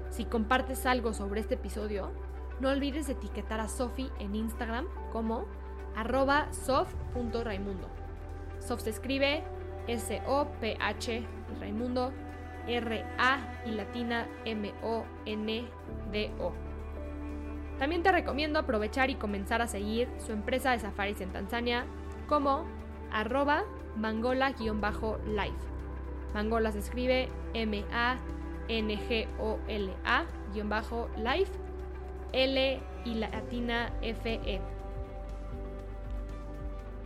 Si 0.10 0.26
compartes 0.26 0.86
algo 0.86 1.14
sobre 1.14 1.40
este 1.40 1.56
episodio, 1.56 2.12
no 2.60 2.70
olvides 2.70 3.08
etiquetar 3.08 3.62
a 3.62 3.70
Sofi 3.70 4.10
en 4.20 4.36
Instagram 4.36 4.86
como 5.12 5.46
arroba 5.96 6.52
sof.raimundo. 6.52 7.95
Sof 8.66 8.82
se 8.82 8.90
escribe 8.90 9.44
S-O-P-H 9.88 11.24
Raimundo 11.60 12.12
R-A 12.68 13.64
y 13.66 13.72
latina 13.72 14.28
M-O-N-D-O. 14.46 16.54
También 17.78 18.04
te 18.04 18.12
recomiendo 18.12 18.58
aprovechar 18.58 19.10
y 19.10 19.16
comenzar 19.16 19.62
a 19.62 19.68
seguir 19.68 20.10
su 20.18 20.32
empresa 20.32 20.72
de 20.72 20.80
safaris 20.80 21.20
en 21.22 21.32
Tanzania 21.32 21.86
como 22.28 22.66
arroba 23.12 23.66
mangola-live. 23.98 25.54
Mangola 26.34 26.72
se 26.72 26.80
escribe 26.80 27.30
M-A 27.54 28.18
N-G-O-L-A-Life, 28.68 29.92
L 32.34 32.82
y 33.06 33.14
latina 33.14 33.94
F-E. 34.02 34.75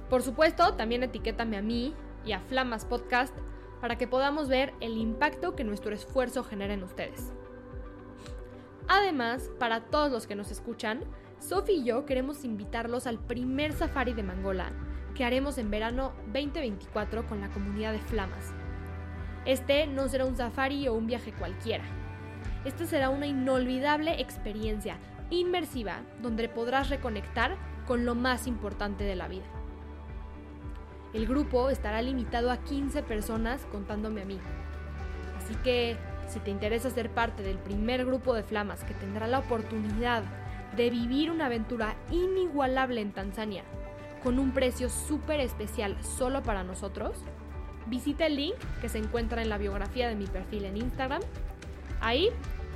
Por 0.09 0.23
supuesto, 0.23 0.73
también 0.73 1.03
etiquétame 1.03 1.57
a 1.57 1.61
mí 1.61 1.93
y 2.25 2.31
a 2.31 2.39
Flamas 2.39 2.85
Podcast 2.85 3.35
para 3.79 3.97
que 3.97 4.07
podamos 4.07 4.47
ver 4.47 4.73
el 4.81 4.97
impacto 4.97 5.55
que 5.55 5.63
nuestro 5.63 5.93
esfuerzo 5.93 6.43
genera 6.43 6.73
en 6.73 6.83
ustedes. 6.83 7.31
Además, 8.87 9.51
para 9.59 9.81
todos 9.81 10.11
los 10.11 10.25
que 10.25 10.35
nos 10.35 10.49
escuchan, 10.49 11.01
Sofi 11.39 11.73
y 11.73 11.83
yo 11.83 12.05
queremos 12.05 12.43
invitarlos 12.43 13.05
al 13.05 13.19
primer 13.19 13.71
safari 13.71 14.13
de 14.13 14.23
Mangola 14.23 14.71
que 15.13 15.23
haremos 15.23 15.57
en 15.57 15.69
verano 15.69 16.13
2024 16.33 17.27
con 17.27 17.39
la 17.39 17.49
comunidad 17.49 17.93
de 17.93 17.99
Flamas. 17.99 18.51
Este 19.45 19.85
no 19.85 20.09
será 20.09 20.25
un 20.25 20.35
safari 20.35 20.87
o 20.87 20.93
un 20.95 21.07
viaje 21.07 21.33
cualquiera. 21.33 21.83
Este 22.65 22.87
será 22.87 23.09
una 23.09 23.27
inolvidable 23.27 24.19
experiencia 24.19 24.97
inmersiva 25.29 26.01
donde 26.21 26.49
podrás 26.49 26.89
reconectar 26.89 27.55
con 27.85 28.05
lo 28.05 28.15
más 28.15 28.47
importante 28.47 29.03
de 29.03 29.15
la 29.15 29.27
vida. 29.27 29.58
El 31.13 31.25
grupo 31.25 31.69
estará 31.69 32.01
limitado 32.01 32.51
a 32.51 32.57
15 32.57 33.01
personas 33.03 33.65
contándome 33.71 34.21
a 34.21 34.25
mí. 34.25 34.39
Así 35.37 35.55
que 35.63 35.97
si 36.27 36.39
te 36.39 36.51
interesa 36.51 36.91
ser 36.91 37.09
parte 37.09 37.41
del 37.41 37.57
primer 37.57 38.05
grupo 38.05 38.35
de 38.35 38.43
flamas 38.43 38.83
que 38.83 38.93
tendrá 38.93 39.25
la 39.25 39.39
oportunidad 39.39 40.23
de 40.75 40.91
vivir 40.91 41.31
una 41.31 41.47
aventura 41.47 41.95
inigualable 42.11 43.01
en 43.01 43.11
Tanzania, 43.11 43.63
con 44.23 44.37
un 44.37 44.51
precio 44.51 44.89
súper 44.89 45.39
especial 45.39 45.97
solo 46.03 46.43
para 46.43 46.63
nosotros, 46.63 47.17
visita 47.87 48.27
el 48.27 48.35
link 48.35 48.55
que 48.79 48.89
se 48.89 48.99
encuentra 48.99 49.41
en 49.41 49.49
la 49.49 49.57
biografía 49.57 50.07
de 50.07 50.15
mi 50.15 50.27
perfil 50.27 50.65
en 50.65 50.77
Instagram. 50.77 51.21
Ahí 52.01 52.29